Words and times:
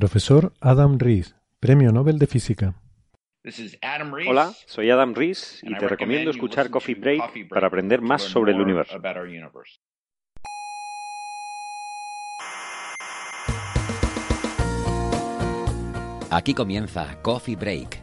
Profesor 0.00 0.54
Adam 0.62 0.98
Rees, 0.98 1.36
Premio 1.60 1.92
Nobel 1.92 2.18
de 2.18 2.26
Física. 2.26 2.74
Hola, 4.26 4.54
soy 4.64 4.88
Adam 4.88 5.12
Rees 5.12 5.60
y 5.62 5.76
te 5.76 5.86
recomiendo 5.86 6.30
escuchar 6.30 6.70
Coffee 6.70 6.94
Break 6.94 7.50
para 7.50 7.66
aprender 7.66 8.00
más 8.00 8.22
sobre 8.22 8.52
el 8.52 8.62
universo. 8.62 8.98
Aquí 16.30 16.54
comienza 16.54 17.18
Coffee 17.20 17.56
Break, 17.56 18.02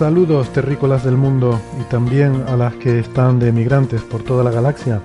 Saludos 0.00 0.48
terrícolas 0.48 1.04
del 1.04 1.18
mundo 1.18 1.60
y 1.78 1.84
también 1.90 2.44
a 2.48 2.56
las 2.56 2.72
que 2.76 3.00
están 3.00 3.38
de 3.38 3.48
emigrantes 3.48 4.00
por 4.00 4.22
toda 4.22 4.42
la 4.42 4.50
galaxia, 4.50 5.02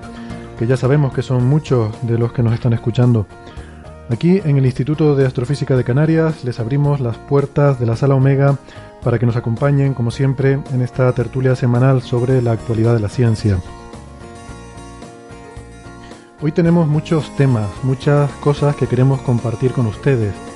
que 0.58 0.66
ya 0.66 0.78
sabemos 0.78 1.12
que 1.12 1.20
son 1.20 1.44
muchos 1.44 1.94
de 2.00 2.16
los 2.16 2.32
que 2.32 2.42
nos 2.42 2.54
están 2.54 2.72
escuchando. 2.72 3.26
Aquí 4.08 4.40
en 4.42 4.56
el 4.56 4.64
Instituto 4.64 5.14
de 5.14 5.26
Astrofísica 5.26 5.76
de 5.76 5.84
Canarias 5.84 6.44
les 6.44 6.58
abrimos 6.60 7.00
las 7.00 7.18
puertas 7.18 7.78
de 7.78 7.84
la 7.84 7.94
sala 7.94 8.14
Omega 8.14 8.56
para 9.04 9.18
que 9.18 9.26
nos 9.26 9.36
acompañen, 9.36 9.92
como 9.92 10.10
siempre, 10.10 10.60
en 10.72 10.80
esta 10.80 11.12
tertulia 11.12 11.54
semanal 11.56 12.00
sobre 12.00 12.40
la 12.40 12.52
actualidad 12.52 12.94
de 12.94 13.00
la 13.00 13.10
ciencia. 13.10 13.58
Hoy 16.40 16.52
tenemos 16.52 16.88
muchos 16.88 17.36
temas, 17.36 17.68
muchas 17.82 18.30
cosas 18.40 18.74
que 18.76 18.86
queremos 18.86 19.20
compartir 19.20 19.72
con 19.72 19.84
ustedes. 19.88 20.55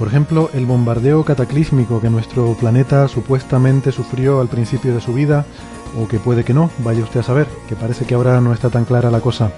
Por 0.00 0.08
ejemplo, 0.08 0.48
el 0.54 0.64
bombardeo 0.64 1.26
cataclísmico 1.26 2.00
que 2.00 2.08
nuestro 2.08 2.54
planeta 2.54 3.06
supuestamente 3.06 3.92
sufrió 3.92 4.40
al 4.40 4.48
principio 4.48 4.94
de 4.94 5.00
su 5.02 5.12
vida, 5.12 5.44
o 6.00 6.08
que 6.08 6.18
puede 6.18 6.42
que 6.42 6.54
no, 6.54 6.70
vaya 6.78 7.02
usted 7.02 7.20
a 7.20 7.22
saber, 7.22 7.46
que 7.68 7.76
parece 7.76 8.06
que 8.06 8.14
ahora 8.14 8.40
no 8.40 8.54
está 8.54 8.70
tan 8.70 8.86
clara 8.86 9.10
la 9.10 9.20
cosa. 9.20 9.52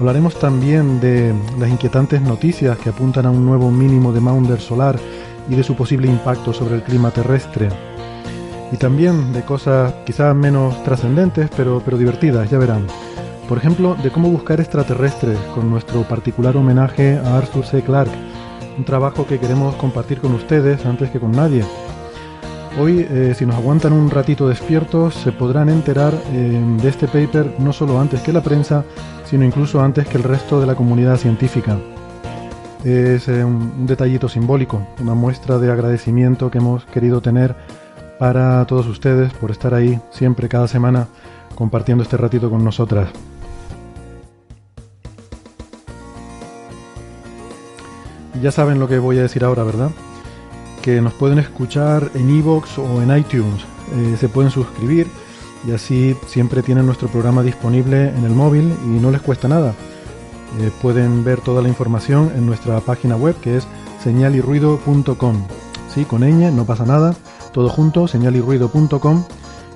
Hablaremos 0.00 0.36
también 0.36 0.98
de 0.98 1.32
las 1.60 1.70
inquietantes 1.70 2.20
noticias 2.20 2.76
que 2.78 2.88
apuntan 2.88 3.24
a 3.24 3.30
un 3.30 3.46
nuevo 3.46 3.70
mínimo 3.70 4.12
de 4.12 4.20
Maunder 4.20 4.60
solar 4.60 4.98
y 5.48 5.54
de 5.54 5.62
su 5.62 5.76
posible 5.76 6.08
impacto 6.08 6.52
sobre 6.52 6.74
el 6.74 6.82
clima 6.82 7.12
terrestre. 7.12 7.68
Y 8.72 8.78
también 8.78 9.32
de 9.32 9.42
cosas 9.42 9.94
quizás 10.04 10.34
menos 10.34 10.82
trascendentes, 10.82 11.50
pero, 11.56 11.80
pero 11.84 11.98
divertidas, 11.98 12.50
ya 12.50 12.58
verán. 12.58 12.88
Por 13.48 13.58
ejemplo, 13.58 13.94
de 14.02 14.10
cómo 14.10 14.28
buscar 14.28 14.60
extraterrestres, 14.60 15.38
con 15.54 15.70
nuestro 15.70 16.02
particular 16.02 16.56
homenaje 16.56 17.16
a 17.16 17.38
Arthur 17.38 17.64
C. 17.64 17.82
Clarke, 17.82 18.29
un 18.80 18.86
trabajo 18.86 19.26
que 19.26 19.38
queremos 19.38 19.74
compartir 19.74 20.22
con 20.22 20.32
ustedes 20.32 20.86
antes 20.86 21.10
que 21.10 21.20
con 21.20 21.32
nadie. 21.32 21.62
Hoy, 22.80 23.06
eh, 23.10 23.34
si 23.36 23.44
nos 23.44 23.56
aguantan 23.56 23.92
un 23.92 24.08
ratito 24.08 24.48
despiertos, 24.48 25.12
se 25.16 25.32
podrán 25.32 25.68
enterar 25.68 26.14
eh, 26.32 26.58
de 26.80 26.88
este 26.88 27.06
paper 27.06 27.56
no 27.58 27.74
solo 27.74 28.00
antes 28.00 28.22
que 28.22 28.32
la 28.32 28.42
prensa, 28.42 28.82
sino 29.26 29.44
incluso 29.44 29.82
antes 29.82 30.08
que 30.08 30.16
el 30.16 30.22
resto 30.22 30.62
de 30.62 30.66
la 30.66 30.74
comunidad 30.74 31.18
científica. 31.18 31.76
Es 32.82 33.28
eh, 33.28 33.44
un, 33.44 33.70
un 33.80 33.86
detallito 33.86 34.30
simbólico, 34.30 34.80
una 34.98 35.12
muestra 35.12 35.58
de 35.58 35.70
agradecimiento 35.70 36.50
que 36.50 36.56
hemos 36.56 36.86
querido 36.86 37.20
tener 37.20 37.54
para 38.18 38.64
todos 38.64 38.86
ustedes 38.86 39.30
por 39.34 39.50
estar 39.50 39.74
ahí 39.74 40.00
siempre, 40.10 40.48
cada 40.48 40.68
semana, 40.68 41.06
compartiendo 41.54 42.02
este 42.02 42.16
ratito 42.16 42.48
con 42.48 42.64
nosotras. 42.64 43.10
Ya 48.40 48.50
saben 48.50 48.78
lo 48.78 48.88
que 48.88 48.98
voy 48.98 49.18
a 49.18 49.22
decir 49.22 49.44
ahora, 49.44 49.64
¿verdad? 49.64 49.90
Que 50.82 51.00
nos 51.00 51.12
pueden 51.12 51.38
escuchar 51.38 52.10
en 52.14 52.30
iVoox 52.30 52.78
o 52.78 53.02
en 53.02 53.16
iTunes. 53.16 53.64
Eh, 53.92 54.16
se 54.18 54.28
pueden 54.28 54.50
suscribir 54.50 55.08
y 55.66 55.72
así 55.72 56.16
siempre 56.26 56.62
tienen 56.62 56.86
nuestro 56.86 57.08
programa 57.08 57.42
disponible 57.42 58.08
en 58.08 58.24
el 58.24 58.30
móvil 58.30 58.72
y 58.84 59.00
no 59.00 59.10
les 59.10 59.20
cuesta 59.20 59.46
nada. 59.46 59.74
Eh, 60.58 60.70
pueden 60.80 61.22
ver 61.22 61.40
toda 61.40 61.60
la 61.60 61.68
información 61.68 62.32
en 62.34 62.46
nuestra 62.46 62.80
página 62.80 63.16
web 63.16 63.36
que 63.40 63.58
es 63.58 63.66
señalirruido.com. 64.02 65.46
Sí, 65.94 66.04
con 66.04 66.22
ñ, 66.22 66.50
no 66.52 66.64
pasa 66.64 66.86
nada. 66.86 67.14
Todo 67.52 67.68
junto, 67.68 68.08
señalirruido.com. 68.08 69.24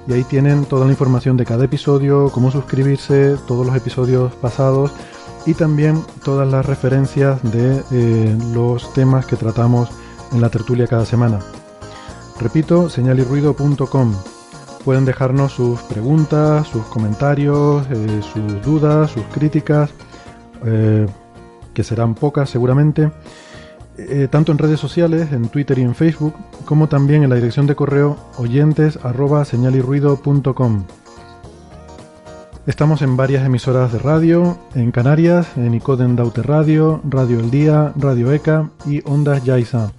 Y 0.06 0.12
ahí 0.12 0.24
tienen 0.24 0.64
toda 0.64 0.86
la 0.86 0.92
información 0.92 1.36
de 1.36 1.44
cada 1.44 1.64
episodio, 1.64 2.30
cómo 2.30 2.50
suscribirse, 2.50 3.36
todos 3.46 3.66
los 3.66 3.76
episodios 3.76 4.32
pasados 4.34 4.92
y 5.46 5.54
también 5.54 6.02
todas 6.24 6.50
las 6.50 6.64
referencias 6.64 7.42
de 7.42 7.82
eh, 7.92 8.38
los 8.52 8.92
temas 8.94 9.26
que 9.26 9.36
tratamos 9.36 9.90
en 10.32 10.40
la 10.40 10.48
tertulia 10.48 10.86
cada 10.86 11.04
semana. 11.04 11.40
Repito, 12.40 12.88
señalirruido.com. 12.88 14.14
Pueden 14.84 15.04
dejarnos 15.04 15.52
sus 15.52 15.80
preguntas, 15.82 16.66
sus 16.68 16.84
comentarios, 16.86 17.86
eh, 17.90 18.20
sus 18.32 18.62
dudas, 18.62 19.10
sus 19.10 19.22
críticas, 19.24 19.90
eh, 20.64 21.06
que 21.72 21.84
serán 21.84 22.14
pocas 22.14 22.50
seguramente, 22.50 23.10
tanto 24.30 24.50
en 24.50 24.58
redes 24.58 24.80
sociales, 24.80 25.30
en 25.30 25.48
Twitter 25.48 25.78
y 25.78 25.82
en 25.82 25.94
Facebook, 25.94 26.34
como 26.64 26.88
también 26.88 27.22
en 27.22 27.30
la 27.30 27.36
dirección 27.36 27.66
de 27.66 27.76
correo 27.76 28.16
oyentes 28.38 28.98
arroba 29.02 29.44
señalirruido.com. 29.44 30.84
Estamos 32.66 33.02
en 33.02 33.18
varias 33.18 33.44
emisoras 33.44 33.92
de 33.92 33.98
radio, 33.98 34.56
en 34.74 34.90
Canarias, 34.90 35.54
en 35.58 35.74
Icoden 35.74 36.16
Daute 36.16 36.42
Radio, 36.42 37.02
Radio 37.04 37.38
El 37.38 37.50
Día, 37.50 37.92
Radio 37.94 38.32
ECA 38.32 38.70
y 38.86 39.02
Ondas 39.04 39.44
Yaiza. 39.44 39.92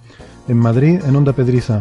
En 0.48 0.56
Madrid, 0.56 1.00
en 1.06 1.14
Onda 1.14 1.32
Pedriza. 1.32 1.80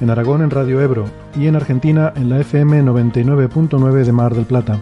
En 0.00 0.10
Aragón, 0.10 0.42
en 0.42 0.50
Radio 0.50 0.80
Ebro. 0.80 1.04
Y 1.36 1.46
en 1.46 1.54
Argentina, 1.54 2.12
en 2.16 2.28
la 2.28 2.40
FM 2.40 2.82
99.9 2.82 4.04
de 4.04 4.12
Mar 4.12 4.34
del 4.34 4.46
Plata. 4.46 4.80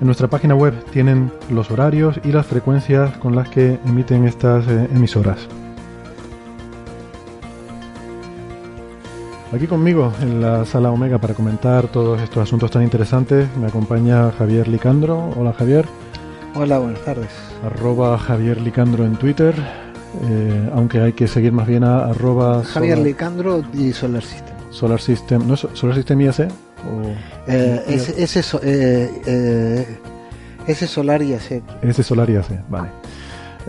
En 0.00 0.06
nuestra 0.06 0.28
página 0.28 0.54
web 0.54 0.74
tienen 0.92 1.32
los 1.50 1.72
horarios 1.72 2.20
y 2.22 2.30
las 2.30 2.46
frecuencias 2.46 3.16
con 3.18 3.34
las 3.34 3.48
que 3.48 3.80
emiten 3.84 4.28
estas 4.28 4.68
eh, 4.68 4.88
emisoras. 4.94 5.48
Aquí 9.52 9.66
conmigo 9.66 10.12
en 10.22 10.40
la 10.40 10.64
sala 10.64 10.90
Omega 10.90 11.18
para 11.18 11.34
comentar 11.34 11.86
todos 11.88 12.20
estos 12.22 12.42
asuntos 12.44 12.70
tan 12.70 12.82
interesantes 12.82 13.46
me 13.58 13.66
acompaña 13.66 14.30
Javier 14.32 14.66
Licandro. 14.66 15.30
Hola 15.36 15.52
Javier. 15.52 15.84
Hola, 16.54 16.78
buenas 16.78 17.02
tardes. 17.02 17.28
Arroba 17.64 18.16
Javier 18.18 18.60
Licandro 18.60 19.04
en 19.04 19.16
Twitter. 19.16 19.54
eh, 20.28 20.70
aunque 20.74 21.00
hay 21.00 21.12
que 21.14 21.26
seguir 21.26 21.52
más 21.52 21.66
bien 21.66 21.84
a 21.84 22.04
arroba 22.06 22.62
Javier 22.64 22.96
Solar, 22.96 23.06
Licandro 23.06 23.62
y 23.74 23.92
Solar 23.92 24.22
System. 24.22 24.54
Solar 24.70 25.00
System. 25.00 25.46
¿No 25.46 25.54
es 25.54 25.66
Solar 25.74 25.96
System 25.96 26.20
IAC? 26.22 26.40
O 26.90 27.02
Eh, 27.46 27.82
ese, 27.88 28.22
ese, 28.22 28.42
so- 28.42 28.60
eh, 28.62 29.10
eh, 29.26 29.98
ese 30.66 30.86
Solar 30.86 31.22
y 31.22 31.32
ese. 31.34 31.62
Solar 32.02 32.28
IAC, 32.30 32.62
vale. 32.70 32.88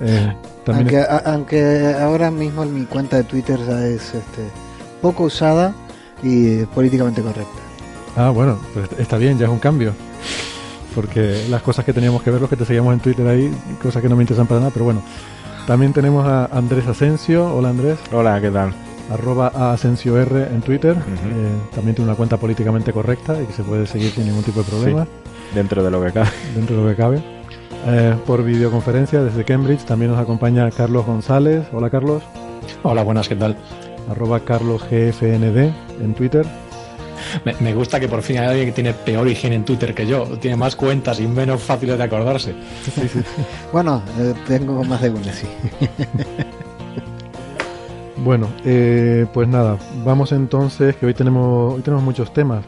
Eh, 0.02 0.34
Aunque, 0.68 1.00
a- 1.00 1.22
aunque 1.34 1.94
ahora 2.00 2.32
mismo 2.32 2.64
mi 2.66 2.86
cuenta 2.86 3.18
de 3.18 3.24
Twitter 3.26 3.60
ya 3.68 3.86
es 3.86 4.16
este, 4.16 4.42
poco 5.04 5.24
usada 5.24 5.76
y 6.24 6.64
políticamente 6.68 7.22
correcta. 7.22 7.60
Ah, 8.16 8.30
bueno, 8.30 8.58
pues 8.74 8.90
está 8.98 9.18
bien, 9.18 9.38
ya 9.38 9.46
es 9.48 9.52
un 9.52 9.60
cambio. 9.60 9.94
Porque 10.96 11.46
las 11.50 11.62
cosas 11.62 11.84
que 11.84 11.92
teníamos 11.92 12.24
que 12.24 12.32
ver, 12.32 12.40
los 12.40 12.50
que 12.50 12.56
te 12.56 12.66
seguíamos 12.66 12.94
en 12.94 13.02
Twitter 13.02 13.28
ahí, 13.28 13.52
cosas 13.82 14.02
que 14.02 14.08
no 14.08 14.16
me 14.16 14.24
interesan 14.24 14.48
para 14.48 14.62
nada, 14.62 14.72
pero 14.72 14.86
bueno. 14.86 15.02
También 15.68 15.92
tenemos 15.92 16.26
a 16.26 16.46
Andrés 16.46 16.88
Asensio. 16.88 17.54
Hola 17.54 17.70
Andrés. 17.70 18.00
Hola, 18.14 18.40
¿qué 18.40 18.50
tal? 18.50 18.74
Arroba 19.12 19.52
a 19.54 19.74
Asensio 19.74 20.18
R 20.18 20.44
en 20.44 20.62
Twitter. 20.62 20.96
Eh, 20.96 21.76
también 21.76 21.96
tiene 21.96 22.10
una 22.10 22.16
cuenta 22.16 22.38
políticamente 22.38 22.94
correcta 22.94 23.42
y 23.42 23.46
que 23.46 23.54
se 23.54 23.64
puede 23.64 23.86
seguir 23.86 24.12
sin 24.12 24.26
ningún 24.26 24.44
tipo 24.44 24.64
de 24.64 24.70
problema. 24.70 25.08
dentro 25.54 25.84
de 25.84 25.92
lo 25.92 26.02
que 26.02 26.12
cabe. 26.14 26.30
Dentro 26.56 26.78
de 26.78 26.84
lo 26.84 26.90
que 26.90 26.96
cabe. 26.96 27.24
Eh, 27.88 28.16
por 28.26 28.44
videoconferencia 28.44 29.22
desde 29.22 29.44
Cambridge 29.44 29.84
también 29.84 30.12
nos 30.12 30.20
acompaña 30.22 30.70
Carlos 30.72 31.06
González. 31.06 31.66
Hola 31.74 31.90
Carlos. 31.90 32.24
Hola, 32.84 33.04
buenas, 33.04 33.28
¿qué 33.28 33.36
tal? 33.36 33.58
Arroba 34.10 34.40
carlosgfnd 34.42 35.58
en 36.02 36.14
Twitter. 36.14 36.46
Me, 37.62 37.74
gusta 37.74 38.00
que 38.00 38.08
por 38.08 38.22
fin 38.22 38.38
hay 38.38 38.48
alguien 38.48 38.68
que 38.68 38.74
tiene 38.74 38.94
peor 38.94 39.28
higiene 39.28 39.56
en 39.56 39.66
Twitter 39.66 39.94
que 39.94 40.06
yo. 40.06 40.26
Tiene 40.40 40.58
más 40.58 40.76
cuentas 40.76 41.20
y 41.20 41.28
menos 41.28 41.62
fáciles 41.62 41.98
de 41.98 42.04
acordarse. 42.04 42.54
bueno, 43.74 44.02
eh, 44.20 44.34
tengo 44.48 44.84
más 44.84 45.02
de 45.02 45.10
una, 45.10 45.34
sí. 45.34 45.48
bueno, 48.18 48.48
eh, 48.66 49.26
pues 49.34 49.48
nada, 49.48 49.78
vamos 50.04 50.32
entonces, 50.32 50.96
que 50.96 51.06
hoy 51.06 51.14
tenemos, 51.14 51.76
hoy 51.76 51.82
tenemos 51.82 52.04
muchos 52.04 52.34
temas. 52.34 52.64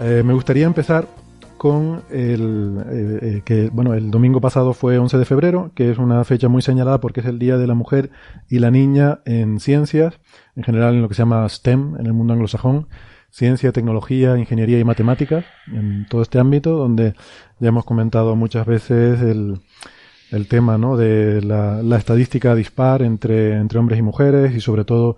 Eh, 0.00 0.22
me 0.24 0.34
gustaría 0.34 0.66
empezar 0.66 1.06
con 1.56 2.02
el 2.10 3.42
que 3.44 3.70
bueno 3.72 3.94
el 3.94 4.10
domingo 4.10 4.40
pasado 4.40 4.74
fue 4.74 4.98
11 4.98 5.18
de 5.18 5.24
febrero 5.24 5.72
que 5.74 5.90
es 5.90 5.98
una 5.98 6.24
fecha 6.24 6.48
muy 6.48 6.62
señalada 6.62 7.00
porque 7.00 7.20
es 7.20 7.26
el 7.26 7.38
día 7.38 7.56
de 7.56 7.66
la 7.66 7.74
mujer 7.74 8.10
y 8.48 8.58
la 8.58 8.70
niña 8.70 9.20
en 9.24 9.60
ciencias 9.60 10.20
en 10.54 10.62
general 10.64 10.94
en 10.94 11.02
lo 11.02 11.08
que 11.08 11.14
se 11.14 11.22
llama 11.22 11.48
STEM 11.48 11.96
en 11.98 12.06
el 12.06 12.12
mundo 12.12 12.32
anglosajón 12.34 12.88
ciencia, 13.36 13.70
tecnología, 13.70 14.38
ingeniería 14.38 14.78
y 14.78 14.84
matemáticas, 14.84 15.44
en 15.70 16.06
todo 16.08 16.22
este 16.22 16.38
ámbito, 16.38 16.70
donde 16.70 17.12
ya 17.60 17.68
hemos 17.68 17.84
comentado 17.84 18.34
muchas 18.34 18.64
veces 18.64 19.20
el, 19.20 19.60
el 20.30 20.48
tema 20.48 20.78
¿no? 20.78 20.96
de 20.96 21.42
la, 21.42 21.96
estadística 21.98 22.54
dispar 22.54 23.02
entre, 23.02 23.56
entre 23.56 23.78
hombres 23.78 23.98
y 23.98 24.02
mujeres 24.02 24.54
y 24.54 24.60
sobre 24.60 24.84
todo 24.84 25.16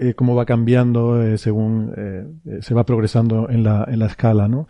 eh, 0.00 0.14
cómo 0.14 0.34
va 0.34 0.46
cambiando 0.46 1.22
eh, 1.22 1.38
según 1.38 1.92
eh, 1.96 2.60
se 2.60 2.74
va 2.74 2.84
progresando 2.84 3.48
en 3.50 3.64
la, 3.64 3.84
en 3.88 3.98
la 3.98 4.06
escala. 4.06 4.48
¿no? 4.48 4.68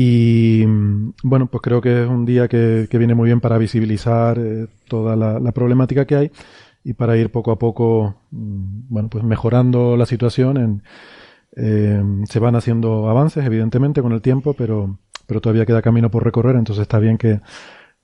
Y 0.00 0.64
bueno, 1.24 1.48
pues 1.48 1.60
creo 1.60 1.80
que 1.80 2.04
es 2.04 2.08
un 2.08 2.24
día 2.24 2.46
que, 2.46 2.86
que 2.88 2.98
viene 2.98 3.16
muy 3.16 3.26
bien 3.26 3.40
para 3.40 3.58
visibilizar 3.58 4.38
toda 4.86 5.16
la, 5.16 5.50
problemática 5.50 6.04
que 6.04 6.14
hay 6.14 6.30
y 6.84 6.92
para 6.92 7.16
ir 7.16 7.32
poco 7.32 7.50
a 7.50 7.58
poco 7.58 8.14
mm, 8.30 8.82
bueno, 8.90 9.08
pues 9.08 9.24
mejorando 9.24 9.96
la 9.96 10.06
situación 10.06 10.84
eh, 11.56 12.00
se 12.28 12.38
van 12.38 12.54
haciendo 12.54 13.10
avances, 13.10 13.44
evidentemente, 13.44 14.00
con 14.00 14.12
el 14.12 14.22
tiempo, 14.22 14.54
pero, 14.54 15.00
pero 15.26 15.40
todavía 15.40 15.66
queda 15.66 15.82
camino 15.82 16.12
por 16.12 16.22
recorrer, 16.22 16.54
entonces 16.54 16.82
está 16.82 17.00
bien 17.00 17.18
que, 17.18 17.40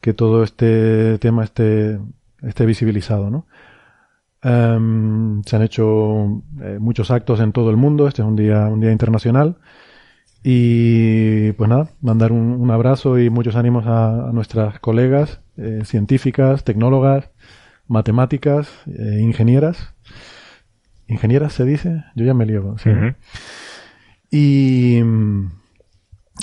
que 0.01 0.15
todo 0.15 0.43
este 0.43 1.19
tema 1.19 1.45
esté, 1.45 2.01
esté 2.43 2.67
visibilizado, 2.67 3.31
¿no? 3.31 3.47
Em, 4.43 5.45
se 5.45 5.55
han 5.55 5.63
hecho 5.63 6.43
eh, 6.61 6.79
muchos 6.81 7.13
actos 7.13 7.39
en 7.39 7.53
todo 7.53 7.71
el 7.71 7.77
mundo, 7.77 8.09
este 8.09 8.23
es 8.23 8.27
un 8.27 8.35
día, 8.35 8.67
un 8.67 8.81
día 8.81 8.91
internacional. 8.91 9.59
Y 10.45 11.53
pues 11.53 11.71
nada, 11.71 11.89
mandar 12.03 12.31
un, 12.31 12.71
abrazo 12.71 13.19
y 13.19 13.31
muchos 13.31 13.57
ánimos 13.57 13.87
a, 13.87 14.31
nuestras 14.33 14.79
colegas 14.79 15.41
eh, 15.57 15.81
científicas, 15.85 16.65
tecnólogas, 16.65 17.31
matemáticas, 17.89 18.69
ingenieras, 18.87 19.95
ingenieras 21.09 21.55
se 21.55 21.65
dice, 21.65 22.05
yo 22.15 22.27
ya 22.27 22.35
me 22.35 22.45
lío. 22.45 22.77
Y 24.31 25.03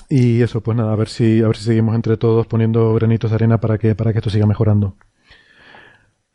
y 0.09 0.41
eso, 0.41 0.61
pues 0.61 0.77
nada, 0.77 0.93
a 0.93 0.95
ver 0.95 1.09
si 1.09 1.41
a 1.41 1.47
ver 1.47 1.57
si 1.57 1.63
seguimos 1.63 1.95
entre 1.95 2.17
todos 2.17 2.47
poniendo 2.47 2.93
granitos 2.93 3.31
de 3.31 3.35
arena 3.35 3.59
para 3.59 3.77
que 3.77 3.95
para 3.95 4.11
que 4.11 4.19
esto 4.19 4.29
siga 4.29 4.45
mejorando. 4.45 4.95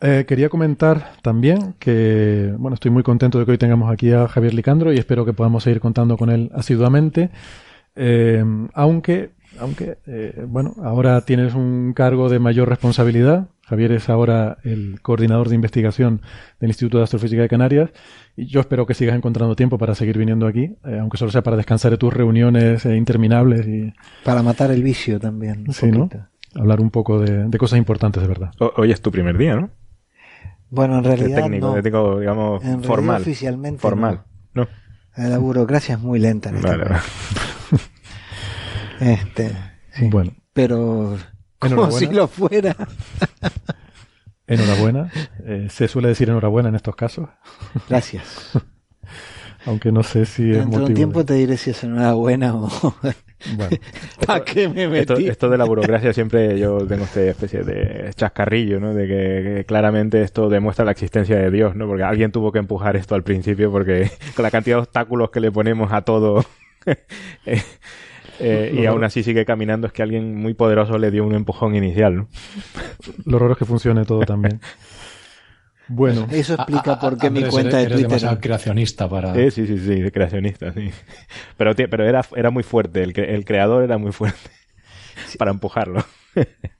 Eh, 0.00 0.24
quería 0.28 0.48
comentar 0.48 1.12
también 1.22 1.74
que, 1.78 2.54
bueno, 2.58 2.74
estoy 2.74 2.90
muy 2.90 3.02
contento 3.02 3.38
de 3.38 3.44
que 3.46 3.52
hoy 3.52 3.58
tengamos 3.58 3.90
aquí 3.90 4.12
a 4.12 4.28
Javier 4.28 4.52
Licandro 4.52 4.92
y 4.92 4.98
espero 4.98 5.24
que 5.24 5.32
podamos 5.32 5.62
seguir 5.62 5.80
contando 5.80 6.16
con 6.16 6.30
él 6.30 6.50
asiduamente. 6.54 7.30
Eh, 7.94 8.44
aunque, 8.74 9.30
aunque, 9.58 9.98
eh, 10.06 10.44
bueno, 10.46 10.74
ahora 10.82 11.20
tienes 11.22 11.54
un 11.54 11.92
cargo 11.94 12.28
de 12.28 12.38
mayor 12.38 12.68
responsabilidad. 12.68 13.48
Javier 13.64 13.92
es 13.92 14.08
ahora 14.08 14.58
el 14.62 15.00
coordinador 15.02 15.48
de 15.48 15.56
investigación 15.56 16.20
del 16.60 16.70
Instituto 16.70 16.98
de 16.98 17.04
Astrofísica 17.04 17.42
de 17.42 17.48
Canarias 17.48 17.90
y 18.36 18.46
yo 18.46 18.60
espero 18.60 18.86
que 18.86 18.94
sigas 18.94 19.16
encontrando 19.16 19.56
tiempo 19.56 19.78
para 19.78 19.94
seguir 19.94 20.18
viniendo 20.18 20.46
aquí, 20.46 20.76
eh, 20.84 20.98
aunque 21.00 21.16
solo 21.16 21.32
sea 21.32 21.42
para 21.42 21.56
descansar 21.56 21.90
de 21.90 21.98
tus 21.98 22.12
reuniones 22.12 22.86
eh, 22.86 22.96
interminables 22.96 23.66
y... 23.66 23.92
Para 24.24 24.42
matar 24.42 24.70
el 24.70 24.82
vicio 24.82 25.18
también. 25.18 25.64
Sí, 25.72 25.90
¿no? 25.90 26.08
Hablar 26.54 26.80
un 26.80 26.90
poco 26.90 27.18
de, 27.18 27.50
cosas 27.58 27.78
importantes 27.78 28.22
de 28.22 28.28
verdad. 28.28 28.50
hoy 28.76 28.92
es 28.92 29.00
tu 29.00 29.10
primer 29.10 29.36
día, 29.36 29.56
¿no? 29.56 29.70
Bueno, 30.70 30.98
en 30.98 31.04
realidad 31.04 31.42
técnico, 31.42 31.74
técnico, 31.74 32.20
digamos, 32.20 32.64
en 32.64 32.82
formal. 32.82 33.22
oficialmente 33.22 33.80
formal, 33.80 34.24
¿no? 34.54 34.66
La 35.16 35.38
burocracia 35.38 35.94
es 35.94 36.00
muy 36.00 36.18
lenta 36.18 36.50
en 36.50 36.56
este 36.56 36.68
vale, 36.68 36.96
Este, 39.00 39.56
sí. 39.92 40.08
Bueno. 40.08 40.32
Pero 40.52 41.16
como 41.58 41.90
si 41.90 42.06
lo 42.06 42.28
fuera. 42.28 42.74
Enhorabuena. 44.46 45.10
Eh, 45.44 45.68
se 45.70 45.88
suele 45.88 46.08
decir 46.08 46.28
enhorabuena 46.28 46.68
en 46.68 46.76
estos 46.76 46.96
casos. 46.96 47.28
Gracias. 47.88 48.52
Aunque 49.66 49.90
no 49.90 50.02
sé 50.02 50.26
si 50.26 50.44
Dentro 50.44 50.80
es 50.80 50.84
de 50.86 50.92
un 50.92 50.94
tiempo 50.94 51.24
te 51.24 51.34
diré 51.34 51.56
si 51.56 51.70
es 51.70 51.82
enhorabuena 51.82 52.54
o... 52.54 52.68
Bueno. 53.56 53.76
¿Para 54.26 54.44
qué 54.44 54.68
me 54.68 54.88
metí? 54.88 55.26
Esto, 55.28 55.50
de 55.50 55.58
la 55.58 55.64
burocracia 55.64 56.12
siempre 56.12 56.58
yo 56.58 56.78
tengo 56.86 57.04
esta 57.04 57.20
especie 57.22 57.62
de 57.62 58.10
chascarrillo, 58.14 58.80
¿no? 58.80 58.94
De 58.94 59.06
que, 59.06 59.64
claramente 59.66 60.22
esto 60.22 60.48
demuestra 60.48 60.84
la 60.84 60.92
existencia 60.92 61.36
de 61.36 61.50
Dios, 61.50 61.74
¿no? 61.76 61.86
Porque 61.86 62.04
alguien 62.04 62.32
tuvo 62.32 62.52
que 62.52 62.60
empujar 62.60 62.96
esto 62.96 63.14
al 63.14 63.24
principio 63.24 63.70
porque 63.70 64.10
con 64.34 64.42
la 64.44 64.50
cantidad 64.50 64.76
de 64.76 64.82
obstáculos 64.82 65.30
que 65.30 65.40
le 65.40 65.52
ponemos 65.52 65.92
a 65.92 66.02
todo... 66.02 66.44
Eh, 67.46 67.62
eh, 68.38 68.80
y 68.82 68.84
aún 68.84 69.02
así 69.02 69.22
sigue 69.22 69.46
caminando, 69.46 69.86
es 69.86 69.94
que 69.94 70.02
alguien 70.02 70.34
muy 70.34 70.52
poderoso 70.52 70.98
le 70.98 71.10
dio 71.10 71.24
un 71.24 71.34
empujón 71.34 71.74
inicial, 71.74 72.16
¿no? 72.16 72.28
Lo 73.24 73.38
raro 73.38 73.52
es 73.52 73.58
que 73.58 73.64
funcione 73.64 74.04
todo 74.04 74.20
también. 74.20 74.60
Bueno. 75.88 76.26
Eso 76.30 76.54
explica 76.54 76.98
por 76.98 77.18
qué 77.18 77.30
mi 77.30 77.44
cuenta 77.44 77.78
de 77.78 77.86
Twitter 77.86 78.24
es 78.24 78.38
creacionista 78.40 79.08
para... 79.08 79.34
Sí, 79.34 79.50
sí, 79.50 79.66
sí, 79.66 79.78
sí, 79.78 80.10
creacionista, 80.10 80.72
sí. 80.72 80.90
Pero, 81.56 81.74
pero 81.74 82.08
era, 82.08 82.24
era 82.34 82.50
muy 82.50 82.62
fuerte, 82.62 83.02
el, 83.02 83.18
el 83.18 83.44
creador 83.44 83.82
era 83.82 83.98
muy 83.98 84.12
fuerte 84.12 84.50
para 85.38 85.50
empujarlo. 85.50 86.04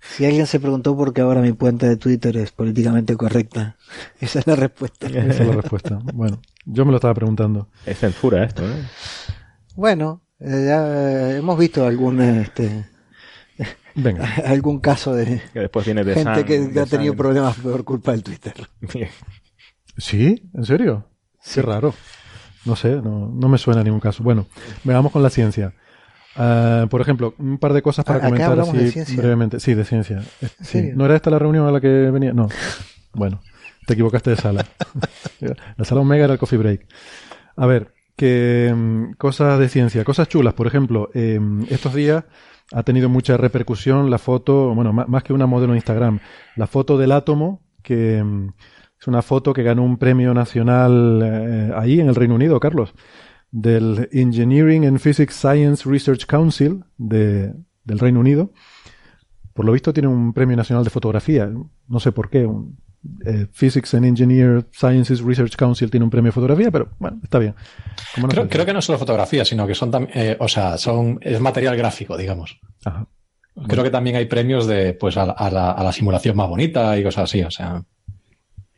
Si 0.00 0.26
alguien 0.26 0.46
se 0.46 0.60
preguntó 0.60 0.94
por 0.94 1.14
qué 1.14 1.22
ahora 1.22 1.40
mi 1.40 1.52
cuenta 1.52 1.88
de 1.88 1.96
Twitter 1.96 2.36
es 2.36 2.52
políticamente 2.52 3.16
correcta, 3.16 3.76
esa 4.20 4.40
es 4.40 4.46
la 4.46 4.54
respuesta. 4.54 5.06
Esa 5.06 5.42
es 5.42 5.46
la 5.46 5.54
respuesta. 5.54 5.98
Bueno, 6.12 6.42
yo 6.66 6.84
me 6.84 6.90
lo 6.90 6.96
estaba 6.96 7.14
preguntando. 7.14 7.68
Es 7.86 7.98
censura 7.98 8.44
esto, 8.44 8.68
¿eh? 8.68 8.82
Bueno, 9.74 10.20
eh, 10.40 10.64
ya 10.66 11.36
hemos 11.36 11.58
visto 11.58 11.86
algún 11.86 12.20
este 12.20 12.84
Venga. 13.96 14.28
algún 14.46 14.78
caso 14.78 15.14
de, 15.14 15.40
que 15.52 15.60
después 15.60 15.84
viene 15.84 16.04
de 16.04 16.14
gente 16.14 16.44
que, 16.44 16.80
ha 16.80 16.86
tenido 16.86 17.16
problemas 17.16 17.56
por 17.56 17.82
culpa 17.84 18.12
del 18.12 18.22
Twitter. 18.22 18.54
¿Sí? 19.96 20.50
¿En 20.54 20.64
serio? 20.64 21.08
Qué 21.52 21.62
raro. 21.62 21.94
No 22.64 22.76
sé, 22.76 22.96
no, 22.96 23.28
no 23.32 23.48
me 23.48 23.58
suena 23.58 23.82
ningún 23.82 24.00
caso. 24.00 24.22
Bueno, 24.22 24.46
vamos 24.84 25.12
con 25.12 25.22
la 25.22 25.30
ciencia. 25.30 25.72
Uh, 26.36 26.86
por 26.88 27.00
ejemplo, 27.00 27.34
un 27.38 27.56
par 27.58 27.72
de 27.72 27.80
cosas 27.80 28.04
para 28.04 28.20
comentar 28.20 28.58
así 28.60 29.16
brevemente. 29.16 29.58
Sí, 29.58 29.74
de 29.74 29.84
ciencia. 29.84 30.22
Sí. 30.60 30.90
¿No 30.94 31.06
era 31.06 31.16
esta 31.16 31.30
la 31.30 31.38
reunión 31.38 31.66
a 31.66 31.70
la 31.70 31.80
que 31.80 31.88
venía? 31.88 32.34
No. 32.34 32.48
Bueno, 33.14 33.40
te 33.86 33.94
equivocaste 33.94 34.30
de 34.30 34.36
sala. 34.36 34.66
la 35.76 35.84
sala 35.84 36.02
Omega 36.02 36.24
era 36.24 36.34
el 36.34 36.38
coffee 36.38 36.58
break. 36.58 36.86
A 37.56 37.64
ver, 37.64 37.94
que 38.16 38.74
mm, 38.76 39.12
cosas 39.12 39.58
de 39.58 39.68
ciencia, 39.70 40.04
cosas 40.04 40.28
chulas. 40.28 40.52
Por 40.52 40.66
ejemplo, 40.66 41.08
eh, 41.14 41.40
estos 41.70 41.94
días 41.94 42.24
ha 42.72 42.82
tenido 42.82 43.08
mucha 43.08 43.36
repercusión 43.36 44.10
la 44.10 44.18
foto, 44.18 44.74
bueno, 44.74 44.92
más, 44.92 45.22
que 45.22 45.32
una 45.32 45.46
modelo 45.46 45.72
en 45.72 45.78
Instagram, 45.78 46.20
la 46.56 46.66
foto 46.66 46.98
del 46.98 47.12
átomo, 47.12 47.62
que 47.82 48.22
mm, 48.22 48.48
es 49.00 49.06
una 49.06 49.22
foto 49.22 49.52
que 49.52 49.62
ganó 49.62 49.84
un 49.84 49.98
premio 49.98 50.34
nacional 50.34 51.20
eh, 51.22 51.72
ahí 51.76 52.00
en 52.00 52.08
el 52.08 52.14
Reino 52.14 52.34
Unido, 52.34 52.58
Carlos, 52.58 52.94
del 53.50 54.08
Engineering 54.12 54.86
and 54.86 54.98
Physics 54.98 55.34
Science 55.34 55.88
Research 55.88 56.26
Council 56.26 56.84
de, 56.98 57.54
del 57.84 57.98
Reino 57.98 58.20
Unido. 58.20 58.52
Por 59.54 59.64
lo 59.64 59.72
visto 59.72 59.92
tiene 59.92 60.08
un 60.08 60.32
premio 60.32 60.56
nacional 60.56 60.84
de 60.84 60.90
fotografía, 60.90 61.50
no 61.88 62.00
sé 62.00 62.12
por 62.12 62.28
qué, 62.28 62.46
eh, 63.24 63.46
Physics 63.52 63.94
and 63.94 64.04
Engineer 64.04 64.66
Sciences 64.72 65.20
Research 65.20 65.56
Council 65.56 65.90
tiene 65.90 66.04
un 66.04 66.10
premio 66.10 66.28
de 66.28 66.32
fotografía, 66.32 66.70
pero 66.70 66.90
bueno, 66.98 67.20
está 67.22 67.38
bien. 67.38 67.54
creo, 68.48 68.66
que 68.66 68.72
no 68.72 68.82
solo 68.82 68.98
fotografía, 68.98 69.44
sino 69.44 69.66
que 69.66 69.74
son 69.74 69.90
también, 69.90 70.18
eh, 70.18 70.36
o 70.38 70.48
sea, 70.48 70.78
son, 70.78 71.18
es 71.22 71.40
material 71.40 71.76
gráfico, 71.76 72.16
digamos. 72.16 72.58
Creo 73.68 73.82
que 73.82 73.90
también 73.90 74.16
hay 74.16 74.26
premios 74.26 74.66
de, 74.66 74.94
pues, 74.94 75.16
a, 75.16 75.26
la, 75.26 75.92
simulación 75.92 76.36
más 76.36 76.48
bonita 76.48 76.98
y 76.98 77.02
cosas 77.02 77.24
así, 77.24 77.42
o 77.42 77.50
sea. 77.50 77.82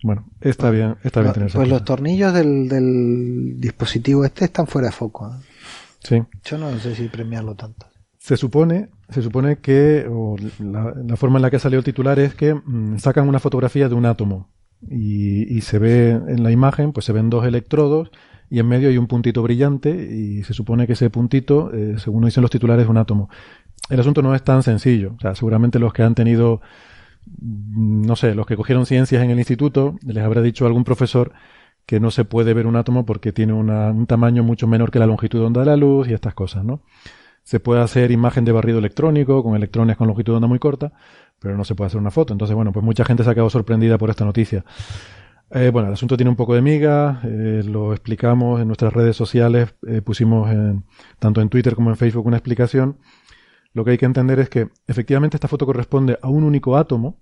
Bueno, 0.03 0.31
está 0.41 0.71
bien, 0.71 0.97
está 1.03 1.21
bien 1.21 1.33
tener 1.33 1.51
Pues 1.51 1.69
los 1.69 1.85
tornillos 1.85 2.33
del, 2.33 3.59
dispositivo 3.59 4.25
este 4.25 4.45
están 4.45 4.69
fuera 4.69 4.89
de 4.89 4.93
foco. 4.93 5.29
¿eh? 5.29 5.45
Sí. 6.05 6.23
Yo 6.45 6.59
no 6.59 6.79
sé 6.79 6.95
si 6.95 7.09
premiarlo 7.09 7.57
tanto. 7.57 7.87
Se 8.29 8.37
supone, 8.37 8.91
se 9.09 9.23
supone 9.23 9.57
que 9.57 10.07
la, 10.61 11.17
forma 11.17 11.39
en 11.39 11.43
la 11.43 11.51
que 11.51 11.59
salió 11.59 11.79
el 11.79 11.85
titular 11.87 12.19
es 12.19 12.35
que 12.35 12.53
mm, 12.53 12.99
sacan 12.99 13.27
una 13.27 13.39
fotografía 13.39 13.89
de 13.89 13.95
un 13.95 14.05
átomo 14.05 14.51
y, 14.87 15.63
se 15.63 15.79
ve 15.79 16.11
en 16.11 16.43
la 16.43 16.51
imagen, 16.51 16.93
pues 16.93 17.07
se 17.07 17.15
ven 17.15 17.31
dos 17.31 17.47
electrodos 17.47 18.11
y 18.51 18.59
en 18.59 18.69
medio 18.69 18.91
hay 18.91 18.99
un 18.99 19.07
puntito 19.07 19.43
brillante 19.43 19.89
y 19.89 20.43
se 20.43 20.53
supone 20.53 20.87
que 20.87 20.93
ese 20.93 21.09
puntito, 21.09 21.73
eh, 21.73 21.95
según 21.97 22.27
dicen 22.27 22.43
los 22.43 22.51
titulares, 22.51 22.85
es 22.85 22.91
un 22.91 22.99
átomo. 22.99 23.31
El 23.89 23.99
asunto 23.99 24.21
no 24.21 24.35
es 24.35 24.43
tan 24.43 24.63
sencillo. 24.63 25.15
O 25.17 25.21
sea, 25.21 25.35
seguramente 25.35 25.79
los 25.79 25.95
que 25.95 26.03
han 26.03 26.15
tenido, 26.15 26.61
mm, 27.25 28.03
no 28.03 28.15
sé, 28.15 28.35
los 28.35 28.45
que 28.45 28.57
cogieron 28.57 28.85
ciencias 28.85 29.25
en 29.25 29.31
el 29.31 29.39
instituto, 29.39 29.97
les 30.05 30.23
habrá 30.23 30.43
dicho 30.43 30.67
algún 30.67 30.85
profesor 30.85 31.33
que 31.87 31.99
no 31.99 32.11
se 32.11 32.27
puede 32.27 32.53
ver 32.53 32.67
un 32.67 32.77
átomo 32.77 33.07
porque 33.07 33.33
tiene 33.33 33.55
un 33.55 34.07
tamaño 34.07 34.43
mucho 34.43 34.67
menor 34.67 34.91
que 34.91 34.99
la 34.99 35.07
longitud 35.07 35.39
de 35.39 35.47
onda 35.47 35.61
de 35.61 35.67
la 35.69 35.77
luz 35.79 36.09
y 36.11 36.13
estas 36.13 36.35
cosas, 36.35 36.63
¿no? 36.63 36.83
Se 37.49 37.61
puede 37.61 37.81
hacer 37.81 38.11
imagen 38.11 38.45
de 38.45 38.53
barrido 38.53 38.79
electrónico 38.79 39.43
con 39.43 39.57
electrones 39.57 39.97
con 39.97 40.07
longitud 40.07 40.35
de 40.35 40.37
onda 40.37 40.49
muy 40.49 40.59
corta, 40.59 40.93
pero 41.39 41.57
no 41.57 41.65
se 41.65 41.75
puede 41.75 41.87
hacer 41.87 41.99
una 41.99 42.11
foto. 42.11 42.35
Entonces, 42.35 42.55
bueno, 42.55 42.73
pues 42.73 42.85
mucha 42.85 43.07
gente 43.07 43.25
se 43.25 43.31
ha 43.31 43.33
quedado 43.33 43.49
sorprendida 43.49 43.97
por 43.97 44.11
esta 44.11 44.27
noticia. 44.27 44.67
Eh, 45.53 45.71
bueno, 45.73 45.89
el 45.89 45.95
asunto 45.95 46.19
tiene 46.19 46.29
un 46.29 46.37
poco 46.37 46.55
de 46.55 46.61
miga, 46.61 47.23
eh, 47.25 47.63
lo 47.65 47.95
explicamos 47.95 48.61
en 48.61 48.67
nuestras 48.67 48.93
redes 48.93 49.17
sociales, 49.17 49.75
eh, 49.87 50.03
pusimos 50.03 50.51
en, 50.51 50.85
tanto 51.19 51.41
en 51.41 51.49
Twitter 51.49 51.75
como 51.75 51.89
en 51.89 51.97
Facebook 51.97 52.27
una 52.27 52.37
explicación. 52.37 52.99
Lo 53.73 53.83
que 53.83 53.93
hay 53.93 53.97
que 53.97 54.05
entender 54.05 54.41
es 54.41 54.51
que 54.51 54.69
efectivamente 54.87 55.39
esta 55.39 55.49
foto 55.49 55.65
corresponde 55.65 56.19
a 56.21 56.29
un 56.29 56.45
único 56.45 56.77
átomo. 56.77 57.17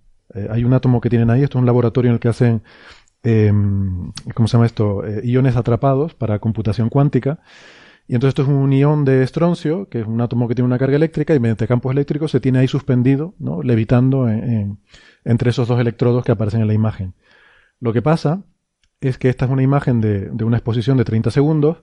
hay 0.51 0.65
un 0.65 0.75
átomo 0.75 1.01
que 1.01 1.09
tienen 1.09 1.31
ahí, 1.31 1.45
esto 1.45 1.59
es 1.59 1.61
un 1.61 1.67
laboratorio 1.67 2.09
en 2.09 2.15
el 2.15 2.21
que 2.21 2.27
hacen, 2.27 2.65
em, 3.23 4.11
¿cómo 4.35 4.49
se 4.49 4.57
llama 4.57 4.67
esto? 4.67 5.05
iones 5.23 5.55
atrapados 5.55 6.15
para 6.15 6.41
computación 6.41 6.89
cuántica. 6.89 7.39
Y 8.09 8.15
entonces 8.15 8.31
esto 8.31 8.43
es 8.43 8.49
un 8.49 8.73
ion 8.73 9.05
de 9.05 9.23
estroncio, 9.23 9.89
que 9.89 10.01
es 10.01 10.07
un 10.07 10.21
átomo 10.21 10.47
que 10.47 10.55
tiene 10.55 10.67
una 10.67 10.79
carga 10.79 10.97
eléctrica 10.97 11.35
y 11.35 11.41
mediante 11.41 11.67
campos 11.67 11.93
eléctricos 11.93 12.31
se 12.31 12.41
tiene 12.41 12.61
ahí 12.61 12.69
suspendido, 12.69 13.35
¿no? 13.39 13.63
levitando 13.63 14.29
entre 14.29 15.51
esos 15.51 15.67
dos 15.67 15.81
electrodos 15.81 16.25
que 16.25 16.33
aparecen 16.33 16.61
en 16.61 16.69
la 16.69 16.75
imagen. 16.75 17.15
Lo 17.81 17.93
que 17.93 18.03
pasa 18.03 18.45
es 19.01 19.19
que 19.19 19.29
esta 19.29 19.47
es 19.47 19.51
una 19.51 19.63
imagen 19.63 20.01
de, 20.01 20.31
una 20.45 20.57
exposición 20.57 20.97
de 20.97 21.05
30 21.05 21.31
segundos 21.31 21.83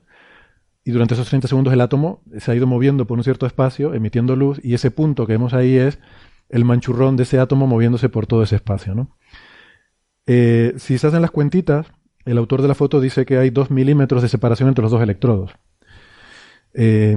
y 0.86 0.92
durante 0.92 1.14
esos 1.14 1.28
30 1.28 1.48
segundos 1.48 1.74
el 1.74 1.82
átomo 1.82 2.24
se 2.40 2.52
ha 2.52 2.56
ido 2.56 2.68
moviendo 2.68 3.06
por 3.06 3.18
un 3.18 3.24
cierto 3.24 3.46
espacio, 3.46 3.94
emitiendo 3.94 4.36
luz, 4.36 4.60
y 4.64 4.74
ese 4.74 4.92
punto 4.92 5.26
que 5.26 5.34
vemos 5.34 5.54
ahí 5.54 5.76
es 5.76 6.00
el 6.50 6.66
manchurrón 6.66 7.16
de 7.16 7.24
ese 7.24 7.40
átomo 7.40 7.68
moviéndose 7.68 8.10
por 8.10 8.28
todo 8.28 8.44
ese 8.44 8.56
espacio. 8.56 8.96
¿no? 8.96 9.16
Eh, 10.26 10.74
si 10.78 10.98
se 10.98 11.08
hacen 11.08 11.22
las 11.22 11.32
cuentitas, 11.32 11.88
el 12.26 12.38
autor 12.38 12.62
de 12.62 12.68
la 12.70 12.76
foto 12.76 13.02
dice 13.02 13.26
que 13.26 13.38
hay 13.38 13.50
2 13.50 13.72
milímetros 13.72 14.22
de 14.22 14.30
separación 14.30 14.70
entre 14.70 14.82
los 14.82 14.92
dos 14.92 15.02
electrodos. 15.02 15.52
Eh, 16.74 17.16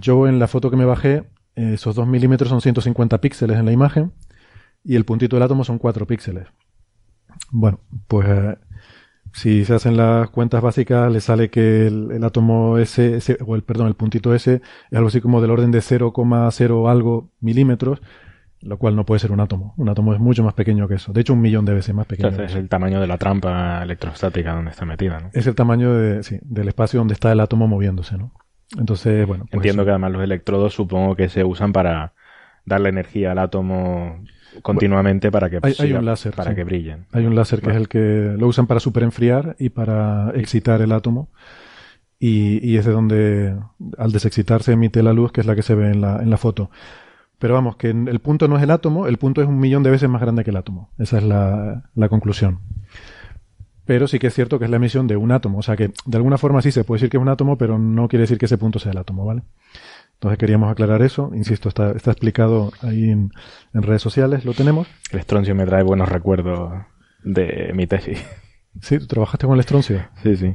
yo 0.00 0.28
en 0.28 0.38
la 0.38 0.48
foto 0.48 0.70
que 0.70 0.76
me 0.76 0.84
bajé, 0.84 1.24
esos 1.54 1.94
2 1.94 2.06
milímetros 2.06 2.48
son 2.48 2.60
150 2.60 3.20
píxeles 3.20 3.58
en 3.58 3.66
la 3.66 3.72
imagen 3.72 4.12
y 4.84 4.96
el 4.96 5.04
puntito 5.04 5.36
del 5.36 5.42
átomo 5.42 5.64
son 5.64 5.78
4 5.78 6.06
píxeles. 6.06 6.48
Bueno, 7.50 7.80
pues 8.08 8.28
eh, 8.28 8.56
si 9.32 9.64
se 9.64 9.74
hacen 9.74 9.96
las 9.96 10.30
cuentas 10.30 10.62
básicas, 10.62 11.10
le 11.10 11.20
sale 11.20 11.50
que 11.50 11.86
el, 11.86 12.22
átomo 12.24 12.78
S, 12.78 13.18
o 13.44 13.54
el, 13.54 13.62
perdón, 13.62 13.88
el 13.88 13.94
puntito 13.94 14.34
S 14.34 14.54
es 14.90 14.96
algo 14.96 15.08
así 15.08 15.20
como 15.20 15.40
del 15.40 15.50
orden 15.50 15.70
de 15.70 15.80
0,0 15.80 16.90
algo 16.90 17.30
milímetros, 17.40 18.02
lo 18.60 18.78
cual 18.78 18.94
no 18.94 19.04
puede 19.04 19.18
ser 19.18 19.32
un 19.32 19.40
átomo. 19.40 19.74
Un 19.76 19.88
átomo 19.88 20.14
es 20.14 20.20
mucho 20.20 20.44
más 20.44 20.54
pequeño 20.54 20.86
que 20.86 20.94
eso. 20.94 21.12
De 21.12 21.22
hecho, 21.22 21.32
un 21.32 21.40
millón 21.40 21.64
de 21.64 21.74
veces 21.74 21.94
más 21.94 22.06
pequeño. 22.06 22.42
es 22.42 22.54
el 22.54 22.68
tamaño 22.68 23.00
de 23.00 23.06
la 23.06 23.18
trampa 23.18 23.82
electrostática 23.82 24.54
donde 24.54 24.70
está 24.70 24.84
metida, 24.84 25.18
¿no? 25.20 25.30
Es 25.32 25.46
el 25.46 25.54
tamaño 25.54 25.94
de, 25.94 26.22
sí, 26.22 26.38
del 26.42 26.68
espacio 26.68 27.00
donde 27.00 27.14
está 27.14 27.32
el 27.32 27.40
átomo 27.40 27.66
moviéndose, 27.66 28.16
¿no? 28.16 28.32
Entonces, 28.78 29.26
bueno. 29.26 29.44
Pues 29.44 29.54
Entiendo 29.54 29.84
que 29.84 29.90
además 29.90 30.12
los 30.12 30.22
electrodos 30.22 30.74
supongo 30.74 31.16
que 31.16 31.28
se 31.28 31.44
usan 31.44 31.72
para 31.72 32.12
darle 32.64 32.88
energía 32.88 33.32
al 33.32 33.38
átomo 33.38 34.22
continuamente 34.60 35.30
para 35.30 35.48
que 35.48 35.58
hay, 35.62 35.92
un 35.92 36.04
láser, 36.04 36.34
para 36.34 36.54
que 36.54 36.64
brillen. 36.64 37.06
Hay 37.12 37.24
un 37.24 37.34
láser 37.34 37.60
que 37.60 37.70
es 37.70 37.76
el 37.76 37.88
que 37.88 38.34
lo 38.36 38.46
usan 38.46 38.66
para 38.66 38.80
superenfriar 38.80 39.56
y 39.58 39.70
para 39.70 40.30
excitar 40.34 40.82
el 40.82 40.92
átomo. 40.92 41.30
Y, 42.18 42.64
y 42.64 42.76
es 42.76 42.84
de 42.84 42.92
donde 42.92 43.56
al 43.98 44.12
desexcitarse 44.12 44.72
emite 44.72 45.02
la 45.02 45.12
luz, 45.12 45.32
que 45.32 45.40
es 45.40 45.46
la 45.46 45.56
que 45.56 45.62
se 45.62 45.74
ve 45.74 45.90
en 45.90 46.00
la, 46.00 46.22
en 46.22 46.30
la 46.30 46.36
foto. 46.36 46.70
Pero 47.38 47.54
vamos, 47.54 47.74
que 47.74 47.90
el 47.90 48.20
punto 48.20 48.46
no 48.46 48.56
es 48.56 48.62
el 48.62 48.70
átomo, 48.70 49.08
el 49.08 49.18
punto 49.18 49.42
es 49.42 49.48
un 49.48 49.58
millón 49.58 49.82
de 49.82 49.90
veces 49.90 50.08
más 50.08 50.20
grande 50.20 50.44
que 50.44 50.50
el 50.50 50.56
átomo. 50.56 50.90
Esa 50.98 51.18
es 51.18 51.24
la, 51.24 51.90
la 51.96 52.08
conclusión. 52.08 52.60
Pero 53.92 54.08
sí 54.08 54.18
que 54.18 54.28
es 54.28 54.34
cierto 54.34 54.58
que 54.58 54.64
es 54.64 54.70
la 54.70 54.78
emisión 54.78 55.06
de 55.06 55.16
un 55.16 55.32
átomo. 55.32 55.58
O 55.58 55.62
sea 55.62 55.76
que 55.76 55.90
de 56.06 56.16
alguna 56.16 56.38
forma 56.38 56.62
sí 56.62 56.72
se 56.72 56.82
puede 56.82 56.96
decir 56.96 57.10
que 57.10 57.18
es 57.18 57.20
un 57.20 57.28
átomo, 57.28 57.58
pero 57.58 57.78
no 57.78 58.08
quiere 58.08 58.22
decir 58.22 58.38
que 58.38 58.46
ese 58.46 58.56
punto 58.56 58.78
sea 58.78 58.90
el 58.90 58.96
átomo, 58.96 59.26
¿vale? 59.26 59.42
Entonces 60.14 60.38
queríamos 60.38 60.72
aclarar 60.72 61.02
eso. 61.02 61.30
Insisto, 61.34 61.68
está, 61.68 61.90
está 61.90 62.10
explicado 62.10 62.72
ahí 62.80 63.10
en, 63.10 63.30
redes 63.74 64.00
sociales, 64.00 64.46
lo 64.46 64.54
tenemos. 64.54 64.88
El 65.10 65.18
estroncio 65.18 65.54
me 65.54 65.66
trae 65.66 65.82
buenos 65.82 66.08
recuerdos 66.08 66.72
de 67.22 67.70
mi 67.74 67.86
tesis. 67.86 68.26
Sí, 68.80 68.98
¿tú 68.98 69.06
trabajaste 69.06 69.44
con 69.44 69.56
el 69.56 69.60
estroncio? 69.60 70.00
Sí, 70.22 70.36
sí. 70.36 70.54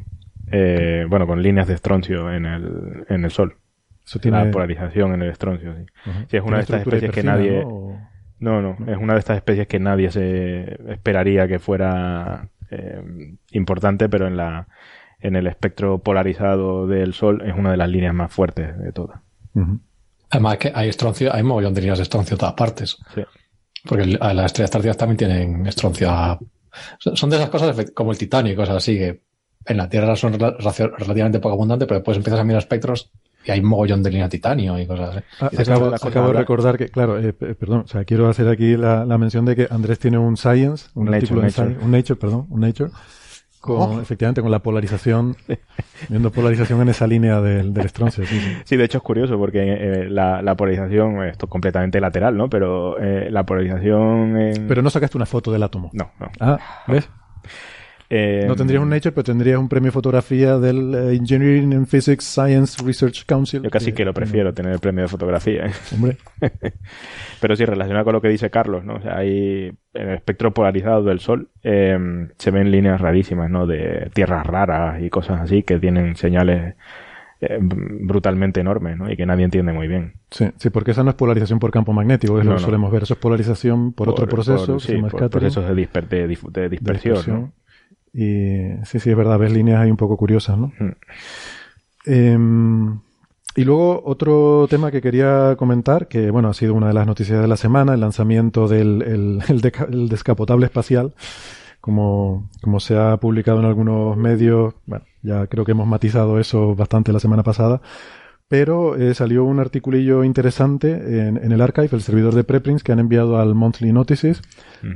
Eh, 0.52 1.06
bueno, 1.08 1.28
con 1.28 1.44
líneas 1.44 1.68
de 1.68 1.76
estroncio 1.76 2.34
en 2.34 2.48
el, 2.48 3.06
en 3.08 3.24
el 3.24 3.30
Sol. 3.30 3.56
Eso 4.04 4.18
tiene... 4.18 4.46
La 4.46 4.50
polarización 4.50 5.14
en 5.14 5.22
el 5.22 5.30
estroncio, 5.30 5.76
sí. 5.76 5.86
sí 6.28 6.38
es 6.38 6.44
una 6.44 6.58
de 6.58 6.64
estas 6.64 6.82
especies 6.82 7.12
que 7.12 7.22
nadie... 7.22 7.64
¿no? 8.40 8.64
¿no? 8.64 8.78
es 8.88 8.98
una 8.98 9.14
de 9.14 9.20
estas 9.20 9.38
especies 9.38 9.68
que 9.68 9.78
nadie 9.78 10.10
se 10.10 10.80
esperaría 10.92 11.48
que 11.48 11.60
fuera 11.60 12.50
eh, 12.72 13.02
importante, 13.52 14.10
pero 14.10 14.28
en 14.28 14.38
la 14.38 14.68
en 15.20 15.36
el 15.36 15.48
espectro 15.48 16.00
polarizado 16.00 16.88
del 16.88 17.14
Sol 17.14 17.42
es 17.46 17.56
una 17.56 17.72
de 17.72 17.78
las 17.78 17.90
líneas 17.90 18.14
más 18.14 18.32
fuertes 18.32 18.78
de 18.78 18.92
todas. 18.92 19.20
Además 20.30 20.58
que 20.58 20.72
hay 20.74 20.90
estroncio, 20.90 21.34
hay 21.34 21.42
mogollón 21.42 21.74
de 21.74 21.82
líneas 21.82 21.98
de 21.98 22.04
estroncio 22.04 22.36
en 22.36 22.40
todas 22.40 22.54
partes. 22.54 22.98
Porque 23.84 24.06
las 24.06 24.46
estrellas 24.46 24.72
tardías 24.72 24.98
también 24.98 25.18
tienen 25.18 25.66
estroncio. 25.66 26.40
Son 27.00 27.30
de 27.30 27.38
esas 27.38 27.50
cosas 27.50 27.92
como 27.92 28.12
el 28.12 28.18
titanio 28.18 28.54
y 28.54 28.56
cosas 28.56 28.76
así 28.76 28.98
que 28.98 29.24
en 29.66 29.78
la 29.78 29.90
Tierra 29.90 30.16
son 30.16 30.34
relativamente 30.34 31.40
poco 31.40 31.56
abundantes, 31.56 31.88
pero 31.88 32.00
después 32.00 32.18
empiezas 32.18 32.40
a 32.40 32.44
mirar 32.44 32.60
espectros 32.60 33.12
y 33.48 33.52
hay 33.52 33.62
mogollón 33.62 34.04
de 34.04 34.12
línea 34.12 34.28
titanio 34.28 34.78
y 34.80 34.86
cosas 34.86 35.18
así. 35.18 35.26
Ah, 35.40 35.50
acabo, 36.02 36.28
de 36.28 36.34
recordar 36.34 36.78
que, 36.78 36.90
claro, 36.90 37.20
eh, 37.20 37.34
perdón, 37.34 37.84
o 37.86 37.88
sea, 37.88 38.04
quiero 38.04 38.28
hacer 38.28 38.48
aquí 38.48 38.76
la, 38.76 39.06
mención 39.18 39.46
de 39.46 39.56
que 39.56 39.68
Andrés 39.70 40.00
tiene 40.00 40.18
un 40.18 40.38
Science, 40.38 40.90
un, 40.94 41.14
artículo 41.14 41.42
un 41.82 41.92
Nature, 41.92 42.20
perdón, 42.20 42.46
un 42.50 42.62
Nature, 42.62 42.92
con, 43.60 44.00
efectivamente, 44.02 44.42
con 44.42 44.52
la 44.52 44.60
polarización, 44.60 45.36
viendo 46.10 46.32
polarización 46.32 46.82
en 46.82 46.90
esa 46.90 47.08
línea 47.08 47.42
del, 47.42 47.74
del 47.74 47.86
estroncio. 47.86 48.24
Sí, 48.66 48.78
de 48.78 48.84
hecho 48.84 49.00
es 49.00 49.04
curioso 49.04 49.38
porque 49.38 49.60
eh, 49.62 50.10
la, 50.10 50.56
polarización, 50.56 51.24
esto 51.24 51.46
es 51.46 51.50
completamente 51.50 52.00
lateral, 52.00 52.38
¿no? 52.38 52.50
Pero 52.50 53.00
eh, 53.00 53.30
la 53.32 53.46
polarización... 53.46 54.38
En... 54.38 54.68
Pero 54.68 54.82
no 54.82 54.90
sacaste 54.90 55.18
una 55.18 55.26
foto 55.26 55.52
del 55.52 55.64
átomo. 55.64 55.90
No, 55.94 56.12
no. 56.20 56.32
Ah, 56.40 56.60
¿ves? 56.88 57.10
Eh, 58.10 58.46
no 58.48 58.56
tendrías 58.56 58.82
un 58.82 58.90
Nature, 58.90 59.12
pero 59.12 59.24
tendrías 59.24 59.60
un 59.60 59.68
premio 59.68 59.88
de 59.88 59.92
fotografía 59.92 60.58
del 60.58 60.96
eh, 60.96 61.16
Engineering 61.16 61.74
and 61.74 61.88
Physics 61.88 62.24
Science 62.24 62.82
Research 62.84 63.26
Council. 63.26 63.64
Yo 63.64 63.70
casi 63.70 63.92
que, 63.92 64.06
lo 64.06 64.14
prefiero, 64.14 64.54
tener 64.54 64.72
el 64.72 64.80
premio 64.80 65.04
de 65.04 65.10
fotografía. 65.10 65.66
¿eh? 65.66 65.72
Hombre. 65.94 66.18
pero 67.42 67.56
sí, 67.58 67.66
relacionado 67.66 68.06
con 68.06 68.14
lo 68.14 68.22
que 68.22 68.30
dice 68.30 68.50
Carlos, 68.50 68.86
¿no? 68.86 68.96
O 68.96 69.02
sea, 69.02 69.18
hay 69.18 69.74
en 69.94 70.10
el 70.10 70.16
espectro 70.16 70.54
polarizado 70.54 71.04
del 71.04 71.20
Sol 71.20 71.50
em, 71.64 72.30
se 72.38 72.52
ven 72.52 72.72
líneas 72.72 73.02
rarísimas, 73.02 73.50
¿no? 73.50 73.68
De 73.68 74.10
tierras 74.14 74.46
raras 74.46 75.02
y 75.02 75.10
cosas 75.10 75.42
así 75.42 75.64
que 75.64 75.80
tienen 75.80 76.16
señales 76.16 76.76
brutalmente 77.40 78.62
enormes, 78.62 78.98
¿no? 78.98 79.12
Y 79.12 79.16
que 79.16 79.28
nadie 79.28 79.46
entiende 79.46 79.72
muy 79.72 79.88
bien. 79.88 80.14
Sí, 80.32 80.50
sí, 80.56 80.72
porque 80.72 80.92
esa 80.92 81.04
no 81.04 81.12
es 81.12 81.16
polarización 81.16 81.60
por 81.60 81.70
campo 81.70 81.94
magnético, 81.94 82.40
es 82.40 82.46
lo 82.46 82.56
que 82.56 82.62
solemos 82.62 82.92
ver. 82.92 83.04
Eso 83.04 83.14
es 83.14 83.20
polarización 83.20 83.94
por, 83.94 84.10
otro 84.10 84.28
proceso. 84.28 84.80
sí, 84.80 84.96
por, 84.96 85.30
procesos 85.30 85.68
de, 85.68 85.88
de, 86.10 86.70
dispersión. 86.70 87.54
Y 88.20 88.84
sí, 88.84 89.00
sí, 89.00 89.12
es 89.12 89.16
verdad, 89.16 89.38
ves 89.38 89.54
líneas 89.54 89.80
ahí 89.80 89.92
un 89.92 89.98
poco 89.98 90.18
curiosas, 90.18 90.58
¿no? 90.58 90.74
Hmm. 90.80 90.94
Em, 92.08 93.00
y 93.56 93.64
luego 93.64 94.02
otro 94.04 94.66
tema 94.68 94.90
que 94.90 95.02
quería 95.02 95.56
comentar, 95.56 96.08
que 96.08 96.32
bueno, 96.32 96.50
ha 96.50 96.56
sido 96.56 96.74
una 96.74 96.88
de 96.88 96.96
las 96.96 97.06
noticias 97.06 97.40
de 97.40 97.48
la 97.48 97.58
semana, 97.58 97.94
el 97.94 98.00
lanzamiento 98.00 98.68
del 98.68 99.04
el, 99.04 100.10
descapotable 100.10 100.66
espacial, 100.66 101.14
como, 101.80 102.50
como 102.64 102.80
se 102.80 102.98
ha 102.98 103.18
publicado 103.18 103.60
en 103.60 103.66
algunos 103.66 104.18
medios, 104.18 104.74
bueno, 104.88 105.06
ya 105.22 105.46
creo 105.46 105.64
que 105.64 105.74
hemos 105.74 105.88
matizado 105.88 106.40
eso 106.40 106.74
bastante 106.74 107.14
la 107.14 107.20
semana 107.20 107.44
pasada, 107.44 107.82
pero 108.48 108.96
eh, 108.96 109.14
salió 109.14 109.44
un 109.44 109.60
articulillo 109.60 110.24
interesante 110.24 110.92
en, 111.28 111.38
en, 111.38 111.52
el 111.52 111.62
archive, 111.62 111.90
el 111.92 112.02
servidor 112.02 112.34
de 112.34 112.44
preprints 112.44 112.82
que 112.82 112.94
han 112.94 113.00
enviado 113.00 113.38
al 113.38 113.54
Monthly 113.54 113.92
Notices 113.92 114.42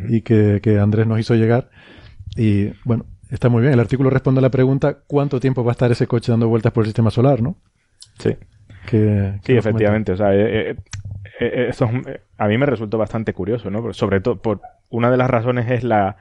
y 0.09 0.21
que, 0.21 0.59
que 0.63 0.79
Andrés 0.79 1.05
nos 1.05 1.19
hizo 1.19 1.35
llegar 1.35 1.69
y 2.35 2.71
bueno, 2.83 3.05
está 3.29 3.49
muy 3.49 3.61
bien. 3.61 3.73
El 3.73 3.79
artículo 3.79 4.09
responde 4.09 4.39
a 4.39 4.41
la 4.41 4.49
pregunta 4.51 4.99
¿cuánto 5.07 5.39
tiempo 5.39 5.63
va 5.63 5.71
a 5.71 5.73
estar 5.73 5.91
ese 5.91 6.07
coche 6.07 6.31
dando 6.31 6.47
vueltas 6.47 6.71
por 6.71 6.83
el 6.83 6.87
sistema 6.87 7.11
solar? 7.11 7.41
¿no? 7.41 7.55
Sí. 8.19 8.35
sí, 8.89 9.53
efectivamente. 9.53 10.11
O 10.11 10.17
sea, 10.17 10.33
eh, 10.33 10.71
eh, 10.71 10.75
eh, 11.39 11.67
esto 11.69 11.89
a 12.37 12.47
mí 12.47 12.57
me 12.57 12.65
resultó 12.65 12.97
bastante 12.97 13.33
curioso, 13.33 13.69
¿no? 13.69 13.93
Sobre 13.93 14.21
todo, 14.21 14.41
por 14.41 14.61
una 14.89 15.09
de 15.09 15.17
las 15.17 15.29
razones 15.29 15.69
es 15.71 15.83
la, 15.83 16.17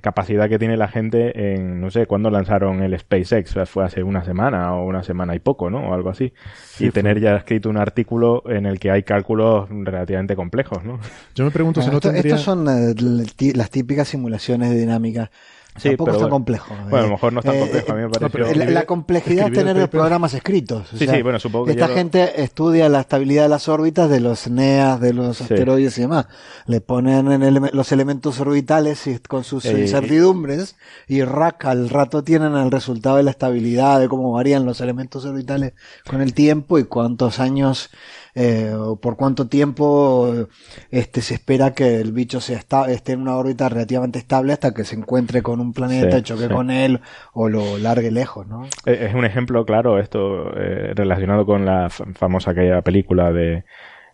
capacidad 0.00 0.48
que 0.48 0.58
tiene 0.58 0.76
la 0.76 0.88
gente 0.88 1.54
en, 1.54 1.80
no 1.80 1.90
sé, 1.90 2.06
cuándo 2.06 2.30
lanzaron 2.30 2.82
el 2.82 2.98
SpaceX, 2.98 3.54
fue 3.66 3.84
hace 3.84 4.02
una 4.02 4.24
semana 4.24 4.74
o 4.74 4.86
una 4.86 5.02
semana 5.02 5.34
y 5.34 5.38
poco, 5.38 5.70
¿no? 5.70 5.90
O 5.90 5.94
algo 5.94 6.10
así. 6.10 6.32
y 6.78 6.90
tener 6.90 7.20
ya 7.20 7.36
escrito 7.36 7.68
un 7.68 7.76
artículo 7.76 8.42
en 8.46 8.66
el 8.66 8.78
que 8.78 8.90
hay 8.90 9.02
cálculos 9.02 9.68
relativamente 9.70 10.36
complejos, 10.36 10.84
¿no? 10.84 10.98
Yo 11.34 11.44
me 11.44 11.50
pregunto 11.50 11.82
si 11.82 11.90
no 11.90 11.98
Estos 11.98 12.40
son 12.40 12.64
las 12.64 13.70
típicas 13.70 14.08
simulaciones 14.08 14.70
de 14.70 14.76
dinámica 14.76 15.30
Sí, 15.76 15.88
Tampoco 15.88 16.10
es 16.12 16.18
tan 16.18 16.30
complejo. 16.30 16.74
Bueno, 16.88 16.98
a 16.98 17.02
lo 17.02 17.08
mejor 17.08 17.32
no 17.32 17.40
es 17.40 17.46
tan 17.46 17.58
complejo, 17.58 17.92
a 17.92 17.94
mí 17.96 18.02
me 18.02 18.08
pareció... 18.08 18.64
la, 18.70 18.86
complejidad 18.86 19.48
es 19.48 19.52
tener 19.54 19.76
los 19.76 19.88
programas 19.88 20.32
escritos. 20.32 20.88
sí, 20.96 21.06
sí, 21.06 21.22
bueno, 21.22 21.40
supongo 21.40 21.66
que 21.66 21.72
Esta 21.72 21.88
gente 21.88 22.42
estudia 22.42 22.88
la 22.88 23.00
estabilidad 23.00 23.44
de 23.44 23.48
las 23.48 23.68
órbitas 23.68 24.08
de 24.08 24.20
los 24.20 24.48
NEAs, 24.48 25.00
de 25.00 25.12
los 25.12 25.40
asteroides 25.40 25.98
y 25.98 26.02
demás. 26.02 26.26
Le 26.66 26.80
ponen 26.80 27.30
en 27.42 27.70
los 27.72 27.90
elementos 27.90 28.38
orbitales 28.38 29.06
y, 29.08 29.18
con 29.18 29.42
sus 29.42 29.64
eh, 29.64 29.80
incertidumbres 29.80 30.76
y 31.08 31.22
raca 31.24 31.70
al 31.70 31.88
rato 31.90 32.22
tienen 32.22 32.54
el 32.54 32.70
resultado 32.70 33.16
de 33.16 33.24
la 33.24 33.32
estabilidad, 33.32 33.98
de 33.98 34.08
cómo 34.08 34.30
varían 34.32 34.64
los 34.64 34.80
elementos 34.80 35.24
orbitales 35.24 35.72
con 36.08 36.20
el 36.20 36.34
tiempo 36.34 36.78
y 36.78 36.84
cuántos 36.84 37.40
años 37.40 37.90
eh, 38.34 38.74
por 39.00 39.16
cuánto 39.16 39.46
tiempo 39.46 40.48
este, 40.90 41.20
se 41.20 41.34
espera 41.34 41.72
que 41.72 42.00
el 42.00 42.12
bicho 42.12 42.40
sea 42.40 42.58
esté 42.88 43.12
en 43.12 43.20
una 43.20 43.36
órbita 43.36 43.68
relativamente 43.68 44.18
estable 44.18 44.52
hasta 44.52 44.74
que 44.74 44.84
se 44.84 44.96
encuentre 44.96 45.42
con 45.42 45.60
un 45.60 45.72
planeta, 45.72 46.22
choque 46.22 46.48
con 46.48 46.70
él 46.70 47.00
o 47.32 47.48
lo 47.48 47.78
largue 47.78 48.10
lejos, 48.10 48.46
¿no? 48.46 48.66
Es 48.84 49.14
un 49.14 49.24
ejemplo 49.24 49.64
claro 49.64 49.98
esto 49.98 50.50
eh, 50.56 50.92
relacionado 50.94 51.46
con 51.46 51.64
la 51.64 51.90
famosa 51.90 52.50
aquella 52.50 52.82
película 52.82 53.32
de, 53.32 53.64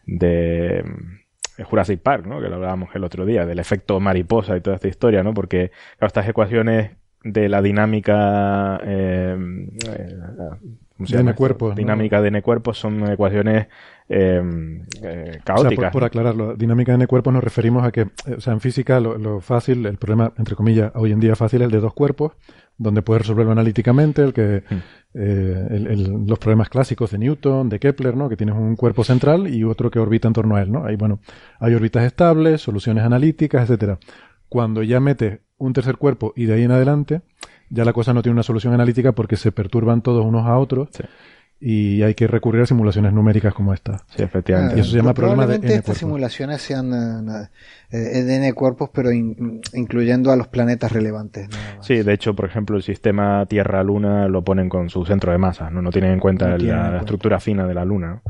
de 0.06 0.84
eh, 1.60 1.64
Jurassic 1.64 2.00
Park, 2.00 2.26
¿no? 2.26 2.40
Que 2.40 2.48
lo 2.48 2.56
hablábamos 2.56 2.90
el 2.94 3.04
otro 3.04 3.24
día, 3.24 3.46
del 3.46 3.58
efecto 3.58 4.00
mariposa 4.00 4.56
y 4.56 4.60
toda 4.60 4.76
esta 4.76 4.88
historia, 4.88 5.22
¿no? 5.22 5.34
Porque 5.34 5.70
estas 6.00 6.28
ecuaciones 6.28 6.92
de 7.22 7.48
la 7.48 7.60
dinámica 7.62 8.80
eh, 8.82 9.36
de 11.08 11.20
N-cuerpos. 11.20 11.74
Dinámica 11.74 12.20
de 12.20 12.28
N-cuerpos 12.28 12.78
son 12.78 13.10
ecuaciones 13.10 13.66
em, 14.08 14.82
eh, 15.02 15.40
caóticas. 15.44 15.92
por, 15.92 16.04
aclararlo, 16.04 16.54
dinámica 16.54 16.92
de 16.92 16.96
N-cuerpos 16.96 17.32
nos 17.32 17.44
referimos 17.44 17.84
a 17.84 17.92
que, 17.92 18.02
eh, 18.02 18.34
o 18.36 18.40
sea, 18.40 18.52
en 18.52 18.60
física 18.60 19.00
lo, 19.00 19.40
fácil, 19.40 19.86
el 19.86 19.96
problema, 19.96 20.32
entre 20.36 20.56
comillas, 20.56 20.92
hoy 20.94 21.12
en 21.12 21.20
día 21.20 21.36
fácil 21.36 21.62
es 21.62 21.66
el 21.66 21.70
de 21.70 21.80
dos 21.80 21.94
cuerpos, 21.94 22.32
donde 22.76 23.02
puedes 23.02 23.22
resolverlo 23.22 23.52
analíticamente, 23.52 24.22
el 24.22 24.32
que 24.32 24.62
hmm. 24.68 24.78
eh, 25.14 25.96
los 26.26 26.38
problemas 26.38 26.68
clásicos 26.68 27.10
de 27.10 27.18
Newton, 27.18 27.68
de 27.68 27.78
Kepler, 27.78 28.16
¿no? 28.16 28.28
Que 28.28 28.36
tienes 28.36 28.54
un 28.54 28.76
cuerpo 28.76 29.04
central 29.04 29.48
y 29.48 29.64
otro 29.64 29.90
que 29.90 29.98
orbita 29.98 30.28
en 30.28 30.34
torno 30.34 30.56
a 30.56 30.62
él, 30.62 30.72
¿no? 30.72 30.84
Hay, 30.84 30.96
bueno, 30.96 31.20
hay 31.58 31.74
órbitas 31.74 32.04
estables, 32.04 32.62
soluciones 32.62 33.04
analíticas, 33.04 33.62
etcétera. 33.62 33.98
Cuando 34.50 34.82
ya 34.82 35.00
metes 35.00 35.40
un 35.58 35.72
tercer 35.72 35.96
cuerpo 35.96 36.32
y 36.36 36.44
de 36.44 36.54
ahí 36.54 36.64
en 36.64 36.72
adelante, 36.72 37.22
ya 37.70 37.84
la 37.84 37.92
cosa 37.92 38.12
no 38.12 38.20
tiene 38.20 38.34
una 38.34 38.42
solución 38.42 38.74
analítica 38.74 39.12
porque 39.12 39.36
se 39.36 39.52
perturban 39.52 40.02
todos 40.02 40.26
unos 40.26 40.46
a 40.46 40.58
otros. 40.58 40.88
Y 41.62 42.02
hay 42.02 42.14
que 42.14 42.26
recurrir 42.26 42.62
a 42.62 42.66
simulaciones 42.66 43.12
numéricas 43.12 43.52
como 43.52 43.74
esta. 43.74 43.98
Sí, 44.16 44.22
efectivamente. 44.22 44.76
y 44.76 44.80
eso 44.80 44.90
se 44.90 44.96
llama 44.96 45.12
problema 45.12 45.46
de 45.46 45.56
N 45.56 45.74
estas 45.74 45.98
simulaciones 45.98 46.62
sean 46.62 46.90
eh, 47.28 47.48
eh, 47.90 48.22
de 48.22 48.36
N 48.36 48.52
cuerpos, 48.54 48.88
pero 48.92 49.12
incluyendo 49.12 50.32
a 50.32 50.36
los 50.36 50.48
planetas 50.48 50.90
relevantes. 50.90 51.48
Sí, 51.82 52.02
de 52.02 52.14
hecho, 52.14 52.34
por 52.34 52.46
ejemplo, 52.46 52.76
el 52.76 52.82
sistema 52.82 53.44
Tierra-Luna 53.44 54.26
lo 54.28 54.42
ponen 54.42 54.70
con 54.70 54.88
su 54.88 55.04
centro 55.04 55.32
de 55.32 55.38
masa, 55.38 55.68
no, 55.68 55.82
no 55.82 55.90
tienen 55.90 56.12
en 56.12 56.20
cuenta 56.20 56.56
la, 56.56 56.96
estructura 56.96 57.38
fina 57.38 57.66
de 57.66 57.74
la 57.74 57.84
Luna. 57.84 58.22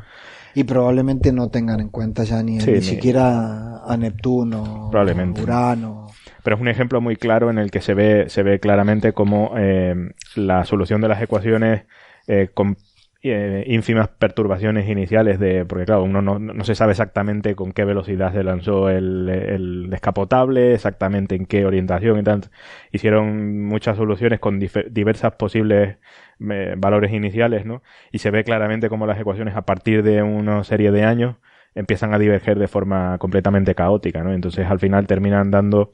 Y 0.54 0.64
probablemente 0.64 1.32
no 1.32 1.48
tengan 1.48 1.80
en 1.80 1.88
cuenta 1.88 2.24
ya 2.24 2.42
ni, 2.42 2.58
ni, 2.58 2.80
siquiera 2.80 3.82
a 3.84 3.96
Neptuno, 3.96 4.90
Urano. 4.90 6.06
Pero 6.42 6.56
es 6.56 6.62
un 6.62 6.68
ejemplo 6.68 7.00
muy 7.00 7.16
claro 7.16 7.50
en 7.50 7.58
el 7.58 7.70
que 7.70 7.80
se 7.80 7.94
ve, 7.94 8.28
se 8.28 8.42
ve 8.42 8.60
claramente 8.60 9.12
cómo 9.12 9.52
eh, 9.56 9.94
la 10.34 10.64
solución 10.64 11.00
de 11.00 11.08
las 11.08 11.22
ecuaciones 11.22 11.84
eh, 12.26 12.48
con 12.52 12.76
eh, 13.22 13.64
ínfimas 13.66 14.08
perturbaciones 14.08 14.88
iniciales 14.88 15.38
de, 15.38 15.66
porque 15.66 15.84
claro, 15.84 16.04
uno 16.04 16.22
no, 16.22 16.38
no, 16.38 16.64
se 16.64 16.74
sabe 16.74 16.92
exactamente 16.92 17.54
con 17.54 17.72
qué 17.72 17.84
velocidad 17.84 18.32
se 18.32 18.42
lanzó 18.42 18.88
el, 18.88 19.28
el 19.28 19.90
descapotable, 19.90 20.72
exactamente 20.72 21.34
en 21.34 21.44
qué 21.44 21.66
orientación 21.66 22.18
y 22.18 22.22
tal. 22.22 22.44
Hicieron 22.92 23.66
muchas 23.66 23.98
soluciones 23.98 24.40
con 24.40 24.58
diversas 24.58 25.32
posibles 25.32 25.98
valores 26.40 27.12
iniciales, 27.12 27.66
¿no? 27.66 27.82
Y 28.10 28.18
se 28.18 28.30
ve 28.30 28.44
claramente 28.44 28.88
cómo 28.88 29.06
las 29.06 29.20
ecuaciones 29.20 29.54
a 29.56 29.62
partir 29.62 30.02
de 30.02 30.22
una 30.22 30.64
serie 30.64 30.90
de 30.90 31.04
años 31.04 31.36
empiezan 31.74 32.14
a 32.14 32.18
diverger 32.18 32.58
de 32.58 32.68
forma 32.68 33.18
completamente 33.18 33.74
caótica, 33.74 34.22
¿no? 34.22 34.32
Entonces 34.32 34.66
al 34.66 34.80
final 34.80 35.06
terminan 35.06 35.50
dando 35.50 35.92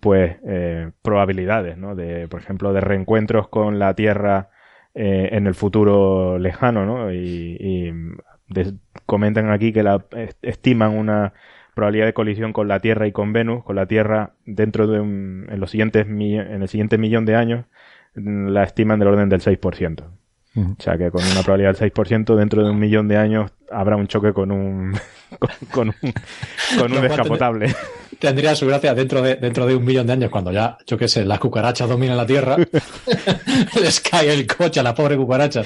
pues 0.00 0.36
eh, 0.46 0.90
probabilidades, 1.02 1.76
¿no? 1.76 1.94
De, 1.94 2.28
por 2.28 2.40
ejemplo, 2.40 2.72
de 2.72 2.80
reencuentros 2.80 3.48
con 3.48 3.78
la 3.78 3.94
Tierra 3.94 4.50
eh, 4.94 5.30
en 5.32 5.46
el 5.46 5.54
futuro 5.54 6.38
lejano, 6.38 6.84
¿no? 6.86 7.12
Y, 7.12 7.92
comentan 9.06 9.50
aquí 9.50 9.72
que 9.72 9.82
la, 9.82 10.04
estiman 10.42 10.92
una 10.92 11.32
probabilidad 11.74 12.06
de 12.06 12.12
colisión 12.12 12.52
con 12.52 12.68
la 12.68 12.80
Tierra 12.80 13.06
y 13.06 13.12
con 13.12 13.32
Venus, 13.32 13.64
con 13.64 13.76
la 13.76 13.86
Tierra 13.86 14.34
dentro 14.44 14.86
de 14.86 15.00
un, 15.00 15.46
en 15.50 15.58
los 15.58 15.70
siguientes 15.70 16.06
en 16.06 16.62
el 16.62 16.68
siguiente 16.68 16.98
millón 16.98 17.24
de 17.24 17.36
años 17.36 17.64
la 18.14 18.64
estiman 18.64 18.98
del 18.98 19.08
orden 19.08 19.28
del 19.28 19.40
6%. 19.40 20.04
O 20.54 20.76
sea 20.78 20.98
que 20.98 21.10
con 21.10 21.24
una 21.24 21.42
probabilidad 21.42 21.78
del 21.78 21.92
6% 21.92 22.36
dentro 22.36 22.62
de 22.62 22.70
un 22.70 22.78
millón 22.78 23.08
de 23.08 23.16
años 23.16 23.50
habrá 23.70 23.96
un 23.96 24.06
choque 24.06 24.34
con 24.34 24.50
un 24.50 24.92
con, 25.72 25.88
un, 25.88 26.12
con 26.78 26.92
un 26.92 27.00
descapotable. 27.00 27.74
Tendría 28.18 28.54
su 28.54 28.66
gracia 28.66 28.94
dentro 28.94 29.22
de, 29.22 29.36
dentro 29.36 29.66
de 29.66 29.74
un 29.74 29.84
millón 29.84 30.06
de 30.06 30.12
años, 30.12 30.30
cuando 30.30 30.52
ya, 30.52 30.76
yo 30.86 30.98
qué 30.98 31.08
sé, 31.08 31.24
las 31.24 31.38
cucarachas 31.38 31.88
dominan 31.88 32.18
la 32.18 32.26
Tierra, 32.26 32.56
les 33.80 34.00
cae 34.00 34.32
el 34.32 34.46
coche 34.46 34.80
a 34.80 34.82
la 34.82 34.94
pobre 34.94 35.16
cucaracha. 35.16 35.62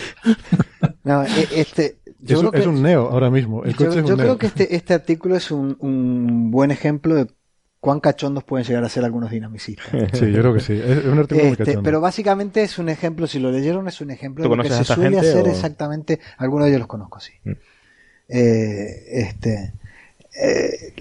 No, 1.02 1.24
e, 1.24 1.48
este, 1.56 1.98
yo 2.20 2.50
es, 2.52 2.66
un 2.66 2.80
neo 2.80 3.10
ahora 3.10 3.28
mismo. 3.28 3.64
El 3.64 3.74
coche 3.74 4.02
yo, 4.06 4.14
es 4.14 4.20
creo 4.20 4.38
que 4.38 4.46
este, 4.46 4.74
este 4.74 4.94
artículo 4.94 5.36
es 5.36 5.50
un, 5.50 5.76
un 5.80 6.50
buen 6.50 6.70
ejemplo 6.70 7.14
de 7.16 7.26
cuán 7.86 8.00
cachondos 8.00 8.42
pueden 8.42 8.66
llegar 8.66 8.82
a 8.82 8.88
ser 8.88 9.04
algunos 9.04 9.30
dinamicistas. 9.30 9.86
Sí, 10.12 10.32
yo 10.32 10.40
creo 10.40 10.54
que 10.54 10.58
sí. 10.58 10.72
Es 10.72 11.04
un 11.04 11.20
artículo 11.20 11.44
muy 11.44 11.52
este, 11.52 11.64
cachondo. 11.66 11.82
Pero 11.84 12.00
básicamente 12.00 12.62
es 12.64 12.80
un 12.80 12.88
ejemplo, 12.88 13.28
si 13.28 13.38
lo 13.38 13.52
leyeron, 13.52 13.86
es 13.86 14.00
un 14.00 14.10
ejemplo 14.10 14.42
de 14.42 14.56
lo 14.56 14.60
que 14.60 14.70
se 14.70 14.82
suele 14.82 15.20
hacer 15.20 15.46
exactamente. 15.46 16.18
Algunos 16.36 16.64
de 16.64 16.70
ellos 16.70 16.80
los 16.80 16.88
conozco, 16.88 17.20
sí. 17.20 17.34
Mm. 17.44 17.50
Eh, 18.28 19.04
este, 19.06 19.72
eh, 20.42 20.94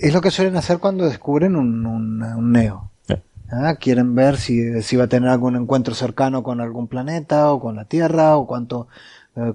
es 0.00 0.12
lo 0.12 0.20
que 0.20 0.32
suelen 0.32 0.56
hacer 0.56 0.78
cuando 0.78 1.04
descubren 1.08 1.54
un, 1.54 1.86
un, 1.86 2.50
neo. 2.50 2.90
¿Ah? 3.48 3.76
Quieren 3.76 4.16
ver 4.16 4.38
si, 4.38 4.82
si 4.82 4.96
va 4.96 5.04
a 5.04 5.08
tener 5.08 5.28
algún 5.28 5.54
encuentro 5.54 5.94
cercano 5.94 6.42
con 6.42 6.60
algún 6.60 6.88
planeta 6.88 7.52
o 7.52 7.60
con 7.60 7.76
la 7.76 7.84
Tierra 7.84 8.36
o 8.36 8.48
cuánto 8.48 8.88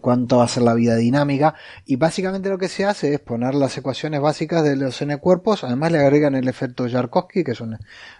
cuánto 0.01 0.37
va 0.37 0.43
a 0.43 0.47
ser 0.47 0.63
la 0.63 0.73
vida 0.73 0.95
dinámica. 0.95 1.55
Y 1.85 1.95
básicamente 1.95 2.49
lo 2.49 2.57
que 2.57 2.67
se 2.67 2.85
hace 2.85 3.13
es 3.13 3.19
poner 3.19 3.55
las 3.55 3.77
ecuaciones 3.77 4.21
básicas 4.21 4.63
de 4.63 4.75
los 4.75 5.01
n 5.01 5.17
cuerpos, 5.17 5.63
además 5.63 5.91
le 5.91 5.99
agregan 5.99 6.35
el 6.35 6.47
efecto 6.47 6.87
Yarkovsky, 6.87 7.43
que 7.43 7.51
es 7.51 7.61
un, 7.61 7.77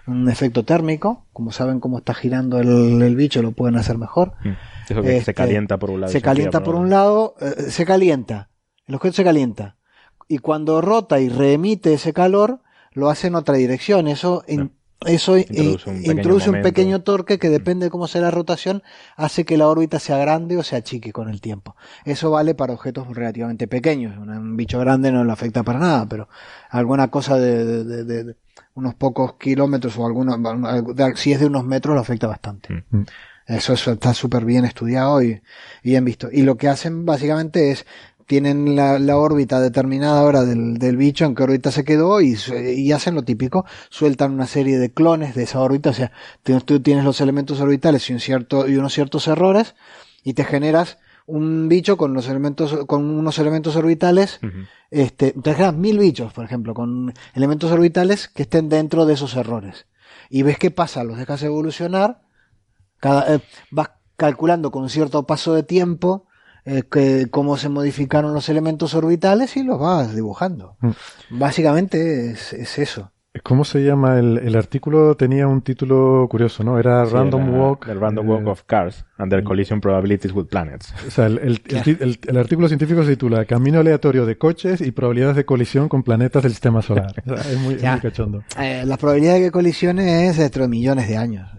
un 0.07 0.29
efecto 0.29 0.65
térmico. 0.65 1.27
Como 1.33 1.51
saben 1.51 1.79
cómo 1.79 1.99
está 1.99 2.13
girando 2.13 2.59
el, 2.59 3.01
el 3.01 3.15
bicho, 3.15 3.41
lo 3.41 3.51
pueden 3.51 3.77
hacer 3.77 3.97
mejor. 3.97 4.33
Mm. 4.43 4.49
Eso 4.89 5.01
que 5.01 5.09
se 5.09 5.17
este, 5.17 5.33
calienta 5.33 5.77
por 5.77 5.91
un 5.91 6.01
lado. 6.01 6.11
Se, 6.11 6.21
calienta 6.21 6.63
por, 6.63 6.75
un 6.75 6.89
lado, 6.89 7.35
eh, 7.39 7.69
se 7.69 7.85
calienta. 7.85 8.49
El 8.87 8.95
objeto 8.95 9.15
se 9.15 9.23
calienta. 9.23 9.77
Y 10.27 10.39
cuando 10.39 10.81
rota 10.81 11.19
y 11.19 11.29
reemite 11.29 11.93
ese 11.93 12.13
calor, 12.13 12.61
lo 12.91 13.09
hace 13.09 13.27
en 13.27 13.35
otra 13.35 13.55
dirección. 13.55 14.07
Eso 14.07 14.43
eso 15.05 15.35
introduce, 15.37 16.49
un, 16.49 16.61
pequeño 16.61 17.01
torque 17.01 17.39
que 17.39 17.49
depende 17.49 17.87
de 17.87 17.89
cómo 17.89 18.07
sea 18.07 18.21
la 18.21 18.29
rotación, 18.29 18.83
hace 19.15 19.45
que 19.45 19.57
la 19.57 19.67
órbita 19.67 19.99
sea 19.99 20.17
grande 20.17 20.57
o 20.57 20.63
sea 20.63 20.83
chique 20.83 21.11
con 21.11 21.27
el 21.27 21.41
tiempo. 21.41 21.75
Eso 22.05 22.29
vale 22.29 22.53
para 22.53 22.73
objetos 22.73 23.07
relativamente 23.07 23.67
pequeños. 23.67 24.15
Un 24.17 24.55
bicho 24.55 24.79
grande 24.79 25.11
no 25.11 25.23
le 25.23 25.31
afecta 25.31 25.63
para 25.63 25.79
nada, 25.79 26.05
pero 26.07 26.29
alguna 26.69 27.09
cosa 27.09 27.37
de, 27.37 28.35
unos 28.75 28.93
pocos 28.93 29.33
kilómetros 29.33 29.97
o 29.97 30.05
algunos, 30.05 30.37
si 31.15 31.33
es 31.33 31.39
de 31.39 31.47
unos 31.47 31.65
metros 31.65 31.95
lo 31.95 32.01
afecta 32.01 32.27
bastante. 32.27 32.85
Mm. 32.91 33.03
Eso, 33.47 33.73
está 33.73 34.13
súper 34.13 34.45
bien 34.45 34.65
estudiado 34.65 35.21
y 35.21 35.41
bien 35.83 36.05
visto. 36.05 36.29
Y 36.31 36.43
lo 36.43 36.57
que 36.57 36.69
hacen 36.69 37.05
básicamente 37.05 37.71
es 37.71 37.85
tienen 38.31 38.77
la, 38.77 38.97
la, 38.97 39.17
órbita 39.17 39.59
determinada 39.59 40.21
ahora 40.21 40.45
del, 40.45 40.77
del, 40.77 40.95
bicho, 40.95 41.25
en 41.25 41.35
qué 41.35 41.43
órbita 41.43 41.69
se 41.69 41.83
quedó, 41.83 42.21
y, 42.21 42.37
y, 42.77 42.93
hacen 42.93 43.13
lo 43.13 43.23
típico, 43.23 43.65
sueltan 43.89 44.31
una 44.31 44.47
serie 44.47 44.79
de 44.79 44.89
clones 44.89 45.35
de 45.35 45.43
esa 45.43 45.59
órbita, 45.59 45.89
o 45.89 45.93
sea, 45.93 46.13
tú 46.63 46.79
tienes 46.79 47.03
los 47.03 47.19
elementos 47.19 47.59
orbitales 47.59 48.09
y, 48.09 48.13
un 48.13 48.21
cierto, 48.21 48.69
y 48.69 48.77
unos 48.77 48.93
ciertos 48.93 49.27
errores, 49.27 49.75
y 50.23 50.33
te 50.33 50.45
generas 50.45 50.97
un 51.25 51.67
bicho 51.67 51.97
con 51.97 52.13
los 52.13 52.29
elementos, 52.29 52.85
con 52.85 53.03
unos 53.03 53.37
elementos 53.37 53.75
orbitales, 53.75 54.39
este, 54.91 55.33
te 55.33 55.51
generas 55.51 55.75
mil 55.75 55.99
bichos, 55.99 56.31
por 56.31 56.45
ejemplo, 56.45 56.73
con 56.73 57.13
elementos 57.33 57.69
orbitales 57.69 58.29
que 58.29 58.43
estén 58.43 58.69
dentro 58.69 59.05
de 59.05 59.15
esos 59.15 59.35
errores. 59.35 59.87
Y 60.29 60.43
ves 60.43 60.57
qué 60.57 60.71
pasa, 60.71 61.03
los 61.03 61.17
dejas 61.17 61.43
evolucionar, 61.43 62.21
cada, 62.97 63.35
eh, 63.35 63.41
vas 63.71 63.89
calculando 64.15 64.71
con 64.71 64.89
cierto 64.89 65.27
paso 65.27 65.53
de 65.53 65.63
tiempo, 65.63 66.27
eh, 66.65 66.83
que, 66.89 67.27
cómo 67.31 67.57
se 67.57 67.69
modificaron 67.69 68.33
los 68.33 68.49
elementos 68.49 68.93
orbitales 68.93 69.57
y 69.57 69.63
los 69.63 69.79
vas 69.79 70.15
dibujando. 70.15 70.77
Mm. 70.81 70.91
Básicamente 71.31 72.31
es, 72.31 72.53
es, 72.53 72.77
eso. 72.77 73.11
¿Cómo 73.43 73.63
se 73.63 73.79
llama? 73.79 74.19
El, 74.19 74.37
el, 74.39 74.55
artículo 74.57 75.15
tenía 75.15 75.47
un 75.47 75.61
título 75.61 76.27
curioso, 76.29 76.63
¿no? 76.65 76.77
Era 76.77 77.05
Random 77.05 77.55
Walk. 77.55 77.87
El 77.87 77.99
Random 77.99 78.29
Walk 78.29 78.47
of 78.47 78.63
Cars 78.65 79.05
Under 79.17 79.41
Collision 79.41 79.79
Probabilities 79.79 80.33
with 80.33 80.47
Planets. 80.47 80.93
O 81.07 81.11
sea, 81.11 81.27
el, 81.27 81.61
el, 82.27 82.37
artículo 82.37 82.67
científico 82.67 83.03
se 83.03 83.11
titula 83.11 83.45
Camino 83.45 83.79
aleatorio 83.79 84.25
de 84.25 84.37
coches 84.37 84.81
y 84.81 84.91
probabilidades 84.91 85.37
de 85.37 85.45
colisión 85.45 85.87
con 85.87 86.03
planetas 86.03 86.43
del 86.43 86.51
sistema 86.51 86.81
solar. 86.81 87.13
es, 87.25 87.57
muy, 87.57 87.75
cachondo. 87.77 88.43
Eh, 88.59 88.83
la 88.85 88.97
probabilidad 88.97 89.35
de 89.35 89.41
que 89.43 89.51
colisione 89.51 90.27
es 90.27 90.37
dentro 90.37 90.63
de 90.63 90.67
millones 90.67 91.07
de 91.07 91.15
años. 91.17 91.49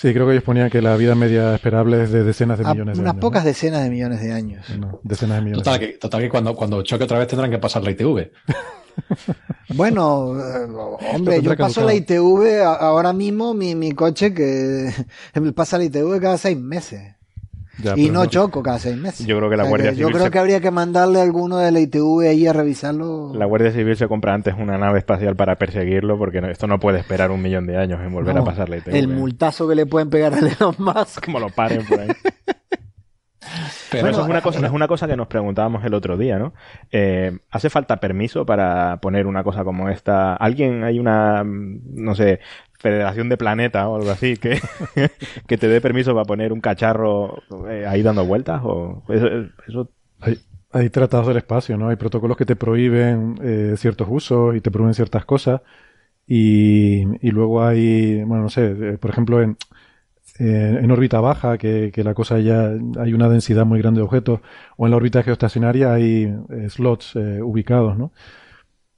Sí, 0.00 0.14
creo 0.14 0.24
que 0.24 0.32
ellos 0.32 0.44
ponían 0.44 0.70
que 0.70 0.80
la 0.80 0.96
vida 0.96 1.14
media 1.14 1.54
esperable 1.54 2.04
es 2.04 2.10
de 2.10 2.24
decenas 2.24 2.58
de 2.58 2.64
millones 2.64 2.96
de 2.96 3.02
años. 3.02 3.10
Unas 3.10 3.20
pocas 3.20 3.44
decenas 3.44 3.82
de 3.82 3.90
millones 3.90 4.22
de 4.22 4.32
años. 4.32 4.64
decenas 5.02 5.36
de 5.36 5.42
millones. 5.42 5.62
Total, 5.62 5.78
que, 5.78 5.88
total 5.98 6.22
que 6.22 6.30
cuando, 6.30 6.56
cuando 6.56 6.80
choque 6.80 7.04
otra 7.04 7.18
vez 7.18 7.28
tendrán 7.28 7.50
que 7.50 7.58
pasar 7.58 7.84
la 7.84 7.90
ITV. 7.90 8.30
Bueno, 9.74 10.34
eh, 10.36 10.66
hombre, 11.14 11.40
yo 11.40 11.56
paso 11.56 11.84
la 11.84 11.94
ITV 11.94 12.60
ahora 12.62 13.12
mismo, 13.12 13.54
mi, 13.54 13.76
mi 13.76 13.92
coche 13.92 14.34
que 14.34 14.92
pasa 15.54 15.78
la 15.78 15.84
ITV 15.84 16.20
cada 16.20 16.36
seis 16.36 16.58
meses. 16.58 17.14
Y 17.96 18.10
no, 18.10 18.26
choco 18.26 18.62
cada 18.62 18.78
seis 18.78 18.96
meses. 18.96 19.26
Yo 19.26 19.36
creo 19.38 19.50
que 19.50 19.56
la 19.56 19.68
Guardia 19.68 19.90
Civil. 19.90 20.06
Yo 20.06 20.12
creo 20.12 20.30
que 20.30 20.38
habría 20.38 20.60
que 20.60 20.70
mandarle 20.70 21.20
a 21.20 21.22
alguno 21.22 21.58
de 21.58 21.70
la 21.70 21.80
ITV 21.80 22.28
ahí 22.28 22.46
a 22.46 22.52
revisarlo. 22.52 23.32
La 23.34 23.46
Guardia 23.46 23.72
Civil 23.72 23.96
se 23.96 24.08
compra 24.08 24.34
antes 24.34 24.54
una 24.58 24.78
nave 24.78 24.98
espacial 24.98 25.36
para 25.36 25.56
perseguirlo 25.56 26.18
porque 26.18 26.40
esto 26.50 26.66
no 26.66 26.78
puede 26.78 26.98
esperar 26.98 27.30
un 27.30 27.42
millón 27.42 27.66
de 27.66 27.76
años 27.76 28.00
en 28.00 28.12
volver 28.12 28.36
a 28.36 28.44
pasar 28.44 28.68
la 28.68 28.78
ITV. 28.78 28.94
El 28.94 29.08
multazo 29.08 29.68
que 29.68 29.74
le 29.74 29.86
pueden 29.86 30.10
pegar 30.10 30.34
a 30.34 30.38
Elon 30.38 30.74
Musk. 30.78 31.24
Como 31.24 31.40
lo 31.40 31.50
paren 31.50 31.84
por 31.86 32.00
ahí. 32.00 32.08
Pero 33.90 34.08
eso 34.08 34.22
es 34.22 34.28
una, 34.28 34.40
cosa, 34.40 34.64
es 34.64 34.72
una 34.72 34.86
cosa 34.86 35.08
que 35.08 35.16
nos 35.16 35.26
preguntábamos 35.26 35.84
el 35.84 35.94
otro 35.94 36.16
día, 36.16 36.38
¿no? 36.38 36.52
Eh, 36.92 37.36
¿Hace 37.50 37.70
falta 37.70 37.98
permiso 37.98 38.46
para 38.46 38.98
poner 39.00 39.26
una 39.26 39.42
cosa 39.42 39.64
como 39.64 39.88
esta? 39.88 40.34
¿Alguien, 40.34 40.84
hay 40.84 40.98
una, 40.98 41.42
no 41.44 42.14
sé, 42.14 42.40
Federación 42.80 43.28
de 43.28 43.36
Planeta 43.36 43.88
o 43.88 43.96
algo 43.96 44.10
así, 44.10 44.36
que, 44.36 44.60
que 45.46 45.58
te 45.58 45.68
dé 45.68 45.80
permiso 45.80 46.12
para 46.14 46.24
poner 46.24 46.52
un 46.52 46.60
cacharro 46.60 47.42
eh, 47.68 47.86
ahí 47.86 48.02
dando 48.02 48.24
vueltas? 48.24 48.60
o 48.64 49.02
eso, 49.08 49.90
Hay, 50.72 50.90
tratados 50.90 51.28
del 51.28 51.36
espacio, 51.36 51.76
¿no? 51.76 51.88
Hay 51.88 51.96
protocolos 51.96 52.36
que 52.36 52.46
te 52.46 52.56
prohíben 52.56 53.36
eh, 53.42 53.74
ciertos 53.76 54.08
usos 54.10 54.56
y 54.56 54.60
te 54.60 54.70
prohíben 54.70 54.94
ciertas 54.94 55.24
cosas. 55.24 55.60
Y, 56.26 57.02
y 57.26 57.30
luego 57.30 57.62
hay, 57.64 58.22
bueno, 58.24 58.44
no 58.44 58.48
sé, 58.48 58.96
por 59.00 59.10
ejemplo, 59.10 59.42
en, 59.42 59.56
eh, 60.40 60.78
en 60.82 60.90
órbita 60.90 61.20
baja, 61.20 61.58
que, 61.58 61.92
la 61.96 62.14
cosa 62.14 62.38
ya 62.38 62.70
hay 62.98 63.12
una 63.12 63.28
densidad 63.28 63.66
muy 63.66 63.78
grande 63.78 64.00
de 64.00 64.04
objetos, 64.06 64.40
o 64.78 64.86
en 64.86 64.90
la 64.90 64.96
órbita 64.96 65.22
geoestacionaria 65.22 65.92
hay 65.92 66.34
eh, 66.48 66.70
slots 66.70 67.14
eh, 67.16 67.42
ubicados, 67.42 67.98
¿no? 67.98 68.12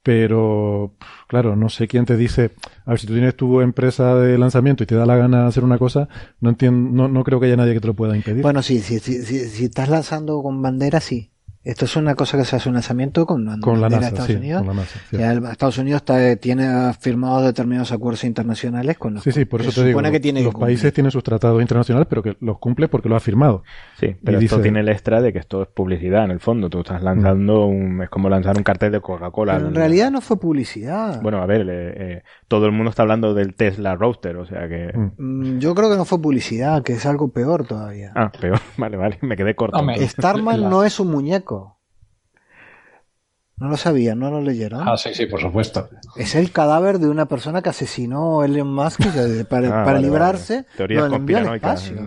Pero, 0.03 0.95
claro, 1.29 1.55
no 1.55 1.69
sé 1.69 1.87
quién 1.87 2.05
te 2.05 2.17
dice, 2.17 2.51
a 2.85 2.91
ver, 2.91 2.99
si 2.99 3.07
tú 3.07 3.13
tienes 3.13 3.37
tu 3.37 3.61
empresa 3.61 4.17
de 4.17 4.37
lanzamiento 4.37 4.83
y 4.83 4.87
te 4.87 4.97
da 4.97 5.07
la 5.07 5.17
gana 5.17 5.43
de 5.43 5.49
hacer 5.49 5.63
una 5.63 5.79
cosa, 5.79 6.09
no 6.41 6.51
entiendo, 6.51 6.91
no, 6.91 7.09
no 7.09 7.23
creo 7.23 7.39
que 7.39 7.47
haya 7.47 7.57
nadie 7.57 7.75
que 7.75 7.81
te 7.81 7.87
lo 7.87 7.95
pueda 7.95 8.17
impedir. 8.17 8.43
Bueno, 8.43 8.63
sí, 8.63 8.81
sí, 8.81 8.99
sí, 8.99 9.23
si 9.23 9.65
estás 9.65 9.89
lanzando 9.89 10.43
con 10.43 10.61
bandera, 10.61 11.01
sí. 11.01 11.32
Esto 11.65 11.85
es 11.85 11.95
una 11.95 12.17
cosa 12.17 12.37
que 12.37 12.45
se 12.45 12.57
hace 12.57 12.69
un 12.69 12.75
lanzamiento 12.75 13.25
con, 13.25 13.61
con 13.61 13.81
la 13.81 13.89
NASA, 13.89 14.09
Estados 14.09 14.27
sí, 14.27 14.35
Unidos. 14.35 14.63
Con 14.63 14.77
la 14.77 14.83
NASA, 14.83 15.01
ya 15.13 15.33
Estados 15.51 15.79
Unidos 15.79 16.01
está, 16.01 16.37
tiene 16.37 16.93
firmado 16.95 17.43
determinados 17.43 17.93
acuerdos 17.93 18.25
internacionales 18.25 18.99
con 18.99 19.15
los 19.15 19.23
Sí, 19.23 19.31
sí, 19.31 19.45
por 19.45 19.61
eso 19.61 19.71
te 19.71 19.87
digo. 19.87 20.03
Que 20.03 20.21
tiene 20.21 20.43
los 20.43 20.55
países 20.55 20.93
tienen 20.93 21.11
sus 21.13 21.23
tratados 21.23 21.61
internacionales, 21.63 22.07
pero 22.11 22.23
que 22.23 22.37
los 22.41 22.59
cumple 22.59 22.89
porque 22.89 23.09
lo 23.09 23.17
ha 23.17 23.21
firmado. 23.21 23.63
Sí, 23.99 24.17
pero 24.23 24.39
esto 24.39 24.61
tiene 24.61 24.81
el 24.81 24.89
extra 24.89 25.23
de 25.23 25.33
que 25.33 25.39
esto 25.39 25.63
es 25.63 25.69
publicidad 25.69 26.25
en 26.25 26.33
el 26.33 26.41
fondo. 26.41 26.69
Tú 26.69 26.81
estás 26.81 27.03
lanzando 27.03 27.67
un, 27.67 28.03
es 28.03 28.11
como 28.11 28.29
lanzar 28.29 28.57
un 28.57 28.65
cartel 28.65 28.91
de 28.91 29.01
Coca-Cola. 29.01 29.55
Pero 29.55 29.69
en 29.69 29.75
realidad 29.75 30.11
no 30.11 30.21
fue 30.21 30.39
publicidad. 30.39 31.23
Bueno, 31.23 31.41
a 31.41 31.47
ver, 31.47 31.67
eh, 31.71 32.23
todo 32.49 32.67
el 32.67 32.73
mundo 32.73 32.91
está 32.91 33.03
hablando 33.03 33.35
del 33.35 33.55
Tesla 33.55 33.95
Roadster, 33.95 34.37
o 34.37 34.47
sea 34.47 34.69
que. 34.69 34.93
Mm. 34.93 35.13
Mm, 35.17 35.59
yo 35.61 35.75
creo 35.75 35.89
que 35.89 35.97
no 35.97 36.05
fue 36.05 36.21
publicidad, 36.21 36.83
que 36.83 36.95
es 36.95 37.07
algo 37.07 37.29
peor 37.29 37.67
todavía. 37.67 38.13
Ah, 38.15 38.33
peor. 38.33 38.59
Vale, 38.77 38.97
vale, 38.97 39.19
me 39.21 39.37
quedé 39.37 39.55
corto. 39.55 39.79
Starman 40.09 40.61
no 40.71 40.83
es 40.83 40.99
un 40.99 41.09
muñeco. 41.09 41.52
No 43.59 43.69
lo 43.69 43.77
sabían, 43.77 44.19
no 44.19 44.31
lo 44.31 44.41
leyeron. 44.41 44.89
Ah, 44.89 44.97
sí, 44.97 45.15
sí, 45.15 45.27
por 45.27 45.41
supuesto. 45.41 45.89
Es 46.17 46.35
el 46.35 46.51
cadáver 46.51 46.99
de 46.99 47.09
una 47.09 47.27
persona 47.27 47.63
que 47.63 47.69
asesinó 47.69 48.41
a 48.41 48.47
Elon 48.47 48.75
Musk 48.75 49.01
para, 49.49 49.85
para 49.85 50.01
librarse. 50.01 50.65
Teoría 50.77 51.05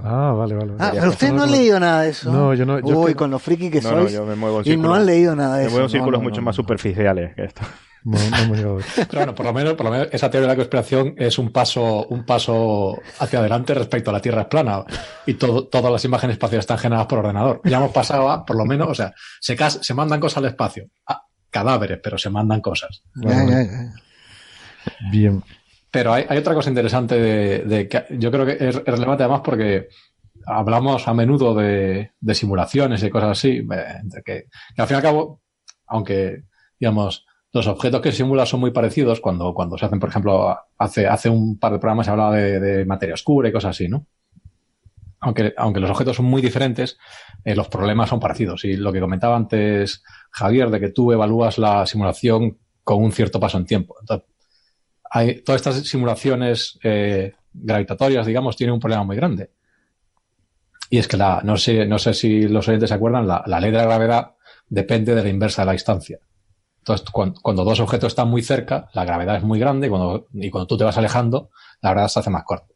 Ah, 0.04 0.34
vale, 0.38 0.56
vale. 0.56 0.74
Ah, 0.80 0.92
pero 0.94 1.10
usted 1.10 1.32
no 1.32 1.44
ha 1.44 1.48
leído 1.48 1.80
nada 1.80 2.02
de 2.02 2.10
eso. 2.10 2.32
No, 2.32 2.54
yo 2.54 2.66
no. 2.66 2.80
Yo 2.80 3.00
Uy, 3.00 3.14
con 3.14 3.32
lo 3.32 3.40
friki 3.40 3.70
que 3.70 3.82
no, 3.82 3.90
sois. 3.90 4.14
No, 4.14 4.20
yo 4.20 4.26
me 4.26 4.36
muevo 4.36 4.62
en 4.62 4.72
y 4.72 4.78
no 4.78 4.94
han 4.94 5.06
leído 5.06 5.36
nada 5.36 5.58
de 5.58 5.62
me 5.62 5.68
eso. 5.68 5.70
Me 5.70 5.74
muevo 5.74 5.86
en 5.86 5.92
círculos 5.92 6.22
mucho 6.22 6.42
más 6.42 6.56
superficiales 6.56 7.34
que 7.36 7.46
esto. 7.46 7.62
No, 8.06 8.20
no 8.20 8.78
Pero 8.96 9.08
bueno, 9.14 9.34
por 9.34 9.48
lo, 9.48 9.52
menos, 9.52 9.74
por 9.74 9.86
lo 9.88 9.92
menos 9.92 10.10
esa 10.12 10.30
teoría 10.30 10.48
de 10.48 10.54
la 10.54 10.56
conspiración 10.56 11.16
es 11.18 11.40
un 11.40 11.52
paso, 11.52 12.06
un 12.06 12.24
paso 12.24 13.02
hacia 13.18 13.40
adelante 13.40 13.74
respecto 13.74 14.12
a 14.12 14.14
la 14.14 14.22
Tierra 14.22 14.42
es 14.42 14.48
plana 14.48 14.86
y 15.26 15.34
todo, 15.34 15.68
todas 15.68 15.92
las 15.92 16.06
imágenes 16.06 16.36
espaciales 16.36 16.66
están 16.66 16.78
generadas 16.78 17.08
por 17.08 17.18
ordenador. 17.18 17.62
Ya 17.64 17.78
hemos 17.78 17.92
pasado 17.92 18.30
a, 18.30 18.46
por 18.46 18.58
lo 18.58 18.66
menos, 18.66 18.90
o 18.90 18.94
sea, 18.94 19.12
se, 19.42 19.58
se 19.58 19.94
mandan 19.96 20.20
cosas 20.20 20.38
al 20.38 20.46
espacio 20.46 20.86
cadáveres, 21.56 22.00
pero 22.04 22.18
se 22.18 22.30
mandan 22.30 22.60
cosas. 22.60 23.02
Bien. 25.10 25.42
Pero 25.90 26.12
hay, 26.12 26.26
otra 26.38 26.54
cosa 26.54 26.68
interesante 26.70 27.16
de, 27.18 27.88
que 27.88 28.04
yo 28.18 28.30
creo 28.30 28.46
que 28.46 28.58
es, 28.60 28.76
relevante 28.84 29.24
además 29.24 29.40
porque 29.42 29.88
hablamos 30.46 31.08
a 31.08 31.14
menudo 31.14 31.56
de, 31.56 32.12
simulaciones 32.34 33.02
y 33.04 33.10
cosas 33.10 33.32
así, 33.32 33.66
que, 34.26 34.48
que, 34.76 34.82
al 34.82 34.88
fin 34.88 34.96
y 34.96 34.98
al 34.98 35.02
cabo, 35.02 35.42
aunque, 35.88 36.44
digamos, 36.78 37.26
los 37.54 37.68
objetos 37.68 38.02
que 38.02 38.12
se 38.12 38.18
simulan 38.18 38.46
son 38.46 38.60
muy 38.60 38.72
parecidos 38.72 39.22
cuando, 39.22 39.54
cuando 39.54 39.78
se 39.78 39.86
hacen, 39.86 40.02
por 40.02 40.10
ejemplo, 40.10 40.58
hace, 40.78 41.08
hace 41.08 41.30
un 41.30 41.58
par 41.58 41.72
de 41.72 41.80
programas 41.80 42.06
se 42.06 42.12
hablaba 42.12 42.36
de, 42.36 42.84
materia 42.84 43.14
oscura 43.14 43.48
y 43.48 43.54
cosas 43.54 43.70
así, 43.70 43.88
¿no? 43.88 44.08
Aunque, 45.22 45.54
aunque 45.58 45.80
los 45.80 45.90
objetos 45.90 46.18
son 46.18 46.26
muy 46.26 46.42
diferentes, 46.42 46.98
eh, 47.44 47.56
los 47.56 47.68
problemas 47.68 48.10
son 48.10 48.20
parecidos. 48.20 48.66
Y 48.66 48.76
lo 48.76 48.92
que 48.92 49.00
comentaba 49.00 49.36
antes 49.36 50.04
Javier, 50.32 50.70
de 50.70 50.80
que 50.80 50.90
tú 50.90 51.12
evalúas 51.12 51.58
la 51.58 51.86
simulación 51.86 52.58
con 52.84 53.04
un 53.04 53.12
cierto 53.12 53.40
paso 53.40 53.58
en 53.58 53.66
tiempo. 53.66 53.96
Entonces, 54.00 54.28
todas 55.44 55.62
estas 55.62 55.88
simulaciones 55.88 56.78
eh, 56.84 57.34
gravitatorias, 57.54 58.26
digamos, 58.26 58.56
tienen 58.56 58.74
un 58.74 58.80
problema 58.80 59.04
muy 59.04 59.16
grande. 59.16 59.52
Y 60.90 60.98
es 60.98 61.08
que 61.08 61.18
la, 61.18 61.42
no 61.44 61.58
sé, 61.58 61.86
no 61.86 61.98
sé 61.98 62.14
si 62.14 62.48
los 62.48 62.68
oyentes 62.68 62.90
se 62.90 62.96
acuerdan, 62.96 63.28
la, 63.28 63.44
ley 63.60 63.72
de 63.72 63.78
la 63.78 63.86
gravedad 63.86 64.36
depende 64.68 65.16
de 65.16 65.24
la 65.24 65.30
inversa 65.30 65.62
de 65.62 65.66
la 65.68 65.72
distancia. 65.72 66.20
Entonces, 66.80 67.08
cuando, 67.10 67.64
dos 67.64 67.80
objetos 67.80 68.10
están 68.10 68.28
muy 68.28 68.44
cerca, 68.44 68.90
la 68.94 69.06
gravedad 69.06 69.38
es 69.38 69.44
muy 69.44 69.58
grande 69.60 69.88
y 69.88 69.90
cuando, 69.90 70.28
y 70.34 70.50
cuando 70.52 70.68
tú 70.68 70.78
te 70.78 70.84
vas 70.84 70.98
alejando, 70.98 71.50
la 71.82 71.92
gravedad 71.92 72.10
se 72.10 72.20
hace 72.20 72.30
más 72.30 72.44
corta, 72.44 72.74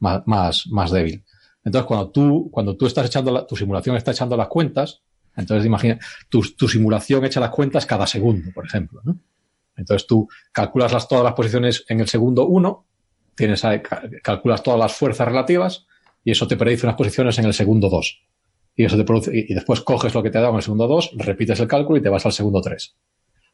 más 0.00 0.90
débil. 0.90 1.24
Entonces, 1.64 1.86
cuando 1.86 2.10
tú, 2.10 2.50
cuando 2.50 2.76
tú 2.76 2.86
estás 2.86 3.06
echando 3.06 3.30
la, 3.30 3.46
tu 3.46 3.56
simulación 3.56 3.96
está 3.96 4.10
echando 4.10 4.36
las 4.36 4.48
cuentas, 4.48 5.02
entonces, 5.36 5.64
imagina, 5.64 5.98
tu, 6.28 6.42
simulación 6.42 7.24
echa 7.24 7.40
las 7.40 7.50
cuentas 7.50 7.86
cada 7.86 8.06
segundo, 8.06 8.50
por 8.52 8.66
ejemplo. 8.66 9.00
Entonces, 9.76 10.06
tú 10.06 10.28
calculas 10.52 10.92
las, 10.92 11.08
todas 11.08 11.24
las 11.24 11.32
posiciones 11.32 11.84
en 11.88 12.00
el 12.00 12.08
segundo 12.08 12.46
1, 12.46 12.86
tienes 13.34 13.62
calculas 14.22 14.62
todas 14.62 14.78
las 14.78 14.92
fuerzas 14.92 15.26
relativas 15.26 15.86
y 16.22 16.32
eso 16.32 16.46
te 16.46 16.56
predice 16.56 16.86
unas 16.86 16.96
posiciones 16.96 17.38
en 17.38 17.46
el 17.46 17.54
segundo 17.54 17.88
2. 17.88 18.22
Y, 18.76 18.84
eso 18.84 18.96
te 18.96 19.04
produce, 19.04 19.30
y, 19.34 19.54
después 19.54 19.80
coges 19.80 20.14
lo 20.14 20.22
que 20.22 20.30
te 20.30 20.38
ha 20.38 20.42
dado 20.42 20.52
en 20.52 20.58
el 20.58 20.62
segundo 20.62 20.86
2, 20.86 21.12
repites 21.16 21.60
el 21.60 21.68
cálculo 21.68 21.98
y 21.98 22.02
te 22.02 22.08
vas 22.10 22.26
al 22.26 22.32
segundo 22.32 22.60
3. 22.60 22.96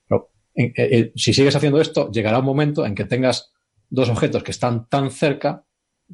Pero, 0.08 0.30
eh, 0.56 0.72
eh, 0.76 1.12
si 1.14 1.32
sigues 1.32 1.54
haciendo 1.54 1.80
esto, 1.80 2.10
llegará 2.10 2.40
un 2.40 2.44
momento 2.44 2.84
en 2.84 2.94
que 2.94 3.04
tengas 3.04 3.52
dos 3.88 4.08
objetos 4.08 4.42
que 4.42 4.50
están 4.50 4.88
tan 4.88 5.10
cerca 5.10 5.64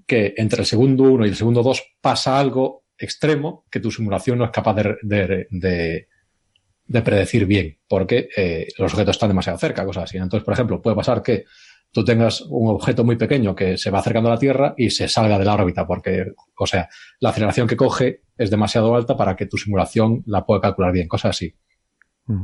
que 0.07 0.35
entre 0.37 0.61
el 0.61 0.67
segundo 0.67 1.05
1 1.05 1.27
y 1.27 1.29
el 1.29 1.37
segundo 1.37 1.63
2 1.63 1.97
pasa 2.01 2.39
algo 2.39 2.85
extremo 2.99 3.65
que 3.71 3.81
tu 3.81 3.91
simulación 3.91 4.39
no 4.39 4.45
es 4.45 4.51
capaz 4.51 4.75
de, 4.75 5.47
de, 5.51 7.03
predecir 7.03 7.47
bien, 7.47 7.79
porque 7.89 8.29
eh, 8.37 8.69
los 8.79 8.93
objetos 8.93 9.17
están 9.17 9.31
demasiado 9.31 9.59
cerca, 9.59 9.85
cosas 9.85 10.05
así. 10.05 10.17
Entonces, 10.17 10.45
por 10.45 10.55
ejemplo, 10.55 10.81
puede 10.81 10.97
pasar 10.97 11.23
que 11.23 11.45
tú 11.91 12.05
tengas 12.05 12.43
un 12.43 12.69
objeto 12.71 13.05
muy 13.05 13.17
pequeño 13.17 13.55
que 13.55 13.79
se 13.79 13.91
va 13.91 14.01
acercando 14.01 14.29
a 14.29 14.35
la 14.35 14.39
Tierra 14.39 14.75
y 14.77 14.91
se 14.91 15.09
salga 15.09 15.39
de 15.39 15.45
la 15.45 15.55
órbita, 15.55 15.87
porque, 15.87 16.27
o 16.59 16.67
sea, 16.67 16.89
la 17.21 17.31
aceleración 17.31 17.69
que 17.69 17.77
coge 17.77 18.23
es 18.37 18.51
demasiado 18.51 18.95
alta 18.95 19.17
para 19.17 19.37
que 19.37 19.47
tu 19.47 19.57
simulación 19.57 20.23
la 20.27 20.45
pueda 20.45 20.61
calcular 20.61 20.93
bien, 20.93 21.09
cosas 21.09 21.31
así. 21.31 21.55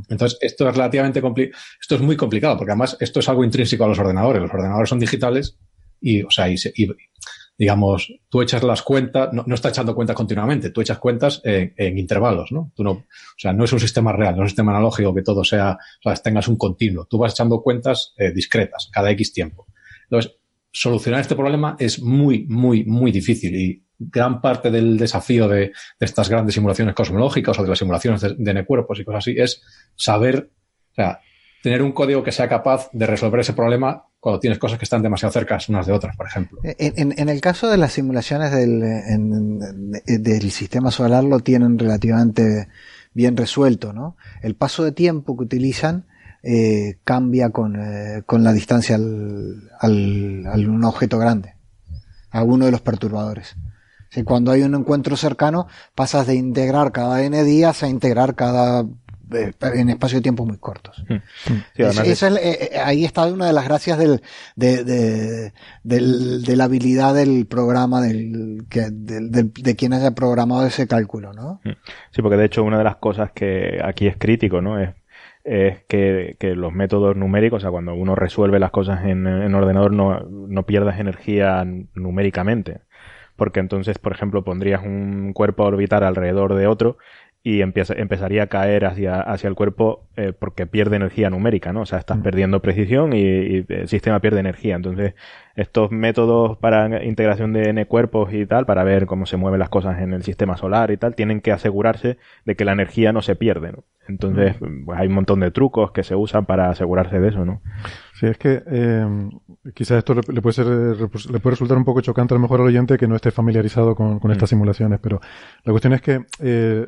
Entonces, 0.08 0.38
esto 0.42 0.68
es 0.68 0.74
relativamente 0.74 1.22
complicado, 1.22 1.62
esto 1.80 1.94
es 1.94 2.00
muy 2.02 2.16
complicado, 2.16 2.56
porque 2.56 2.72
además 2.72 2.96
esto 3.00 3.20
es 3.20 3.28
algo 3.28 3.44
intrínseco 3.44 3.84
a 3.84 3.88
los 3.88 3.98
ordenadores. 3.98 4.42
Los 4.42 4.52
ordenadores 4.52 4.88
son 4.88 4.98
digitales 4.98 5.58
y, 6.00 6.22
o 6.22 6.30
sea, 6.30 6.48
y, 6.48 6.54
y, 6.74 6.86
digamos, 7.60 8.10
tú 8.30 8.40
echas 8.40 8.62
las 8.62 8.80
cuentas, 8.80 9.34
no, 9.34 9.44
no 9.46 9.54
está 9.54 9.68
echando 9.68 9.94
cuentas 9.94 10.16
continuamente, 10.16 10.70
tú 10.70 10.80
echas 10.80 10.98
cuentas 10.98 11.42
en, 11.44 11.98
intervalos, 11.98 12.52
¿no? 12.52 12.72
Tú 12.74 12.82
no, 12.82 12.92
o 12.92 13.04
sea, 13.36 13.52
no 13.52 13.64
es 13.64 13.72
un 13.74 13.80
sistema 13.80 14.14
real, 14.14 14.34
no 14.34 14.40
es 14.40 14.46
un 14.46 14.48
sistema 14.48 14.72
analógico 14.72 15.14
que 15.14 15.20
todo 15.20 15.44
sea, 15.44 15.72
o 15.72 16.02
sea, 16.02 16.14
tengas 16.14 16.48
un 16.48 16.56
continuo. 16.56 17.04
Tú 17.04 17.18
vas 17.18 17.32
echando 17.34 17.60
cuentas 17.60 18.14
eh, 18.16 18.32
discretas 18.32 18.88
cada 18.90 19.10
X 19.10 19.34
tiempo. 19.34 19.66
Entonces, 20.04 20.38
solucionar 20.72 21.20
este 21.20 21.36
problema 21.36 21.76
es 21.78 22.00
muy, 22.00 22.46
muy, 22.48 22.84
muy 22.84 23.12
difícil 23.12 23.54
y 23.54 23.84
gran 23.98 24.40
parte 24.40 24.70
del 24.70 24.96
desafío 24.96 25.46
de, 25.46 25.72
estas 25.98 26.30
grandes 26.30 26.54
simulaciones 26.54 26.94
cosmológicas 26.94 27.58
o 27.58 27.62
de 27.62 27.68
las 27.68 27.78
simulaciones 27.78 28.22
de, 28.22 28.36
de 28.38 28.64
cuerpos 28.64 29.00
y 29.00 29.04
cosas 29.04 29.18
así 29.18 29.34
es 29.36 29.62
saber, 29.96 30.50
o 30.92 30.94
sea, 30.94 31.20
tener 31.62 31.82
un 31.82 31.92
código 31.92 32.22
que 32.22 32.32
sea 32.32 32.48
capaz 32.48 32.88
de 32.94 33.06
resolver 33.06 33.40
ese 33.40 33.52
problema 33.52 34.06
cuando 34.20 34.38
tienes 34.38 34.58
cosas 34.58 34.78
que 34.78 34.84
están 34.84 35.02
demasiado 35.02 35.32
cerca 35.32 35.58
unas 35.68 35.86
de 35.86 35.92
otras, 35.92 36.14
por 36.14 36.26
ejemplo. 36.26 36.60
En, 36.62 37.28
el 37.28 37.40
caso 37.40 37.70
de 37.70 37.78
las 37.78 37.92
simulaciones 37.92 38.52
del, 38.52 40.50
sistema 40.50 40.90
solar 40.90 41.24
lo 41.24 41.40
tienen 41.40 41.78
relativamente 41.78 42.68
bien 43.14 43.36
resuelto, 43.36 43.94
¿no? 43.94 44.16
El 44.42 44.54
paso 44.54 44.84
de 44.84 44.92
tiempo 44.92 45.36
que 45.36 45.44
utilizan 45.44 46.06
eh, 46.42 46.98
cambia 47.02 47.50
con, 47.50 47.76
eh, 47.76 48.22
con, 48.26 48.44
la 48.44 48.52
distancia 48.52 48.96
al, 48.96 49.70
al, 49.78 50.46
al, 50.46 50.68
un 50.68 50.84
objeto 50.84 51.18
grande, 51.18 51.54
a 52.30 52.42
uno 52.42 52.66
de 52.66 52.72
los 52.72 52.82
perturbadores. 52.82 53.56
Cuando 54.24 54.50
hay 54.50 54.62
un 54.62 54.74
encuentro 54.74 55.16
cercano, 55.16 55.68
pasas 55.94 56.26
de 56.26 56.34
integrar 56.34 56.90
cada 56.90 57.22
n 57.22 57.44
días 57.44 57.84
a 57.84 57.88
integrar 57.88 58.34
cada 58.34 58.84
en 59.30 59.88
espacio 59.90 60.18
de 60.18 60.22
tiempo 60.22 60.46
muy 60.46 60.58
cortos. 60.58 61.04
Hmm. 61.08 61.18
ahí 62.84 63.04
está 63.04 63.26
una 63.26 63.46
de 63.46 63.52
las 63.52 63.64
gracias 63.64 63.98
del, 63.98 64.22
de, 64.56 64.84
de, 64.84 65.52
de, 65.82 66.56
la 66.56 66.64
habilidad 66.64 67.14
del 67.14 67.46
programa 67.46 68.00
del, 68.00 68.64
que, 68.68 68.88
de, 68.90 69.76
quien 69.76 69.92
haya 69.92 70.12
programado 70.12 70.66
ese 70.66 70.86
cálculo, 70.86 71.32
¿no? 71.32 71.60
Hmm. 71.64 71.72
Sí, 72.10 72.22
porque 72.22 72.36
de 72.36 72.46
hecho 72.46 72.64
una 72.64 72.78
de 72.78 72.84
las 72.84 72.96
cosas 72.96 73.30
que 73.32 73.80
aquí 73.84 74.06
es 74.06 74.16
crítico, 74.16 74.60
¿no? 74.60 74.78
Es 74.78 74.90
es 75.42 75.82
que, 75.84 76.36
que, 76.38 76.54
los 76.54 76.72
métodos 76.72 77.16
numéricos, 77.16 77.58
o 77.58 77.60
sea, 77.60 77.70
cuando 77.70 77.94
uno 77.94 78.14
resuelve 78.14 78.58
las 78.58 78.70
cosas 78.70 79.04
en, 79.04 79.26
en 79.26 79.54
ordenador, 79.54 79.92
no, 79.92 80.20
no 80.20 80.64
pierdas 80.64 81.00
energía 81.00 81.64
numéricamente. 81.94 82.80
Porque 83.36 83.60
entonces, 83.60 83.98
por 83.98 84.12
ejemplo, 84.12 84.44
pondrías 84.44 84.82
un 84.82 85.32
cuerpo 85.32 85.62
a 85.62 85.68
orbitar 85.68 86.04
alrededor 86.04 86.54
de 86.54 86.66
otro 86.66 86.98
y 87.42 87.62
empieza, 87.62 87.94
empezaría 87.94 88.42
a 88.42 88.46
caer 88.48 88.84
hacia, 88.84 89.20
hacia 89.20 89.48
el 89.48 89.54
cuerpo 89.54 90.06
eh, 90.16 90.34
porque 90.38 90.66
pierde 90.66 90.96
energía 90.96 91.30
numérica, 91.30 91.72
¿no? 91.72 91.82
O 91.82 91.86
sea, 91.86 91.98
estás 91.98 92.18
mm. 92.18 92.22
perdiendo 92.22 92.60
precisión 92.60 93.14
y, 93.14 93.64
el 93.66 93.88
sistema 93.88 94.20
pierde 94.20 94.40
energía. 94.40 94.76
Entonces, 94.76 95.14
estos 95.56 95.90
métodos 95.90 96.58
para 96.58 97.02
integración 97.02 97.54
de 97.54 97.70
N 97.70 97.86
cuerpos 97.86 98.34
y 98.34 98.44
tal, 98.44 98.66
para 98.66 98.84
ver 98.84 99.06
cómo 99.06 99.24
se 99.24 99.38
mueven 99.38 99.58
las 99.58 99.70
cosas 99.70 100.00
en 100.02 100.12
el 100.12 100.22
sistema 100.22 100.58
solar 100.58 100.90
y 100.90 100.98
tal, 100.98 101.14
tienen 101.14 101.40
que 101.40 101.50
asegurarse 101.50 102.18
de 102.44 102.56
que 102.56 102.66
la 102.66 102.72
energía 102.72 103.12
no 103.12 103.22
se 103.22 103.36
pierde, 103.36 103.72
¿no? 103.72 103.84
Entonces, 104.06 104.60
mm. 104.60 104.84
pues 104.84 105.00
hay 105.00 105.06
un 105.08 105.14
montón 105.14 105.40
de 105.40 105.50
trucos 105.50 105.92
que 105.92 106.02
se 106.02 106.14
usan 106.14 106.44
para 106.44 106.68
asegurarse 106.68 107.20
de 107.20 107.28
eso, 107.28 107.46
¿no? 107.46 107.62
Sí, 108.14 108.26
es 108.26 108.36
que 108.36 108.62
eh, 108.66 109.06
quizás 109.72 109.98
esto 109.98 110.14
le, 110.14 110.42
puede 110.42 110.52
ser, 110.52 110.66
le 110.66 111.08
puede 111.08 111.50
resultar 111.52 111.78
un 111.78 111.86
poco 111.86 112.02
chocante 112.02 112.34
a 112.34 112.36
lo 112.36 112.42
mejor 112.42 112.60
al 112.60 112.66
oyente 112.66 112.98
que 112.98 113.08
no 113.08 113.16
esté 113.16 113.30
familiarizado 113.30 113.94
con, 113.94 114.18
con 114.18 114.30
estas 114.30 114.50
mm. 114.50 114.52
simulaciones, 114.52 115.00
pero 115.00 115.22
la 115.64 115.72
cuestión 115.72 115.94
es 115.94 116.02
que 116.02 116.26
eh, 116.40 116.86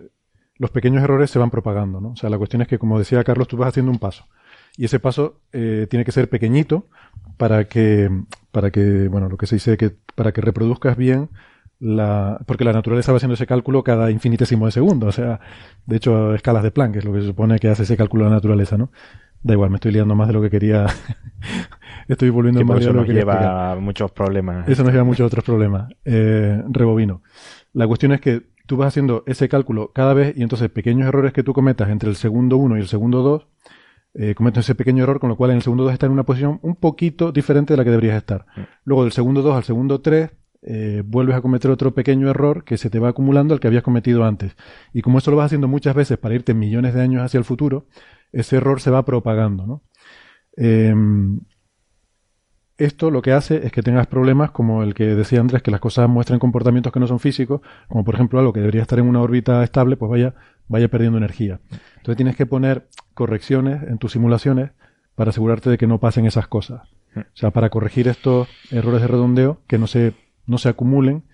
los 0.58 0.70
pequeños 0.70 1.02
errores 1.02 1.30
se 1.30 1.38
van 1.38 1.50
propagando, 1.50 2.00
¿no? 2.00 2.10
O 2.10 2.16
sea, 2.16 2.30
la 2.30 2.38
cuestión 2.38 2.62
es 2.62 2.68
que, 2.68 2.78
como 2.78 2.98
decía 2.98 3.24
Carlos, 3.24 3.48
tú 3.48 3.56
vas 3.56 3.68
haciendo 3.68 3.90
un 3.90 3.98
paso. 3.98 4.26
Y 4.76 4.86
ese 4.86 5.00
paso 5.00 5.40
eh, 5.52 5.86
tiene 5.90 6.04
que 6.04 6.12
ser 6.12 6.28
pequeñito 6.28 6.88
para 7.36 7.64
que, 7.64 8.10
para 8.50 8.70
que, 8.70 9.08
bueno, 9.08 9.28
lo 9.28 9.36
que 9.36 9.46
se 9.46 9.56
dice 9.56 9.76
que 9.76 9.94
para 10.14 10.32
que 10.32 10.40
reproduzcas 10.40 10.96
bien 10.96 11.30
la, 11.82 12.40
porque 12.46 12.64
la 12.64 12.72
naturaleza 12.72 13.10
va 13.10 13.16
haciendo 13.16 13.34
ese 13.34 13.46
cálculo 13.46 13.82
cada 13.82 14.10
infinitésimo 14.10 14.66
de 14.66 14.72
segundo. 14.72 15.08
O 15.08 15.12
sea, 15.12 15.40
de 15.84 15.96
hecho, 15.96 16.34
escalas 16.34 16.62
de 16.62 16.70
Planck 16.70 16.96
es 16.96 17.04
lo 17.04 17.12
que 17.12 17.20
se 17.20 17.26
supone 17.26 17.58
que 17.58 17.68
hace 17.68 17.82
ese 17.82 17.96
cálculo 17.96 18.24
de 18.24 18.30
la 18.30 18.36
naturaleza, 18.36 18.78
¿no? 18.78 18.92
Da 19.42 19.54
igual, 19.54 19.70
me 19.70 19.76
estoy 19.76 19.90
liando 19.90 20.14
más 20.14 20.28
de 20.28 20.34
lo 20.34 20.40
que 20.40 20.50
quería. 20.50 20.86
estoy 22.08 22.30
volviendo 22.30 22.64
más 22.64 22.84
de 22.84 22.92
lo 22.92 23.04
que 23.04 23.12
lleva 23.12 23.74
muchos 23.80 24.12
problemas. 24.12 24.68
Eso 24.68 24.84
nos 24.84 24.92
lleva 24.92 25.02
a 25.02 25.06
muchos 25.06 25.26
otros 25.26 25.44
problemas. 25.44 25.92
Eh, 26.04 26.62
rebobino. 26.68 27.22
La 27.72 27.88
cuestión 27.88 28.12
es 28.12 28.20
que 28.20 28.51
tú 28.66 28.76
vas 28.76 28.88
haciendo 28.88 29.24
ese 29.26 29.48
cálculo 29.48 29.92
cada 29.92 30.14
vez 30.14 30.36
y 30.36 30.42
entonces 30.42 30.70
pequeños 30.70 31.08
errores 31.08 31.32
que 31.32 31.42
tú 31.42 31.52
cometas 31.52 31.90
entre 31.90 32.08
el 32.08 32.16
segundo 32.16 32.56
1 32.56 32.76
y 32.76 32.80
el 32.80 32.88
segundo 32.88 33.22
2, 33.22 33.46
eh, 34.14 34.34
cometes 34.34 34.64
ese 34.64 34.74
pequeño 34.74 35.04
error, 35.04 35.20
con 35.20 35.30
lo 35.30 35.36
cual 35.36 35.50
en 35.50 35.56
el 35.56 35.62
segundo 35.62 35.84
2 35.84 35.92
está 35.92 36.06
en 36.06 36.12
una 36.12 36.24
posición 36.24 36.58
un 36.62 36.76
poquito 36.76 37.32
diferente 37.32 37.72
de 37.72 37.78
la 37.78 37.84
que 37.84 37.90
deberías 37.90 38.16
estar. 38.16 38.46
Luego 38.84 39.04
del 39.04 39.12
segundo 39.12 39.42
2 39.42 39.56
al 39.56 39.64
segundo 39.64 40.00
3, 40.00 40.30
eh, 40.64 41.02
vuelves 41.04 41.34
a 41.34 41.40
cometer 41.40 41.70
otro 41.70 41.92
pequeño 41.92 42.28
error 42.28 42.64
que 42.64 42.76
se 42.76 42.88
te 42.88 42.98
va 42.98 43.08
acumulando 43.08 43.54
al 43.54 43.60
que 43.60 43.66
habías 43.68 43.82
cometido 43.82 44.24
antes. 44.24 44.54
Y 44.92 45.02
como 45.02 45.18
eso 45.18 45.30
lo 45.30 45.38
vas 45.38 45.46
haciendo 45.46 45.66
muchas 45.66 45.94
veces 45.94 46.18
para 46.18 46.34
irte 46.34 46.54
millones 46.54 46.94
de 46.94 47.02
años 47.02 47.22
hacia 47.22 47.38
el 47.38 47.44
futuro, 47.44 47.86
ese 48.32 48.56
error 48.56 48.80
se 48.80 48.90
va 48.90 49.04
propagando, 49.04 49.66
¿no? 49.66 49.82
Eh, 50.56 50.94
esto 52.84 53.10
lo 53.10 53.22
que 53.22 53.32
hace 53.32 53.66
es 53.66 53.72
que 53.72 53.82
tengas 53.82 54.06
problemas 54.06 54.50
como 54.50 54.82
el 54.82 54.94
que 54.94 55.14
decía 55.14 55.40
Andrés, 55.40 55.62
que 55.62 55.70
las 55.70 55.80
cosas 55.80 56.08
muestren 56.08 56.38
comportamientos 56.38 56.92
que 56.92 57.00
no 57.00 57.06
son 57.06 57.20
físicos, 57.20 57.60
como 57.88 58.04
por 58.04 58.14
ejemplo 58.14 58.38
algo 58.38 58.52
que 58.52 58.60
debería 58.60 58.82
estar 58.82 58.98
en 58.98 59.06
una 59.06 59.20
órbita 59.20 59.62
estable, 59.62 59.96
pues 59.96 60.10
vaya, 60.10 60.34
vaya 60.68 60.88
perdiendo 60.88 61.18
energía. 61.18 61.60
Entonces 61.96 62.16
tienes 62.16 62.36
que 62.36 62.46
poner 62.46 62.88
correcciones 63.14 63.82
en 63.82 63.98
tus 63.98 64.12
simulaciones 64.12 64.70
para 65.14 65.30
asegurarte 65.30 65.70
de 65.70 65.78
que 65.78 65.86
no 65.86 66.00
pasen 66.00 66.26
esas 66.26 66.48
cosas. 66.48 66.82
O 67.16 67.22
sea, 67.34 67.50
para 67.50 67.68
corregir 67.68 68.08
estos 68.08 68.48
errores 68.70 69.02
de 69.02 69.08
redondeo, 69.08 69.60
que 69.66 69.78
no 69.78 69.86
se, 69.86 70.14
no 70.46 70.58
se 70.58 70.68
acumulen 70.68 71.24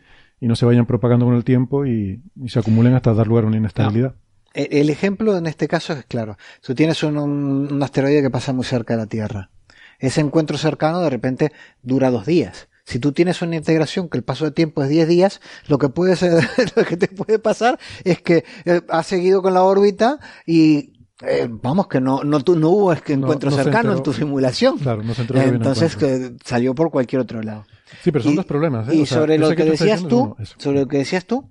y 0.41 0.49
no 0.49 0.57
se 0.57 0.67
vayan 0.67 0.87
propagando 0.87 1.27
con 1.27 1.35
el 1.35 1.45
tiempo 1.45 1.87
y, 1.87 2.21
se 2.47 2.59
acumulen 2.59 2.95
hasta 2.95 3.15
dar 3.15 3.27
lugar 3.27 3.45
a 3.45 3.47
una 3.49 3.57
inestabilidad. 3.57 4.15
El 4.55 4.91
ejemplo 4.91 5.37
en 5.37 5.47
este 5.47 5.69
caso 5.69 5.93
es 5.93 6.05
claro. 6.07 6.37
Tú 6.63 6.75
tienes 6.75 7.03
un 7.03 7.81
asteroide 7.83 8.23
que 8.23 8.31
pasa 8.31 8.53
muy 8.53 8.65
cerca 8.65 8.95
de 8.95 9.01
la 9.01 9.07
Tierra 9.07 9.51
ese 9.99 10.21
encuentro 10.21 10.59
cercano 10.59 11.01
de 11.01 11.11
repente 11.11 11.53
dura 11.83 12.11
dos 12.11 12.27
días. 12.27 12.69
Si 12.89 12.99
tú 12.99 13.13
tienes 13.13 13.43
una 13.43 13.57
integración 13.57 14.09
que 14.09 14.17
el 14.17 14.25
paso 14.25 14.47
de 14.47 14.51
tiempo 14.51 14.83
es 14.83 14.89
10 14.89 15.09
días, 15.09 15.43
lo 15.67 15.77
que 15.77 15.91
puede 15.91 16.17
ser, 16.17 16.43
lo 16.77 16.85
que 16.87 16.97
te 16.97 17.09
puede 17.09 17.39
pasar 17.39 17.79
es 18.03 18.23
que 18.23 18.45
eh, 18.65 18.81
has 18.89 19.07
seguido 19.07 19.43
con 19.43 19.53
la 19.53 19.63
órbita 19.63 20.19
y 20.47 20.95
eh, 21.21 21.49
vamos 21.51 21.89
que 21.89 22.01
no 22.01 22.25
no, 22.25 22.39
no 22.39 22.69
hubo 22.71 22.95
que 23.03 23.13
encuentro 23.13 23.51
cercano 23.51 23.93
en 23.93 24.03
tu 24.03 24.15
simulación. 24.15 24.79
Claro, 24.79 25.03
no 25.03 25.13
se 25.13 25.23
Entonces 25.23 25.97
que 25.97 26.33
salió 26.43 26.75
por 26.75 26.91
cualquier 26.91 27.21
otro 27.21 27.43
lado. 27.43 27.67
Sí, 28.03 28.11
pero 28.11 28.25
son 28.25 28.37
dos 28.37 28.47
problemas. 28.47 28.89
¿eh? 28.89 28.95
Y 28.95 29.05
sobre 29.05 29.37
lo 29.37 29.55
que, 29.55 29.65
decías 29.65 30.09
tú, 30.09 30.35
sobre 30.57 30.81
lo 30.81 30.89
que 30.89 30.97
decías 30.97 31.27
tú, 31.27 31.51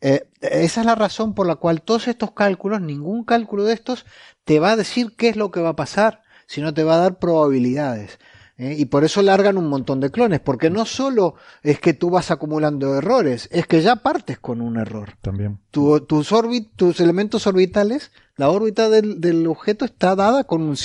esa 0.00 0.80
es 0.80 0.86
la 0.86 0.94
razón 0.94 1.34
por 1.34 1.48
la 1.48 1.56
cual 1.56 1.82
todos 1.82 2.06
estos 2.06 2.30
cálculos, 2.30 2.80
ningún 2.80 3.24
cálculo 3.24 3.64
de 3.64 3.72
estos 3.72 4.06
te 4.44 4.60
va 4.60 4.70
a 4.70 4.76
decir 4.76 5.16
qué 5.16 5.30
es 5.30 5.36
lo 5.36 5.50
que 5.50 5.58
va 5.58 5.70
a 5.70 5.76
pasar 5.76 6.22
sino 6.46 6.74
te 6.74 6.84
va 6.84 6.94
a 6.94 7.00
dar 7.00 7.18
probabilidades. 7.18 8.18
¿eh? 8.58 8.74
Y 8.78 8.86
por 8.86 9.04
eso 9.04 9.22
largan 9.22 9.58
un 9.58 9.68
montón 9.68 10.00
de 10.00 10.10
clones, 10.10 10.40
porque 10.40 10.70
no 10.70 10.86
solo 10.86 11.34
es 11.62 11.80
que 11.80 11.94
tú 11.94 12.10
vas 12.10 12.30
acumulando 12.30 12.96
errores, 12.96 13.48
es 13.52 13.66
que 13.66 13.82
ya 13.82 13.96
partes 13.96 14.38
con 14.38 14.60
un 14.60 14.78
error. 14.78 15.14
También. 15.20 15.58
Tus, 15.76 16.32
tus 16.76 17.00
elementos 17.00 17.46
orbitales 17.46 18.10
la 18.36 18.50
órbita 18.50 18.90
del, 18.90 19.46
objeto 19.46 19.86
está 19.86 20.14
dada 20.14 20.44
con, 20.44 20.60
un 20.62 20.76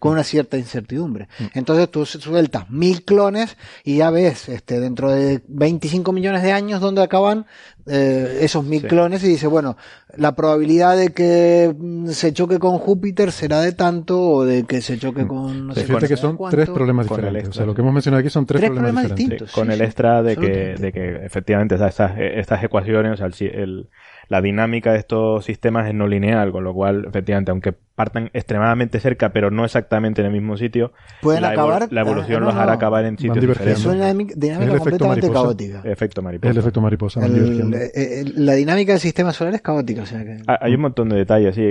con 0.00 0.12
una 0.12 0.24
cierta 0.24 0.58
incertidumbre. 0.58 1.28
Mm. 1.38 1.44
Entonces 1.54 1.88
tú 1.88 2.04
sueltas 2.04 2.68
mil 2.68 3.04
clones 3.04 3.56
y 3.84 3.98
ya 3.98 4.10
ves 4.10 4.48
este, 4.48 4.80
dentro 4.80 5.12
de 5.12 5.40
25 5.46 6.10
millones 6.12 6.42
de 6.42 6.50
años 6.50 6.80
dónde 6.80 7.02
acaban 7.02 7.46
eh, 7.86 8.38
esos 8.40 8.64
mil 8.64 8.84
clones 8.88 9.22
y 9.22 9.28
dice, 9.28 9.46
bueno, 9.46 9.76
la 10.16 10.34
probabilidad 10.34 10.96
de 10.96 11.12
que 11.12 11.72
mm, 11.78 12.08
se 12.08 12.32
choque 12.32 12.58
con 12.58 12.78
Júpiter 12.78 13.30
será 13.30 13.60
de 13.60 13.70
tanto 13.70 14.20
o 14.20 14.44
de 14.44 14.64
que 14.64 14.80
se 14.80 14.98
choque 14.98 15.24
mm. 15.24 15.28
con... 15.28 15.66
No 15.68 15.74
sé, 15.74 15.84
Fíjate 15.84 16.08
que 16.08 16.16
son 16.16 16.36
tres 16.50 16.68
problemas 16.68 17.08
diferentes. 17.08 17.50
O 17.50 17.52
sea, 17.52 17.66
lo 17.66 17.74
que 17.74 17.82
hemos 17.82 17.94
mencionado 17.94 18.20
aquí 18.20 18.30
son 18.30 18.46
tres, 18.46 18.68
problemas, 18.68 19.14
distintos. 19.14 19.52
con 19.52 19.70
el 19.70 19.80
extra 19.80 20.24
de 20.24 20.36
que, 20.36 20.74
de 20.74 20.92
que 20.92 21.24
efectivamente 21.24 21.76
estas, 21.76 22.18
estas 22.18 22.64
ecuaciones, 22.64 23.12
o 23.12 23.16
sea, 23.16 23.26
el 23.26 23.88
la 24.28 24.40
dinámica 24.40 24.92
de 24.92 24.98
estos 24.98 25.44
sistemas 25.44 25.86
es 25.86 25.94
no 25.94 26.08
lineal, 26.08 26.50
con 26.52 26.64
lo 26.64 26.74
cual, 26.74 27.06
efectivamente, 27.08 27.50
aunque 27.50 27.72
partan 27.72 28.30
extremadamente 28.34 29.00
cerca, 29.00 29.32
pero 29.32 29.50
no 29.50 29.64
exactamente 29.64 30.20
en 30.20 30.26
el 30.26 30.32
mismo 30.32 30.56
sitio, 30.56 30.92
pueden 31.22 31.42
la, 31.42 31.50
acabar, 31.50 31.88
la 31.90 32.00
evolución 32.00 32.42
los 32.44 32.54
hará 32.54 32.72
acabar 32.72 33.04
en 33.04 33.16
sitios 33.16 33.40
diferentes. 33.40 33.80
Es 33.80 33.86
una 33.86 34.12
dinámica 34.12 34.78
completamente 34.78 35.30
caótica. 35.30 35.82
Efecto 35.84 36.22
mariposa. 36.22 36.50
El 36.50 36.58
efecto 36.58 36.80
mariposa. 36.80 37.26
Eh, 37.26 37.90
eh, 37.94 38.24
la 38.34 38.52
dinámica 38.54 38.92
del 38.92 39.00
sistema 39.00 39.32
solar 39.32 39.54
es 39.54 39.62
caótica. 39.62 40.02
O 40.02 40.06
sea 40.06 40.24
que... 40.24 40.38
Hay 40.46 40.74
un 40.74 40.80
montón 40.80 41.08
de 41.08 41.16
detalles, 41.16 41.54
sí. 41.54 41.64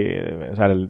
O 0.51 0.55
sea, 0.55 0.67
el, 0.67 0.89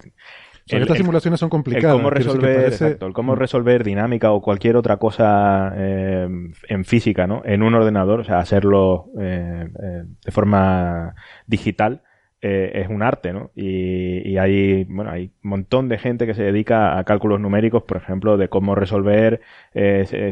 estas 0.68 0.98
simulaciones 0.98 1.40
son 1.40 1.50
complicadas. 1.50 1.96
El 1.96 2.02
cómo, 2.02 2.10
resolver, 2.10 2.98
el 3.02 3.14
cómo 3.14 3.36
resolver 3.36 3.84
dinámica 3.84 4.32
o 4.32 4.42
cualquier 4.42 4.78
otra 4.78 4.98
cosa 4.98 5.72
eh, 5.76 6.28
en 6.68 6.86
física, 6.86 7.28
¿no? 7.28 7.44
En 7.46 7.62
un 7.62 7.76
ordenador, 7.76 8.22
o 8.22 8.24
sea, 8.24 8.40
hacerlo 8.40 9.12
eh, 9.20 9.68
eh, 9.84 10.04
de 10.26 10.32
forma 10.32 11.16
digital, 11.46 12.02
es 12.42 12.90
un 12.90 13.02
arte, 13.02 13.34
¿no? 13.34 13.50
Y, 13.56 14.38
hay, 14.38 14.84
bueno, 14.84 15.10
hay 15.10 15.32
un 15.44 15.50
montón 15.50 15.90
de 15.90 15.98
gente 15.98 16.28
que 16.28 16.36
se 16.36 16.44
dedica 16.44 17.00
a 17.00 17.04
cálculos 17.04 17.40
numéricos, 17.40 17.84
por 17.84 17.98
ejemplo, 17.98 18.38
de 18.38 18.50
cómo 18.50 18.76
resolver 18.76 19.42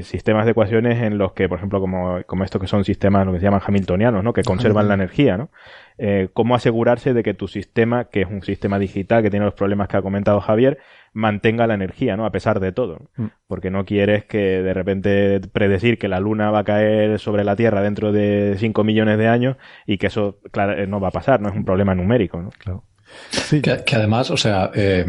sistemas 0.02 0.46
de 0.46 0.52
ecuaciones 0.52 1.02
en 1.02 1.18
los 1.18 1.34
que, 1.34 1.50
por 1.50 1.58
ejemplo, 1.58 1.80
como, 1.80 2.22
como 2.28 2.44
estos 2.44 2.62
que 2.62 2.68
son 2.68 2.84
sistemas, 2.86 3.26
lo 3.26 3.34
que 3.34 3.39
se 3.39 3.46
llaman 3.46 3.62
hamiltonianos, 3.66 4.24
¿no? 4.24 4.32
Que 4.32 4.44
conservan 4.44 4.88
la 4.88 4.94
energía, 4.94 5.38
¿no? 5.38 5.50
eh, 5.98 6.30
cómo 6.34 6.56
asegurarse 6.56 7.13
de 7.13 7.24
que 7.24 7.34
tu 7.34 7.48
sistema, 7.48 8.06
que 8.06 8.22
es 8.22 8.28
un 8.28 8.42
sistema 8.42 8.80
digital 8.80 9.22
que 9.22 9.30
tiene 9.30 9.46
los 9.46 9.54
problemas 9.54 9.88
que 9.88 9.98
ha 9.98 10.02
comentado 10.02 10.42
Javier, 10.42 10.80
mantenga 11.13 11.67
la 11.67 11.76
energía, 11.76 12.17
¿no? 12.17 12.26
A 12.26 12.32
pesar 12.32 12.60
de 12.60 12.71
todo. 12.71 13.10
Mm. 13.15 13.28
Porque 13.47 13.69
no 13.69 13.86
quieres 13.86 14.26
que 14.26 14.62
de 14.62 14.73
repente 14.73 15.39
predecir 15.52 15.97
que 15.97 16.08
la 16.08 16.19
luna 16.19 16.52
va 16.52 16.60
a 16.60 16.63
caer 16.63 17.19
sobre 17.19 17.43
la 17.43 17.56
Tierra 17.56 17.82
dentro 17.82 18.12
de 18.12 18.56
5 18.58 18.84
millones 18.84 19.17
de 19.17 19.28
años 19.28 19.58
y 19.86 19.97
que 19.97 20.08
eso, 20.08 20.39
claro, 20.52 20.73
eh, 20.73 20.88
no 20.88 20.99
va 20.99 21.10
a 21.10 21.12
pasar, 21.12 21.39
no 21.39 21.49
es 21.49 21.56
un 21.56 21.65
problema 21.65 21.95
numérico, 21.95 22.41
¿no? 22.41 22.49
Claro. 22.58 22.84
Sí. 23.30 23.62
Que, 23.62 23.95
además, 23.95 24.32
o 24.32 24.38
sea, 24.38 24.71
eh, 24.73 25.06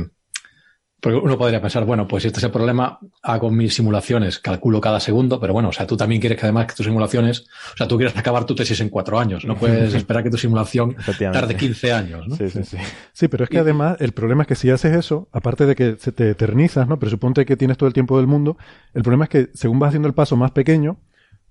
Porque 1.04 1.18
uno 1.18 1.36
podría 1.36 1.60
pensar, 1.60 1.84
bueno, 1.84 2.08
pues 2.08 2.22
si 2.22 2.28
este 2.28 2.40
es 2.40 2.44
el 2.44 2.50
problema, 2.50 2.98
hago 3.22 3.50
mis 3.50 3.74
simulaciones, 3.74 4.38
calculo 4.38 4.80
cada 4.80 4.98
segundo, 5.00 5.38
pero 5.38 5.52
bueno, 5.52 5.68
o 5.68 5.72
sea, 5.72 5.86
tú 5.86 5.98
también 5.98 6.18
quieres 6.18 6.38
que 6.38 6.46
además 6.46 6.64
que 6.64 6.74
tus 6.76 6.86
simulaciones, 6.86 7.44
o 7.74 7.76
sea, 7.76 7.86
tú 7.86 7.98
quieres 7.98 8.16
acabar 8.16 8.46
tu 8.46 8.54
tesis 8.54 8.80
en 8.80 8.88
cuatro 8.88 9.18
años, 9.18 9.44
no 9.44 9.54
puedes 9.54 9.92
esperar 9.94 10.22
que 10.22 10.30
tu 10.30 10.38
simulación 10.38 10.96
tarde 11.30 11.56
15 11.56 11.92
años, 11.92 12.26
¿no? 12.26 12.36
Sí, 12.36 12.48
sí, 12.48 12.64
sí. 12.64 12.78
Sí, 13.12 13.28
pero 13.28 13.44
es 13.44 13.50
que 13.50 13.58
además 13.58 13.98
el 14.00 14.12
problema 14.12 14.44
es 14.44 14.48
que 14.48 14.54
si 14.54 14.70
haces 14.70 14.96
eso, 14.96 15.28
aparte 15.30 15.66
de 15.66 15.74
que 15.74 15.96
se 15.98 16.10
te 16.10 16.30
eternizas, 16.30 16.88
¿no? 16.88 16.98
Pero 16.98 17.10
suponte 17.10 17.44
que 17.44 17.58
tienes 17.58 17.76
todo 17.76 17.86
el 17.86 17.92
tiempo 17.92 18.16
del 18.16 18.26
mundo, 18.26 18.56
el 18.94 19.02
problema 19.02 19.24
es 19.24 19.28
que 19.28 19.50
según 19.52 19.78
vas 19.78 19.88
haciendo 19.88 20.08
el 20.08 20.14
paso 20.14 20.36
más 20.36 20.52
pequeño, 20.52 20.96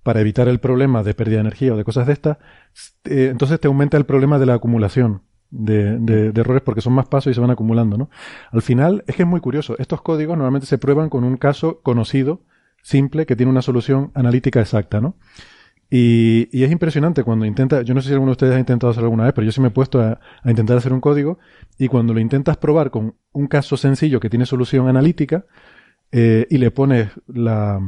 para 0.02 0.20
evitar 0.20 0.48
el 0.48 0.58
problema 0.58 1.04
de 1.04 1.14
pérdida 1.14 1.36
de 1.36 1.42
energía 1.42 1.74
o 1.74 1.76
de 1.76 1.84
cosas 1.84 2.08
de 2.08 2.12
estas, 2.12 2.38
eh, 3.04 3.28
entonces 3.30 3.60
te 3.60 3.68
aumenta 3.68 3.98
el 3.98 4.04
problema 4.04 4.40
de 4.40 4.46
la 4.46 4.54
acumulación 4.54 5.22
de, 5.50 5.98
de, 5.98 6.40
errores 6.40 6.62
porque 6.62 6.80
son 6.80 6.92
más 6.92 7.06
pasos 7.06 7.30
y 7.30 7.34
se 7.34 7.40
van 7.40 7.50
acumulando, 7.50 7.96
¿no? 7.96 8.10
Al 8.50 8.62
final, 8.62 9.04
es 9.06 9.16
que 9.16 9.22
es 9.22 9.28
muy 9.28 9.40
curioso. 9.40 9.76
Estos 9.78 10.02
códigos 10.02 10.36
normalmente 10.36 10.66
se 10.66 10.78
prueban 10.78 11.08
con 11.08 11.24
un 11.24 11.36
caso 11.36 11.80
conocido, 11.82 12.42
simple, 12.82 13.26
que 13.26 13.36
tiene 13.36 13.50
una 13.50 13.62
solución 13.62 14.10
analítica 14.14 14.60
exacta, 14.60 15.00
¿no? 15.00 15.16
Y, 15.90 16.48
y, 16.50 16.64
es 16.64 16.72
impresionante 16.72 17.22
cuando 17.22 17.44
intenta, 17.44 17.82
yo 17.82 17.94
no 17.94 18.00
sé 18.00 18.08
si 18.08 18.14
alguno 18.14 18.30
de 18.30 18.32
ustedes 18.32 18.56
ha 18.56 18.58
intentado 18.58 18.90
hacerlo 18.90 19.06
alguna 19.06 19.24
vez, 19.24 19.32
pero 19.34 19.44
yo 19.44 19.52
sí 19.52 19.60
me 19.60 19.68
he 19.68 19.70
puesto 19.70 20.00
a, 20.00 20.18
a, 20.42 20.50
intentar 20.50 20.76
hacer 20.76 20.92
un 20.92 21.00
código 21.00 21.38
y 21.78 21.88
cuando 21.88 22.14
lo 22.14 22.20
intentas 22.20 22.56
probar 22.56 22.90
con 22.90 23.14
un 23.32 23.46
caso 23.46 23.76
sencillo 23.76 24.18
que 24.18 24.30
tiene 24.30 24.46
solución 24.46 24.88
analítica 24.88 25.44
eh, 26.16 26.46
y 26.48 26.58
le 26.58 26.70
pones 26.70 27.08
la, 27.26 27.80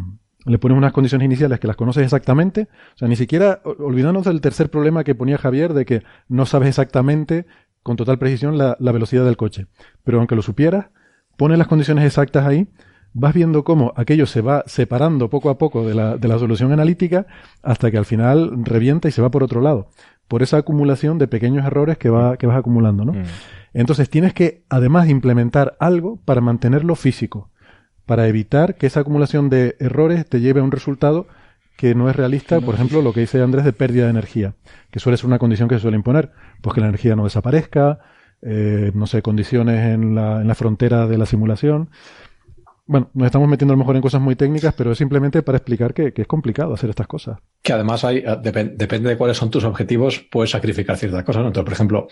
le 0.47 0.59
pones 0.59 0.79
unas 0.79 0.93
condiciones 0.93 1.27
iniciales 1.27 1.59
que 1.61 1.67
las 1.67 1.77
conoces 1.77 2.05
exactamente, 2.05 2.69
o 2.95 2.99
sea, 2.99 3.09
ni 3.09 3.17
siquiera 3.17 3.61
olvidándonos 3.65 4.27
del 4.27 4.41
tercer 4.41 4.71
problema 4.71 5.05
que 5.05 5.15
ponía 5.15 5.39
Javier 5.39 5.75
de 5.75 5.85
que 5.85 6.03
no 6.29 6.47
sabes 6.47 6.69
exactamente 6.69 7.47
con 7.83 7.97
total 7.97 8.19
precisión 8.19 8.57
la, 8.57 8.77
velocidad 8.79 9.25
del 9.25 9.37
coche. 9.37 9.67
Pero 10.05 10.19
aunque 10.19 10.37
lo 10.37 10.43
supieras, 10.43 10.87
pones 11.37 11.59
las 11.59 11.67
condiciones 11.67 12.05
exactas 12.05 12.47
ahí, 12.47 12.69
vas 13.13 13.35
viendo 13.35 13.65
cómo 13.65 13.93
aquello 13.97 14.27
se 14.27 14.41
va 14.41 14.63
separando 14.67 15.31
poco 15.31 15.51
a 15.51 15.59
poco 15.59 15.87
de 15.87 15.95
la, 15.95 16.17
de 16.17 16.29
la 16.29 16.39
solución 16.39 16.73
analítica 16.73 17.27
hasta 17.63 17.91
que 17.91 17.99
al 17.99 18.05
final 18.05 18.65
revienta 18.65 19.09
y 19.09 19.13
se 19.13 19.23
va 19.23 19.31
por 19.31 19.43
otro 19.43 19.61
lado, 19.61 19.91
por 20.29 20.43
esa 20.43 20.59
acumulación 20.59 21.19
de 21.19 21.29
pequeños 21.29 21.67
errores 21.67 21.99
que, 21.99 22.11
va, 22.11 22.37
que 22.37 22.47
vas 22.47 22.59
acumulando, 22.59 23.05
¿no? 23.05 23.13
Mm. 23.13 23.25
Entonces 23.73 24.09
tienes 24.11 24.33
que 24.33 24.65
además 24.69 25.09
implementar 25.09 25.77
algo 25.81 26.19
para 26.25 26.41
mantenerlo 26.41 26.95
físico 26.95 27.51
para 28.07 28.29
evitar 28.29 28.77
que 28.77 28.87
esa 28.87 29.01
acumulación 29.01 29.51
de 29.51 29.77
errores 29.81 30.27
te 30.27 30.41
lleve 30.41 30.61
a 30.61 30.63
un 30.65 30.71
resultado 30.71 31.27
que 31.77 31.95
no 31.95 32.09
es 32.09 32.17
realista, 32.17 32.61
por 32.61 32.75
ejemplo, 32.75 33.03
lo 33.03 33.13
que 33.13 33.21
dice 33.21 33.43
Andrés 33.43 33.65
de 33.65 33.73
pérdida 33.73 34.05
de 34.05 34.11
energía, 34.11 34.55
que 34.91 34.99
suele 34.99 35.19
ser 35.19 35.27
una 35.27 35.39
condición 35.39 35.69
que 35.69 35.75
se 35.75 35.83
suele 35.83 35.97
imponer, 35.97 36.33
pues 36.63 36.75
que 36.75 36.81
la 36.81 36.87
energía 36.87 37.15
no 37.17 37.25
desaparezca, 37.25 37.99
eh, 38.41 38.93
no 38.95 39.07
sé, 39.07 39.21
condiciones 39.21 39.95
en 39.95 40.15
la, 40.15 40.41
en 40.41 40.49
la 40.49 40.55
frontera 40.55 41.07
de 41.07 41.19
la 41.19 41.27
simulación. 41.27 41.91
Bueno, 42.87 43.11
nos 43.15 43.27
estamos 43.27 43.49
metiendo 43.49 43.73
a 43.73 43.77
lo 43.77 43.81
mejor 43.81 43.97
en 43.97 44.03
cosas 44.03 44.23
muy 44.23 44.37
técnicas, 44.37 44.73
pero 44.75 44.93
es 44.93 44.99
simplemente 44.99 45.43
para 45.43 45.59
explicar 45.59 45.93
que, 45.93 46.15
es 46.17 46.27
complicado 46.27 46.73
hacer 46.73 46.89
estas 46.89 47.09
cosas. 47.09 47.39
Que 47.61 47.73
además 47.73 48.05
hay, 48.05 48.19
eh, 48.19 48.39
depende 48.41 49.11
de 49.11 49.17
cuáles 49.17 49.37
son 49.37 49.51
tus 49.51 49.65
objetivos, 49.65 50.25
puedes 50.31 50.53
sacrificar 50.53 50.97
ciertas 50.97 51.25
cosas. 51.25 51.43
¿no? 51.43 51.49
Entonces, 51.49 51.65
por 51.65 51.75
ejemplo, 51.75 52.09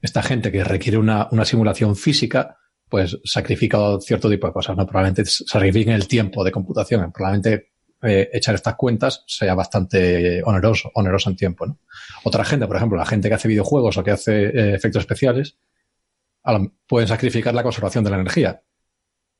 esta 0.00 0.22
gente 0.22 0.52
que 0.52 0.62
requiere 0.62 0.96
una, 0.96 1.28
una 1.32 1.44
simulación 1.44 1.96
física, 1.96 2.56
pues 2.88 3.18
sacrifica 3.24 3.78
cierto 4.00 4.30
tipo 4.30 4.46
de 4.46 4.52
cosas, 4.52 4.76
¿no? 4.76 4.86
Probablemente 4.86 5.24
sacrifiquen 5.24 5.94
el 5.94 6.06
tiempo 6.06 6.44
de 6.44 6.52
computación, 6.52 7.10
probablemente 7.12 7.70
eh, 8.02 8.28
echar 8.32 8.54
estas 8.54 8.76
cuentas 8.76 9.24
sea 9.26 9.54
bastante 9.54 10.42
oneroso, 10.44 10.90
oneroso 10.94 11.30
en 11.30 11.36
tiempo, 11.36 11.66
¿no? 11.66 11.78
Otra 12.24 12.44
gente, 12.44 12.66
por 12.66 12.76
ejemplo, 12.76 12.98
la 12.98 13.06
gente 13.06 13.28
que 13.28 13.34
hace 13.34 13.48
videojuegos 13.48 13.96
o 13.96 14.04
que 14.04 14.10
hace 14.12 14.46
eh, 14.46 14.74
efectos 14.74 15.00
especiales, 15.00 15.58
pueden 16.86 17.08
sacrificar 17.08 17.52
la 17.54 17.64
conservación 17.64 18.04
de 18.04 18.10
la 18.10 18.20
energía 18.20 18.62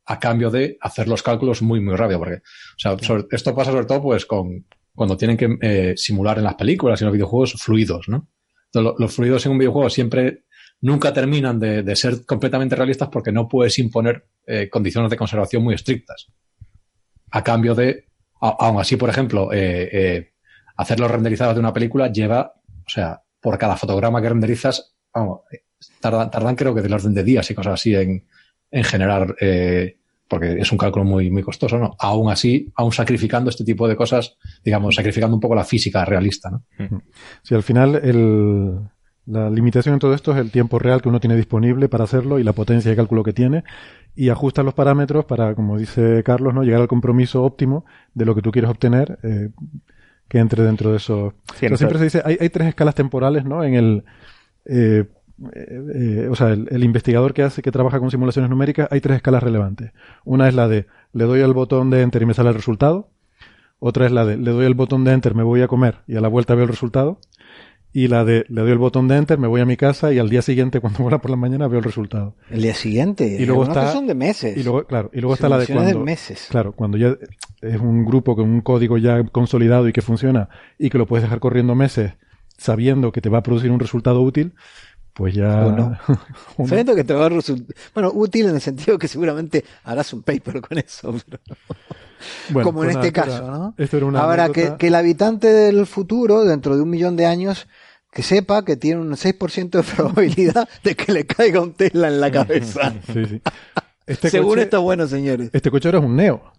a 0.07 0.19
cambio 0.19 0.51
de 0.51 0.77
hacer 0.81 1.07
los 1.07 1.23
cálculos 1.23 1.63
muy, 1.63 1.81
muy 1.81 1.95
rápido, 1.95 2.19
porque, 2.19 2.37
o 2.37 2.79
sea, 2.79 2.97
esto 3.31 3.55
pasa 3.55 3.71
sobre 3.71 3.87
todo, 3.87 4.03
pues, 4.03 4.27
con, 4.27 4.67
cuando 4.95 5.17
tienen 5.17 5.37
que 5.37 5.57
eh, 5.61 5.95
simular 5.97 6.39
en 6.39 6.45
las 6.45 6.55
películas 6.55 7.01
y 7.01 7.05
en 7.05 7.07
los 7.07 7.15
videojuegos 7.15 7.55
fluidos, 7.55 8.09
¿no? 8.09 8.29
los 8.73 9.15
fluidos 9.15 9.47
en 9.47 9.53
un 9.53 9.59
videojuego 9.59 9.89
siempre 9.89 10.45
nunca 10.81 11.13
terminan 11.13 11.59
de, 11.59 11.97
ser 11.97 12.25
completamente 12.25 12.77
realistas 12.77 13.09
porque 13.09 13.33
no 13.33 13.49
puedes 13.49 13.79
imponer 13.79 14.27
eh, 14.47 14.69
condiciones 14.69 15.11
de 15.11 15.17
conservación 15.17 15.63
muy 15.63 15.75
estrictas. 15.75 16.27
A 17.31 17.43
cambio 17.43 17.75
de, 17.75 18.07
aún 18.41 18.81
así, 18.81 18.97
por 18.97 19.11
ejemplo, 19.11 19.53
eh, 19.53 19.89
eh, 19.93 20.33
hacer 20.77 21.01
los 21.01 21.11
de 21.11 21.61
una 21.61 21.73
película 21.73 22.13
lleva, 22.13 22.53
o 22.55 22.89
sea, 22.89 23.23
por 23.41 23.59
cada 23.59 23.77
fotograma 23.77 24.21
que 24.21 24.29
renderizas, 24.29 24.97
vamos, 25.13 25.41
tardan, 26.01 26.57
creo 26.57 26.75
que 26.75 26.83
del 26.83 26.93
orden 26.93 27.15
de 27.15 27.25
días 27.25 27.51
y 27.51 27.55
cosas 27.55 27.75
así 27.75 27.95
en, 27.95 28.27
en 28.71 28.85
generar, 28.85 29.35
porque 30.29 30.59
es 30.59 30.73
un 30.73 30.79
cálculo 30.79 31.05
muy, 31.05 31.31
muy 31.31 31.43
costoso, 31.43 31.79
¿no? 31.79 31.97
Aún 31.99 32.31
así, 32.31 32.73
aún 32.75 32.93
sacrificando 32.93 33.51
este 33.51 33.65
tipo 33.65 33.87
de 33.87 33.97
cosas, 33.97 34.37
digamos, 34.65 34.95
sacrificando 34.95 35.37
un 35.37 35.41
poco 35.41 35.55
la 35.55 35.65
física 35.65 36.05
realista, 36.05 36.51
¿no? 36.51 36.65
Sí, 37.43 37.55
al 37.55 37.63
final 37.63 37.97
el, 37.97 38.81
la 39.27 39.51
limitación 39.51 39.95
en 39.95 39.99
todo 39.99 40.15
esto 40.15 40.33
es 40.33 40.39
el 40.39 40.53
tiempo 40.53 40.79
real 40.79 41.03
que 41.03 41.09
uno 41.09 41.19
tiene 41.19 41.37
disponible 41.37 41.89
para 41.89 42.05
hacerlo 42.05 42.39
y 42.39 42.45
la 42.45 42.53
potencia 42.53 42.91
de 42.91 42.97
cálculo 42.97 43.25
que 43.25 43.33
tiene 43.33 43.65
y 44.15 44.29
ajusta 44.31 44.63
los 44.63 44.73
parámetros 44.73 45.25
para, 45.25 45.55
como 45.55 45.77
dice 45.77 46.23
Carlos, 46.25 46.55
no 46.55 46.63
llegar 46.63 46.81
al 46.81 46.89
compromiso 46.89 47.43
óptimo 47.43 47.85
de 48.15 48.25
lo 48.25 48.35
que 48.35 48.43
tú 48.43 48.53
quieres 48.53 48.71
obtener 48.71 49.19
eh, 49.25 49.51
que 50.29 50.39
entre 50.39 50.63
dentro 50.63 50.91
de 50.91 50.99
eso. 50.99 51.35
siempre 51.55 51.99
se 51.99 52.05
dice, 52.05 52.23
hay, 52.25 52.39
hay, 52.41 52.49
tres 52.51 52.69
escalas 52.69 52.95
temporales, 52.95 53.45
¿no? 53.45 53.65
En 53.65 53.75
el, 53.75 54.05
eh, 54.65 55.05
eh, 55.55 56.29
o 56.31 56.35
sea, 56.35 56.49
el, 56.49 56.69
el, 56.71 56.85
investigador 56.85 57.35
que 57.35 57.43
hace, 57.43 57.63
que 57.63 57.73
trabaja 57.73 57.99
con 57.99 58.11
simulaciones 58.11 58.49
numéricas, 58.49 58.89
hay 58.91 59.01
tres 59.01 59.17
escalas 59.17 59.43
relevantes. 59.43 59.93
Una 60.25 60.49
es 60.49 60.55
la 60.55 60.69
de 60.69 60.87
le 61.13 61.25
doy 61.25 61.43
al 61.43 61.53
botón 61.53 61.91
de 61.91 62.01
enter 62.01 62.23
y 62.23 62.27
me 62.27 62.35
sale 62.35 62.51
el 62.51 62.55
resultado. 62.55 63.11
Otra 63.79 64.07
es 64.07 64.13
la 64.13 64.25
de 64.25 64.37
le 64.37 64.51
doy 64.53 64.67
al 64.67 64.75
botón 64.75 65.05
de 65.05 65.13
enter, 65.13 65.35
me 65.35 65.43
voy 65.43 65.63
a 65.63 65.69
comer 65.69 65.99
y 66.07 66.17
a 66.17 66.21
la 66.21 66.29
vuelta 66.29 66.55
veo 66.55 66.65
el 66.65 66.71
resultado 66.71 67.21
y 67.93 68.09
la 68.09 68.25
de 68.25 68.45
le 68.49 68.61
doy 68.61 68.73
el 68.73 68.79
botón 68.79 69.09
de 69.09 69.17
enter, 69.17 69.39
me 69.39 69.49
voy 69.49 69.61
a 69.61 69.65
mi 69.65 69.77
casa 69.77 70.13
y 70.13 70.19
al 70.19 70.29
día 70.29 70.43
siguiente 70.43 70.81
cuando 70.83 71.01
vuelva 71.01 71.21
por 71.21 71.31
la 71.31 71.37
mañana 71.37 71.69
veo 71.69 71.79
el 71.79 71.85
resultado. 71.85 72.35
El 72.51 72.63
día 72.63 72.75
siguiente. 72.75 73.37
Y 73.39 73.47
luego 73.47 73.65
está 73.65 73.93
son 73.93 74.07
de 74.07 74.15
meses. 74.15 74.57
Y 74.57 74.63
luego 74.63 74.85
claro, 74.85 75.11
y 75.13 75.21
luego 75.21 75.35
está 75.35 75.49
la 75.49 75.59
de 75.59 75.67
cuando 75.67 76.01
meses. 76.01 76.47
Claro, 76.51 76.73
cuando 76.73 76.99
ya 76.99 77.17
es 77.63 77.81
un 77.81 78.05
grupo 78.05 78.37
con 78.37 78.49
un 78.49 78.61
código 78.61 78.99
ya 78.99 79.25
consolidado 79.25 79.89
y 79.89 79.93
que 79.93 80.03
funciona 80.03 80.49
y 80.79 80.91
que 80.91 80.99
lo 80.99 81.07
puedes 81.07 81.23
dejar 81.23 81.41
corriendo 81.41 81.75
meses 81.75 82.13
sabiendo 82.59 83.13
que 83.13 83.21
te 83.21 83.29
va 83.29 83.39
a 83.39 83.43
producir 83.43 83.71
un 83.71 83.81
resultado 83.81 84.23
útil, 84.23 84.55
pues 85.13 85.35
ya. 85.35 85.67
O 85.67 85.73
no. 85.73 85.99
Sabiendo 86.67 86.95
que 86.95 87.05
te 87.05 87.15
va 87.15 87.27
a 87.27 87.29
resultar. 87.29 87.75
Bueno, 87.95 88.11
útil 88.15 88.47
en 88.47 88.57
el 88.57 88.61
sentido 88.61 88.99
que 88.99 89.09
seguramente 89.09 89.65
harás 89.85 90.13
un 90.13 90.23
paper 90.23 90.61
con 90.61 90.79
eso. 90.79 91.15
Como 92.53 92.85
en 92.85 92.91
este 92.91 93.13
caso, 93.13 93.51
¿no? 93.51 93.75
Esto 93.77 93.97
era 93.97 94.07
una 94.07 94.21
Ahora, 94.21 94.49
que, 94.51 94.75
que, 94.79 94.89
el 94.89 94.95
habitante 94.95 95.53
del 95.53 95.87
futuro, 95.87 96.45
dentro 96.45 96.77
de 96.77 96.83
un 96.83 96.91
millón 96.91 97.17
de 97.17 97.27
años, 97.27 97.67
que 98.17 98.23
sepa 98.23 98.65
que 98.65 98.77
tiene 98.77 99.03
un 99.03 99.13
6% 99.13 99.71
de 99.71 99.83
probabilidad 99.97 100.67
de 100.83 100.97
que 100.97 101.13
le 101.13 101.27
caiga 101.27 101.61
un 101.61 101.75
Tesla 101.75 102.09
en 102.09 102.21
la 102.21 102.31
cabeza. 102.31 102.95
Sí, 103.13 103.27
sí. 103.27 103.43
Este 104.07 104.31
Según 104.31 104.61
esto, 104.61 104.81
bueno, 104.81 105.07
señores. 105.07 105.51
Este 105.53 105.71
coche 105.71 105.89
ahora 105.89 105.99
es 105.99 106.05
un 106.05 106.17
Neo. 106.17 106.53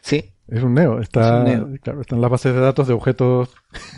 Sí. 0.00 0.32
Es 0.48 0.62
un 0.62 0.74
Neo. 0.74 1.00
Está, 1.00 1.44
Claro, 1.82 2.00
están 2.00 2.20
las 2.20 2.30
bases 2.30 2.54
de 2.54 2.60
datos 2.60 2.88
de 2.88 2.94
objetos 2.94 3.50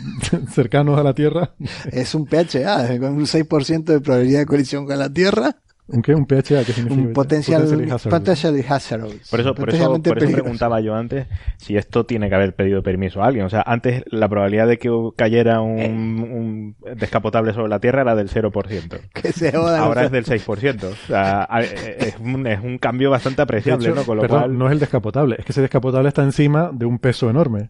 cercanos 0.53 0.99
a 0.99 1.03
la 1.03 1.13
Tierra. 1.13 1.55
Es 1.91 2.13
un 2.13 2.27
PHA, 2.27 2.99
con 2.99 3.13
un 3.13 3.25
6% 3.25 3.83
de 3.83 3.99
probabilidad 4.01 4.39
de 4.39 4.45
colisión 4.45 4.85
con 4.85 4.99
la 4.99 5.09
Tierra. 5.09 5.55
¿Un 5.89 6.01
qué? 6.01 6.13
¿Un 6.13 6.25
PHA? 6.25 6.65
¿Qué 6.65 6.73
significa? 6.73 7.01
Un 7.01 7.13
potencial, 7.13 7.61
potential 8.09 8.65
hazard. 8.69 9.01
Por 9.29 9.39
eso, 9.39 9.55
por 9.55 9.69
eso, 9.69 10.01
por 10.01 10.17
eso 10.21 10.33
preguntaba 10.33 10.81
yo 10.81 10.93
antes 10.95 11.27
si 11.57 11.77
esto 11.77 12.05
tiene 12.05 12.27
que 12.27 12.35
haber 12.35 12.55
pedido 12.55 12.83
permiso 12.83 13.23
a 13.23 13.27
alguien. 13.27 13.45
O 13.45 13.49
sea, 13.49 13.63
antes 13.65 14.03
la 14.07 14.27
probabilidad 14.27 14.67
de 14.67 14.77
que 14.79 14.89
cayera 15.15 15.61
un, 15.61 15.79
eh. 15.79 15.89
un 15.89 16.75
descapotable 16.97 17.53
sobre 17.53 17.69
la 17.69 17.79
Tierra 17.79 18.01
era 18.01 18.15
del 18.15 18.29
0%. 18.29 18.99
Que 19.13 19.31
se 19.31 19.55
Ahora 19.55 20.03
es 20.03 20.11
del 20.11 20.25
6%. 20.25 20.83
O 20.83 20.95
sea, 21.07 21.47
es 21.61 22.17
un, 22.19 22.45
es 22.47 22.59
un 22.59 22.77
cambio 22.77 23.09
bastante 23.09 23.41
apreciable, 23.41 23.89
¿no? 23.89 24.03
Con 24.03 24.17
lo 24.17 24.27
cual... 24.27 24.57
no 24.57 24.67
es 24.67 24.73
el 24.73 24.79
descapotable. 24.79 25.37
Es 25.39 25.45
que 25.45 25.53
ese 25.53 25.61
descapotable 25.61 26.09
está 26.09 26.23
encima 26.23 26.69
de 26.73 26.85
un 26.85 26.99
peso 26.99 27.29
enorme. 27.29 27.69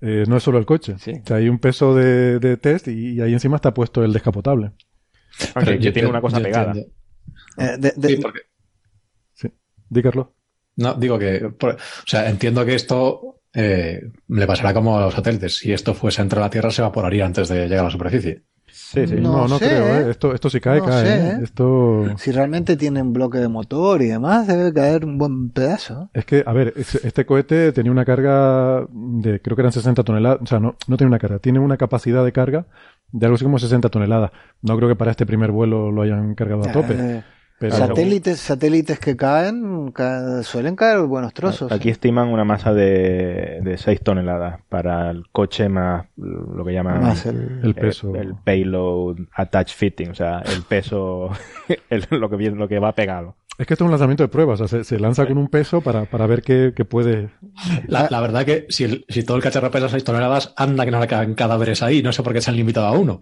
Eh, 0.00 0.24
no 0.26 0.38
es 0.38 0.42
solo 0.42 0.58
el 0.58 0.64
coche. 0.64 0.94
Sí. 0.98 1.12
O 1.22 1.26
sea, 1.26 1.36
hay 1.36 1.50
un 1.50 1.58
peso 1.58 1.94
de, 1.94 2.38
de 2.38 2.56
test 2.56 2.88
y, 2.88 3.20
ahí 3.20 3.34
encima 3.34 3.56
está 3.56 3.74
puesto 3.74 4.02
el 4.02 4.14
descapotable. 4.14 4.72
Aunque 5.54 5.78
yo, 5.78 5.92
tiene 5.92 6.08
una 6.08 6.22
cosa 6.22 6.40
pegada. 6.40 6.72
Eh, 7.56 7.76
de, 7.78 8.08
Sí, 8.08 8.16
porque... 8.16 8.40
sí. 9.32 9.48
Di, 9.88 10.02
Carlos. 10.02 10.28
No, 10.76 10.94
digo 10.94 11.18
que, 11.18 11.44
o 11.44 11.76
sea, 12.06 12.30
entiendo 12.30 12.64
que 12.64 12.74
esto 12.74 13.42
eh, 13.52 14.00
le 14.28 14.46
pasará 14.46 14.72
como 14.72 14.98
a 14.98 15.02
los 15.02 15.14
satélites. 15.14 15.58
Si 15.58 15.72
esto 15.72 15.94
fuese 15.94 16.22
entre 16.22 16.40
la 16.40 16.50
Tierra, 16.50 16.70
se 16.70 16.82
evaporaría 16.82 17.26
antes 17.26 17.48
de 17.48 17.68
llegar 17.68 17.80
a 17.80 17.84
la 17.84 17.90
superficie. 17.90 18.44
Sí, 18.72 19.06
sí. 19.06 19.16
No, 19.16 19.48
no, 19.48 19.58
creo, 19.58 19.86
¿eh? 19.86 20.10
Esto, 20.10 20.32
esto 20.32 20.48
si 20.48 20.60
cae, 20.60 20.80
cae. 20.80 21.42
Esto... 21.42 22.06
Si 22.16 22.30
realmente 22.30 22.76
tienen 22.76 23.12
bloque 23.12 23.38
de 23.38 23.48
motor 23.48 24.00
y 24.02 24.06
demás, 24.06 24.46
debe 24.46 24.72
caer 24.72 25.04
un 25.04 25.18
buen 25.18 25.50
pedazo. 25.50 26.08
Es 26.14 26.24
que, 26.24 26.44
a 26.46 26.52
ver, 26.52 26.74
este 26.76 27.26
cohete 27.26 27.72
tenía 27.72 27.90
una 27.90 28.04
carga 28.04 28.86
de, 28.90 29.40
creo 29.40 29.56
que 29.56 29.62
eran 29.62 29.72
60 29.72 30.02
toneladas, 30.04 30.40
o 30.42 30.46
sea, 30.46 30.60
no, 30.60 30.76
no 30.86 30.96
tiene 30.96 31.08
una 31.08 31.18
carga, 31.18 31.38
tiene 31.40 31.58
una 31.58 31.76
capacidad 31.76 32.24
de 32.24 32.32
carga 32.32 32.66
de 33.12 33.26
algo 33.26 33.34
así 33.34 33.44
como 33.44 33.58
60 33.58 33.88
toneladas. 33.88 34.30
No 34.62 34.76
creo 34.76 34.88
que 34.88 34.96
para 34.96 35.10
este 35.10 35.26
primer 35.26 35.50
vuelo 35.50 35.90
lo 35.90 36.02
hayan 36.02 36.34
cargado 36.34 36.68
a 36.68 36.72
tope. 36.72 37.24
Satélites, 37.68 38.40
satélites 38.40 38.98
que 38.98 39.16
caen, 39.16 39.92
suelen 40.42 40.76
caer 40.76 41.00
buenos 41.00 41.34
trozos. 41.34 41.70
Aquí 41.70 41.90
estiman 41.90 42.28
una 42.28 42.44
masa 42.44 42.72
de, 42.72 43.60
de 43.62 43.76
6 43.76 44.00
toneladas 44.02 44.60
para 44.68 45.10
el 45.10 45.28
coche 45.30 45.68
más 45.68 46.06
lo 46.16 46.64
que 46.64 46.72
llaman 46.72 47.14
el, 47.62 47.74
peso. 47.74 48.14
El, 48.14 48.34
payload 48.34 49.18
attach 49.34 49.74
fitting, 49.74 50.10
o 50.10 50.14
sea, 50.14 50.38
el 50.40 50.62
peso, 50.62 51.30
lo, 52.10 52.30
que, 52.30 52.50
lo 52.50 52.68
que 52.68 52.78
va 52.78 52.94
pegado. 52.94 53.36
Es 53.58 53.66
que 53.66 53.74
esto 53.74 53.84
es 53.84 53.86
un 53.86 53.92
lanzamiento 53.92 54.22
de 54.22 54.28
pruebas, 54.28 54.58
o 54.62 54.68
sea, 54.68 54.82
se, 54.82 54.98
lanza 54.98 55.26
con 55.26 55.36
un 55.36 55.48
peso 55.48 55.82
para, 55.82 56.06
para 56.06 56.26
ver 56.26 56.40
qué, 56.40 56.72
puede. 56.88 57.28
La, 57.88 58.08
verdad 58.20 58.46
que 58.46 58.64
si, 58.70 59.04
si 59.06 59.22
todo 59.22 59.36
el 59.36 59.42
cacharro 59.42 59.70
pesa 59.70 59.90
6 59.90 60.02
toneladas, 60.02 60.54
anda 60.56 60.86
que 60.86 60.90
no 60.90 60.98
le 60.98 61.06
caen 61.06 61.34
cadáveres 61.34 61.82
ahí, 61.82 62.02
no 62.02 62.10
sé 62.10 62.22
por 62.22 62.32
qué 62.32 62.40
se 62.40 62.50
han 62.50 62.56
limitado 62.56 62.86
a 62.86 62.92
uno. 62.92 63.20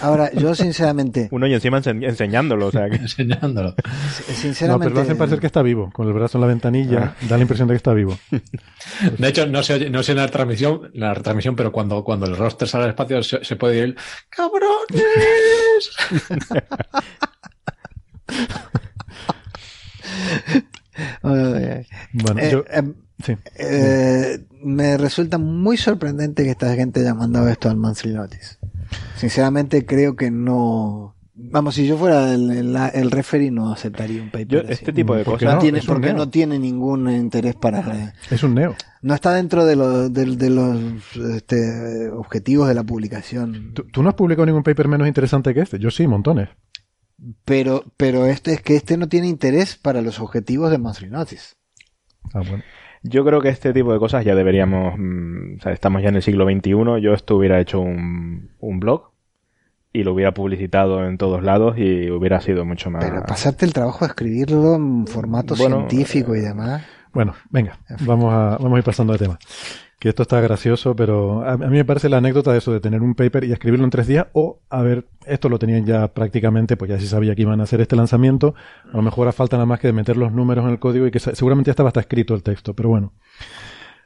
Ahora, 0.00 0.30
yo 0.32 0.54
sinceramente. 0.54 1.28
Uno 1.30 1.46
y 1.46 1.54
encima 1.54 1.78
enseñándolo, 1.78 2.66
o 2.66 2.70
sea. 2.70 2.86
enseñándolo. 2.90 3.74
Sinceramente. 4.34 4.68
No, 4.68 4.78
pero 4.78 4.94
lo 4.94 5.00
hacen 5.00 5.18
parecer 5.18 5.40
que 5.40 5.46
está 5.46 5.62
vivo. 5.62 5.90
Con 5.92 6.06
el 6.06 6.12
brazo 6.12 6.38
en 6.38 6.42
la 6.42 6.46
ventanilla, 6.48 7.14
ah. 7.20 7.26
da 7.28 7.36
la 7.36 7.42
impresión 7.42 7.68
de 7.68 7.72
que 7.72 7.76
está 7.76 7.92
vivo. 7.94 8.18
De 9.18 9.28
hecho, 9.28 9.46
no 9.46 9.62
sé, 9.62 9.90
no 9.90 10.02
sé 10.02 10.12
en 10.12 10.18
la 10.18 10.28
transmisión, 10.28 10.90
la 10.94 11.14
retransmisión, 11.14 11.56
pero 11.56 11.72
cuando, 11.72 12.04
cuando 12.04 12.26
el 12.26 12.36
roster 12.36 12.68
sale 12.68 12.84
al 12.84 12.90
espacio 12.90 13.22
se, 13.22 13.56
puede 13.56 13.88
ir. 13.88 13.96
¡Cabrones! 14.28 15.90
bueno, 21.22 21.56
eh, 22.40 22.50
yo, 22.50 22.64
em, 22.68 22.94
sí. 23.24 23.36
eh, 23.56 24.44
me 24.62 24.96
resulta 24.96 25.38
muy 25.38 25.76
sorprendente 25.76 26.44
que 26.44 26.50
esta 26.50 26.74
gente 26.74 27.00
haya 27.00 27.14
mandado 27.14 27.48
esto 27.48 27.68
al 27.68 27.76
Monthly 27.76 28.12
Notice. 28.14 28.59
Sinceramente 29.16 29.84
creo 29.86 30.16
que 30.16 30.30
no... 30.30 31.16
Vamos, 31.42 31.74
si 31.74 31.86
yo 31.86 31.96
fuera 31.96 32.34
el, 32.34 32.76
el, 32.76 33.10
referee 33.10 33.50
no 33.50 33.72
aceptaría 33.72 34.22
un 34.22 34.30
paper. 34.30 34.66
este 34.68 34.92
tipo 34.92 35.14
de 35.14 35.24
cosas. 35.24 35.54
No, 35.54 35.58
tiene, 35.58 35.80
porque 35.86 36.12
no 36.12 36.28
tiene 36.28 36.58
ningún 36.58 37.10
interés 37.10 37.54
para. 37.54 38.12
Es 38.30 38.42
un 38.42 38.54
neo. 38.54 38.74
No 39.00 39.14
está 39.14 39.32
dentro 39.32 39.64
de, 39.64 39.74
de, 40.10 40.50
los 40.50 41.16
este, 41.16 42.10
objetivos 42.10 42.68
de 42.68 42.74
la 42.74 42.84
publicación. 42.84 43.72
¿Tú, 43.72 44.02
no 44.02 44.10
has 44.10 44.16
publicado 44.16 44.44
ningún 44.44 44.62
paper 44.62 44.88
menos 44.88 45.08
interesante 45.08 45.54
que 45.54 45.60
este. 45.60 45.78
Yo 45.78 45.90
sí, 45.90 46.06
montones. 46.06 46.50
Pero, 47.46 47.84
pero 47.96 48.26
este 48.26 48.52
es 48.52 48.60
que 48.60 48.76
este 48.76 48.98
no 48.98 49.08
tiene 49.08 49.26
interés 49.26 49.76
para 49.76 50.02
los 50.02 50.20
objetivos 50.20 50.70
de 50.70 50.76
Monthly 50.76 51.08
Notice. 51.08 51.54
Ah, 52.34 52.40
bueno. 52.40 52.62
Yo 53.02 53.24
creo 53.24 53.40
que 53.40 53.48
este 53.48 53.72
tipo 53.72 53.92
de 53.92 53.98
cosas 53.98 54.24
ya 54.24 54.34
deberíamos, 54.34 54.94
mm, 54.98 55.56
o 55.58 55.62
sea, 55.62 55.72
estamos 55.72 56.02
ya 56.02 56.08
en 56.08 56.16
el 56.16 56.22
siglo 56.22 56.44
XXI, 56.44 57.00
yo 57.00 57.14
esto 57.14 57.36
hubiera 57.36 57.60
hecho 57.60 57.80
un, 57.80 58.50
un 58.58 58.80
blog 58.80 59.10
y 59.92 60.04
lo 60.04 60.12
hubiera 60.12 60.32
publicitado 60.32 61.04
en 61.06 61.18
todos 61.18 61.42
lados 61.42 61.76
y 61.78 62.10
hubiera 62.10 62.40
sido 62.40 62.64
mucho 62.64 62.90
más... 62.90 63.04
Pero 63.04 63.22
pasarte 63.24 63.64
el 63.64 63.72
trabajo 63.72 64.00
de 64.00 64.08
escribirlo 64.08 64.74
en 64.74 65.06
formato 65.06 65.56
científico 65.56 66.36
y 66.36 66.40
demás... 66.40 66.82
Bueno, 67.12 67.34
venga, 67.50 67.78
vamos 68.06 68.32
a, 68.32 68.56
vamos 68.58 68.74
a 68.74 68.78
ir 68.78 68.84
pasando 68.84 69.14
de 69.14 69.18
tema 69.18 69.38
que 70.00 70.08
esto 70.08 70.22
está 70.22 70.40
gracioso, 70.40 70.96
pero 70.96 71.46
a, 71.46 71.58
mí 71.58 71.76
me 71.76 71.84
parece 71.84 72.08
la 72.08 72.16
anécdota 72.16 72.52
de 72.52 72.58
eso, 72.58 72.72
de 72.72 72.80
tener 72.80 73.02
un 73.02 73.14
paper 73.14 73.44
y 73.44 73.52
escribirlo 73.52 73.84
en 73.84 73.90
tres 73.90 74.06
días, 74.06 74.28
o, 74.32 74.62
a 74.70 74.80
ver, 74.80 75.06
esto 75.26 75.50
lo 75.50 75.58
tenían 75.58 75.84
ya 75.84 76.08
prácticamente, 76.08 76.78
pues 76.78 76.88
ya 76.88 76.98
se 76.98 77.06
sabía 77.06 77.34
que 77.34 77.42
iban 77.42 77.60
a 77.60 77.64
hacer 77.64 77.82
este 77.82 77.96
lanzamiento, 77.96 78.54
a 78.90 78.96
lo 78.96 79.02
mejor 79.02 79.30
falta 79.34 79.56
nada 79.56 79.66
más 79.66 79.78
que 79.78 79.88
de 79.88 79.92
meter 79.92 80.16
los 80.16 80.32
números 80.32 80.64
en 80.64 80.70
el 80.70 80.78
código 80.78 81.06
y 81.06 81.10
que 81.10 81.20
seguramente 81.20 81.68
ya 81.68 81.72
estaba 81.72 81.90
hasta 81.90 82.00
escrito 82.00 82.34
el 82.34 82.42
texto, 82.42 82.74
pero 82.74 82.88
bueno. 82.88 83.12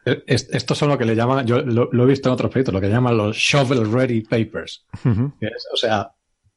Eh, 0.05 0.25
esto 0.27 0.75
son 0.75 0.89
lo 0.89 0.99
que 0.99 1.05
le 1.05 1.15
llaman, 1.15 1.47
yo 1.47 1.61
lo, 1.61 1.89
he 2.03 2.07
visto 2.07 2.29
en 2.29 2.33
otros 2.33 2.51
proyectos, 2.51 2.75
lo 2.75 2.81
que 2.81 2.91
llaman 2.91 3.17
los 3.17 3.37
shovel 3.37 3.91
ready 3.93 4.23
papers. 4.23 4.85
o 5.05 5.77
sea, 5.77 6.11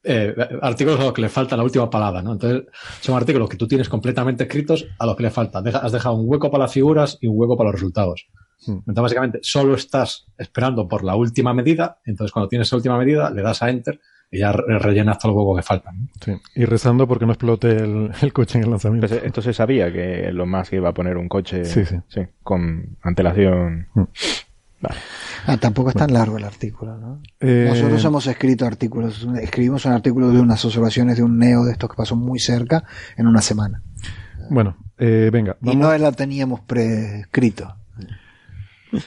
eh, 0.04 0.34
artículos 0.62 1.00
a 1.00 1.04
los 1.04 1.12
que 1.12 1.22
le 1.22 1.28
falta 1.28 1.56
la 1.56 1.64
última 1.64 1.90
palabra, 1.90 2.22
¿no? 2.22 2.32
Entonces, 2.32 2.64
son 3.00 3.16
artículos 3.16 3.48
que 3.48 3.56
tú 3.56 3.66
tienes 3.66 3.88
completamente 3.88 4.44
escritos 4.44 4.86
a 4.98 5.06
los 5.06 5.16
que 5.16 5.24
le 5.24 5.30
falta. 5.30 5.58
has 5.58 5.92
dejado 5.92 6.14
un 6.14 6.28
hueco 6.28 6.50
para 6.50 6.64
las 6.64 6.72
figuras 6.72 7.18
y 7.20 7.26
un 7.26 7.38
hueco 7.38 7.56
para 7.56 7.68
los 7.70 7.74
resultados. 7.80 8.28
Hmm. 8.66 8.78
Entonces, 8.78 9.02
básicamente, 9.02 9.38
solo 9.42 9.74
estás 9.74 10.26
esperando 10.36 10.86
por 10.88 11.04
la 11.04 11.16
última 11.16 11.52
medida. 11.52 11.98
Entonces, 12.04 12.32
cuando 12.32 12.48
tienes 12.48 12.68
esa 12.68 12.76
última 12.76 12.96
medida, 12.98 13.30
le 13.30 13.42
das 13.42 13.62
a 13.62 13.70
Enter 13.70 14.00
y 14.30 14.38
ya 14.40 14.52
rellenas 14.52 15.18
todo 15.18 15.32
el 15.32 15.38
huevo 15.38 15.56
que 15.56 15.62
falta. 15.62 15.90
Sí. 16.20 16.32
Y 16.54 16.64
rezando 16.64 17.08
porque 17.08 17.26
no 17.26 17.32
explote 17.32 17.76
el, 17.76 18.32
coche 18.32 18.58
en 18.58 18.64
el 18.64 18.70
lanzamiento. 18.70 19.06
esto 19.06 19.42
se 19.42 19.52
sabía 19.52 19.92
que 19.92 20.30
lo 20.32 20.46
más 20.46 20.72
iba 20.72 20.90
a 20.90 20.94
poner 20.94 21.16
un 21.16 21.28
coche 21.28 21.64
sí, 21.64 21.84
sí. 21.84 22.20
con 22.42 22.98
antelación. 23.02 23.88
Ah, 25.46 25.56
tampoco 25.56 25.90
es 25.90 25.96
tan 25.96 26.12
largo 26.12 26.36
el 26.36 26.44
artículo, 26.44 26.96
¿no? 26.96 27.20
Eh, 27.40 27.66
Nosotros 27.68 28.04
hemos 28.04 28.26
escrito 28.26 28.66
artículos, 28.66 29.26
escribimos 29.40 29.84
un 29.86 29.92
artículo 29.92 30.30
de 30.30 30.40
unas 30.40 30.64
observaciones 30.64 31.16
de 31.16 31.22
un 31.22 31.38
neo 31.38 31.64
de 31.64 31.72
estos 31.72 31.90
que 31.90 31.96
pasó 31.96 32.16
muy 32.16 32.38
cerca 32.38 32.84
en 33.16 33.26
una 33.26 33.40
semana. 33.40 33.82
Bueno, 34.50 34.76
eh, 34.98 35.30
venga. 35.32 35.56
Y 35.62 35.76
no 35.76 35.96
la 35.96 36.12
teníamos 36.12 36.60
prescrito. 36.60 37.74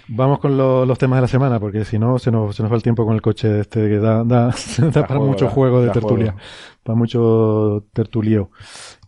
Vamos 0.07 0.39
con 0.39 0.57
los 0.57 0.97
temas 0.99 1.17
de 1.17 1.21
la 1.21 1.27
semana, 1.27 1.59
porque 1.59 1.85
si 1.85 1.97
no 1.97 2.19
se 2.19 2.31
nos, 2.31 2.55
se 2.55 2.61
nos 2.61 2.71
va 2.71 2.75
el 2.75 2.83
tiempo 2.83 3.05
con 3.05 3.15
el 3.15 3.21
coche 3.21 3.61
este 3.61 3.87
que 3.89 3.97
da, 3.97 4.23
da, 4.23 4.53
para 4.93 5.19
mucho 5.19 5.47
juego 5.47 5.81
de 5.81 5.89
tertulia, 5.89 6.35
para 6.83 6.95
mucho 6.95 7.85
tertulio. 7.93 8.51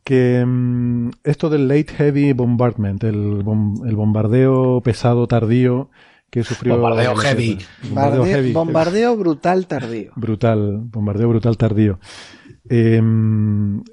Que 0.04 0.44
mm, 0.46 1.10
esto 1.24 1.50
del 1.50 1.68
late 1.68 1.94
heavy 1.94 2.34
bombardment, 2.34 3.04
el, 3.04 3.44
el 3.86 3.96
bombardeo 3.96 4.82
pesado 4.82 5.28
tardío 5.28 5.90
que 6.34 6.44
sufrió. 6.44 6.74
Bombardeo 6.74 7.16
heavy. 7.16 7.60
Bombardeo, 7.84 8.26
heavy. 8.26 8.54
bombardeo 8.54 9.16
brutal 9.16 9.68
tardío. 9.68 10.12
Brutal, 10.16 10.80
bombardeo 10.86 11.30
brutal 11.30 11.58
tardío. 11.58 12.00
Eh, 12.70 13.00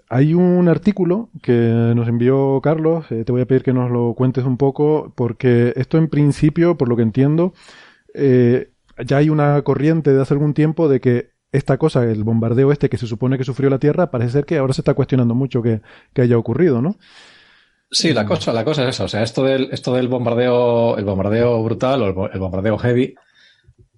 hay 0.09 0.33
un 0.33 0.69
artículo 0.69 1.29
que 1.43 1.53
nos 1.95 2.09
envió 2.09 2.61
Carlos, 2.63 3.05
eh, 3.11 3.25
te 3.27 3.33
voy 3.33 3.43
a 3.43 3.47
pedir 3.47 3.63
que 3.63 3.75
nos 3.75 3.91
lo 3.91 4.15
cuentes 4.15 4.45
un 4.45 4.57
poco, 4.57 5.13
porque 5.17 5.75
esto 5.77 5.99
en 5.99 6.09
principio, 6.09 6.79
por 6.79 6.89
lo 6.89 6.97
que 6.97 7.03
entiendo, 7.03 7.53
eh, 8.15 8.71
ya 9.05 9.19
hay 9.19 9.29
una 9.29 9.61
corriente 9.61 10.15
de 10.15 10.23
hace 10.23 10.33
algún 10.33 10.55
tiempo 10.55 10.89
de 10.89 11.01
que 11.01 11.33
esta 11.53 11.77
cosa, 11.77 12.05
el 12.05 12.25
bombardeo 12.25 12.73
este 12.73 12.89
que 12.89 12.97
se 12.97 13.07
supone 13.07 13.37
que 13.37 13.45
sufrió 13.45 13.69
la 13.69 13.79
Tierra, 13.79 14.11
parece 14.11 14.31
ser 14.31 14.47
que 14.47 14.57
ahora 14.57 14.73
se 14.73 14.81
está 14.81 14.95
cuestionando 14.95 15.35
mucho 15.35 15.61
que, 15.61 15.83
que 16.15 16.23
haya 16.23 16.39
ocurrido, 16.39 16.81
¿no? 16.81 16.97
Sí, 17.91 18.13
la 18.13 18.25
cosa, 18.25 18.53
la 18.53 18.65
cosa 18.65 18.85
es 18.85 18.91
esa. 18.91 19.05
O 19.05 19.09
sea, 19.09 19.23
esto 19.23 19.43
del, 19.43 19.69
esto 19.73 19.95
del 19.95 20.09
bombardeo, 20.09 20.97
el 20.97 21.05
bombardeo 21.05 21.63
brutal 21.63 22.03
o 22.03 22.31
el 22.31 22.39
bombardeo 22.39 22.79
heavy, 22.79 23.15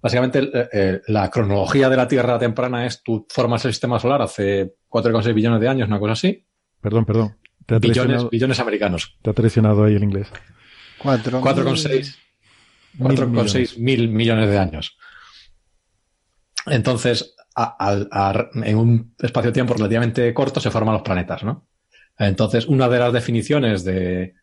Básicamente, 0.03 0.39
eh, 0.39 0.69
eh, 0.73 1.01
la 1.07 1.31
cronología 1.31 1.87
de 1.87 1.95
la 1.95 2.09
Tierra 2.09 2.37
temprana 2.37 2.85
es 2.85 3.01
tú 3.01 3.25
formas 3.29 3.63
el 3.63 3.71
sistema 3.71 4.01
solar 4.01 4.21
hace 4.21 4.75
4,6 4.89 5.33
billones 5.33 5.61
de 5.61 5.69
años, 5.69 5.87
una 5.87 5.97
cosa 5.97 6.11
así. 6.11 6.45
Perdón, 6.81 7.05
perdón. 7.05 7.37
billones, 7.79 8.29
billones 8.29 8.59
americanos. 8.59 9.17
Te 9.21 9.29
ha 9.29 9.33
traicionado 9.33 9.85
ahí 9.85 9.95
el 9.95 10.03
inglés. 10.03 10.27
4,6 11.01 12.17
4,6 12.99 13.77
mil 13.77 14.09
millones 14.09 14.49
de 14.49 14.57
años. 14.57 14.97
Entonces, 16.65 17.33
en 17.55 18.77
un 18.77 19.15
espacio-tiempo 19.17 19.73
relativamente 19.73 20.33
corto 20.33 20.59
se 20.59 20.69
forman 20.69 20.95
los 20.95 21.01
planetas, 21.01 21.43
¿no? 21.43 21.65
Entonces, 22.17 22.67
una 22.67 22.87
de 22.87 22.99
las 22.99 23.13
definiciones 23.13 23.83
de, 23.83 24.35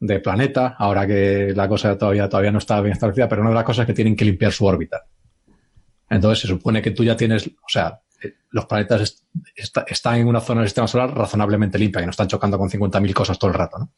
de 0.00 0.20
planeta, 0.20 0.76
ahora 0.78 1.06
que 1.06 1.52
la 1.54 1.68
cosa 1.68 1.96
todavía, 1.96 2.28
todavía 2.28 2.52
no 2.52 2.58
está 2.58 2.80
bien 2.80 2.92
establecida, 2.92 3.28
pero 3.28 3.40
una 3.40 3.50
de 3.50 3.56
las 3.56 3.64
cosas 3.64 3.82
es 3.82 3.86
que 3.86 3.94
tienen 3.94 4.16
que 4.16 4.24
limpiar 4.24 4.52
su 4.52 4.66
órbita. 4.66 5.06
Entonces 6.10 6.40
se 6.40 6.48
supone 6.48 6.82
que 6.82 6.90
tú 6.90 7.04
ya 7.04 7.16
tienes, 7.16 7.46
o 7.46 7.68
sea, 7.68 8.00
eh, 8.22 8.34
los 8.50 8.66
planetas 8.66 9.24
están 9.86 10.16
en 10.16 10.28
una 10.28 10.40
zona 10.40 10.60
del 10.60 10.68
sistema 10.68 10.86
solar 10.86 11.14
razonablemente 11.16 11.78
limpia, 11.78 12.00
que 12.00 12.06
no 12.06 12.10
están 12.10 12.28
chocando 12.28 12.58
con 12.58 12.68
50.000 12.68 13.12
cosas 13.14 13.38
todo 13.38 13.50
el 13.50 13.56
rato, 13.56 13.78
¿no? 13.78 13.92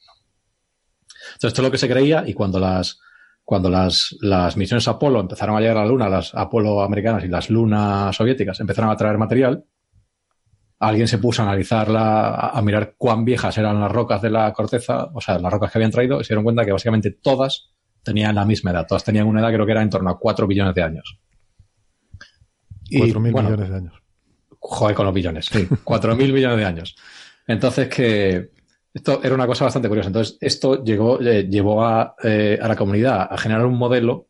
Entonces 1.36 1.48
esto 1.48 1.62
es 1.62 1.66
lo 1.66 1.70
que 1.70 1.78
se 1.78 1.88
creía 1.88 2.24
y 2.26 2.32
cuando 2.32 2.58
las, 2.58 3.00
cuando 3.44 3.68
las, 3.68 4.16
las 4.20 4.56
misiones 4.56 4.88
Apolo 4.88 5.20
empezaron 5.20 5.56
a 5.56 5.60
llegar 5.60 5.76
a 5.76 5.80
la 5.80 5.86
Luna, 5.86 6.08
las 6.08 6.34
Apolo 6.34 6.80
americanas 6.80 7.24
y 7.24 7.28
las 7.28 7.50
Lunas 7.50 8.16
soviéticas 8.16 8.58
empezaron 8.60 8.90
a 8.90 8.96
traer 8.96 9.18
material, 9.18 9.64
alguien 10.78 11.08
se 11.08 11.18
puso 11.18 11.42
a 11.42 11.46
analizarla, 11.46 12.50
a, 12.50 12.62
mirar 12.62 12.94
cuán 12.98 13.24
viejas 13.24 13.56
eran 13.58 13.80
las 13.80 13.90
rocas 13.90 14.20
de 14.20 14.30
la 14.30 14.52
corteza, 14.52 15.08
o 15.14 15.20
sea, 15.20 15.38
las 15.38 15.52
rocas 15.52 15.72
que 15.72 15.78
habían 15.78 15.90
traído, 15.90 16.20
y 16.20 16.24
se 16.24 16.28
dieron 16.28 16.44
cuenta 16.44 16.64
que 16.64 16.72
básicamente 16.72 17.10
todas 17.10 17.70
tenían 18.02 18.34
la 18.34 18.44
misma 18.44 18.70
edad, 18.70 18.86
todas 18.86 19.04
tenían 19.04 19.26
una 19.26 19.40
edad 19.40 19.52
creo 19.52 19.66
que 19.66 19.72
era 19.72 19.82
en 19.82 19.90
torno 19.90 20.10
a 20.10 20.18
4 20.18 20.46
billones 20.46 20.74
de 20.74 20.82
años. 20.82 21.18
4.000 22.90 23.20
millones 23.20 23.70
de 23.70 23.76
años. 23.76 23.94
Joder, 24.58 24.94
con 24.94 25.06
los 25.06 25.14
billones, 25.14 25.46
sí, 25.46 25.66
4.000 25.84 26.32
millones 26.32 26.58
de 26.58 26.64
años. 26.64 26.96
Entonces, 27.46 27.88
que 27.88 28.50
esto 28.92 29.20
era 29.22 29.34
una 29.34 29.46
cosa 29.46 29.64
bastante 29.64 29.88
curiosa. 29.88 30.08
Entonces, 30.08 30.36
esto 30.40 30.82
llegó, 30.82 31.20
eh, 31.20 31.48
llevó 31.48 31.84
a, 31.84 32.14
eh, 32.22 32.58
a 32.60 32.68
la 32.68 32.76
comunidad 32.76 33.28
a 33.30 33.38
generar 33.38 33.66
un 33.66 33.78
modelo 33.78 34.28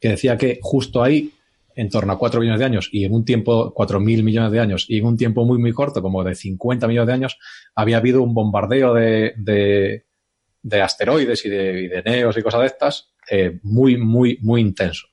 que 0.00 0.08
decía 0.08 0.36
que 0.36 0.58
justo 0.60 1.02
ahí 1.02 1.32
en 1.74 1.88
torno 1.88 2.12
a 2.12 2.18
4 2.18 2.40
millones 2.40 2.60
de 2.60 2.66
años 2.66 2.88
y 2.92 3.04
en 3.04 3.12
un 3.12 3.24
tiempo, 3.24 3.72
4 3.74 4.00
mil 4.00 4.22
millones 4.22 4.52
de 4.52 4.60
años 4.60 4.86
y 4.88 4.98
en 4.98 5.06
un 5.06 5.16
tiempo 5.16 5.44
muy, 5.44 5.58
muy 5.58 5.72
corto, 5.72 6.02
como 6.02 6.24
de 6.24 6.34
50 6.34 6.86
millones 6.88 7.06
de 7.06 7.12
años, 7.12 7.38
había 7.74 7.98
habido 7.98 8.22
un 8.22 8.34
bombardeo 8.34 8.94
de, 8.94 9.34
de, 10.62 10.82
asteroides 10.82 11.44
y 11.44 11.48
de, 11.48 12.02
neos 12.04 12.36
y 12.36 12.42
cosas 12.42 12.60
de 12.60 12.66
estas 12.66 13.14
eh, 13.30 13.58
muy, 13.62 13.96
muy, 13.96 14.38
muy 14.42 14.60
intenso. 14.60 15.08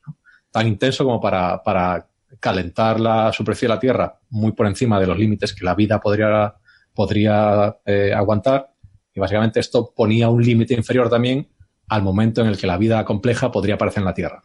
Tan 0.52 0.68
intenso 0.68 1.04
como 1.04 1.20
para, 1.20 1.62
para 1.64 2.08
calentar 2.40 3.00
la 3.00 3.32
superficie 3.32 3.68
de 3.68 3.74
la 3.76 3.80
Tierra 3.80 4.20
muy 4.30 4.52
por 4.52 4.68
encima 4.68 5.00
de 5.00 5.08
los 5.08 5.18
límites 5.18 5.54
que 5.54 5.66
la 5.66 5.76
vida 5.76 6.00
podría 6.00 6.56
podría 7.00 7.78
eh, 7.86 8.12
aguantar. 8.14 8.74
Y 9.14 9.22
básicamente 9.22 9.62
esto 9.62 9.94
ponía 9.96 10.28
un 10.28 10.44
límite 10.44 10.74
inferior 10.74 11.10
también 11.10 11.48
al 11.88 12.04
momento 12.04 12.42
en 12.42 12.48
el 12.48 12.58
que 12.58 12.68
la 12.68 12.78
vida 12.78 13.06
compleja 13.06 13.52
podría 13.54 13.76
aparecer 13.76 14.02
en 14.02 14.06
la 14.06 14.14
Tierra. 14.14 14.42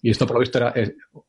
Y 0.00 0.10
esto, 0.10 0.26
por 0.26 0.36
lo 0.36 0.40
visto, 0.40 0.58
era, 0.58 0.72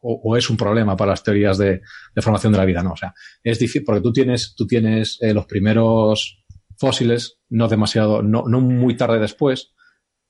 o, 0.01 0.37
es 0.37 0.49
un 0.49 0.57
problema 0.57 0.95
para 0.95 1.11
las 1.11 1.23
teorías 1.23 1.57
de, 1.57 1.81
formación 2.21 2.53
de 2.53 2.59
la 2.59 2.65
vida, 2.65 2.83
¿no? 2.83 2.91
O 2.91 2.97
sea, 2.97 3.13
es 3.43 3.57
difícil, 3.59 3.83
porque 3.83 4.01
tú 4.01 4.13
tienes, 4.13 4.53
tú 4.55 4.67
tienes 4.67 5.17
eh, 5.21 5.33
los 5.33 5.45
primeros 5.45 6.43
fósiles, 6.77 7.39
no 7.49 7.67
demasiado, 7.67 8.21
no, 8.21 8.43
no 8.47 8.61
muy 8.61 8.95
tarde 8.95 9.19
después, 9.19 9.73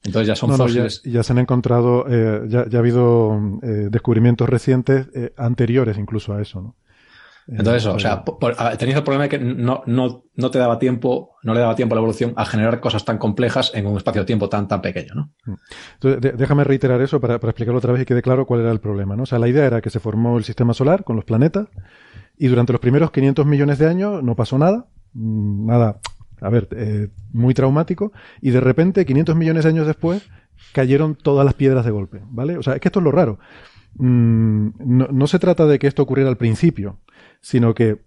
entonces 0.03 0.27
ya 0.27 0.35
son 0.35 0.55
fósiles. 0.55 1.01
ya, 1.03 1.23
se 1.23 1.33
han 1.33 1.39
encontrado, 1.39 2.05
eh, 2.09 2.41
ya, 2.47 2.61
ha 2.61 2.79
habido 2.79 3.59
eh, 3.61 3.87
descubrimientos 3.89 4.49
recientes 4.49 5.07
anteriores 5.37 5.97
incluso 5.97 6.33
a 6.33 6.41
eso, 6.41 6.61
¿no? 6.61 6.75
Entonces, 7.47 7.83
eso, 7.83 7.93
o 7.93 7.99
sea, 7.99 8.23
tenéis 8.77 8.97
el 8.97 9.03
problema 9.03 9.23
de 9.23 9.29
que 9.29 9.39
no, 9.39 9.83
no, 9.85 10.23
no, 10.35 10.51
te 10.51 10.59
daba 10.59 10.79
tiempo, 10.79 11.35
no 11.43 11.53
le 11.53 11.59
daba 11.59 11.75
tiempo 11.75 11.93
a 11.93 11.97
la 11.97 11.99
evolución 11.99 12.33
a 12.37 12.45
generar 12.45 12.79
cosas 12.79 13.03
tan 13.03 13.17
complejas 13.17 13.71
en 13.73 13.85
un 13.85 13.97
espacio 13.97 14.21
de 14.21 14.25
tiempo 14.25 14.47
tan, 14.47 14.67
tan 14.67 14.81
pequeño, 14.81 15.13
¿no? 15.13 15.31
Mm. 15.45 15.55
Entonces, 15.95 16.37
déjame 16.37 16.63
reiterar 16.63 17.01
eso 17.01 17.19
para, 17.19 17.39
para, 17.39 17.51
explicarlo 17.51 17.79
otra 17.79 17.91
vez 17.91 18.03
y 18.03 18.05
quede 18.05 18.21
claro 18.21 18.45
cuál 18.45 18.61
era 18.61 18.71
el 18.71 18.79
problema, 18.79 19.15
¿no? 19.15 19.23
O 19.23 19.25
sea, 19.25 19.39
la 19.39 19.49
idea 19.49 19.65
era 19.65 19.81
que 19.81 19.89
se 19.89 19.99
formó 19.99 20.37
el 20.37 20.45
sistema 20.45 20.73
solar 20.73 21.03
con 21.03 21.15
los 21.15 21.25
planetas 21.25 21.67
y 22.37 22.47
durante 22.47 22.73
los 22.73 22.79
primeros 22.79 23.11
500 23.11 23.45
millones 23.45 23.77
de 23.77 23.87
años 23.87 24.23
no 24.23 24.35
pasó 24.35 24.57
nada, 24.57 24.87
mm, 25.13 25.65
nada, 25.65 25.99
a 26.41 26.49
ver, 26.49 26.67
eh, 26.71 27.09
muy 27.31 27.53
traumático, 27.53 28.11
y 28.41 28.51
de 28.51 28.59
repente, 28.59 29.05
500 29.05 29.35
millones 29.35 29.63
de 29.63 29.69
años 29.69 29.87
después, 29.87 30.29
cayeron 30.73 31.15
todas 31.15 31.45
las 31.45 31.53
piedras 31.53 31.85
de 31.85 31.91
golpe, 31.91 32.21
¿vale? 32.29 32.57
O 32.57 32.63
sea, 32.63 32.75
es 32.75 32.81
que 32.81 32.87
esto 32.87 32.99
es 32.99 33.03
lo 33.03 33.11
raro. 33.11 33.39
Mm, 33.95 34.69
no, 34.79 35.07
no, 35.07 35.27
se 35.27 35.39
trata 35.39 35.65
de 35.65 35.77
que 35.77 35.87
esto 35.87 36.01
ocurriera 36.01 36.29
al 36.29 36.37
principio, 36.37 36.99
sino 37.43 37.75
que 37.75 37.97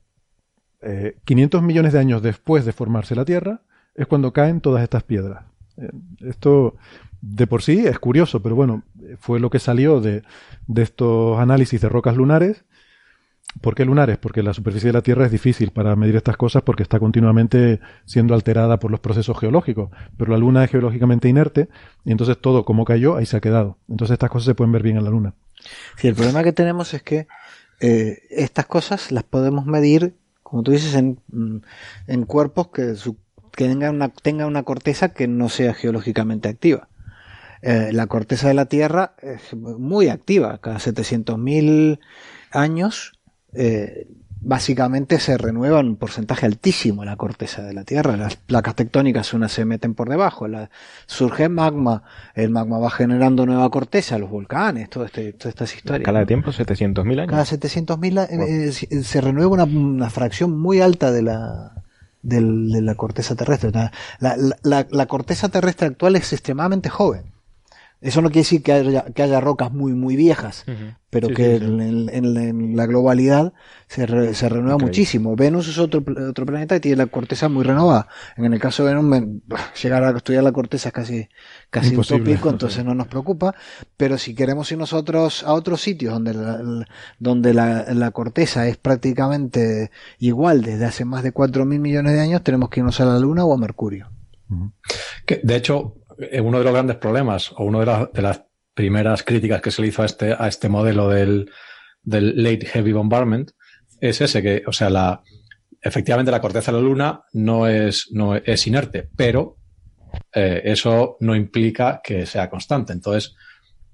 500 1.24 1.60
eh, 1.60 1.64
millones 1.64 1.92
de 1.92 1.98
años 1.98 2.22
después 2.22 2.64
de 2.64 2.72
formarse 2.72 3.14
la 3.14 3.24
Tierra 3.24 3.60
es 3.94 4.06
cuando 4.06 4.32
caen 4.32 4.60
todas 4.60 4.82
estas 4.82 5.02
piedras. 5.02 5.44
Eh, 5.76 5.90
esto 6.20 6.76
de 7.20 7.46
por 7.46 7.62
sí 7.62 7.86
es 7.86 7.98
curioso, 7.98 8.42
pero 8.42 8.54
bueno, 8.54 8.82
fue 9.18 9.38
lo 9.38 9.50
que 9.50 9.58
salió 9.58 10.00
de, 10.00 10.22
de 10.66 10.82
estos 10.82 11.38
análisis 11.38 11.80
de 11.80 11.88
rocas 11.88 12.16
lunares. 12.16 12.64
¿Por 13.60 13.74
qué 13.74 13.84
lunares? 13.84 14.18
Porque 14.18 14.42
la 14.42 14.54
superficie 14.54 14.88
de 14.88 14.94
la 14.94 15.02
Tierra 15.02 15.26
es 15.26 15.30
difícil 15.30 15.70
para 15.70 15.96
medir 15.96 16.16
estas 16.16 16.36
cosas 16.36 16.62
porque 16.62 16.82
está 16.82 16.98
continuamente 16.98 17.80
siendo 18.04 18.34
alterada 18.34 18.78
por 18.78 18.90
los 18.90 19.00
procesos 19.00 19.38
geológicos. 19.38 19.90
Pero 20.16 20.32
la 20.32 20.38
Luna 20.38 20.64
es 20.64 20.70
geológicamente 20.70 21.28
inerte 21.28 21.68
y 22.04 22.12
entonces 22.12 22.38
todo 22.38 22.64
como 22.64 22.84
cayó 22.84 23.16
ahí 23.16 23.26
se 23.26 23.36
ha 23.36 23.40
quedado. 23.40 23.78
Entonces 23.88 24.14
estas 24.14 24.30
cosas 24.30 24.46
se 24.46 24.54
pueden 24.54 24.72
ver 24.72 24.82
bien 24.82 24.96
en 24.96 25.04
la 25.04 25.10
Luna. 25.10 25.34
Sí, 25.96 26.08
el 26.08 26.14
problema 26.14 26.42
que 26.42 26.52
tenemos 26.52 26.92
es 26.92 27.02
que 27.02 27.26
eh, 27.80 28.22
estas 28.30 28.66
cosas 28.66 29.12
las 29.12 29.24
podemos 29.24 29.66
medir, 29.66 30.14
como 30.42 30.62
tú 30.62 30.72
dices, 30.72 30.94
en, 30.94 31.20
mm, 31.28 31.58
en 32.06 32.24
cuerpos 32.24 32.68
que, 32.68 32.94
su, 32.94 33.16
que 33.52 33.68
tengan, 33.68 33.96
una, 33.96 34.08
tenga 34.08 34.46
una 34.46 34.62
corteza 34.62 35.12
que 35.12 35.28
no 35.28 35.48
sea 35.48 35.74
geológicamente 35.74 36.48
activa. 36.48 36.88
Eh, 37.62 37.90
la 37.92 38.06
corteza 38.06 38.48
de 38.48 38.54
la 38.54 38.66
Tierra 38.66 39.16
es 39.22 39.54
muy 39.54 40.08
activa, 40.08 40.58
cada 40.58 40.76
700.000 40.76 41.98
años 42.50 43.12
eh, 43.54 44.06
básicamente 44.46 45.18
se 45.18 45.36
renueva 45.36 45.80
un 45.80 45.96
porcentaje 45.96 46.46
altísimo 46.46 47.04
la 47.04 47.16
corteza 47.16 47.62
de 47.62 47.74
la 47.74 47.82
Tierra. 47.82 48.16
Las 48.16 48.36
placas 48.36 48.76
tectónicas 48.76 49.34
unas 49.34 49.50
se 49.50 49.64
meten 49.64 49.94
por 49.94 50.08
debajo, 50.08 50.46
la, 50.46 50.70
surge 51.06 51.48
magma, 51.48 52.04
el 52.34 52.50
magma 52.50 52.78
va 52.78 52.90
generando 52.90 53.44
nueva 53.44 53.68
corteza, 53.70 54.18
los 54.18 54.30
volcanes, 54.30 54.88
todo 54.88 55.04
este, 55.04 55.32
todas 55.32 55.48
estas 55.48 55.74
historias. 55.74 56.04
Cada 56.04 56.24
tiempo 56.26 56.52
700.000 56.52 57.20
años. 57.20 57.30
Cada 57.30 57.44
700.000 57.44 58.28
eh, 58.30 58.68
eh, 58.68 59.02
se 59.02 59.20
renueva 59.20 59.64
una, 59.64 60.10
fracción 60.10 60.56
muy 60.56 60.80
alta 60.80 61.10
de 61.10 61.22
la, 61.22 61.82
de 62.22 62.40
la 62.40 62.94
corteza 62.94 63.34
terrestre. 63.34 63.72
la 64.20 65.06
corteza 65.06 65.48
terrestre 65.48 65.88
actual 65.88 66.14
es 66.14 66.32
extremadamente 66.32 66.88
joven. 66.88 67.35
Eso 68.02 68.20
no 68.20 68.28
quiere 68.28 68.40
decir 68.40 68.62
que 68.62 68.72
haya, 68.72 69.04
que 69.06 69.22
haya 69.22 69.40
rocas 69.40 69.72
muy, 69.72 69.92
muy 69.92 70.16
viejas, 70.16 70.66
pero 71.08 71.28
que 71.28 71.56
En, 71.56 72.76
la 72.76 72.84
globalidad 72.84 73.54
se, 73.88 74.34
se 74.34 74.48
renueva 74.50 74.76
muchísimo. 74.76 75.34
Venus 75.34 75.68
es 75.68 75.78
otro, 75.78 76.04
otro 76.28 76.44
planeta 76.44 76.76
y 76.76 76.80
tiene 76.80 76.98
la 76.98 77.06
corteza 77.06 77.48
muy 77.48 77.64
renovada. 77.64 78.08
En 78.36 78.52
el 78.52 78.60
caso 78.60 78.84
de 78.84 78.94
Venus, 78.94 79.40
llegar 79.82 80.04
a 80.04 80.10
estudiar 80.10 80.44
la 80.44 80.52
corteza 80.52 80.90
es 80.90 80.92
casi, 80.92 81.28
casi 81.70 81.96
utópico, 81.96 82.50
entonces 82.50 82.84
no 82.84 82.94
nos 82.94 83.06
preocupa. 83.08 83.54
Pero 83.96 84.18
si 84.18 84.34
queremos 84.34 84.70
ir 84.70 84.76
nosotros 84.76 85.42
a 85.42 85.54
otros 85.54 85.80
sitios 85.80 86.12
donde 86.12 86.34
la, 86.34 86.86
donde 87.18 87.54
la, 87.54 87.94
la 87.94 88.10
corteza 88.10 88.68
es 88.68 88.76
prácticamente 88.76 89.90
igual 90.18 90.60
desde 90.60 90.84
hace 90.84 91.06
más 91.06 91.22
de 91.22 91.32
4.000 91.32 91.64
millones 91.78 92.12
de 92.12 92.20
años, 92.20 92.42
tenemos 92.42 92.68
que 92.68 92.80
irnos 92.80 93.00
a 93.00 93.06
la 93.06 93.18
Luna 93.18 93.46
o 93.46 93.54
a 93.54 93.56
Mercurio. 93.56 94.10
Que, 95.24 95.40
de 95.42 95.56
hecho, 95.56 95.94
uno 96.42 96.58
de 96.58 96.64
los 96.64 96.72
grandes 96.72 96.96
problemas, 96.96 97.52
o 97.52 97.64
una 97.64 98.08
de, 98.12 98.22
las 98.22 98.42
primeras 98.74 99.22
críticas 99.22 99.60
que 99.60 99.70
se 99.70 99.82
le 99.82 99.88
hizo 99.88 100.02
a 100.02 100.06
este, 100.06 100.34
a 100.38 100.48
este 100.48 100.68
modelo 100.68 101.08
del, 101.08 101.50
del 102.02 102.42
late 102.42 102.66
heavy 102.66 102.92
bombardment, 102.92 103.52
es 104.00 104.20
ese 104.20 104.42
que, 104.42 104.62
o 104.66 104.72
sea, 104.72 104.90
la, 104.90 105.22
efectivamente 105.80 106.30
la 106.30 106.40
corteza 106.40 106.72
de 106.72 106.78
la 106.78 106.84
Luna 106.84 107.22
no 107.32 107.66
es, 107.66 108.08
no 108.12 108.34
es 108.36 108.66
inerte, 108.66 109.08
pero 109.16 109.56
eh, 110.32 110.62
eso 110.64 111.16
no 111.20 111.34
implica 111.34 112.00
que 112.02 112.26
sea 112.26 112.50
constante. 112.50 112.92
Entonces, 112.92 113.34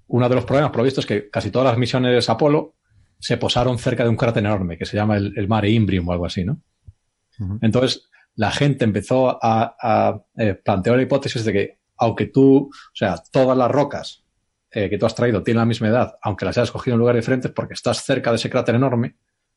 uno 0.09 0.29
de 0.29 0.35
los 0.35 0.45
problemas 0.45 0.73
provistos 0.73 1.05
es 1.05 1.09
que 1.09 1.31
casi 1.31 1.51
todas 1.51 1.69
las 1.69 1.79
misiones 1.79 2.29
Apolo 2.29 2.75
se 3.19 3.37
posaron 3.37 3.79
cerca 3.79 4.03
de 4.03 4.11
un 4.11 4.17
cráter 4.17 4.45
enorme 4.45 4.77
que 4.77 4.87
se 4.87 4.97
llama 4.97 5.17
el, 5.17 5.49
Mare 5.49 5.71
Imbrium 5.71 6.09
o 6.09 6.13
algo 6.13 6.27
así, 6.27 6.45
¿no? 6.45 6.61
Entonces, 7.61 8.09
la 8.37 8.51
gente 8.51 8.85
empezó 8.85 9.39
a, 9.43 10.23
eh, 10.37 10.55
plantear 10.55 10.97
la 10.97 11.03
hipótesis 11.03 11.45
de 11.45 11.53
que 11.53 11.79
aunque 12.03 12.27
tú, 12.27 12.69
o 12.69 12.95
sea, 12.95 13.15
todas 13.31 13.57
las 13.57 13.71
rocas 13.71 14.25
eh, 14.73 14.91
que 14.91 14.99
tú 14.99 15.07
has 15.07 15.15
traído 15.15 15.45
tienen 15.45 15.61
la 15.61 15.67
misma 15.67 15.87
edad, 15.87 16.19
aunque 16.21 16.45
las 16.45 16.59
hayas 16.59 16.73
cogido 16.73 16.95
en 16.97 16.99
lugares 16.99 17.23
diferentes 17.23 17.53
porque 17.53 17.75
estás 17.75 18.03
cerca 18.03 18.31
de 18.31 18.37
ese 18.37 18.51
cráter 18.51 18.75
enorme, 18.75 19.15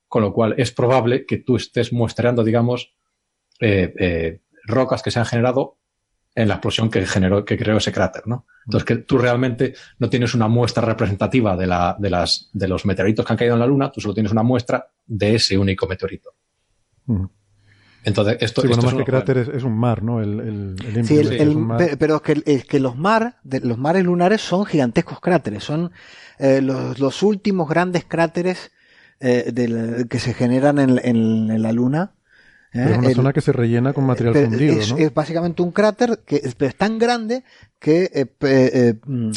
con 0.08 0.22
lo 0.22 0.32
cual 0.32 0.54
es 0.58 0.72
probable 0.72 1.26
que 1.26 1.38
tú 1.38 1.56
estés 1.56 1.92
muestreando, 1.92 2.44
digamos, 2.44 2.94
eh, 3.60 3.92
eh, 3.98 4.42
rocas 4.66 5.02
que 5.02 5.10
se 5.10 5.18
han 5.18 5.26
generado 5.26 5.80
en 6.36 6.50
la 6.50 6.56
explosión 6.56 6.92
que 6.92 7.04
generó, 7.08 7.44
que 7.44 7.58
creó 7.58 7.78
ese 7.78 7.92
cráter, 7.92 8.28
¿no? 8.28 8.46
Entonces 8.66 8.86
que 8.86 8.98
tú 8.98 9.18
realmente 9.18 9.74
no 9.98 10.08
tienes 10.08 10.36
una 10.36 10.48
muestra 10.48 10.86
representativa 10.86 11.58
de, 11.58 11.66
la, 11.66 11.96
de, 11.98 12.12
las, 12.12 12.52
de 12.54 12.68
los 12.68 12.86
meteoritos 12.86 13.26
que 13.26 13.34
han 13.34 13.38
caído 13.38 13.56
en 13.56 13.62
la 13.62 13.68
Luna, 13.68 13.92
tú 13.92 14.02
solo 14.02 14.14
tienes 14.14 14.32
una 14.32 14.44
muestra 14.44 14.88
de 15.04 15.36
ese 15.36 15.58
único 15.58 15.88
meteorito. 15.88 16.36
Entonces, 18.06 18.38
esto, 18.40 18.62
sí, 18.62 18.68
bueno, 18.68 18.84
más 18.84 18.94
que 18.94 19.04
cráter 19.04 19.38
es, 19.38 19.64
un 19.64 19.76
mar, 19.76 20.04
¿no? 20.04 20.22
El, 20.22 20.76
sí, 21.06 21.20
pero 21.98 22.22
es 22.46 22.66
que, 22.66 22.80
los, 22.80 22.96
mar, 22.96 23.38
los 23.44 23.80
mares 23.80 24.04
lunares 24.04 24.42
son 24.42 24.64
gigantescos 24.66 25.20
cráteres, 25.20 25.64
son 25.64 25.92
eh, 26.38 26.62
los, 26.62 27.24
últimos 27.24 27.68
grandes 27.68 28.06
cráteres 28.06 28.72
eh, 29.20 30.06
que 30.08 30.20
se 30.20 30.36
generan 30.36 30.78
en, 30.78 31.62
la 31.62 31.72
Luna. 31.72 32.12
¿eh? 32.74 32.92
es 32.92 32.98
una 32.98 33.10
zona 33.10 33.34
que 33.34 33.42
se 33.42 33.52
rellena 33.52 33.92
con 33.94 34.06
material 34.06 34.36
fundido, 34.36 34.80
es, 34.80 34.92
¿no? 34.92 34.98
Es 35.00 35.12
básicamente 35.12 35.64
un 35.64 35.72
cráter 35.72 36.20
que 36.28 36.42
es, 36.44 36.56
tan 36.76 37.00
grande 37.00 37.44
que 37.80 38.28
mm, 39.04 39.32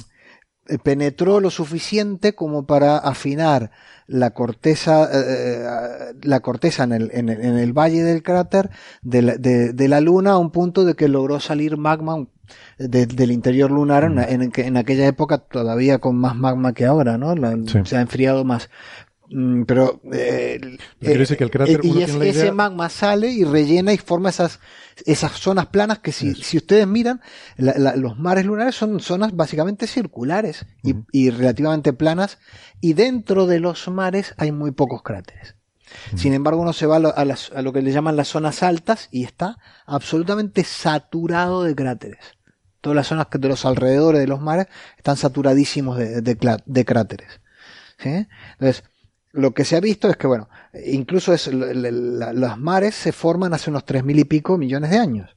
penetró 0.82 1.40
lo 1.40 1.50
suficiente 1.50 2.34
como 2.34 2.66
para 2.66 2.98
afinar 2.98 3.70
la 4.06 4.30
corteza, 4.30 5.04
eh, 5.04 5.24
eh, 5.24 6.14
la 6.22 6.40
corteza 6.40 6.84
en 6.84 6.92
el, 6.92 7.10
en, 7.12 7.28
el, 7.28 7.72
valle 7.72 8.02
del 8.02 8.22
cráter 8.22 8.70
de 9.02 9.22
la, 9.22 9.36
de, 9.36 9.88
la 9.88 10.00
Luna 10.00 10.32
a 10.32 10.38
un 10.38 10.50
punto 10.50 10.84
de 10.84 10.94
que 10.94 11.08
logró 11.08 11.40
salir 11.40 11.76
magma 11.76 12.26
del 12.78 13.30
interior 13.30 13.70
lunar 13.70 14.04
en, 14.04 14.18
en, 14.18 14.52
en, 14.54 14.76
aquella 14.78 15.06
época 15.06 15.38
todavía 15.38 15.98
con 15.98 16.16
más 16.16 16.34
magma 16.34 16.72
que 16.72 16.86
ahora, 16.86 17.18
¿no? 17.18 17.34
Se 17.84 17.96
ha 17.96 18.00
enfriado 18.00 18.44
más. 18.44 18.70
Mm, 19.30 19.64
pero 19.64 20.00
eh, 20.10 20.58
eh, 21.02 21.36
que 21.36 21.44
el 21.44 21.50
cráter, 21.50 21.80
y 21.82 22.02
ese, 22.02 22.50
magma 22.50 22.88
sale 22.88 23.28
y 23.28 23.44
rellena 23.44 23.92
y 23.92 23.98
forma 23.98 24.30
esas 24.30 24.58
esas 25.06 25.32
zonas 25.32 25.66
planas 25.66 25.98
que 25.98 26.12
si, 26.12 26.34
si 26.34 26.56
ustedes 26.56 26.86
miran 26.86 27.20
los 27.56 28.18
mares 28.18 28.44
lunares 28.44 28.74
son 28.74 29.00
zonas 29.00 29.34
básicamente 29.34 29.86
circulares 29.86 30.66
y, 31.12 31.30
relativamente 31.30 31.92
planas 31.92 32.38
y 32.80 32.94
dentro 32.94 33.46
de 33.46 33.60
los 33.60 33.88
mares 33.88 34.34
hay 34.36 34.52
muy 34.52 34.72
pocos 34.72 35.02
cráteres. 35.02 35.54
Sin 36.16 36.34
embargo 36.34 36.60
uno 36.60 36.74
se 36.74 36.86
va 36.86 36.96
a 36.96 36.98
lo, 36.98 37.14
a 37.16 37.62
lo, 37.62 37.72
que 37.72 37.80
le 37.80 37.92
llaman 37.92 38.16
las 38.16 38.28
zonas 38.28 38.62
altas 38.62 39.08
y 39.10 39.24
está 39.24 39.56
absolutamente 39.86 40.62
saturado 40.64 41.62
de 41.62 41.74
cráteres. 41.74 42.18
Todas 42.80 42.96
las 42.96 43.06
zonas 43.06 43.28
de 43.30 43.48
los 43.48 43.64
alrededores 43.64 44.20
de 44.20 44.26
los 44.26 44.40
mares 44.40 44.66
están 44.96 45.16
saturadísimos 45.16 45.96
de, 45.96 46.20
de, 46.20 46.84
cráteres 46.84 47.40
¿sí? 47.98 48.28
entonces 48.52 48.84
lo 49.32 49.52
que 49.52 49.64
se 49.64 49.76
ha 49.76 49.80
visto 49.80 50.08
es 50.08 50.16
que, 50.16 50.26
bueno, 50.26 50.48
incluso 50.86 51.32
es, 51.32 51.48
los 51.48 52.58
mares 52.58 52.94
se 52.94 53.12
forman 53.12 53.54
hace 53.54 53.70
unos 53.70 53.84
tres 53.84 54.04
mil 54.04 54.18
y 54.18 54.24
pico 54.24 54.58
millones 54.58 54.90
de 54.90 54.98
años. 54.98 55.30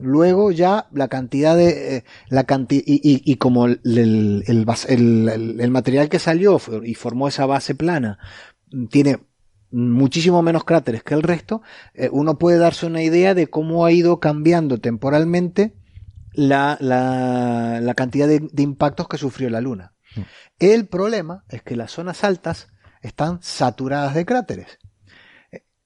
Luego 0.00 0.52
ya 0.52 0.86
la 0.92 1.08
cantidad 1.08 1.56
de, 1.56 1.96
eh, 1.96 2.04
la 2.28 2.44
cantidad, 2.44 2.84
y, 2.86 3.00
y, 3.02 3.36
como 3.36 3.66
el, 3.66 3.80
el, 4.46 5.70
material 5.70 6.08
que 6.08 6.20
salió 6.20 6.60
y 6.84 6.94
formó 6.94 7.26
esa 7.26 7.46
base 7.46 7.74
plana 7.74 8.18
tiene 8.90 9.18
muchísimo 9.70 10.42
menos 10.42 10.64
cráteres 10.64 11.02
que 11.02 11.14
el 11.14 11.22
resto, 11.22 11.62
eh, 11.94 12.08
uno 12.12 12.38
puede 12.38 12.58
darse 12.58 12.86
una 12.86 13.02
idea 13.02 13.34
de 13.34 13.48
cómo 13.48 13.84
ha 13.84 13.92
ido 13.92 14.20
cambiando 14.20 14.78
temporalmente 14.78 15.74
la, 16.32 16.78
la, 16.80 17.94
cantidad 17.94 18.28
de, 18.28 18.48
impactos 18.62 19.08
que 19.08 19.18
sufrió 19.18 19.50
la 19.50 19.60
Luna. 19.60 19.94
Mm. 20.14 20.20
El 20.58 20.86
problema 20.86 21.44
es 21.48 21.62
que 21.62 21.76
las 21.76 21.92
zonas 21.92 22.24
altas 22.24 22.68
están 23.02 23.42
saturadas 23.42 24.14
de 24.14 24.26
cráteres. 24.26 24.78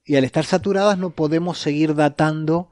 Y 0.04 0.16
al 0.16 0.24
estar 0.24 0.44
saturadas 0.44 0.98
no 0.98 1.10
podemos 1.10 1.58
seguir 1.58 1.94
datando 1.94 2.70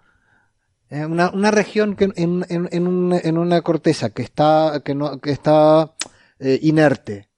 eh, 0.90 1.06
una, 1.06 1.30
una, 1.30 1.52
región 1.52 1.94
que 1.94 2.10
en, 2.16 2.44
en, 2.48 2.68
en, 2.72 3.38
una 3.38 3.62
corteza 3.62 4.10
que 4.10 4.22
está, 4.22 4.82
que 4.84 4.96
no, 4.96 5.20
que 5.20 5.30
está 5.30 5.94
eh, 6.40 6.58
inerte. 6.62 7.28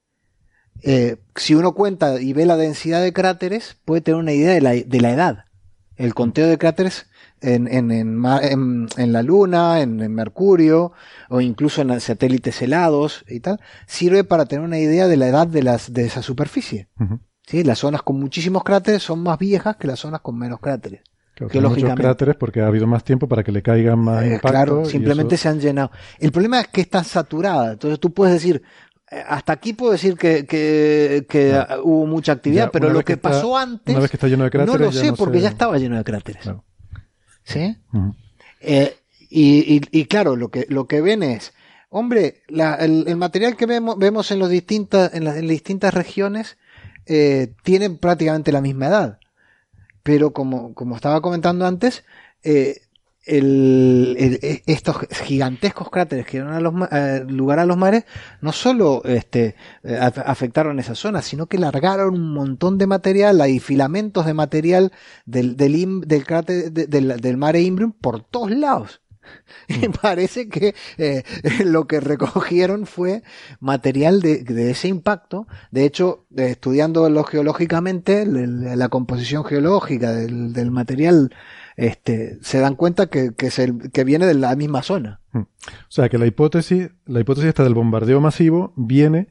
Eh, 0.83 1.19
si 1.37 1.55
uno 1.55 1.75
cuenta 1.75 2.21
y 2.21 2.33
ve 2.33 2.47
la 2.47 2.57
densidad 2.57 3.03
de 3.03 3.13
cráteres, 3.13 3.77
puede 3.85 4.01
tener 4.01 4.19
una 4.19 4.33
idea 4.33 4.55
de 4.55 4.61
la, 4.63 4.71
de 4.73 5.01
la 5.01 5.11
edad. 5.11 5.45
El 5.97 6.15
conteo 6.15 6.49
de 6.49 6.57
cráteres 6.57 7.07
en, 7.43 7.69
en, 7.69 7.91
en, 7.91 8.89
en 8.97 9.13
la 9.13 9.23
Luna, 9.23 9.81
en, 9.81 9.97
Mercurio, 10.15 10.93
o 11.29 11.41
incluso 11.41 11.83
en 11.83 12.01
satélites 12.01 12.63
helados 12.63 13.25
y 13.29 13.41
tal, 13.41 13.61
sirve 13.87 14.25
para 14.25 14.47
tener 14.47 14.65
una 14.65 14.79
idea 14.79 15.09
de 15.09 15.17
la 15.17 15.29
edad 15.29 15.47
de, 15.47 15.63
las, 15.63 15.93
de 15.93 16.07
esa 16.07 16.23
superficie. 16.23 16.89
¿Sí? 17.47 17.65
Las 17.65 17.81
zonas 17.81 18.03
con 18.03 18.19
muchísimos 18.19 18.63
cráteres 18.63 19.03
son 19.03 19.23
más 19.23 19.39
viejas 19.39 19.77
que 19.77 19.89
las 19.89 19.99
zonas 19.99 20.21
con 20.21 20.39
menos 20.39 20.61
cráteres. 20.61 21.03
Claro, 21.35 21.71
muchos 21.71 21.95
cráteres 21.95 22.37
porque 22.37 22.61
ha 22.61 22.67
habido 22.67 22.87
más 22.87 23.05
tiempo 23.05 23.27
para 23.27 23.43
que 23.43 23.53
le 23.53 23.63
caigan 23.63 23.99
más 23.99 24.23
eh, 24.23 24.39
Claro, 24.41 24.85
simplemente 24.85 25.37
se 25.37 25.49
han 25.49 25.61
llenado. 25.61 25.91
El 26.19 26.31
problema 26.31 26.61
es 26.61 26.69
que 26.69 26.83
está 26.83 27.03
saturada. 27.03 27.73
Entonces 27.73 27.99
tú 27.99 28.13
puedes 28.13 28.35
decir, 28.35 28.63
eh, 29.11 29.23
hasta 29.27 29.55
aquí 29.55 29.73
puedo 29.73 29.93
decir 29.93 30.17
que, 30.17 30.47
que, 30.47 31.27
que 31.29 31.59
hubo 31.83 32.07
mucha 32.07 32.33
actividad, 32.33 32.71
pero 32.71 32.91
lo 32.91 33.03
que, 33.03 33.17
pasó 33.17 33.57
antes. 33.57 33.93
Una 33.93 34.03
vez 34.03 34.11
que 34.11 34.17
está 34.19 34.29
lleno 34.29 34.45
de 34.45 34.51
cráteres. 34.51 34.81
No 34.81 34.87
lo 34.87 34.93
sé 34.93 35.13
porque 35.15 35.41
ya 35.41 35.49
estaba 35.49 35.79
lleno 35.79 35.97
de 35.97 36.05
cráteres. 36.05 36.49
¿Sí? 37.45 37.77
eh, 38.61 38.97
y, 39.29 39.77
y, 39.77 39.81
y, 39.91 40.05
claro, 40.07 40.37
lo 40.37 40.51
que, 40.51 40.67
lo 40.69 40.87
que 40.87 41.01
ven 41.01 41.23
es, 41.23 41.55
hombre, 41.89 42.43
la, 42.49 42.75
el, 42.77 43.05
el, 43.09 43.17
material 43.17 43.57
que 43.57 43.67
vemos, 43.67 43.99
vemos 43.99 44.31
en, 44.31 44.39
los 44.39 44.51
distintas, 44.51 45.15
en, 45.15 45.25
las, 45.25 45.37
en 45.37 45.49
distintas 45.49 45.93
regiones 45.95 46.59
eh, 47.07 47.55
tiene 47.63 47.91
prácticamente 47.91 48.53
la 48.53 48.61
misma 48.61 48.87
edad 48.87 49.19
pero 50.03 50.33
como, 50.33 50.75
como 50.75 50.97
estaba 50.97 51.21
comentando 51.21 51.67
antes, 51.67 52.05
eh, 52.43 52.81
el, 53.25 54.17
e, 54.19 54.63
estos 54.67 54.97
gigantescos 55.25 55.91
cráteres 55.91 56.27
que 56.27 56.43
dieron 56.43 56.89
eh, 56.91 57.25
lugar 57.29 57.59
a 57.59 57.67
los 57.67 57.77
mares 57.77 58.05
no 58.41 58.53
solo 58.53 59.03
este, 59.05 59.57
eh, 59.85 59.99
afectaron 59.99 60.79
esa 60.79 60.95
zona, 60.95 61.23
sino 61.23 61.47
que 61.47 61.59
largaron 61.59 62.15
un 62.15 62.35
montón 62.35 62.79
de 62.79 62.87
material, 62.87 63.41
hay 63.41 63.61
filamentos 63.61 64.27
de 64.27 64.35
material 64.35 64.93
del, 65.25 65.57
del, 65.57 66.01
del 66.03 66.27
cráter 66.27 66.73
del, 66.73 67.21
del 67.21 67.37
mare 67.37 67.63
Imbrium 67.63 67.93
por 67.93 68.23
todos 68.23 68.51
lados. 68.51 69.03
Y 69.69 69.89
parece 69.89 70.49
que 70.49 70.75
eh, 70.99 71.23
lo 71.65 71.87
que 71.87 72.01
recogieron 72.01 72.87
fue 72.87 73.23
material 73.61 74.21
de, 74.21 74.43
de 74.43 74.71
ese 74.71 74.89
impacto. 74.89 75.47
De 75.71 75.85
hecho, 75.85 76.27
estudiando 76.37 77.25
geológicamente, 77.25 78.27
la 78.27 78.89
composición 78.89 79.45
geológica 79.45 80.13
del 80.13 80.71
material, 80.71 81.33
este, 81.77 82.39
se 82.43 82.59
dan 82.59 82.75
cuenta 82.75 83.07
que, 83.07 83.33
que, 83.37 83.51
que 83.93 84.05
viene 84.05 84.27
de 84.27 84.35
la 84.35 84.55
misma 84.57 84.83
zona. 84.83 85.21
Mm. 85.33 85.41
O 85.41 85.47
sea 85.89 86.09
que 86.09 86.19
la 86.19 86.27
hipótesis, 86.27 86.91
la 87.07 87.21
hipótesis 87.21 87.49
esta 87.49 87.65
del 87.65 87.75
bombardeo 87.75 88.21
masivo 88.21 88.73
viene 88.77 89.29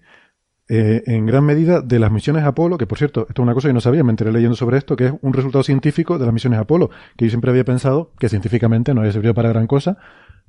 eh, 0.74 1.04
en 1.06 1.26
gran 1.26 1.44
medida 1.44 1.82
de 1.82 2.00
las 2.00 2.12
misiones 2.12 2.46
Apolo, 2.46 2.78
que 2.78 2.88
por 2.88 2.98
cierto, 2.98 3.28
esto 3.28 3.42
es 3.42 3.44
una 3.44 3.54
cosa 3.54 3.68
que 3.68 3.74
no 3.74 3.82
sabía, 3.82 4.06
me 4.06 4.12
enteré 4.12 4.32
leyendo 4.32 4.56
sobre 4.56 4.78
esto, 4.78 4.96
que 4.96 5.08
es 5.08 5.14
un 5.22 5.34
resultado 5.34 5.64
científico 5.64 6.18
de 6.18 6.26
las 6.26 6.34
misiones 6.34 6.60
Apolo, 6.60 6.90
que 7.18 7.26
yo 7.26 7.30
siempre 7.30 7.52
había 7.52 7.66
pensado 7.66 8.12
que 8.18 8.30
científicamente 8.30 8.94
no 8.94 9.02
había 9.02 9.12
servido 9.12 9.34
para 9.34 9.50
gran 9.50 9.68
cosa, 9.68 9.98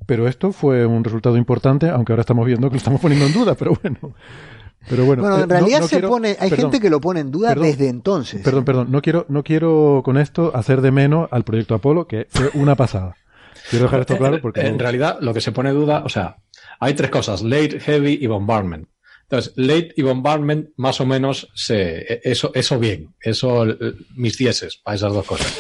pero 0.07 0.29
esto 0.29 0.53
fue 0.53 0.87
un 0.87 1.03
resultado 1.03 1.37
importante, 1.37 1.89
aunque 1.89 2.13
ahora 2.13 2.21
estamos 2.21 2.47
viendo 2.47 2.69
que 2.69 2.75
lo 2.75 2.79
estamos 2.79 3.01
poniendo 3.01 3.27
en 3.27 3.33
duda, 3.33 3.55
pero 3.59 3.77
bueno. 3.83 4.15
Pero 4.89 5.05
bueno, 5.05 5.23
bueno 5.23 5.37
en 5.37 5.43
eh, 5.45 5.47
realidad 5.47 5.83
se 5.83 6.01
pone, 6.01 6.37
hay 6.39 6.51
gente 6.51 6.81
que 6.81 6.91
lo 6.91 7.01
pone 7.01 7.21
en 7.21 7.31
duda 7.31 7.55
desde 7.55 7.89
entonces. 7.89 8.43
Perdón, 8.43 8.65
perdón, 8.65 8.91
no 8.91 9.01
quiero, 9.03 9.27
no 9.29 9.45
quiero 9.45 10.03
con 10.05 10.19
esto 10.19 10.53
hacer 10.55 10.81
de 10.81 10.91
menos 10.91 11.29
al 11.31 11.45
proyecto 11.45 11.75
Apolo, 11.75 12.07
que 12.07 12.27
fue 12.31 12.51
una 12.55 12.75
pasada. 12.75 13.17
Quiero 13.71 13.85
dejar 13.85 14.01
esto 14.01 14.19
claro 14.19 14.41
porque. 14.41 14.61
En 14.61 14.79
realidad, 14.79 15.19
lo 15.21 15.33
que 15.33 15.41
se 15.41 15.53
pone 15.53 15.71
en 15.71 15.77
duda, 15.77 16.03
o 16.05 16.09
sea, 16.09 16.37
hay 16.81 16.95
tres 16.95 17.11
cosas: 17.11 17.43
late, 17.43 17.79
heavy 17.81 18.19
y 18.21 18.27
bombardment. 18.27 18.89
Entonces, 19.23 19.55
late 19.57 19.95
y 19.97 20.03
bombardment, 20.03 20.69
más 20.77 21.01
o 21.01 21.07
menos, 21.07 21.49
se, 21.55 22.21
eso, 22.23 22.51
eso 22.55 22.79
bien, 22.79 23.15
eso 23.21 23.65
mis 24.15 24.37
dieces 24.37 24.77
para 24.83 24.97
esas 24.97 25.13
dos 25.15 25.25
cosas. 25.25 25.59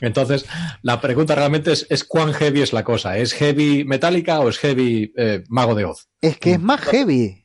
Entonces, 0.00 0.46
la 0.82 1.00
pregunta 1.00 1.34
realmente 1.34 1.72
es, 1.72 1.86
es 1.90 2.04
cuán 2.04 2.32
heavy 2.32 2.62
es 2.62 2.72
la 2.72 2.84
cosa. 2.84 3.18
¿Es 3.18 3.34
heavy 3.34 3.84
metálica 3.84 4.40
o 4.40 4.48
es 4.48 4.58
heavy 4.58 5.12
eh, 5.16 5.44
mago 5.48 5.74
de 5.74 5.84
Oz? 5.84 6.08
Es 6.20 6.38
que 6.38 6.52
es 6.52 6.60
más 6.60 6.80
heavy. 6.80 7.41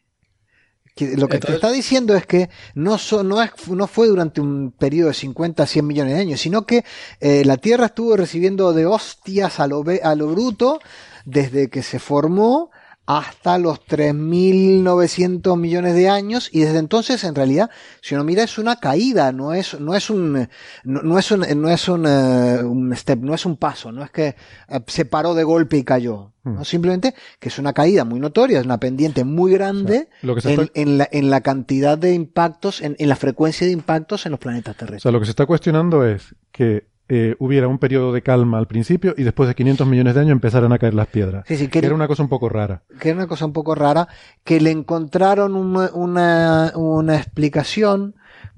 Lo 0.99 1.27
que 1.27 1.39
te 1.39 1.53
está 1.53 1.71
diciendo 1.71 2.15
es 2.15 2.25
que 2.25 2.49
no, 2.75 2.97
no, 3.23 3.41
es, 3.41 3.51
no, 3.67 3.87
fue 3.87 4.07
durante 4.07 4.41
un 4.41 4.71
periodo 4.71 5.09
de 5.09 5.13
50 5.13 5.63
a 5.63 5.67
100 5.67 5.85
millones 5.87 6.13
de 6.15 6.19
años, 6.21 6.41
sino 6.41 6.65
que 6.65 6.83
eh, 7.19 7.43
la 7.45 7.57
Tierra 7.57 7.87
estuvo 7.87 8.15
recibiendo 8.15 8.73
de 8.73 8.85
hostias 8.85 9.59
a 9.59 9.67
lo, 9.67 9.83
a 10.03 10.15
lo 10.15 10.27
bruto 10.27 10.79
desde 11.25 11.69
que 11.69 11.83
se 11.83 11.99
formó 11.99 12.71
hasta 13.07 13.57
los 13.57 13.79
3.900 13.87 15.57
millones 15.57 15.95
de 15.95 16.09
años 16.09 16.49
y 16.51 16.59
desde 16.59 16.79
entonces 16.79 17.23
en 17.23 17.35
realidad 17.35 17.69
si 18.01 18.15
uno 18.15 18.25
mira 18.25 18.43
es 18.43 18.57
una 18.57 18.81
caída 18.81 19.31
no 19.31 19.53
es 19.53 19.79
no 19.79 19.95
es 19.95 20.09
un 20.09 20.49
no, 20.83 21.17
es 21.17 21.31
un 21.31 21.45
no 21.61 21.69
es 21.69 21.87
un, 21.87 22.05
eh, 22.05 22.63
un, 22.63 22.93
step 22.93 23.19
no 23.21 23.33
es 23.33 23.45
un 23.45 23.55
paso 23.55 23.93
no 23.93 24.03
es 24.03 24.11
que 24.11 24.35
eh, 24.67 24.79
se 24.87 25.05
paró 25.05 25.33
de 25.35 25.45
golpe 25.45 25.77
y 25.77 25.85
cayó 25.85 26.33
¿no? 26.55 26.61
Hmm. 26.61 26.65
simplemente 26.65 27.13
que 27.39 27.49
es 27.49 27.59
una 27.59 27.73
caída 27.73 28.05
muy 28.05 28.19
notoria 28.19 28.59
es 28.59 28.65
una 28.65 28.79
pendiente 28.79 29.23
muy 29.23 29.51
grande 29.53 30.09
en, 30.21 30.71
en, 30.73 30.97
la, 30.97 31.07
en 31.11 31.29
la 31.29 31.41
cantidad 31.41 31.97
de 31.97 32.13
impactos 32.13 32.81
en, 32.81 32.95
en 32.99 33.09
la 33.09 33.15
frecuencia 33.15 33.67
de 33.67 33.73
impactos 33.73 34.25
en 34.25 34.31
los 34.31 34.39
planetas 34.39 34.75
terrestres 34.75 35.01
o 35.01 35.03
sea 35.03 35.11
lo 35.11 35.19
que 35.19 35.25
se 35.25 35.31
está 35.31 35.45
cuestionando 35.45 36.05
es 36.05 36.35
que 36.51 36.85
eh, 37.09 37.35
hubiera 37.39 37.69
un 37.69 37.79
periodo 37.79 38.11
de 38.11 38.21
calma 38.21 38.57
al 38.57 38.67
principio 38.67 39.13
y 39.17 39.23
después 39.23 39.47
de 39.47 39.55
500 39.55 39.87
millones 39.87 40.13
de 40.13 40.21
años 40.21 40.33
empezaran 40.33 40.73
a 40.73 40.77
caer 40.77 40.93
las 40.93 41.07
piedras. 41.07 41.45
Sí, 41.47 41.55
sí, 41.55 41.69
que, 41.69 41.79
era 41.79 41.95
una 41.95 42.07
cosa 42.07 42.23
un 42.23 42.27
poco 42.27 42.49
rara. 42.49 42.81
Que 42.99 43.09
era 43.09 43.17
una 43.17 43.27
cosa 43.27 43.45
un 43.45 43.53
poco 43.53 43.75
rara, 43.75 44.09
que 44.43 44.59
le 44.59 44.71
encontraron 44.71 45.55
una, 45.55 46.73
una, 46.75 47.15
explicación 47.15 48.15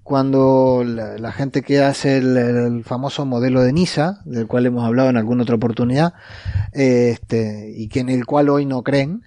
cuando 0.10 0.84
la, 0.84 1.32
gente 1.32 1.62
que 1.62 1.84
hace 1.84 2.18
el, 2.18 2.84
famoso 2.84 3.28
modelo 3.28 3.62
de 3.62 3.72
NISA, 3.72 4.22
del 4.26 4.47
cual 4.47 4.66
hemos 4.66 4.84
hablado 4.84 5.12
en 5.12 5.18
alguna 5.18 5.43
otra 5.43 5.53
oportunidad, 5.53 6.16
este, 6.72 7.72
y 7.78 7.89
que 7.89 7.99
en 7.99 8.10
el 8.10 8.26
cual 8.26 8.49
hoy 8.49 8.66
no 8.66 8.82
creen, 8.82 9.22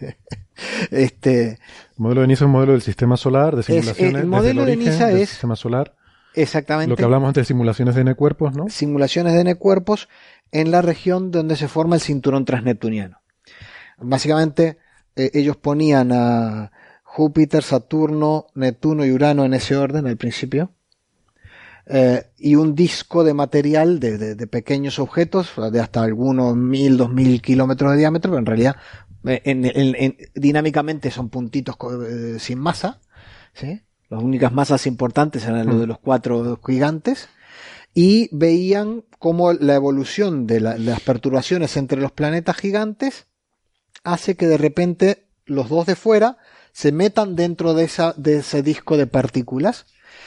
este, 0.90 1.50
el 1.50 1.58
modelo 1.98 2.22
de 2.22 2.26
NISA 2.26 2.44
es 2.44 2.46
un 2.46 2.50
modelo 2.50 2.72
del 2.72 2.82
sistema 2.82 3.16
solar, 3.16 3.54
de 3.54 3.62
simulaciones. 3.62 4.22
el 4.22 4.26
modelo 4.26 4.64
de 4.64 4.76
NISA 4.76 5.12
es, 5.12 5.28
sistema 5.30 5.54
solar 5.54 5.94
Exactamente. 6.34 6.90
Lo 6.90 6.96
que 6.96 7.04
hablamos 7.04 7.28
antes 7.28 7.42
de 7.42 7.46
simulaciones 7.46 7.94
de 7.94 8.00
N-cuerpos, 8.00 8.56
¿no? 8.56 8.68
Simulaciones 8.68 9.34
de 9.34 9.42
N-cuerpos 9.42 10.08
en 10.50 10.72
la 10.72 10.82
región 10.82 11.30
donde 11.30 11.54
se 11.54 11.68
forma 11.68 11.94
el 11.94 12.00
cinturón 12.00 12.44
transneptuniano. 12.44 13.20
Básicamente, 13.98 14.78
eh, 15.14 15.30
ellos 15.32 15.56
ponían 15.56 16.10
a 16.10 16.72
Júpiter, 17.14 17.62
Saturno, 17.62 18.48
Neptuno 18.56 19.04
y 19.04 19.12
Urano 19.12 19.44
en 19.44 19.54
ese 19.54 19.76
orden 19.76 20.08
al 20.08 20.16
principio. 20.16 20.72
Eh, 21.86 22.24
y 22.38 22.56
un 22.56 22.74
disco 22.74 23.22
de 23.22 23.34
material 23.34 24.00
de, 24.00 24.48
pequeños 24.48 24.98
objetos, 24.98 25.52
de 25.70 25.78
hasta 25.78 26.02
algunos 26.02 26.56
mil, 26.56 26.96
dos 26.96 27.12
mil 27.12 27.40
kilómetros 27.40 27.92
de 27.92 27.98
diámetro, 27.98 28.32
pero 28.32 28.40
en 28.40 28.46
realidad 28.46 28.76
eh, 29.26 30.30
dinámicamente 30.34 31.12
son 31.12 31.28
puntitos 31.28 31.76
sin 32.38 32.58
masa, 32.58 33.00
¿sí? 33.52 33.82
Las 34.08 34.20
únicas 34.20 34.52
masas 34.52 34.84
importantes 34.88 35.44
eran 35.44 35.68
lo 35.68 35.74
mm. 35.74 35.80
de 35.80 35.86
los 35.86 36.00
cuatro 36.00 36.58
gigantes. 36.66 37.28
Y 37.94 38.28
veían 38.32 39.04
cómo 39.20 39.52
la 39.52 39.76
evolución 39.76 40.48
de 40.48 40.58
las 40.58 41.00
perturbaciones 41.02 41.76
entre 41.76 42.00
los 42.00 42.10
planetas 42.10 42.56
gigantes 42.56 43.28
hace 44.02 44.34
que 44.34 44.48
de 44.48 44.58
repente 44.58 45.28
los 45.46 45.68
dos 45.68 45.86
de 45.86 45.94
fuera 45.94 46.38
se 46.74 46.90
metan 46.90 47.36
dentro 47.36 47.72
de, 47.72 47.84
esa, 47.84 48.14
de 48.16 48.38
ese 48.38 48.62
disco 48.62 48.96
de 48.96 49.06
partículas 49.06 49.86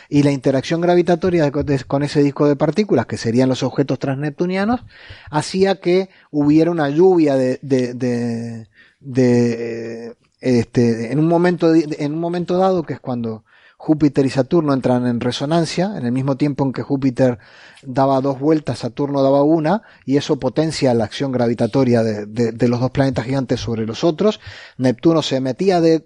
y 0.10 0.24
la 0.24 0.32
interacción 0.32 0.80
gravitatoria 0.80 1.52
con 1.52 2.04
ese 2.04 2.24
disco 2.24 2.48
de 2.48 2.56
partículas, 2.56 3.06
que 3.06 3.18
serían 3.18 3.50
los 3.50 3.64
objetos 3.64 4.00
transneptunianos, 4.00 4.82
hacía 5.30 5.82
que 5.82 6.10
hubiera 6.32 6.72
una 6.72 6.90
lluvia 6.90 7.36
de, 7.36 7.60
de, 7.62 7.94
de, 7.94 8.68
de 9.02 10.16
este, 10.40 11.12
en 11.12 11.20
un 11.20 11.28
momento, 11.28 11.76
en 11.76 12.14
un 12.14 12.20
momento 12.20 12.58
dado, 12.58 12.84
que 12.84 12.94
es 12.94 13.00
cuando 13.02 13.44
Júpiter 13.80 14.26
y 14.26 14.32
Saturno 14.32 14.74
entran 14.74 15.06
en 15.06 15.20
resonancia, 15.20 15.94
en 15.98 16.06
el 16.06 16.12
mismo 16.12 16.36
tiempo 16.36 16.66
en 16.66 16.74
que 16.74 16.82
Júpiter 16.82 17.38
daba 17.84 18.20
dos 18.22 18.40
vueltas, 18.40 18.80
Saturno 18.80 19.22
daba 19.22 19.44
una, 19.44 19.84
y 20.04 20.18
eso 20.18 20.40
potencia 20.40 20.96
la 20.96 21.04
acción 21.04 21.32
gravitatoria 21.32 22.02
de, 22.02 22.68
los 22.68 22.80
dos 22.80 22.90
planetas 22.90 23.26
gigantes 23.26 23.60
sobre 23.60 23.86
los 23.86 24.04
otros. 24.04 24.40
Neptuno 24.78 25.22
se 25.22 25.40
metía 25.42 25.80
de, 25.80 26.02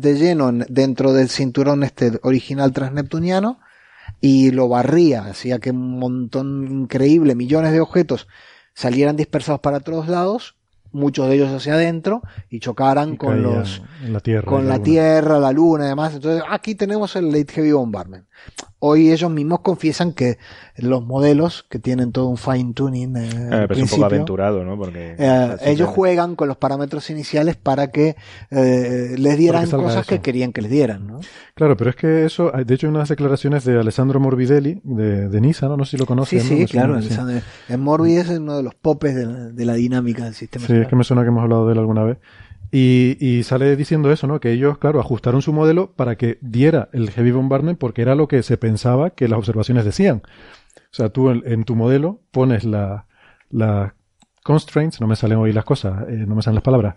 lleno 0.00 0.52
dentro 0.68 1.12
del 1.12 1.28
cinturón 1.28 1.82
este 1.82 2.20
original 2.22 2.72
transneptuniano, 2.72 3.58
y 4.20 4.52
lo 4.52 4.68
barría, 4.68 5.24
hacía 5.24 5.58
que 5.58 5.70
un 5.70 5.98
montón 5.98 6.68
increíble, 6.70 7.34
millones 7.34 7.72
de 7.72 7.80
objetos 7.80 8.28
salieran 8.74 9.16
dispersados 9.16 9.60
para 9.60 9.80
todos 9.80 10.06
lados 10.08 10.56
muchos 10.92 11.28
de 11.28 11.34
ellos 11.36 11.50
hacia 11.50 11.74
adentro 11.74 12.22
y 12.48 12.60
chocaran 12.60 13.16
con 13.16 13.42
los 13.42 13.82
la 14.06 14.20
tierra, 14.20 14.46
con 14.46 14.68
la, 14.68 14.82
tierra, 14.82 15.38
la 15.38 15.52
luna 15.52 15.86
y 15.86 15.88
demás. 15.88 16.14
Entonces, 16.14 16.42
aquí 16.48 16.74
tenemos 16.74 17.16
el 17.16 17.26
Late 17.32 17.52
Heavy 17.52 17.72
Bombardment. 17.72 18.26
Hoy 18.84 19.12
ellos 19.12 19.30
mismos 19.30 19.60
confiesan 19.60 20.12
que 20.12 20.38
los 20.76 21.04
modelos 21.04 21.64
que 21.68 21.78
tienen 21.78 22.10
todo 22.10 22.26
un 22.26 22.36
fine 22.36 22.72
tuning 22.74 23.16
eh, 23.16 23.28
eh 23.50 23.80
un 23.80 23.88
poco 23.88 24.04
aventurado, 24.06 24.64
¿no? 24.64 24.76
Porque 24.76 25.14
eh, 25.16 25.56
ellos 25.66 25.88
juegan 25.88 26.34
con 26.34 26.48
los 26.48 26.56
parámetros 26.56 27.08
iniciales 27.08 27.54
para 27.54 27.92
que 27.92 28.16
eh, 28.50 29.14
les 29.16 29.38
dieran 29.38 29.70
cosas 29.70 30.04
que 30.04 30.20
querían 30.20 30.52
que 30.52 30.62
les 30.62 30.70
dieran, 30.72 31.06
¿no? 31.06 31.20
Claro, 31.54 31.76
pero 31.76 31.90
es 31.90 31.96
que 31.96 32.24
eso, 32.24 32.50
de 32.50 32.74
hecho, 32.74 32.88
hay 32.88 32.92
unas 32.92 33.08
declaraciones 33.08 33.64
de 33.64 33.78
Alessandro 33.78 34.18
Morbidelli 34.18 34.80
de, 34.82 35.28
de 35.28 35.40
Nisa, 35.40 35.68
¿no? 35.68 35.76
No 35.76 35.84
sé 35.84 35.92
si 35.92 35.96
lo 35.98 36.06
conocen. 36.06 36.40
Sí, 36.40 36.58
sí, 36.58 36.66
claro. 36.66 36.98
En 37.68 37.80
Morbi 37.80 38.16
es 38.16 38.30
uno 38.30 38.56
de 38.56 38.64
los 38.64 38.74
popes 38.74 39.14
de 39.14 39.26
la, 39.26 39.38
de 39.50 39.64
la 39.64 39.74
dinámica 39.74 40.24
del 40.24 40.34
sistema. 40.34 40.66
Sí, 40.66 40.74
es 40.74 40.88
que 40.88 40.96
me 40.96 41.04
suena 41.04 41.22
que 41.22 41.28
hemos 41.28 41.44
hablado 41.44 41.66
de 41.66 41.74
él 41.74 41.78
alguna 41.78 42.02
vez. 42.02 42.18
Y, 42.74 43.42
sale 43.44 43.76
diciendo 43.76 44.10
eso, 44.10 44.26
¿no? 44.26 44.40
Que 44.40 44.50
ellos, 44.50 44.78
claro, 44.78 44.98
ajustaron 44.98 45.42
su 45.42 45.52
modelo 45.52 45.92
para 45.92 46.16
que 46.16 46.38
diera 46.40 46.88
el 46.94 47.10
heavy 47.10 47.30
bombardment 47.30 47.78
porque 47.78 48.00
era 48.00 48.14
lo 48.14 48.28
que 48.28 48.42
se 48.42 48.56
pensaba 48.56 49.10
que 49.10 49.28
las 49.28 49.38
observaciones 49.38 49.84
decían. 49.84 50.22
O 50.76 50.94
sea, 50.94 51.10
tú 51.10 51.28
en, 51.30 51.64
tu 51.64 51.76
modelo 51.76 52.22
pones 52.30 52.64
la, 52.64 53.06
la 53.50 53.94
constraints, 54.42 55.02
no 55.02 55.06
me 55.06 55.16
salen 55.16 55.36
hoy 55.36 55.52
las 55.52 55.66
cosas, 55.66 56.08
eh, 56.08 56.24
no 56.26 56.34
me 56.34 56.40
salen 56.40 56.56
las 56.56 56.64
palabras. 56.64 56.94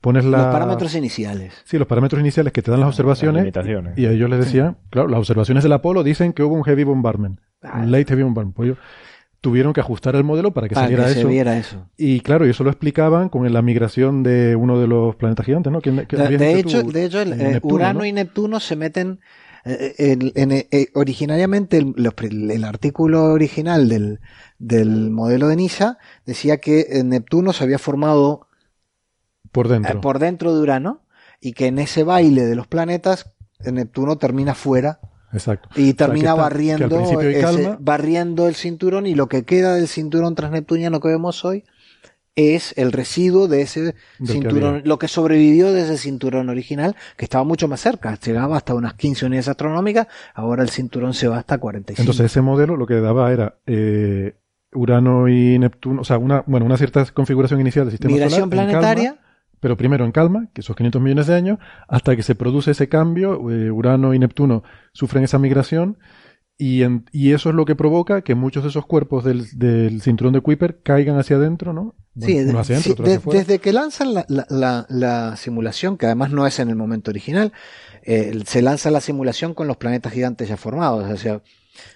Pones 0.00 0.24
la, 0.24 0.38
los 0.38 0.46
parámetros 0.46 0.94
iniciales. 0.94 1.60
Sí, 1.64 1.76
los 1.76 1.88
parámetros 1.88 2.20
iniciales 2.20 2.52
que 2.52 2.62
te 2.62 2.70
dan 2.70 2.78
las 2.78 2.90
observaciones. 2.90 3.52
y 3.96 4.06
a 4.06 4.10
ellos 4.12 4.30
les 4.30 4.38
decían, 4.38 4.78
claro, 4.90 5.08
las 5.08 5.18
observaciones 5.18 5.64
del 5.64 5.72
Apolo 5.72 6.04
dicen 6.04 6.34
que 6.34 6.44
hubo 6.44 6.54
un 6.54 6.62
heavy 6.62 6.84
bombardment. 6.84 7.40
Ah. 7.62 7.80
Un 7.80 7.90
late 7.90 8.04
heavy 8.04 8.22
bombardment. 8.22 8.54
Pues 8.54 8.76
tuvieron 9.46 9.72
que 9.72 9.78
ajustar 9.78 10.16
el 10.16 10.24
modelo 10.24 10.50
para 10.50 10.68
que 10.68 10.74
saliera 10.74 11.08
eso. 11.08 11.30
eso. 11.30 11.88
Y 11.96 12.18
claro, 12.18 12.48
y 12.48 12.50
eso 12.50 12.64
lo 12.64 12.70
explicaban 12.70 13.28
con 13.28 13.52
la 13.52 13.62
migración 13.62 14.24
de 14.24 14.56
uno 14.56 14.80
de 14.80 14.88
los 14.88 15.14
planetas 15.14 15.46
gigantes, 15.46 15.72
¿no? 15.72 15.80
de, 15.80 16.58
hecho, 16.58 16.82
de 16.82 17.04
hecho, 17.04 17.22
eh, 17.22 17.60
Urano 17.62 18.04
y 18.04 18.10
Neptuno 18.10 18.58
se 18.58 18.74
meten 18.74 19.20
eh, 19.64 20.18
en, 20.34 20.50
eh, 20.50 20.88
originariamente 20.94 21.78
el, 21.78 22.64
artículo 22.64 23.26
original 23.26 23.88
del, 23.88 24.18
del 24.58 25.10
modelo 25.10 25.46
de 25.46 25.54
NISA 25.54 25.98
decía 26.24 26.56
que 26.56 27.00
Neptuno 27.04 27.52
se 27.52 27.62
había 27.62 27.78
formado 27.78 28.48
por 29.52 29.68
dentro. 29.68 30.00
por 30.00 30.18
dentro 30.18 30.56
de 30.56 30.60
Urano 30.60 31.02
y 31.40 31.52
que 31.52 31.68
en 31.68 31.78
ese 31.78 32.02
baile 32.02 32.46
de 32.46 32.56
los 32.56 32.66
planetas 32.66 33.30
Neptuno 33.60 34.18
termina 34.18 34.56
fuera 34.56 34.98
Exacto. 35.32 35.68
Y 35.76 35.94
termina 35.94 36.34
barriendo, 36.34 37.78
barriendo 37.80 38.48
el 38.48 38.54
cinturón 38.54 39.06
y 39.06 39.14
lo 39.14 39.28
que 39.28 39.44
queda 39.44 39.74
del 39.74 39.88
cinturón 39.88 40.34
transneptuniano 40.34 41.00
que 41.00 41.08
vemos 41.08 41.44
hoy 41.44 41.64
es 42.36 42.74
el 42.76 42.92
residuo 42.92 43.48
de 43.48 43.62
ese 43.62 43.94
cinturón, 44.24 44.82
lo 44.84 44.98
que 44.98 45.08
sobrevivió 45.08 45.72
de 45.72 45.82
ese 45.82 45.96
cinturón 45.96 46.50
original, 46.50 46.94
que 47.16 47.24
estaba 47.24 47.44
mucho 47.44 47.66
más 47.66 47.80
cerca, 47.80 48.18
llegaba 48.20 48.58
hasta 48.58 48.74
unas 48.74 48.94
15 48.94 49.26
unidades 49.26 49.48
astronómicas, 49.48 50.06
ahora 50.34 50.62
el 50.62 50.68
cinturón 50.68 51.14
se 51.14 51.28
va 51.28 51.38
hasta 51.38 51.56
45. 51.56 52.02
Entonces 52.02 52.26
ese 52.26 52.42
modelo 52.42 52.76
lo 52.76 52.86
que 52.86 53.00
daba 53.00 53.32
era 53.32 53.56
eh, 53.66 54.34
Urano 54.74 55.28
y 55.28 55.58
Neptuno, 55.58 56.02
o 56.02 56.04
sea, 56.04 56.18
una, 56.18 56.44
bueno, 56.46 56.66
una 56.66 56.76
cierta 56.76 57.06
configuración 57.06 57.60
inicial 57.60 57.86
del 57.86 57.92
sistema 57.92 58.12
Migración 58.12 58.50
planetaria 58.50 59.16
pero 59.60 59.76
primero 59.76 60.04
en 60.04 60.12
calma, 60.12 60.48
que 60.52 60.60
esos 60.60 60.76
500 60.76 61.00
millones 61.00 61.26
de 61.26 61.34
años, 61.34 61.58
hasta 61.88 62.16
que 62.16 62.22
se 62.22 62.34
produce 62.34 62.72
ese 62.72 62.88
cambio, 62.88 63.50
eh, 63.50 63.70
Urano 63.70 64.14
y 64.14 64.18
Neptuno 64.18 64.62
sufren 64.92 65.24
esa 65.24 65.38
migración, 65.38 65.98
y, 66.58 66.82
y, 67.12 67.32
eso 67.32 67.50
es 67.50 67.54
lo 67.54 67.66
que 67.66 67.74
provoca 67.74 68.22
que 68.22 68.34
muchos 68.34 68.62
de 68.62 68.70
esos 68.70 68.86
cuerpos 68.86 69.24
del, 69.24 69.46
del 69.58 70.00
cinturón 70.00 70.32
de 70.32 70.40
Kuiper 70.40 70.80
caigan 70.82 71.18
hacia 71.18 71.36
adentro, 71.36 71.74
¿no? 71.74 71.94
sí, 72.18 72.38
desde 72.38 73.58
que 73.58 73.74
lanzan 73.74 74.14
la, 74.14 74.24
la, 74.28 74.86
la, 74.88 75.36
simulación, 75.36 75.98
que 75.98 76.06
además 76.06 76.30
no 76.30 76.46
es 76.46 76.58
en 76.58 76.70
el 76.70 76.76
momento 76.76 77.10
original, 77.10 77.52
eh, 78.02 78.42
se 78.46 78.62
lanza 78.62 78.90
la 78.90 79.02
simulación 79.02 79.52
con 79.52 79.66
los 79.66 79.76
planetas 79.76 80.14
gigantes 80.14 80.48
ya 80.48 80.56
formados, 80.56 81.10
o 81.10 81.16
sea, 81.18 81.42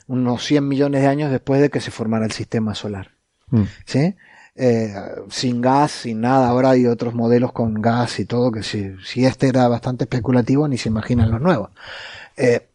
unos 0.07 0.45
100 0.45 0.69
millones 0.69 1.01
de 1.01 1.07
años 1.07 1.31
después 1.31 1.63
de 1.63 1.71
que 1.71 1.81
se 1.81 1.91
formara 1.91 2.27
el 2.27 2.33
sistema 2.33 2.75
solar. 2.75 3.13
Mm. 3.49 3.63
¿Sí? 3.87 4.15
Eh, 4.57 4.93
sin 5.31 5.61
gas, 5.61 5.91
sin 5.93 6.21
nada. 6.21 6.49
Ahora 6.49 6.71
hay 6.71 6.87
otros 6.87 7.15
modelos 7.15 7.53
con 7.53 7.75
gas 7.81 8.19
y 8.21 8.25
todo, 8.25 8.51
que 8.53 8.63
si, 8.63 9.25
este 9.25 9.49
era 9.49 9.69
bastante 9.69 10.05
especulativo, 10.05 10.69
ni 10.69 10.77
se 10.79 10.89
imaginan 10.89 11.31
los 11.31 11.41
nuevos. 11.41 11.71
Eh, 12.37 12.69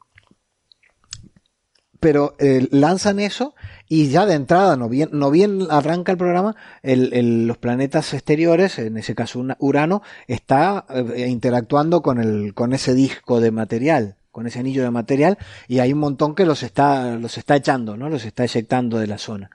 pero 1.99 2.35
eh, 2.39 2.67
lanzan 2.71 3.19
eso 3.19 3.55
y 3.87 4.09
ya 4.09 4.25
de 4.25 4.35
entrada, 4.35 4.77
no 4.77 4.89
bien, 4.89 5.09
no 5.11 5.31
bien 5.31 5.67
arranca 5.69 6.11
el 6.11 6.17
programa, 6.17 6.55
el, 6.83 7.47
los 7.47 7.57
planetas 7.57 8.13
exteriores, 8.13 8.77
en 8.79 8.97
ese 8.97 9.15
caso 9.15 9.43
Urano, 9.59 10.01
está 10.27 10.85
interactuando 11.17 12.01
con, 12.01 12.19
el, 12.19 12.53
con 12.53 12.73
ese 12.73 12.93
disco 12.93 13.39
de 13.39 13.51
material 13.51 14.17
con 14.31 14.47
ese 14.47 14.59
anillo 14.59 14.83
de 14.83 14.91
material 14.91 15.37
y 15.65 15.79
hay 15.79 15.93
un 15.93 15.99
montón 15.99 16.35
que 16.35 16.45
los 16.45 16.61
está 16.61 17.15
los 17.15 17.37
está 17.37 17.55
echando, 17.55 17.95
¿no? 17.95 18.09
Los 18.09 18.25
está 18.25 18.43
eyectando 18.43 18.99
de 18.99 19.07
la 19.07 19.17
zona. 19.17 19.49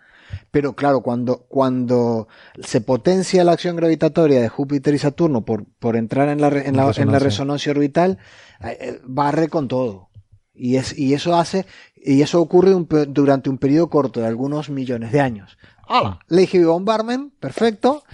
Pero 0.50 0.74
claro, 0.74 1.00
cuando, 1.00 1.46
cuando 1.48 2.28
se 2.60 2.80
potencia 2.80 3.44
la 3.44 3.52
acción 3.52 3.76
gravitatoria 3.76 4.40
de 4.40 4.48
Júpiter 4.48 4.94
y 4.94 4.98
Saturno 4.98 5.44
por, 5.44 5.64
por 5.78 5.96
entrar 5.96 6.28
en 6.28 6.40
la, 6.40 6.48
en 6.48 6.76
la, 6.76 6.90
en 6.96 7.12
la 7.12 7.18
resonancia 7.18 7.70
orbital, 7.70 8.18
eh, 8.60 8.76
eh, 8.80 9.00
barre 9.04 9.48
con 9.48 9.68
todo. 9.68 10.08
Y, 10.52 10.76
es, 10.76 10.98
y 10.98 11.14
eso 11.14 11.36
hace, 11.36 11.66
y 11.96 12.22
eso 12.22 12.40
ocurre 12.40 12.74
durante 13.08 13.48
un 13.48 13.58
periodo 13.58 13.88
corto 13.88 14.20
de 14.20 14.26
algunos 14.26 14.70
millones 14.70 15.12
de 15.12 15.20
años. 15.20 15.56
¡Hala! 15.86 16.20
Le 16.28 16.46
Bombardment, 16.64 17.32
perfecto. 17.40 18.04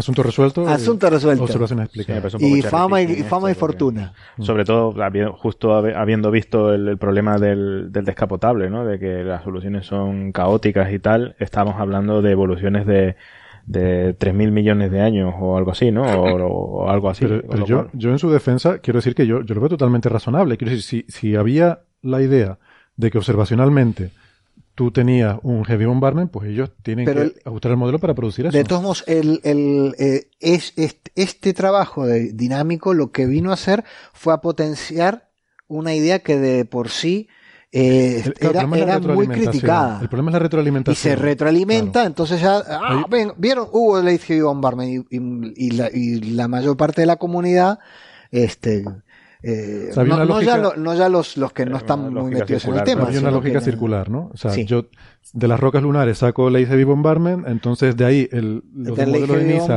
Asunto 0.00 0.22
resuelto. 0.22 0.66
Asunto 0.66 1.10
resuelto. 1.10 1.44
Y 2.38 2.62
fama 2.62 3.02
y, 3.02 3.22
fama 3.22 3.50
y 3.50 3.54
fortuna. 3.54 4.14
Sobre 4.38 4.64
todo, 4.64 4.94
justo 5.34 5.74
habiendo 5.74 6.30
visto 6.30 6.72
el, 6.72 6.96
problema 6.96 7.36
del, 7.36 7.92
descapotable, 7.92 8.70
¿no? 8.70 8.86
De 8.86 8.98
que 8.98 9.22
las 9.22 9.44
soluciones 9.44 9.84
son 9.84 10.32
caóticas 10.32 10.90
y 10.90 10.98
tal, 10.98 11.36
estamos 11.38 11.74
hablando 11.78 12.22
de 12.22 12.30
evoluciones 12.30 12.86
de, 12.86 13.16
de 13.66 14.16
3.000 14.18 14.50
millones 14.50 14.90
de 14.90 15.02
años 15.02 15.34
o 15.38 15.58
algo 15.58 15.72
así, 15.72 15.90
¿no? 15.90 16.04
O, 16.04 16.88
algo 16.88 17.10
así. 17.10 17.26
Pero, 17.26 17.66
yo, 17.66 17.88
yo 17.92 18.10
en 18.10 18.18
su 18.18 18.30
defensa 18.30 18.78
quiero 18.78 19.00
decir 19.00 19.14
que 19.14 19.26
yo, 19.26 19.42
yo 19.42 19.54
lo 19.54 19.60
veo 19.60 19.68
totalmente 19.68 20.08
razonable. 20.08 20.56
Quiero 20.56 20.72
decir, 20.72 21.04
si, 21.06 21.12
si 21.12 21.36
había 21.36 21.80
la 22.00 22.22
idea 22.22 22.58
de 22.96 23.10
que 23.10 23.18
observacionalmente 23.18 24.12
tú 24.80 24.90
tenías 24.90 25.36
un 25.42 25.62
heavy 25.66 25.84
bombardment, 25.84 26.30
pues 26.30 26.48
ellos 26.48 26.70
tienen 26.82 27.04
que 27.04 27.34
ajustar 27.44 27.72
el 27.72 27.76
modelo 27.76 27.98
para 27.98 28.14
producir 28.14 28.46
eso. 28.46 28.56
De 28.56 28.64
todos 28.64 28.80
modos, 28.80 29.04
el, 29.06 29.38
el, 29.44 29.94
eh, 29.98 30.30
es, 30.40 30.72
este, 31.14 31.52
trabajo 31.52 32.06
de 32.06 32.32
dinámico 32.32 32.94
lo 32.94 33.12
que 33.12 33.26
vino 33.26 33.50
a 33.50 33.54
hacer 33.54 33.84
fue 34.14 34.32
a 34.32 34.38
potenciar 34.38 35.28
una 35.68 35.94
idea 35.94 36.20
que 36.20 36.38
de 36.38 36.64
por 36.64 36.88
sí 36.88 37.28
eh, 37.72 38.32
era, 38.40 38.66
muy 38.66 39.26
criticada. 39.26 39.98
El 40.00 40.08
problema 40.08 40.30
es 40.30 40.32
la 40.32 40.38
retroalimentación. 40.38 41.12
Y 41.12 41.14
se 41.14 41.14
retroalimenta, 41.14 42.06
entonces 42.06 42.40
ya, 42.40 42.62
ah, 42.66 43.04
ven, 43.10 43.32
vieron, 43.36 43.68
hubo 43.72 43.98
el 43.98 44.18
heavy 44.18 44.40
bombardment 44.40 45.06
y, 45.10 45.16
y, 45.56 45.70
la, 45.72 45.90
y 45.92 46.22
la 46.22 46.48
mayor 46.48 46.78
parte 46.78 47.02
de 47.02 47.06
la 47.06 47.16
comunidad, 47.16 47.80
este, 48.30 48.86
eh, 49.42 49.90
no, 49.96 50.42
ya, 50.42 50.58
no, 50.58 50.94
ya, 50.94 51.08
los, 51.08 51.36
los 51.36 51.52
que 51.52 51.64
no 51.64 51.78
están 51.78 52.12
muy 52.12 52.32
metidos 52.32 52.64
en 52.66 52.74
el 52.74 52.84
tema. 52.84 53.04
Había 53.04 53.20
una 53.20 53.30
lógica 53.30 53.60
circular, 53.60 54.10
¿no? 54.10 54.30
O 54.32 54.36
sea, 54.36 54.54
yo 54.54 54.86
de 55.32 55.46
las 55.48 55.60
rocas 55.60 55.82
lunares 55.82 56.18
saco 56.18 56.50
la 56.50 56.58
Heavy 56.58 56.84
Bombardment, 56.84 57.46
entonces 57.46 57.96
de 57.96 58.04
ahí 58.04 58.28
el, 58.32 58.64
los 58.74 58.98
modelos 58.98 59.28
de 59.28 59.44
NISA 59.44 59.76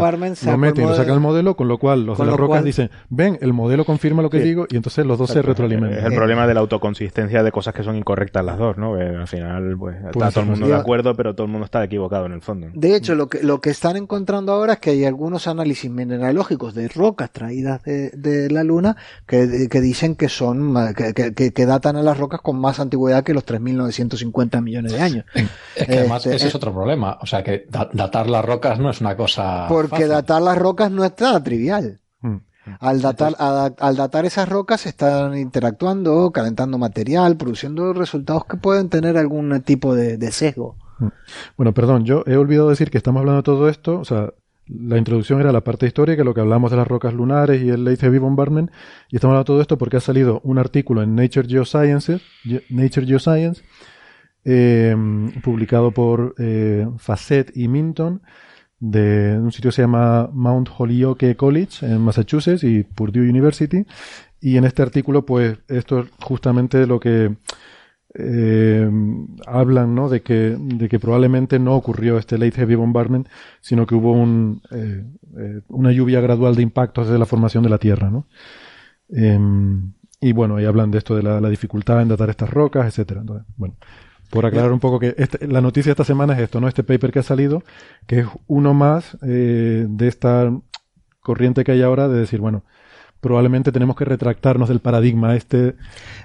lo 0.51 0.57
meten 0.57 0.85
y 0.85 0.87
lo 0.87 0.95
sacan 0.95 1.13
el 1.15 1.19
modelo, 1.19 1.55
con 1.55 1.67
lo 1.67 1.77
cual 1.77 2.05
los 2.05 2.17
de 2.17 2.25
las 2.25 2.35
rocas 2.35 2.63
dicen, 2.63 2.89
ven, 3.09 3.37
el 3.41 3.53
modelo 3.53 3.85
confirma 3.85 4.21
lo 4.21 4.29
que 4.29 4.39
digo, 4.39 4.65
y 4.69 4.75
entonces 4.75 5.05
los 5.05 5.17
dos 5.17 5.29
se 5.29 5.41
retroalimentan. 5.41 5.99
Es 5.99 6.05
el 6.05 6.15
problema 6.15 6.47
de 6.47 6.53
la 6.53 6.61
autoconsistencia 6.61 7.43
de 7.43 7.51
cosas 7.51 7.73
que 7.73 7.83
son 7.83 7.95
incorrectas 7.95 8.43
las 8.43 8.57
dos, 8.57 8.77
¿no? 8.77 8.95
al 8.95 9.27
final, 9.27 9.75
pues, 9.77 9.97
está 10.05 10.31
todo 10.31 10.41
el 10.41 10.49
mundo 10.49 10.67
de 10.67 10.75
acuerdo, 10.75 11.15
pero 11.15 11.35
todo 11.35 11.45
el 11.45 11.51
mundo 11.51 11.65
está 11.65 11.83
equivocado 11.83 12.25
en 12.25 12.33
el 12.33 12.41
fondo. 12.41 12.67
De 12.73 12.95
hecho, 12.95 13.15
lo 13.15 13.27
que, 13.27 13.43
lo 13.43 13.61
que 13.61 13.69
están 13.69 13.95
encontrando 13.95 14.53
ahora 14.53 14.73
es 14.73 14.79
que 14.79 14.91
hay 14.91 15.05
algunos 15.05 15.47
análisis 15.47 15.89
mineralógicos 15.89 16.73
de 16.73 16.87
rocas 16.87 17.31
traídas 17.31 17.83
de, 17.83 18.09
de 18.11 18.49
la 18.49 18.63
Luna 18.63 18.97
que 19.27 19.43
que 19.69 19.81
dicen 19.81 20.15
que 20.15 20.29
son, 20.29 20.75
que, 20.95 21.33
que, 21.33 21.65
datan 21.65 21.95
a 21.95 22.03
las 22.03 22.17
rocas 22.17 22.41
con 22.41 22.59
más 22.59 22.79
antigüedad 22.79 23.23
que 23.23 23.33
los 23.33 23.45
3.950 23.45 24.61
millones 24.61 24.91
de 24.91 25.01
años. 25.01 25.25
Es 25.75 25.87
que 25.87 25.97
además 25.99 26.25
este, 26.25 26.35
ese 26.35 26.47
es 26.47 26.55
otro 26.55 26.71
problema. 26.71 27.17
O 27.21 27.25
sea, 27.25 27.43
que 27.43 27.65
datar 27.69 28.29
las 28.29 28.45
rocas 28.45 28.79
no 28.79 28.89
es 28.89 29.01
una 29.01 29.15
cosa. 29.17 29.65
Porque 29.67 30.07
datar 30.07 30.41
las 30.41 30.57
rocas 30.57 30.91
no 30.91 31.03
es 31.03 31.13
nada 31.19 31.43
trivial. 31.43 31.99
Mm. 32.21 32.37
Al 32.79 33.01
datar, 33.01 33.35
al 33.37 33.95
datar 33.95 34.25
esas 34.25 34.47
rocas 34.47 34.85
están 34.85 35.37
interactuando, 35.37 36.31
calentando 36.31 36.77
material, 36.77 37.35
produciendo 37.37 37.91
resultados 37.93 38.45
que 38.45 38.57
pueden 38.57 38.89
tener 38.89 39.17
algún 39.17 39.61
tipo 39.63 39.95
de, 39.95 40.17
de 40.17 40.31
sesgo. 40.31 40.77
Mm. 40.99 41.07
Bueno, 41.57 41.73
perdón, 41.73 42.05
yo 42.05 42.23
he 42.27 42.37
olvidado 42.37 42.69
decir 42.69 42.89
que 42.89 42.97
estamos 42.97 43.19
hablando 43.19 43.41
de 43.41 43.43
todo 43.43 43.67
esto, 43.67 43.99
o 43.99 44.05
sea, 44.05 44.29
la 44.67 44.97
introducción 44.97 45.41
era 45.41 45.51
la 45.51 45.61
parte 45.61 45.85
histórica, 45.85 46.23
lo 46.23 46.33
que 46.33 46.41
hablamos 46.41 46.71
de 46.71 46.77
las 46.77 46.87
rocas 46.87 47.13
lunares 47.13 47.61
y 47.61 47.69
el 47.69 47.83
Late 47.83 47.97
Heavy 47.97 48.19
Bombardment, 48.19 48.71
y 49.09 49.17
estamos 49.17 49.33
hablando 49.33 49.43
de 49.43 49.47
todo 49.47 49.61
esto 49.61 49.77
porque 49.77 49.97
ha 49.97 50.01
salido 50.01 50.39
un 50.43 50.57
artículo 50.57 51.03
en 51.03 51.15
Nature 51.15 51.47
Geosciences, 51.47 52.21
Nature 52.69 53.05
Geoscience, 53.05 53.61
eh, 54.45 54.95
publicado 55.43 55.91
por 55.91 56.35
eh, 56.37 56.87
Facet 56.97 57.51
y 57.55 57.67
Minton, 57.67 58.21
de 58.79 59.37
un 59.39 59.51
sitio 59.51 59.69
que 59.69 59.75
se 59.75 59.81
llama 59.83 60.29
Mount 60.33 60.69
Holyoke 60.77 61.35
College 61.37 61.85
en 61.85 62.01
Massachusetts 62.01 62.63
y 62.63 62.83
Purdue 62.83 63.29
University. 63.29 63.85
Y 64.41 64.57
en 64.57 64.65
este 64.65 64.81
artículo, 64.81 65.25
pues, 65.25 65.57
esto 65.69 65.99
es 66.01 66.09
justamente 66.19 66.85
lo 66.85 66.99
que 66.99 67.33
eh, 68.15 68.89
hablan, 69.47 69.95
¿no? 69.95 70.09
De 70.09 70.21
que, 70.21 70.55
de 70.57 70.87
que 70.89 70.99
probablemente 70.99 71.57
no 71.59 71.75
ocurrió 71.75 72.17
este 72.17 72.37
late 72.37 72.57
heavy 72.57 72.75
bombardment, 72.75 73.27
sino 73.61 73.87
que 73.87 73.95
hubo 73.95 74.11
un, 74.11 74.61
eh, 74.71 75.03
eh, 75.39 75.61
una 75.69 75.91
lluvia 75.91 76.21
gradual 76.21 76.55
de 76.55 76.61
impactos 76.61 77.07
desde 77.07 77.19
la 77.19 77.25
formación 77.25 77.63
de 77.63 77.69
la 77.69 77.79
Tierra, 77.79 78.11
¿no? 78.11 78.27
Em, 79.09 79.93
y 80.21 80.31
bueno, 80.31 80.57
ahí 80.57 80.65
hablan 80.65 80.91
de 80.91 80.99
esto 80.99 81.15
de 81.15 81.23
la, 81.23 81.41
la, 81.41 81.49
dificultad 81.49 82.01
en 82.01 82.09
datar 82.09 82.29
estas 82.29 82.49
rocas, 82.49 82.87
etcétera. 82.87 83.21
Entonces, 83.21 83.47
bueno, 83.57 83.75
por 84.33 84.47
aclarar 84.47 84.71
un 84.71 84.79
poco 84.79 84.99
que 84.99 85.13
este, 85.19 85.47
la 85.47 85.61
noticia 85.61 85.89
de 85.89 85.93
esta 85.93 86.03
semana 86.03 86.33
es 86.33 86.39
esto, 86.39 86.59
¿no? 86.59 86.67
Este 86.67 86.83
paper 86.83 87.11
que 87.11 87.19
ha 87.19 87.23
salido, 87.23 87.63
que 88.07 88.21
es 88.21 88.25
uno 88.47 88.73
más 88.73 89.15
eh, 89.21 89.85
de 89.87 90.07
esta 90.07 90.51
corriente 91.19 91.63
que 91.63 91.73
hay 91.73 91.83
ahora 91.83 92.07
de 92.07 92.17
decir, 92.17 92.39
bueno, 92.39 92.63
probablemente 93.21 93.71
tenemos 93.71 93.95
que 93.95 94.05
retractarnos 94.05 94.69
del 94.69 94.79
paradigma 94.79 95.35
este. 95.35 95.75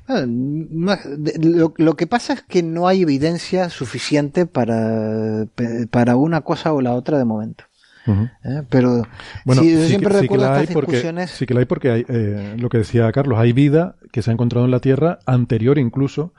Ah, 0.09 0.25
lo, 0.27 1.97
que 1.97 2.07
pasa 2.07 2.33
es 2.33 2.41
que 2.41 2.63
no 2.63 2.89
hay 2.89 3.03
evidencia 3.03 3.69
suficiente 3.69 4.47
para, 4.47 5.47
para 5.91 6.17
una 6.17 6.41
cosa 6.41 6.73
o 6.73 6.81
la 6.81 6.95
otra 6.95 7.19
de 7.19 7.27
momento. 7.27 7.65
¿Eh? 8.07 8.63
Pero 8.71 9.03
bueno, 9.45 9.61
sí, 9.61 9.87
siempre 9.87 10.19
recuerdo 10.19 10.47
que 10.47 10.61
estas 10.63 10.77
discusiones. 10.77 11.31
sí 11.31 11.45
que 11.45 11.53
la 11.53 11.61
hay 11.61 11.67
porque 11.67 11.91
hay, 11.91 12.07
eh, 12.09 12.57
lo 12.59 12.71
que 12.71 12.79
decía 12.79 13.13
Carlos, 13.13 13.39
hay 13.39 13.53
vida 13.53 13.97
que 14.13 14.23
se 14.23 14.31
ha 14.31 14.33
encontrado 14.33 14.65
en 14.65 14.71
la 14.71 14.81
Tierra 14.81 15.19
anterior 15.27 15.79
incluso 15.79 16.33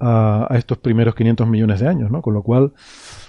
a, 0.00 0.48
estos 0.56 0.78
primeros 0.78 1.14
500 1.14 1.46
millones 1.46 1.80
de 1.80 1.88
años, 1.88 2.10
¿no? 2.10 2.22
Con 2.22 2.34
lo 2.34 2.42
cual 2.42 2.72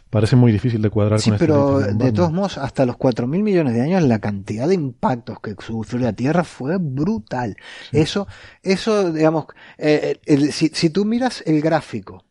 parece 0.09 0.35
muy 0.35 0.51
difícil 0.51 0.81
de 0.81 0.89
cuadrar 0.89 1.19
sí, 1.19 1.29
con 1.29 1.35
este 1.35 1.45
pero 1.45 1.79
de 1.79 2.11
todos 2.11 2.31
modos, 2.31 2.57
hasta 2.57 2.85
los 2.85 2.97
4.000 2.97 3.27
millones 3.43 3.73
de 3.73 3.81
años, 3.81 4.03
la 4.03 4.19
cantidad 4.19 4.67
de 4.67 4.75
impactos 4.75 5.39
que 5.39 5.55
sufrió 5.59 6.01
la 6.01 6.13
Tierra 6.13 6.43
fue 6.43 6.77
brutal. 6.79 7.55
Eso, 7.91 8.27
eso, 8.63 9.11
digamos, 9.11 9.45
eh, 9.77 10.19
si, 10.51 10.69
si, 10.69 10.89
tú 10.89 11.05
miras 11.05 11.43
el 11.45 11.61
gráfico 11.61 12.25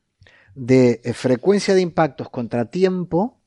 de 0.54 1.00
eh, 1.04 1.12
frecuencia 1.12 1.74
de 1.74 1.80
impactos 1.80 2.28
contra 2.28 2.66
tiempo, 2.66 3.40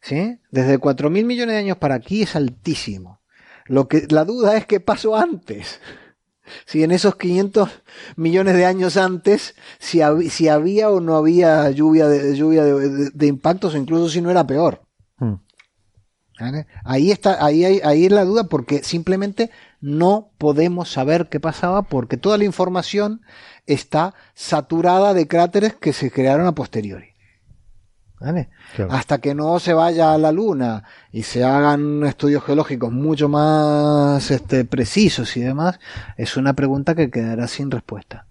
¿sí? 0.00 0.38
Desde 0.50 0.78
4.000 0.78 1.24
millones 1.24 1.54
de 1.54 1.60
años 1.60 1.78
para 1.78 1.94
aquí 1.94 2.22
es 2.22 2.36
altísimo. 2.36 3.20
Lo 3.66 3.88
que, 3.88 4.06
la 4.10 4.24
duda 4.24 4.56
es 4.56 4.66
qué 4.66 4.80
pasó 4.80 5.16
antes. 5.16 5.80
Si 6.66 6.82
en 6.82 6.90
esos 6.90 7.16
500 7.16 7.70
millones 8.16 8.54
de 8.54 8.66
años 8.66 8.96
antes, 8.96 9.54
si, 9.78 10.00
si 10.30 10.48
había 10.48 10.90
o 10.90 11.00
no 11.00 11.16
había 11.16 11.70
lluvia 11.70 12.08
de, 12.08 12.36
lluvia 12.36 12.64
de, 12.64 13.26
impactos, 13.26 13.74
o 13.74 13.78
incluso 13.78 14.08
si 14.08 14.20
no 14.20 14.30
era 14.30 14.46
peor. 14.46 14.82
Hmm. 15.18 15.34
Ahí 16.84 17.12
está, 17.12 17.44
ahí, 17.44 17.64
ahí 17.64 18.06
es 18.06 18.12
la 18.12 18.24
duda 18.24 18.44
porque 18.44 18.82
simplemente 18.82 19.50
no 19.80 20.32
podemos 20.38 20.90
saber 20.90 21.28
qué 21.28 21.38
pasaba 21.38 21.82
porque 21.82 22.16
toda 22.16 22.38
la 22.38 22.44
información 22.44 23.22
está 23.66 24.14
saturada 24.34 25.14
de 25.14 25.28
cráteres 25.28 25.74
que 25.74 25.92
se 25.92 26.10
crearon 26.10 26.46
a 26.46 26.54
posteriori. 26.54 27.13
Hasta 28.90 29.18
que 29.18 29.34
no 29.34 29.58
se 29.58 29.74
vaya 29.74 30.14
a 30.14 30.18
la 30.18 30.32
Luna 30.32 30.84
y 31.12 31.22
se 31.22 31.44
hagan 31.44 32.04
estudios 32.04 32.44
geológicos 32.44 32.92
mucho 32.92 33.28
más 33.28 34.30
este, 34.30 34.64
precisos 34.64 35.36
y 35.36 35.40
demás, 35.40 35.78
es 36.16 36.36
una 36.36 36.54
pregunta 36.54 36.94
que 36.94 37.10
quedará 37.10 37.46
sin 37.48 37.70
respuesta. 37.70 38.26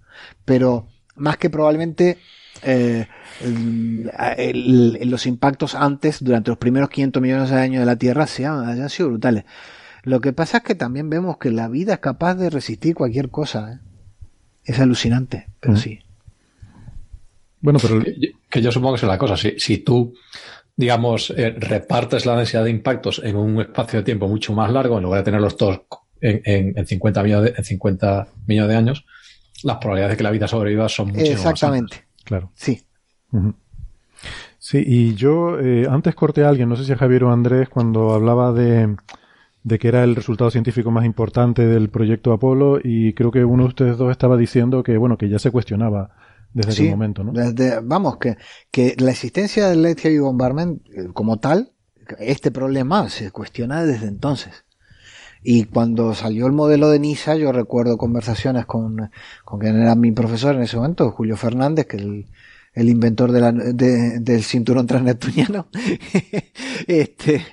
Pero 0.46 0.88
más 1.16 1.38
que 1.38 1.50
probablemente 1.50 2.18
eh, 2.62 3.08
los 5.04 5.26
impactos 5.26 5.76
antes, 5.76 6.24
durante 6.24 6.52
los 6.52 6.58
primeros 6.58 6.89
500 6.89 7.22
millones 7.22 7.50
de 7.50 7.60
años 7.60 7.80
de 7.82 7.86
la 7.86 7.96
Tierra, 7.96 8.28
sean, 8.28 8.68
hayan 8.68 8.89
sido 8.89 9.10
brutales. 9.10 9.46
Lo 10.04 10.22
que 10.22 10.34
pasa 10.34 10.58
es 10.58 10.64
que 10.64 10.76
también 10.76 11.10
vemos 11.10 11.38
que 11.38 11.52
la 11.52 11.68
vida 11.68 11.94
es 11.94 12.00
capaz 12.00 12.36
de 12.36 12.50
resistir 12.50 12.96
cualquier 12.96 13.30
cosa. 13.30 13.74
¿eh? 13.74 13.80
Es 14.66 14.80
alucinante, 14.80 15.48
pero 15.60 15.78
sí. 15.78 16.00
Bueno, 17.64 17.80
pero 17.82 18.03
que, 18.49 18.61
yo 18.61 18.72
supongo 18.74 18.95
que 18.95 19.05
es 19.05 19.07
la 19.07 19.18
cosa. 19.18 19.38
Si, 19.38 19.57
si 19.57 19.78
tú, 19.78 20.14
digamos, 20.76 21.30
eh, 21.30 21.55
repartes 21.57 22.26
la 22.26 22.36
densidad 22.36 22.66
de 22.66 22.70
impactos 22.70 23.22
en 23.24 23.38
un 23.38 23.61
espacio 23.61 23.99
de 23.99 24.03
tiempo 24.03 24.28
mucho 24.28 24.51
más 24.51 24.70
largo, 24.70 24.97
en 24.97 25.03
lugar 25.03 25.22
de 25.22 25.24
tenerlos 25.24 25.55
todos 25.55 25.80
en, 26.20 26.74
en, 26.78 26.86
50, 26.86 27.24
millones 27.24 27.53
de, 27.53 27.57
en 27.57 27.64
50 27.64 28.28
millones 28.47 28.70
de 28.70 28.76
años, 28.76 29.05
las 29.64 29.78
probabilidades 29.78 30.14
de 30.14 30.18
que 30.18 30.24
la 30.24 30.32
vida 30.32 30.45
sobreviva 30.45 30.89
son 30.89 31.07
mucho 31.07 31.32
Exactamente. 31.32 32.03
Claro. 32.26 32.51
Sí. 32.53 32.82
Sí, 34.59 34.84
y 34.86 35.16
yo 35.16 35.57
eh, 35.57 35.88
antes 35.89 36.16
corté 36.16 36.43
a 36.43 36.49
alguien, 36.49 36.68
no 36.68 36.76
sé 36.76 36.84
si 36.84 36.91
a 36.91 36.97
Javier 36.97 37.24
o 37.24 37.32
Andrés, 37.32 37.70
cuando 37.70 38.14
hablaba 38.14 38.51
de, 38.51 38.93
de 39.64 39.80
que 39.80 39.88
era 39.88 40.03
el 40.03 40.18
resultado 40.18 40.51
científico 40.51 40.91
más 40.91 41.05
importante 41.05 41.66
del 41.66 41.89
proyecto 41.89 42.34
Apolo, 42.34 42.80
y 42.84 43.14
creo 43.14 43.32
que 43.32 43.45
uno 43.45 43.64
de 43.64 43.70
ustedes 43.70 43.97
dos 43.97 44.11
estaba 44.11 44.36
diciendo 44.36 44.84
que, 44.84 44.97
bueno, 44.97 45.18
que 45.18 45.30
ya 45.30 45.39
se 45.39 45.49
cuestionaba 45.49 46.11
desde 46.54 46.72
ese 46.72 46.89
momento, 46.89 47.24
¿no? 47.24 47.32
Desde, 47.32 47.80
vamos, 47.82 48.18
que, 48.18 48.38
que 48.72 48.95
la 48.99 49.12
existencia 49.12 49.70
del 49.70 49.82
Late 49.82 50.01
Heavy 50.04 50.20
Bombardment 50.20 50.82
eh, 50.89 51.08
como 51.14 51.38
tal, 51.38 51.72
este 52.20 52.51
problema 52.51 53.10
se 53.10 53.32
cuestiona 53.32 53.84
desde 53.84 54.08
entonces. 54.08 54.66
Y 55.41 55.66
cuando 55.66 56.14
salió 56.14 56.45
el 56.45 56.54
modelo 56.54 56.89
de 56.89 56.99
NISA, 56.99 57.36
yo 57.36 57.51
recuerdo 57.51 57.97
conversaciones 57.97 58.66
con, 58.66 59.12
con 59.43 59.60
quien 59.60 59.82
era 59.82 59.95
mi 59.95 60.12
profesor 60.12 60.56
en 60.56 60.62
ese 60.62 60.78
momento, 60.78 61.12
Julio 61.12 61.36
Fernández, 61.36 61.86
que 61.86 61.97
el, 61.97 62.28
el 62.74 62.89
inventor 62.89 63.32
de 63.32 63.41
la, 63.41 63.51
de, 63.51 64.20
del 64.20 64.43
cinturón 64.43 64.88
transneptuniano, 64.88 65.68
este, 66.88 67.45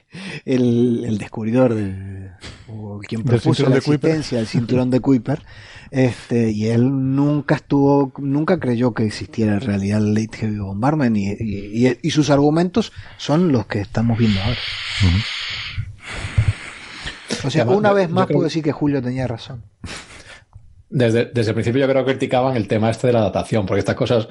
el, 0.44 1.04
el 1.04 1.18
descubridor 1.18 1.74
de, 1.74 2.30
o 2.72 3.00
quien 3.00 3.22
propuso 3.22 3.68
la 3.68 3.76
existencia 3.76 4.38
del 4.38 4.46
cinturón 4.46 4.90
de 4.90 5.00
Kuiper, 5.00 5.42
este, 5.90 6.50
y 6.50 6.66
él 6.66 7.14
nunca 7.14 7.56
estuvo, 7.56 8.12
nunca 8.18 8.60
creyó 8.60 8.94
que 8.94 9.04
existiera 9.04 9.54
en 9.54 9.60
realidad 9.60 9.98
el 9.98 10.14
Late 10.14 10.38
Heavy 10.38 10.58
Bombardment 10.58 11.16
y, 11.16 11.30
y, 11.40 11.98
y, 12.00 12.10
sus 12.10 12.30
argumentos 12.30 12.92
son 13.16 13.50
los 13.50 13.66
que 13.66 13.80
estamos 13.80 14.18
viendo 14.18 14.40
ahora. 14.40 14.58
O 17.44 17.50
sea, 17.50 17.64
una 17.64 17.92
vez 17.92 18.10
más 18.10 18.26
puedo 18.26 18.44
decir 18.44 18.62
que 18.62 18.72
Julio 18.72 19.02
tenía 19.02 19.26
razón. 19.26 19.64
Desde, 20.88 21.26
desde 21.26 21.50
el 21.50 21.54
principio 21.54 21.80
yo 21.80 21.88
creo 21.88 22.04
que 22.04 22.12
criticaban 22.12 22.56
el 22.56 22.68
tema 22.68 22.90
este 22.90 23.06
de 23.08 23.12
la 23.12 23.20
datación, 23.20 23.64
porque 23.66 23.78
estas 23.80 23.94
cosas, 23.94 24.28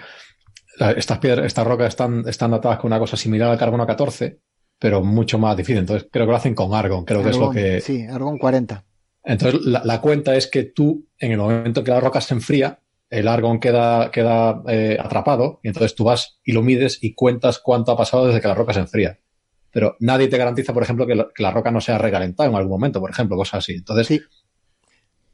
estas 0.95 1.19
piedras, 1.19 1.45
estas 1.45 1.65
rocas 1.65 1.87
están, 1.89 2.23
están 2.27 2.51
datadas 2.51 2.79
con 2.79 2.89
una 2.89 2.99
cosa 2.99 3.17
similar 3.17 3.49
al 3.49 3.57
carbono 3.57 3.87
14, 3.87 4.39
pero 4.79 5.03
mucho 5.03 5.37
más 5.37 5.55
difícil. 5.55 5.79
Entonces 5.79 6.07
creo 6.11 6.25
que 6.25 6.31
lo 6.31 6.37
hacen 6.37 6.55
con 6.55 6.73
argon, 6.73 7.05
creo 7.05 7.21
que 7.21 7.29
es 7.29 7.37
lo 7.37 7.51
que... 7.51 7.81
Sí, 7.81 8.05
argon 8.05 8.37
40. 8.37 8.83
Entonces, 9.23 9.61
la, 9.65 10.01
cuenta 10.01 10.35
es 10.35 10.47
que 10.47 10.63
tú, 10.63 11.05
en 11.19 11.33
el 11.33 11.37
momento 11.37 11.83
que 11.83 11.91
la 11.91 11.99
roca 11.99 12.21
se 12.21 12.33
enfría, 12.33 12.79
el 13.09 13.27
argón 13.27 13.59
queda, 13.59 14.09
queda 14.11 14.63
eh, 14.67 14.97
atrapado, 14.99 15.59
y 15.61 15.67
entonces 15.67 15.93
tú 15.93 16.05
vas 16.05 16.39
y 16.43 16.53
lo 16.53 16.63
mides 16.63 16.99
y 17.01 17.13
cuentas 17.13 17.59
cuánto 17.59 17.91
ha 17.91 17.97
pasado 17.97 18.27
desde 18.27 18.41
que 18.41 18.47
la 18.47 18.55
roca 18.55 18.73
se 18.73 18.79
enfría. 18.79 19.19
Pero 19.71 19.97
nadie 19.99 20.29
te 20.29 20.37
garantiza, 20.37 20.73
por 20.73 20.83
ejemplo, 20.83 21.05
que 21.05 21.15
la, 21.15 21.51
roca 21.51 21.69
no 21.69 21.81
sea 21.81 21.97
recalentada 21.97 22.49
en 22.49 22.55
algún 22.55 22.71
momento, 22.71 22.99
por 22.99 23.11
ejemplo, 23.11 23.37
cosas 23.37 23.59
así. 23.59 23.73
Entonces, 23.73 24.21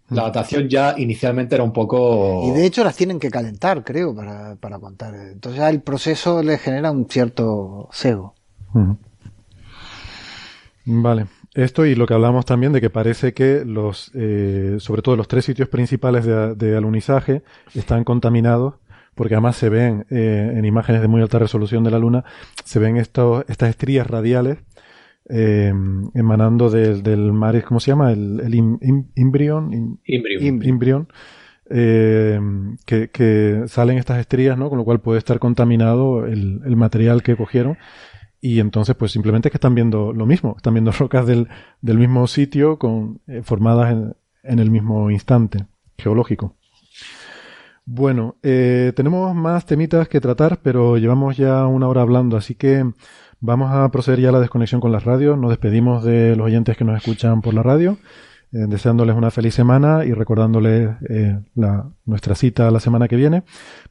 la 0.10 0.24
datación 0.24 0.68
ya 0.68 0.96
inicialmente 0.98 1.56
era 1.56 1.64
un 1.64 1.72
poco. 1.72 2.44
Y 2.50 2.52
de 2.52 2.66
hecho 2.66 2.84
las 2.84 2.96
tienen 2.96 3.20
que 3.20 3.30
calentar, 3.30 3.84
creo, 3.84 4.14
para, 4.14 4.56
para 4.58 4.80
contar. 4.80 5.16
Entonces 5.16 5.60
ya 5.60 5.70
el 5.70 5.82
proceso 5.82 6.44
le 6.44 6.58
genera 6.58 6.92
un 6.92 7.08
cierto 7.08 7.88
cego. 7.94 8.36
Vale. 10.86 11.26
Esto 11.56 11.86
y 11.86 11.96
lo 11.96 12.06
que 12.06 12.14
hablamos 12.14 12.46
también 12.46 12.74
de 12.74 12.82
que 12.82 12.90
parece 12.90 13.34
que 13.34 13.64
los, 13.66 14.12
eh, 14.14 14.76
sobre 14.80 15.02
todo 15.02 15.16
los 15.16 15.28
tres 15.28 15.46
sitios 15.46 15.68
principales 15.70 16.26
de, 16.26 16.78
alunizaje 16.78 17.42
están 17.74 18.04
contaminados, 18.04 18.76
porque 19.16 19.36
además 19.36 19.56
se 19.56 19.70
ven 19.70 20.06
eh, 20.10 20.54
en 20.56 20.66
imágenes 20.66 21.02
de 21.02 21.08
muy 21.08 21.22
alta 21.22 21.40
resolución 21.40 21.84
de 21.84 21.92
la 21.92 22.00
Luna, 22.00 22.26
se 22.64 22.80
ven 22.80 22.98
estos, 22.98 23.46
estas 23.48 23.70
estrías 23.70 24.06
radiales 24.06 24.60
eh, 25.30 25.74
emanando 26.14 26.70
del 26.70 27.34
mar, 27.34 27.64
¿cómo 27.64 27.80
se 27.80 27.92
llama? 27.92 28.12
El, 28.12 28.42
el 28.42 28.54
imbrión. 29.16 30.00
Imbrión. 30.06 31.08
que, 31.68 33.10
que, 33.12 33.64
salen 33.68 33.98
estas 33.98 34.20
estrías, 34.20 34.58
¿no? 34.58 34.70
Con 34.70 34.78
lo 34.78 34.84
cual 34.84 35.00
puede 35.00 35.18
estar 35.18 35.40
contaminado 35.40 36.28
el, 36.28 36.62
el 36.64 36.76
material 36.76 37.24
que 37.24 37.36
cogieron 37.36 37.78
y 38.46 38.60
entonces, 38.60 38.96
pues 38.96 39.12
simplemente 39.12 39.48
es 39.48 39.52
que 39.52 39.58
están 39.58 39.74
viendo 39.74 40.14
lo 40.14 40.28
mismo, 40.28 40.54
están 40.56 40.76
viendo 40.76 40.92
rocas 41.00 41.26
del, 41.26 41.48
del 41.82 41.98
mismo 41.98 42.28
sitio 42.28 42.78
con, 42.78 43.20
eh, 43.26 43.42
formadas 43.44 43.92
en, 43.92 44.16
en, 44.44 44.60
el 44.60 44.70
mismo 44.70 45.10
instante 45.10 45.66
geológico. 45.98 46.54
Bueno, 47.86 48.36
eh, 48.44 48.94
tenemos 48.96 49.34
más 49.34 49.66
temitas 49.66 50.08
que 50.08 50.22
tratar, 50.22 50.60
pero 50.62 51.00
llevamos 51.00 51.38
ya 51.38 51.66
una 51.66 51.88
hora 51.88 52.02
hablando, 52.04 52.38
así 52.38 52.54
que 52.54 52.86
vamos 53.40 53.72
a 53.72 53.90
proceder 53.90 54.20
ya 54.20 54.30
a 54.30 54.34
la 54.34 54.42
desconexión 54.42 54.80
con 54.80 54.92
las 54.92 55.06
radios. 55.06 55.40
Nos 55.40 55.50
despedimos 55.50 56.04
de 56.04 56.36
los 56.36 56.46
oyentes 56.46 56.78
que 56.78 56.84
nos 56.84 56.98
escuchan 56.98 57.42
por 57.42 57.56
la 57.56 57.64
radio, 57.64 57.98
eh, 58.52 58.68
deseándoles 58.68 59.16
una 59.16 59.32
feliz 59.32 59.56
semana 59.56 60.06
y 60.06 60.14
recordándoles 60.14 60.92
la, 61.56 61.90
nuestra 62.06 62.36
cita 62.36 62.70
la 62.70 62.80
semana 62.80 63.08
que 63.08 63.16
viene. 63.16 63.42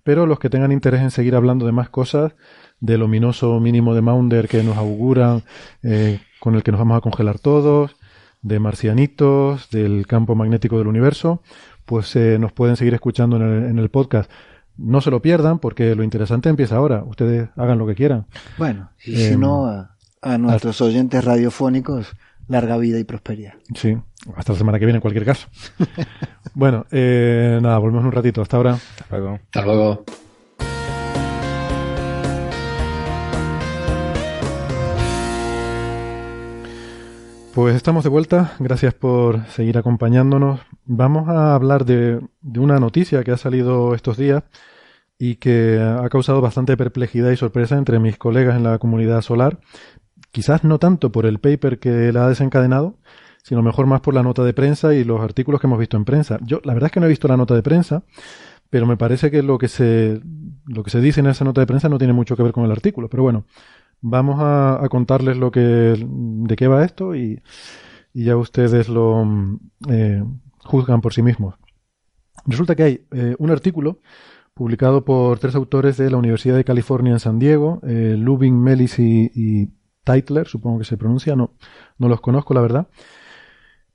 Pero 0.05 0.26
los 0.26 0.38
que 0.38 0.48
tengan 0.48 0.70
interés 0.70 1.00
en 1.00 1.11
seguir 1.11 1.34
hablando 1.34 1.66
de 1.66 1.72
más 1.72 1.88
cosas, 1.88 2.34
del 2.81 3.03
ominoso 3.03 3.61
mínimo 3.61 3.95
de 3.95 4.03
Maunder 4.03 4.49
que 4.49 4.62
nos 4.62 4.77
auguran, 4.77 5.43
eh, 5.83 6.20
con 6.41 6.55
el 6.55 6.62
que 6.62 6.72
nos 6.72 6.81
vamos 6.81 6.99
a 6.99 7.01
congelar 7.01 7.39
todos, 7.39 7.97
de 8.43 8.59
marcianitos, 8.59 9.70
del 9.70 10.07
campo 10.07 10.35
magnético 10.35 10.79
del 10.79 10.87
universo, 10.87 11.43
pues 11.87 12.14
nos 12.16 12.53
pueden 12.53 12.77
seguir 12.77 12.95
escuchando 12.95 13.37
en 13.37 13.79
el 13.79 13.89
podcast. 13.91 14.31
No 14.77 15.01
se 15.01 15.11
lo 15.11 15.22
pierdan 15.22 15.59
porque 15.59 15.95
lo 15.95 16.03
interesante 16.03 16.49
empieza 16.49 16.77
ahora. 16.77 17.05
Ustedes 17.05 17.49
hagan 17.57 17.79
lo 17.79 17.87
que 17.87 17.95
quieran. 17.95 18.27
Bueno, 18.59 18.91
y 19.05 19.16
si 19.16 19.33
em, 19.33 19.41
no, 19.41 19.66
a, 19.66 20.39
nuestros 20.39 20.81
oyentes 20.81 21.25
radiofónicos, 21.25 22.12
larga 22.49 22.77
vida 22.77 22.99
y 22.99 23.05
prosperidad. 23.05 23.55
Sí, 23.75 23.97
hasta 24.37 24.53
la 24.53 24.59
semana 24.59 24.79
que 24.79 24.87
viene 24.87 24.97
en 24.97 25.03
cualquier 25.03 25.25
caso. 25.25 25.49
bueno, 26.55 26.87
eh, 26.91 27.59
nada, 27.62 27.79
volvemos 27.79 28.05
un 28.05 28.12
ratito. 28.12 28.43
Hasta 28.43 28.57
ahora. 28.57 28.72
Hasta 28.75 29.18
luego. 29.18 29.35
Hasta 29.35 29.64
luego. 29.64 30.05
Pues 37.55 37.76
estamos 37.76 38.02
de 38.02 38.11
vuelta, 38.11 38.55
gracias 38.59 38.94
por 38.94 39.46
seguir 39.46 39.78
acompañándonos. 39.78 40.59
Vamos 40.86 41.28
a 41.28 41.55
hablar 41.55 41.84
de, 41.84 42.20
una 42.42 42.80
noticia 42.80 43.22
que 43.22 43.30
ha 43.30 43.36
salido 43.36 43.94
estos 43.94 44.16
días 44.16 44.42
y 45.20 45.36
que 45.36 45.80
ha 45.80 46.09
causado 46.09 46.40
bastante 46.40 46.76
perplejidad 46.76 47.30
y 47.30 47.36
sorpresa 47.36 47.78
entre 47.78 48.00
mis 48.00 48.18
colegas 48.18 48.57
en 48.57 48.64
la 48.64 48.78
comunidad 48.78 49.22
solar. 49.22 49.61
Quizás 50.32 50.64
no 50.64 50.80
tanto 50.80 51.12
por 51.12 51.26
el 51.26 51.38
paper 51.38 51.78
que 51.78 52.12
la 52.12 52.26
ha 52.26 52.28
desencadenado, 52.28 52.98
sino 53.44 53.62
mejor 53.62 53.86
más 53.86 54.00
por 54.00 54.14
la 54.14 54.24
nota 54.24 54.42
de 54.42 54.52
prensa 54.52 54.92
y 54.92 55.05
los 55.05 55.20
artículos 55.20 55.61
que 55.61 55.68
hemos 55.68 55.78
visto 55.78 55.96
en 55.96 56.05
prensa. 56.05 56.40
Yo, 56.42 56.61
la 56.64 56.74
verdad 56.74 56.88
es 56.88 56.92
que 56.92 56.98
no 56.98 57.07
he 57.07 57.11
visto 57.11 57.28
la 57.28 57.36
nota 57.36 57.55
de 57.55 57.62
prensa, 57.62 58.02
pero 58.68 58.84
me 58.84 58.96
parece 58.96 59.30
que 59.30 59.44
lo 59.44 59.59
que 59.59 59.68
se, 59.68 60.20
lo 60.66 60.82
que 60.82 60.90
se 60.90 61.00
dice 61.00 61.20
en 61.20 61.26
esa 61.26 61.44
nota 61.44 61.61
de 61.61 61.68
prensa 61.68 61.88
no 61.88 61.98
tiene 61.98 62.14
mucho 62.14 62.34
que 62.36 62.42
ver 62.42 62.50
con 62.50 62.64
el 62.64 62.72
artículo. 62.72 63.09
Pero 63.09 63.22
bueno, 63.22 63.44
vamos 64.05 64.36
a, 64.38 64.86
contarles 64.90 65.38
lo 65.38 65.50
que, 65.50 65.61
de 65.61 66.57
qué 66.57 66.68
va 66.68 66.84
esto 66.84 67.16
y, 67.16 67.42
ya 68.12 68.36
ustedes 68.36 68.88
lo 68.88 69.24
eh, 69.88 70.22
juzgan 70.59 71.00
por 71.00 71.12
sí 71.12 71.22
mismos. 71.22 71.57
Resulta 72.46 72.76
que 72.76 72.82
hay 72.84 73.07
eh, 73.11 73.34
un 73.38 73.50
artículo 73.50 73.98
publicado 74.52 75.05
por 75.05 75.40
tres 75.40 75.57
autores 75.57 75.96
de 75.96 76.11
la 76.11 76.18
Universidad 76.18 76.55
de 76.55 76.64
California 76.64 77.12
en 77.12 77.18
San 77.18 77.40
Diego, 77.40 77.80
eh, 77.82 78.14
Lubin, 78.16 78.62
Melis 78.62 79.00
y, 79.00 79.72
Teitler, 80.05 80.46
supongo 80.46 80.78
que 80.78 80.84
se 80.84 80.98
pronuncia, 80.98 81.34
no, 81.34 81.55
no 81.98 82.09
los 82.09 82.20
conozco 82.20 82.55
la 82.55 82.61
verdad. 82.61 82.88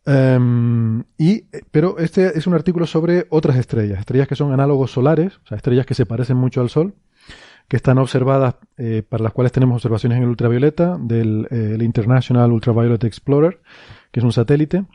Em, 0.06 1.04
y, 1.18 1.44
pero 1.72 2.00
este 2.00 2.38
es 2.38 2.48
un 2.48 2.56
artículo 2.56 2.88
sobre 2.88 3.28
otras 3.30 3.58
estrellas, 3.58 4.00
estrellas 4.00 4.28
que 4.28 4.36
son 4.36 4.52
análogos 4.52 4.92
solares, 4.92 5.38
o 5.38 5.48
sea, 5.48 5.56
estrellas 5.56 5.86
que 5.86 5.94
se 5.94 6.08
parecen 6.08 6.36
mucho 6.36 6.62
al 6.62 6.70
Sol, 6.70 6.96
que 7.70 7.78
están 7.78 8.00
observadas, 8.00 8.56
eh, 8.78 9.04
para 9.08 9.24
las 9.24 9.32
cuales 9.32 9.52
tenemos 9.52 9.76
observaciones 9.76 10.18
en 10.18 10.24
el 10.24 10.30
ultravioleta 10.30 10.98
del 11.00 11.48
eh, 11.52 11.78
International 11.80 12.52
Ultraviolet 12.52 13.04
Explorer, 13.04 13.62
que 14.12 14.20
es 14.20 14.24
un 14.24 14.34
satélite. 14.34 14.86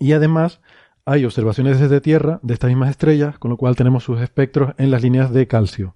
Y 0.00 0.12
además 0.12 0.60
hay 1.04 1.24
observaciones 1.24 1.78
desde 1.78 2.00
Tierra 2.00 2.40
de 2.42 2.54
estas 2.54 2.68
mismas 2.68 2.90
estrellas, 2.90 3.38
con 3.38 3.52
lo 3.52 3.56
cual 3.56 3.76
tenemos 3.76 4.02
sus 4.02 4.20
espectros 4.20 4.74
en 4.78 4.90
las 4.90 5.02
líneas 5.02 5.32
de 5.32 5.46
calcio, 5.46 5.94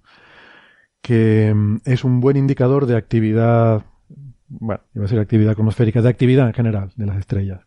que 1.01 1.53
mm, 1.53 1.79
es 1.83 2.05
un 2.05 2.21
buen 2.21 2.37
indicador 2.37 2.85
de 2.85 2.95
actividad, 2.95 3.83
bueno, 4.47 4.81
iba 4.95 5.03
a 5.03 5.07
decir 5.07 5.19
actividad 5.19 5.51
atmosférica, 5.51 6.01
de 6.01 6.07
actividad 6.07 6.47
en 6.47 6.53
general 6.53 6.93
de 6.95 7.05
las 7.05 7.17
estrellas. 7.17 7.59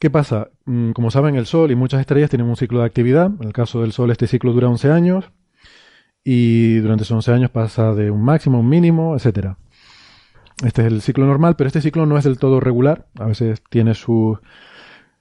¿Qué 0.00 0.10
pasa? 0.10 0.50
Mm, 0.64 0.90
como 0.90 1.12
saben, 1.12 1.36
el 1.36 1.46
Sol 1.46 1.70
y 1.70 1.76
muchas 1.76 2.00
estrellas 2.00 2.30
tienen 2.30 2.48
un 2.48 2.56
ciclo 2.56 2.80
de 2.80 2.86
actividad. 2.86 3.30
En 3.40 3.46
el 3.46 3.52
caso 3.52 3.82
del 3.82 3.92
Sol, 3.92 4.10
este 4.10 4.26
ciclo 4.26 4.52
dura 4.52 4.68
11 4.68 4.90
años 4.90 5.30
y 6.28 6.78
durante 6.78 7.04
esos 7.04 7.14
11 7.14 7.32
años 7.34 7.50
pasa 7.52 7.94
de 7.94 8.10
un 8.10 8.20
máximo 8.20 8.56
a 8.56 8.60
un 8.60 8.68
mínimo, 8.68 9.14
etcétera. 9.14 9.58
Este 10.64 10.82
es 10.82 10.88
el 10.92 11.00
ciclo 11.00 11.24
normal, 11.24 11.54
pero 11.54 11.68
este 11.68 11.80
ciclo 11.80 12.04
no 12.04 12.18
es 12.18 12.24
del 12.24 12.36
todo 12.36 12.58
regular. 12.58 13.06
A 13.20 13.26
veces 13.26 13.62
tiene 13.70 13.94
sus, 13.94 14.40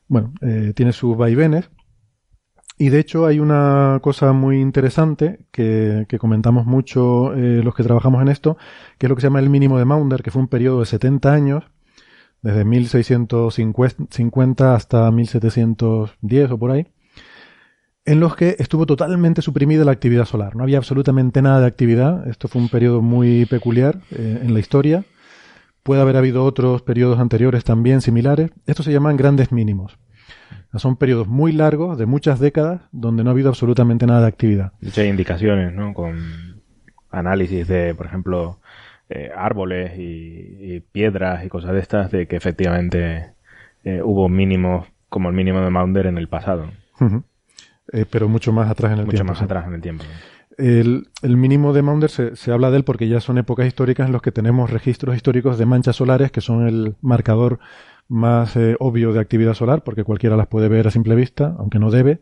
bueno, 0.08 0.34
eh, 0.42 0.74
tiene 0.76 0.94
sus 0.94 1.16
vaivenes. 1.16 1.70
Y 2.80 2.90
de 2.90 2.98
hecho 2.98 3.28
hay 3.28 3.40
una 3.40 4.00
cosa 4.02 4.34
muy 4.34 4.60
interesante 4.60 5.46
que, 5.52 6.08
comentamos 6.20 6.66
mucho 6.66 7.36
eh, 7.36 7.62
los 7.64 7.76
que 7.76 7.84
trabajamos 7.84 8.24
en 8.24 8.30
esto, 8.30 8.58
que 8.98 9.06
es 9.06 9.10
lo 9.10 9.16
que 9.16 9.22
se 9.22 9.28
llama 9.28 9.42
el 9.42 9.52
mínimo 9.52 9.78
de 9.78 9.86
Maunder, 9.86 10.24
que 10.24 10.32
fue 10.32 10.42
un 10.42 10.48
periodo 10.48 10.80
de 10.80 10.88
70 10.88 11.32
años, 11.32 11.66
desde 12.42 12.66
1650 12.66 14.74
hasta 14.74 15.12
1710 15.12 16.52
o 16.52 16.58
por 16.58 16.72
ahí, 16.72 16.88
en 18.06 18.20
los 18.20 18.36
que 18.36 18.56
estuvo 18.60 18.86
totalmente 18.86 19.42
suprimida 19.42 19.84
la 19.84 19.92
actividad 19.92 20.26
solar. 20.26 20.56
No 20.56 20.64
había 20.64 20.78
absolutamente 20.78 21.42
nada 21.42 21.60
de 21.60 21.68
actividad. 21.68 22.28
Esto 22.28 22.48
fue 22.48 22.62
un 22.62 22.70
periodo 22.70 23.02
muy 23.02 23.46
peculiar 23.46 24.00
eh, 24.12 24.42
en 24.44 24.54
la 24.54 24.60
historia. 24.60 25.04
Puede 25.82 26.02
haber 26.02 26.18
habido 26.18 26.44
otros 26.46 26.82
periodos 26.84 27.20
anteriores 27.20 27.64
también 27.64 28.02
similares. 28.02 28.52
Estos 28.66 28.86
se 28.86 28.92
llaman 28.92 29.18
grandes 29.18 29.52
mínimos. 29.52 29.98
Son 30.76 30.98
periodos 30.98 31.28
muy 31.28 31.52
largos, 31.52 31.98
de 31.98 32.06
muchas 32.06 32.40
décadas, 32.40 32.82
donde 32.92 33.24
no 33.24 33.30
ha 33.30 33.34
habido 33.34 33.50
absolutamente 33.50 34.06
nada 34.06 34.22
de 34.22 34.28
actividad. 34.28 34.74
Hay 34.98 35.08
indicaciones, 35.08 35.74
¿no? 35.74 35.94
Con 35.94 36.62
análisis 37.12 37.68
de, 37.68 37.96
por 37.96 38.08
ejemplo, 38.08 38.60
eh, 39.10 39.32
árboles 39.36 39.94
y, 39.98 40.82
piedras 40.92 41.46
y 41.46 41.50
cosas 41.50 41.72
de 41.72 41.80
estas, 41.80 42.12
de 42.12 42.28
que 42.28 42.36
efectivamente 42.36 43.32
eh, 43.84 44.02
hubo 44.04 44.28
mínimos, 44.28 44.88
como 45.08 45.30
el 45.30 45.36
mínimo 45.36 45.62
de 45.62 45.70
Maunder 45.70 46.08
en 46.08 46.18
el 46.18 46.28
pasado. 46.28 46.72
Eh, 47.96 48.06
pero 48.10 48.28
mucho 48.28 48.52
más 48.52 48.70
atrás 48.70 48.92
en 48.92 49.00
el 49.00 49.06
tiempo. 49.06 49.24
Mucho 49.24 49.34
más 49.34 49.42
atrás 49.42 49.68
en 49.68 49.74
el 49.74 49.82
tiempo. 49.82 50.04
El, 50.58 51.08
mínimo 51.24 51.72
de 51.72 51.82
Maunder 51.82 52.10
se, 52.10 52.36
se, 52.36 52.52
habla 52.52 52.70
de 52.70 52.78
él 52.78 52.84
porque 52.84 53.08
ya 53.08 53.22
son 53.22 53.38
épocas 53.38 53.68
históricas 53.68 54.06
en 54.06 54.12
las 54.12 54.22
que 54.22 54.34
tenemos 54.34 54.70
registros 54.70 55.16
históricos 55.16 55.58
de 55.58 55.66
manchas 55.66 55.96
solares, 55.96 56.30
que 56.32 56.42
son 56.42 56.68
el 56.68 56.96
marcador 57.02 57.60
más 58.10 58.58
eh, 58.58 58.76
obvio 58.80 59.14
de 59.14 59.22
actividad 59.22 59.54
solar, 59.54 59.84
porque 59.84 60.04
cualquiera 60.04 60.36
las 60.36 60.48
puede 60.48 60.68
ver 60.68 60.88
a 60.88 60.92
simple 60.92 61.16
vista, 61.16 61.56
aunque 61.58 61.80
no 61.80 61.90
debe. 61.90 62.20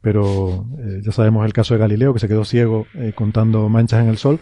Pero 0.00 0.66
eh, 0.78 1.02
ya 1.02 1.12
sabemos 1.12 1.44
el 1.44 1.52
caso 1.52 1.74
de 1.74 1.80
Galileo, 1.80 2.14
que 2.14 2.20
se 2.20 2.28
quedó 2.28 2.44
ciego 2.46 2.86
contando 3.14 3.68
manchas 3.68 4.02
en 4.02 4.08
el 4.08 4.16
Sol. 4.16 4.40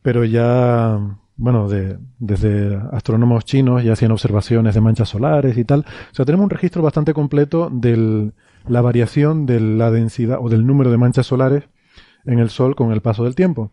Pero 0.00 0.24
ya, 0.24 0.98
bueno, 1.36 1.68
de, 1.68 1.98
desde 2.18 2.80
astrónomos 2.92 3.44
chinos 3.44 3.84
ya 3.84 3.92
hacían 3.92 4.10
observaciones 4.12 4.74
de 4.74 4.80
manchas 4.80 5.10
solares 5.10 5.56
y 5.58 5.64
tal. 5.64 5.80
O 5.80 6.14
sea, 6.14 6.24
tenemos 6.24 6.44
un 6.44 6.50
registro 6.50 6.82
bastante 6.82 7.12
completo 7.12 7.70
del, 7.70 8.32
la 8.68 8.80
variación 8.80 9.46
de 9.46 9.60
la 9.60 9.90
densidad 9.90 10.38
o 10.40 10.48
del 10.48 10.66
número 10.66 10.90
de 10.90 10.98
manchas 10.98 11.26
solares 11.26 11.68
en 12.24 12.38
el 12.38 12.50
Sol 12.50 12.74
con 12.74 12.92
el 12.92 13.00
paso 13.00 13.24
del 13.24 13.34
tiempo. 13.34 13.72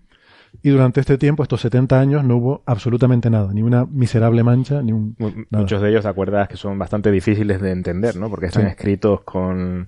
Y 0.63 0.69
durante 0.69 0.99
este 0.99 1.17
tiempo, 1.17 1.43
estos 1.43 1.61
70 1.61 1.99
años, 1.99 2.23
no 2.23 2.37
hubo 2.37 2.63
absolutamente 2.65 3.29
nada, 3.29 3.53
ni 3.53 3.61
una 3.61 3.85
miserable 3.85 4.43
mancha, 4.43 4.81
ni 4.81 4.91
un... 4.91 5.15
Muchos 5.51 5.81
de 5.81 5.89
ellos, 5.89 6.03
¿te 6.03 6.09
acuerdas? 6.09 6.47
Que 6.47 6.57
son 6.57 6.79
bastante 6.79 7.11
difíciles 7.11 7.61
de 7.61 7.71
entender, 7.71 8.15
¿no? 8.15 8.29
Porque 8.29 8.47
están 8.47 8.65
escritos 8.65 9.21
con 9.21 9.87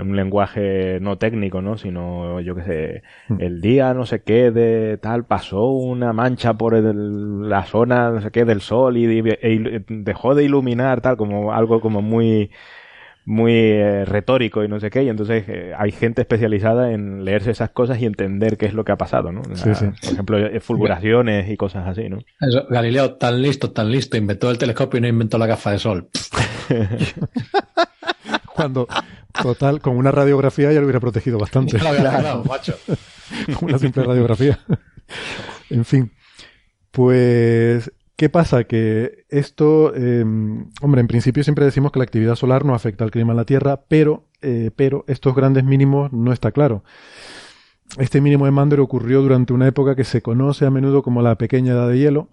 un 0.00 0.16
lenguaje 0.16 0.98
no 1.00 1.18
técnico, 1.18 1.62
¿no? 1.62 1.76
Sino, 1.76 2.40
yo 2.40 2.54
qué 2.54 2.62
sé, 2.62 3.02
mm. 3.28 3.40
el 3.40 3.60
día 3.60 3.94
no 3.94 4.06
sé 4.06 4.22
qué 4.22 4.50
de 4.50 4.98
tal 4.98 5.24
pasó 5.24 5.68
una 5.68 6.12
mancha 6.12 6.54
por 6.54 6.74
la 6.74 7.64
zona 7.64 8.10
no 8.10 8.20
sé 8.22 8.30
qué 8.30 8.44
del 8.44 8.62
sol 8.62 8.96
y, 8.96 9.04
y 9.04 9.84
dejó 9.88 10.34
de 10.34 10.44
iluminar, 10.44 11.00
tal, 11.00 11.16
como 11.16 11.52
algo 11.52 11.80
como 11.80 12.02
muy 12.02 12.50
muy 13.30 13.52
eh, 13.54 14.04
retórico 14.04 14.64
y 14.64 14.68
no 14.68 14.80
sé 14.80 14.90
qué, 14.90 15.04
y 15.04 15.08
entonces 15.08 15.44
eh, 15.46 15.72
hay 15.78 15.92
gente 15.92 16.22
especializada 16.22 16.90
en 16.90 17.24
leerse 17.24 17.52
esas 17.52 17.70
cosas 17.70 18.00
y 18.00 18.04
entender 18.04 18.58
qué 18.58 18.66
es 18.66 18.74
lo 18.74 18.84
que 18.84 18.90
ha 18.90 18.96
pasado, 18.96 19.30
¿no? 19.30 19.42
Por 19.42 19.52
ejemplo, 20.02 20.38
eh, 20.38 20.58
fulguraciones 20.58 21.48
y 21.48 21.56
cosas 21.56 21.86
así, 21.86 22.08
¿no? 22.08 22.18
Galileo, 22.68 23.14
tan 23.14 23.40
listo, 23.40 23.70
tan 23.70 23.92
listo, 23.92 24.16
inventó 24.16 24.50
el 24.50 24.58
telescopio 24.58 24.98
y 24.98 25.02
no 25.02 25.06
inventó 25.06 25.38
la 25.38 25.46
gafa 25.46 25.70
de 25.70 25.78
sol. 25.78 26.08
Cuando, 28.56 28.88
total, 29.40 29.80
con 29.80 29.96
una 29.96 30.10
radiografía 30.10 30.72
ya 30.72 30.80
lo 30.80 30.86
hubiera 30.86 30.98
protegido 30.98 31.38
bastante. 31.38 31.78
Claro, 31.78 32.42
macho. 32.42 32.74
con 33.60 33.68
una 33.68 33.78
simple 33.78 34.02
radiografía. 34.02 34.58
en 35.70 35.84
fin. 35.84 36.10
Pues 36.90 37.92
¿Qué 38.20 38.28
pasa? 38.28 38.64
Que 38.64 39.24
esto, 39.30 39.94
em, 39.94 40.66
hombre, 40.82 41.00
en 41.00 41.06
principio 41.06 41.42
siempre 41.42 41.64
decimos 41.64 41.90
que 41.90 42.00
la 42.00 42.02
actividad 42.02 42.34
solar 42.34 42.66
no 42.66 42.74
afecta 42.74 43.02
al 43.02 43.10
clima 43.10 43.32
en 43.32 43.38
la 43.38 43.46
Tierra, 43.46 43.80
pero, 43.88 44.24
eh, 44.42 44.70
pero 44.76 45.06
estos 45.08 45.34
grandes 45.34 45.64
mínimos 45.64 46.12
no 46.12 46.30
está 46.30 46.52
claro. 46.52 46.84
Este 47.96 48.20
mínimo 48.20 48.44
de 48.44 48.50
Mander 48.50 48.80
ocurrió 48.80 49.22
durante 49.22 49.54
una 49.54 49.66
época 49.66 49.96
que 49.96 50.04
se 50.04 50.20
conoce 50.20 50.66
a 50.66 50.70
menudo 50.70 51.02
como 51.02 51.22
la 51.22 51.38
pequeña 51.38 51.72
edad 51.72 51.88
de 51.88 51.98
hielo, 51.98 52.28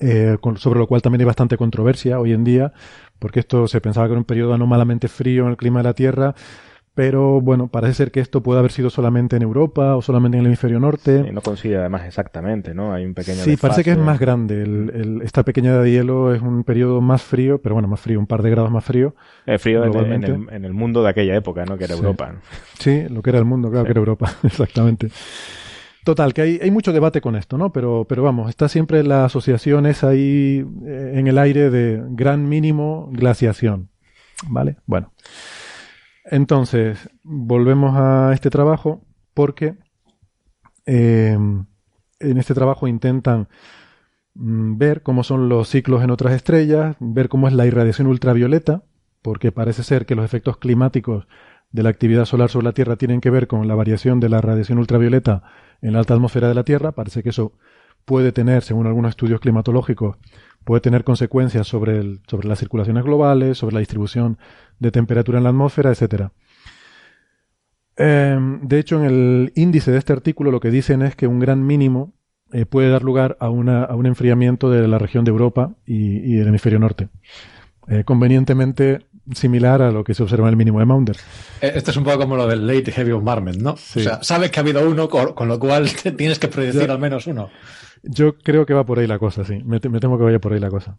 eh, 0.00 0.38
sobre 0.56 0.80
lo 0.80 0.88
cual 0.88 1.02
también 1.02 1.20
hay 1.20 1.26
bastante 1.26 1.56
controversia 1.56 2.18
hoy 2.18 2.32
en 2.32 2.42
día, 2.42 2.72
porque 3.20 3.38
esto 3.38 3.68
se 3.68 3.80
pensaba 3.80 4.08
que 4.08 4.14
era 4.14 4.18
un 4.18 4.24
periodo 4.24 4.54
anomalamente 4.54 5.06
frío 5.06 5.44
en 5.44 5.50
el 5.50 5.56
clima 5.56 5.78
de 5.78 5.84
la 5.84 5.94
Tierra, 5.94 6.34
pero 6.96 7.42
bueno, 7.42 7.68
parece 7.68 7.92
ser 7.92 8.10
que 8.10 8.20
esto 8.20 8.42
puede 8.42 8.58
haber 8.58 8.72
sido 8.72 8.88
solamente 8.88 9.36
en 9.36 9.42
Europa 9.42 9.96
o 9.96 10.00
solamente 10.00 10.38
en 10.38 10.40
el 10.40 10.46
hemisferio 10.46 10.80
norte. 10.80 11.30
no 11.30 11.42
coincide 11.42 11.76
además 11.76 12.06
exactamente, 12.06 12.72
¿no? 12.72 12.94
Hay 12.94 13.04
un 13.04 13.12
pequeño. 13.12 13.42
Sí, 13.42 13.58
parece 13.58 13.84
que 13.84 13.90
es 13.90 13.98
más 13.98 14.18
grande. 14.18 14.62
El, 14.62 15.20
esta 15.22 15.42
pequeña 15.42 15.76
de 15.76 15.90
hielo 15.90 16.34
es 16.34 16.40
un 16.40 16.64
periodo 16.64 17.02
más 17.02 17.22
frío, 17.22 17.60
pero 17.60 17.74
bueno, 17.74 17.86
más 17.86 18.00
frío, 18.00 18.18
un 18.18 18.26
par 18.26 18.42
de 18.42 18.48
grados 18.48 18.70
más 18.70 18.82
frío. 18.82 19.14
Es 19.44 19.60
frío 19.60 19.84
en 19.84 20.64
el, 20.64 20.72
mundo 20.72 21.02
de 21.02 21.10
aquella 21.10 21.36
época, 21.36 21.66
¿no? 21.66 21.76
Que 21.76 21.84
era 21.84 21.92
Europa. 21.92 22.32
Sí, 22.78 23.04
lo 23.10 23.20
que 23.20 23.28
era 23.28 23.40
el 23.40 23.44
mundo, 23.44 23.70
claro 23.70 23.84
que 23.84 23.90
era 23.90 24.00
Europa, 24.00 24.32
exactamente. 24.42 25.10
Total, 26.02 26.32
que 26.32 26.40
hay, 26.40 26.58
hay, 26.62 26.70
mucho 26.70 26.94
debate 26.94 27.20
con 27.20 27.36
esto, 27.36 27.58
¿no? 27.58 27.72
Pero, 27.72 28.06
pero 28.08 28.22
vamos, 28.22 28.48
está 28.48 28.70
siempre 28.70 29.02
la 29.02 29.26
asociación 29.26 29.84
esa 29.84 30.08
ahí 30.08 30.64
eh, 30.86 31.12
en 31.16 31.26
el 31.26 31.36
aire 31.36 31.68
de 31.68 32.02
gran 32.08 32.48
mínimo 32.48 33.10
glaciación. 33.12 33.90
¿Vale? 34.48 34.76
Bueno. 34.86 35.12
Entonces, 36.26 37.08
volvemos 37.22 37.94
a 37.96 38.32
este 38.34 38.50
trabajo 38.50 39.02
porque 39.34 39.76
eh, 40.86 41.36
en 42.18 42.38
este 42.38 42.54
trabajo 42.54 42.88
intentan 42.88 43.48
mm, 44.34 44.78
ver 44.78 45.02
cómo 45.02 45.22
son 45.22 45.48
los 45.48 45.68
ciclos 45.68 46.02
en 46.02 46.10
otras 46.10 46.34
estrellas, 46.34 46.96
ver 47.00 47.28
cómo 47.28 47.48
es 47.48 47.54
la 47.54 47.66
irradiación 47.66 48.08
ultravioleta, 48.08 48.82
porque 49.22 49.52
parece 49.52 49.82
ser 49.82 50.06
que 50.06 50.14
los 50.14 50.24
efectos 50.24 50.56
climáticos 50.56 51.26
de 51.72 51.82
la 51.82 51.90
actividad 51.90 52.24
solar 52.24 52.48
sobre 52.48 52.64
la 52.64 52.72
Tierra 52.72 52.96
tienen 52.96 53.20
que 53.20 53.30
ver 53.30 53.46
con 53.46 53.66
la 53.68 53.74
variación 53.74 54.20
de 54.20 54.28
la 54.28 54.40
radiación 54.40 54.78
ultravioleta 54.78 55.42
en 55.82 55.92
la 55.92 55.98
alta 56.00 56.14
atmósfera 56.14 56.48
de 56.48 56.54
la 56.54 56.64
Tierra. 56.64 56.92
Parece 56.92 57.22
que 57.22 57.30
eso 57.30 57.52
puede 58.06 58.32
tener, 58.32 58.62
según 58.62 58.86
algunos 58.86 59.10
estudios 59.10 59.40
climatológicos, 59.40 60.16
puede 60.64 60.80
tener 60.80 61.04
consecuencias 61.04 61.66
sobre, 61.66 61.98
el, 61.98 62.20
sobre 62.26 62.48
las 62.48 62.58
circulaciones 62.58 63.04
globales, 63.04 63.58
sobre 63.58 63.74
la 63.74 63.80
distribución 63.80 64.38
de 64.78 64.90
temperatura 64.90 65.38
en 65.38 65.44
la 65.44 65.50
atmósfera, 65.50 65.90
etc. 65.90 66.30
Em, 67.96 68.66
de 68.66 68.78
hecho, 68.78 68.98
en 68.98 69.04
el 69.04 69.52
índice 69.54 69.90
de 69.90 69.98
este 69.98 70.14
artículo 70.14 70.50
lo 70.50 70.60
que 70.60 70.70
dicen 70.70 71.02
es 71.02 71.14
que 71.16 71.26
un 71.26 71.40
gran 71.40 71.66
mínimo 71.66 72.14
eh, 72.52 72.64
puede 72.64 72.88
dar 72.88 73.02
lugar 73.02 73.36
a, 73.40 73.50
una, 73.50 73.86
un 73.94 74.06
enfriamiento 74.06 74.70
de 74.70 74.86
la 74.88 74.98
región 74.98 75.24
de 75.24 75.32
Europa 75.32 75.74
y, 75.84 76.18
y 76.20 76.38
el 76.38 76.48
hemisferio 76.48 76.78
norte. 76.78 77.08
Eh, 77.88 78.04
convenientemente 78.04 79.06
similar 79.34 79.82
a 79.82 79.90
lo 79.90 80.04
que 80.04 80.14
se 80.14 80.22
observa 80.22 80.46
en 80.48 80.50
el 80.50 80.56
mínimo 80.56 80.78
de 80.78 80.86
Maunder. 80.86 81.16
Eh, 81.60 81.72
esto 81.74 81.90
es 81.90 81.96
un 81.96 82.04
poco 82.04 82.18
como 82.18 82.36
lo 82.36 82.46
del 82.46 82.66
late 82.66 82.92
heavy 82.92 83.12
bombardment, 83.12 83.58
¿no? 83.58 83.72
O 83.72 83.76
sea, 83.76 84.22
sabes 84.22 84.50
que 84.50 84.60
ha 84.60 84.62
habido 84.62 84.88
uno, 84.88 85.08
con, 85.08 85.48
lo 85.48 85.58
cual 85.58 85.90
tienes 86.16 86.38
que 86.38 86.48
predecir 86.48 86.90
al 86.90 86.98
menos 86.98 87.26
uno. 87.26 87.50
Yo 88.06 88.38
creo 88.38 88.66
que 88.66 88.74
va 88.74 88.86
por 88.86 88.98
ahí 88.98 89.06
la 89.06 89.18
cosa, 89.18 89.44
sí. 89.44 89.62
Me, 89.64 89.80
temo 89.80 90.18
que 90.18 90.24
vaya 90.24 90.40
por 90.40 90.52
ahí 90.52 90.60
la 90.60 90.70
cosa. 90.70 90.98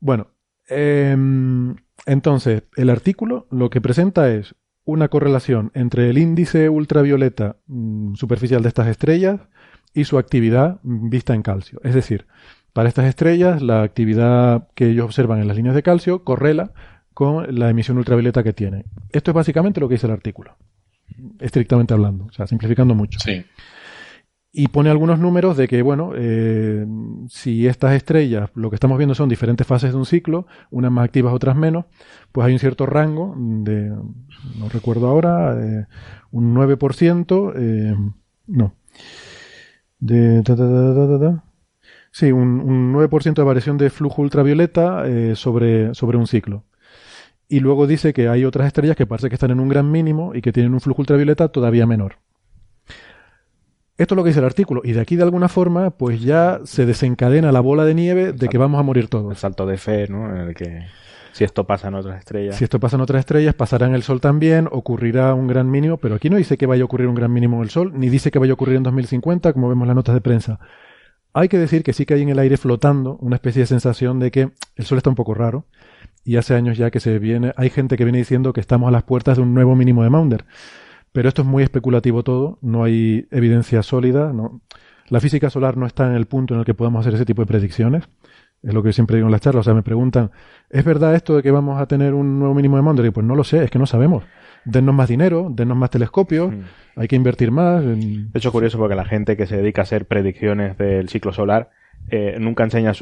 Bueno, 0.00 0.28
em, 0.68 1.76
entonces, 2.04 2.64
el 2.76 2.90
artículo 2.90 3.46
lo 3.50 3.70
que 3.70 3.80
presenta 3.80 4.30
es 4.32 4.54
una 4.84 5.08
correlación 5.08 5.70
entre 5.74 6.10
el 6.10 6.18
índice 6.18 6.68
ultravioleta 6.68 7.56
mm, 7.66 8.14
superficial 8.14 8.62
de 8.62 8.68
estas 8.68 8.88
estrellas 8.88 9.40
y 9.94 10.04
su 10.04 10.18
actividad 10.18 10.80
vista 10.82 11.34
en 11.34 11.42
calcio. 11.42 11.80
Es 11.82 11.94
decir, 11.94 12.26
para 12.72 12.88
estas 12.88 13.06
estrellas, 13.06 13.62
la 13.62 13.82
actividad 13.82 14.68
que 14.74 14.90
ellos 14.90 15.06
observan 15.06 15.40
en 15.40 15.48
las 15.48 15.56
líneas 15.56 15.74
de 15.74 15.82
calcio 15.82 16.24
correla 16.24 16.72
con 17.14 17.58
la 17.58 17.70
emisión 17.70 17.96
ultravioleta 17.96 18.42
que 18.42 18.52
tiene. 18.52 18.84
Esto 19.10 19.30
es 19.30 19.34
básicamente 19.34 19.80
lo 19.80 19.88
que 19.88 19.94
dice 19.94 20.06
el 20.06 20.12
artículo, 20.12 20.56
estrictamente 21.40 21.94
hablando, 21.94 22.26
o 22.26 22.32
sea, 22.32 22.46
simplificando 22.46 22.94
mucho. 22.94 23.18
Sí 23.20 23.44
y 24.58 24.68
pone 24.68 24.88
algunos 24.88 25.18
números 25.18 25.58
de 25.58 25.68
que, 25.68 25.82
bueno, 25.82 26.12
eh, 26.16 26.86
si 27.28 27.66
estas 27.66 27.92
estrellas, 27.92 28.48
lo 28.54 28.70
que 28.70 28.76
estamos 28.76 28.96
viendo 28.96 29.14
son 29.14 29.28
diferentes 29.28 29.66
fases 29.66 29.92
de 29.92 29.98
un 29.98 30.06
ciclo, 30.06 30.46
unas 30.70 30.90
más 30.90 31.04
activas, 31.04 31.34
otras 31.34 31.56
menos, 31.56 31.84
pues 32.32 32.46
hay 32.46 32.54
un 32.54 32.58
cierto 32.58 32.86
rango 32.86 33.34
de, 33.36 33.90
no 34.58 34.68
recuerdo 34.72 35.08
ahora, 35.08 35.62
eh, 35.62 35.84
un 36.30 36.54
9%, 36.54 37.52
eh, 37.54 37.96
no, 38.46 38.74
de, 39.98 40.42
sí, 42.10 42.32
un, 42.32 42.60
un 42.60 42.94
9% 42.94 43.34
de 43.34 43.42
variación 43.42 43.76
de 43.76 43.90
flujo 43.90 44.22
ultravioleta 44.22 45.04
sobre, 45.34 45.94
sobre 45.94 46.16
un 46.16 46.26
ciclo. 46.26 46.64
Y 47.46 47.60
luego 47.60 47.86
dice 47.86 48.14
que 48.14 48.28
hay 48.28 48.46
otras 48.46 48.68
estrellas 48.68 48.96
que 48.96 49.04
parece 49.04 49.28
que 49.28 49.34
están 49.34 49.50
en 49.50 49.60
un 49.60 49.68
gran 49.68 49.90
mínimo 49.90 50.34
y 50.34 50.40
que 50.40 50.52
tienen 50.52 50.72
un 50.72 50.80
flujo 50.80 51.02
ultravioleta 51.02 51.48
todavía 51.48 51.86
menor. 51.86 52.16
Esto 53.98 54.14
es 54.14 54.16
lo 54.16 54.24
que 54.24 54.30
dice 54.30 54.40
el 54.40 54.46
artículo. 54.46 54.82
Y 54.84 54.92
de 54.92 55.00
aquí, 55.00 55.16
de 55.16 55.22
alguna 55.22 55.48
forma, 55.48 55.90
pues 55.90 56.20
ya 56.20 56.60
se 56.64 56.84
desencadena 56.84 57.50
la 57.52 57.60
bola 57.60 57.84
de 57.84 57.94
nieve 57.94 58.32
de 58.32 58.48
que 58.48 58.58
vamos 58.58 58.78
a 58.78 58.82
morir 58.82 59.08
todos. 59.08 59.30
El 59.30 59.36
salto 59.36 59.66
de 59.66 59.78
fe, 59.78 60.06
¿no? 60.08 60.34
En 60.34 60.48
el 60.48 60.54
que 60.54 60.86
si 61.36 61.44
esto 61.44 61.66
pasa 61.66 61.88
en 61.88 61.94
otras 61.94 62.18
estrellas. 62.18 62.56
Si 62.56 62.64
esto 62.64 62.80
pasa 62.80 62.96
en 62.96 63.02
otras 63.02 63.20
estrellas, 63.20 63.54
pasará 63.54 63.86
en 63.86 63.94
el 63.94 64.02
Sol 64.02 64.22
también, 64.22 64.70
ocurrirá 64.72 65.34
un 65.34 65.46
gran 65.46 65.70
mínimo, 65.70 65.98
pero 65.98 66.14
aquí 66.14 66.30
no 66.30 66.38
dice 66.38 66.56
que 66.56 66.64
vaya 66.64 66.80
a 66.80 66.86
ocurrir 66.86 67.08
un 67.08 67.14
gran 67.14 67.30
mínimo 67.30 67.58
en 67.58 67.64
el 67.64 67.68
Sol, 67.68 67.92
ni 67.94 68.08
dice 68.08 68.30
que 68.30 68.38
vaya 68.38 68.52
a 68.52 68.54
ocurrir 68.54 68.76
en 68.76 68.82
2050, 68.84 69.52
como 69.52 69.68
vemos 69.68 69.84
en 69.84 69.88
las 69.88 69.96
notas 69.96 70.14
de 70.14 70.22
prensa. 70.22 70.60
Hay 71.34 71.48
que 71.48 71.58
decir 71.58 71.82
que 71.82 71.92
sí 71.92 72.06
que 72.06 72.14
hay 72.14 72.22
en 72.22 72.30
el 72.30 72.38
aire 72.38 72.56
flotando 72.56 73.18
una 73.20 73.36
especie 73.36 73.60
de 73.60 73.66
sensación 73.66 74.18
de 74.18 74.30
que 74.30 74.48
el 74.76 74.86
Sol 74.86 74.96
está 74.96 75.10
un 75.10 75.16
poco 75.16 75.34
raro, 75.34 75.66
y 76.24 76.36
hace 76.36 76.54
años 76.54 76.78
ya 76.78 76.90
que 76.90 77.00
se 77.00 77.18
viene, 77.18 77.52
hay 77.58 77.68
gente 77.68 77.98
que 77.98 78.04
viene 78.04 78.16
diciendo 78.16 78.54
que 78.54 78.62
estamos 78.62 78.88
a 78.88 78.90
las 78.90 79.02
puertas 79.02 79.36
de 79.36 79.42
un 79.42 79.52
nuevo 79.52 79.76
mínimo 79.76 80.04
de 80.04 80.08
Maunder. 80.08 80.46
Pero 81.16 81.30
esto 81.30 81.40
es 81.40 81.48
muy 81.48 81.62
especulativo 81.62 82.22
todo, 82.22 82.58
no 82.60 82.84
hay 82.84 83.26
evidencia 83.30 83.82
sólida. 83.82 84.34
No. 84.34 84.60
La 85.08 85.18
física 85.18 85.48
solar 85.48 85.78
no 85.78 85.86
está 85.86 86.06
en 86.06 86.12
el 86.12 86.26
punto 86.26 86.52
en 86.52 86.60
el 86.60 86.66
que 86.66 86.74
podamos 86.74 87.00
hacer 87.00 87.14
ese 87.14 87.24
tipo 87.24 87.40
de 87.40 87.46
predicciones. 87.46 88.04
Es 88.62 88.74
lo 88.74 88.82
que 88.82 88.92
siempre 88.92 89.16
digo 89.16 89.26
en 89.26 89.32
las 89.32 89.40
charlas. 89.40 89.60
O 89.60 89.64
sea, 89.64 89.72
me 89.72 89.82
preguntan, 89.82 90.30
¿es 90.68 90.84
verdad 90.84 91.14
esto 91.14 91.34
de 91.34 91.42
que 91.42 91.50
vamos 91.50 91.80
a 91.80 91.86
tener 91.86 92.12
un 92.12 92.38
nuevo 92.38 92.52
mínimo 92.52 92.92
de? 92.92 93.08
Y 93.08 93.10
pues 93.12 93.24
no 93.24 93.34
lo 93.34 93.44
sé, 93.44 93.64
es 93.64 93.70
que 93.70 93.78
no 93.78 93.86
sabemos. 93.86 94.24
Dennos 94.66 94.94
más 94.94 95.08
dinero, 95.08 95.48
dennos 95.50 95.78
más 95.78 95.88
telescopios, 95.88 96.52
mm. 96.52 96.60
hay 96.96 97.08
que 97.08 97.16
invertir 97.16 97.50
más. 97.50 97.82
De 97.82 98.28
hecho, 98.34 98.48
es 98.48 98.52
curioso 98.52 98.76
porque 98.76 98.94
la 98.94 99.06
gente 99.06 99.38
que 99.38 99.46
se 99.46 99.56
dedica 99.56 99.80
a 99.80 99.84
hacer 99.84 100.04
predicciones 100.04 100.76
del 100.76 101.08
ciclo 101.08 101.32
solar 101.32 101.70
eh, 102.10 102.36
nunca 102.38 102.62
enseña 102.64 102.92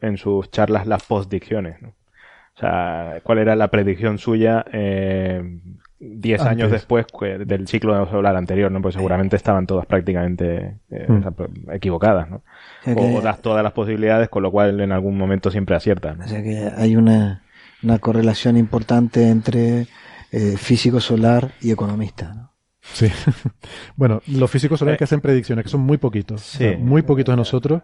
en 0.00 0.16
sus 0.16 0.50
charlas 0.50 0.88
las 0.88 1.04
postdicciones. 1.04 1.76
O 1.84 2.58
sea, 2.58 3.20
cuál 3.22 3.38
era 3.38 3.54
la 3.54 3.68
predicción 3.68 4.18
suya 4.18 4.64
eh, 4.72 5.60
10 6.00 6.40
años 6.42 6.70
después 6.70 7.06
del 7.46 7.68
ciclo 7.68 8.08
solar 8.10 8.34
anterior, 8.34 8.72
¿no? 8.72 8.80
Pues 8.80 8.94
seguramente 8.94 9.36
estaban 9.36 9.66
todas 9.66 9.84
prácticamente 9.84 10.78
eh, 10.90 11.06
hmm. 11.06 11.70
equivocadas, 11.72 12.30
¿no? 12.30 12.42
O, 12.96 13.20
das 13.20 13.42
todas 13.42 13.62
las 13.62 13.72
posibilidades, 13.72 14.30
con 14.30 14.42
lo 14.42 14.50
cual 14.50 14.80
en 14.80 14.92
algún 14.92 15.18
momento 15.18 15.50
siempre 15.50 15.76
aciertas. 15.76 16.18
O 16.18 16.28
sea 16.28 16.42
que 16.42 16.70
hay 16.74 16.96
una, 16.96 17.42
una 17.82 17.98
correlación 17.98 18.56
importante 18.56 19.28
entre 19.28 19.88
eh, 20.32 20.56
físico 20.56 21.00
solar 21.00 21.52
y 21.60 21.70
economista, 21.70 22.32
¿no? 22.34 22.50
Sí. 22.80 23.08
bueno, 23.96 24.22
los 24.26 24.50
físicos 24.50 24.78
solares 24.78 24.96
que 24.96 25.04
hacen 25.04 25.20
predicciones, 25.20 25.64
que 25.64 25.70
son 25.70 25.82
muy 25.82 25.98
poquitos, 25.98 26.58
muy 26.78 27.02
poquitos 27.02 27.34
de 27.34 27.36
nosotros, 27.36 27.82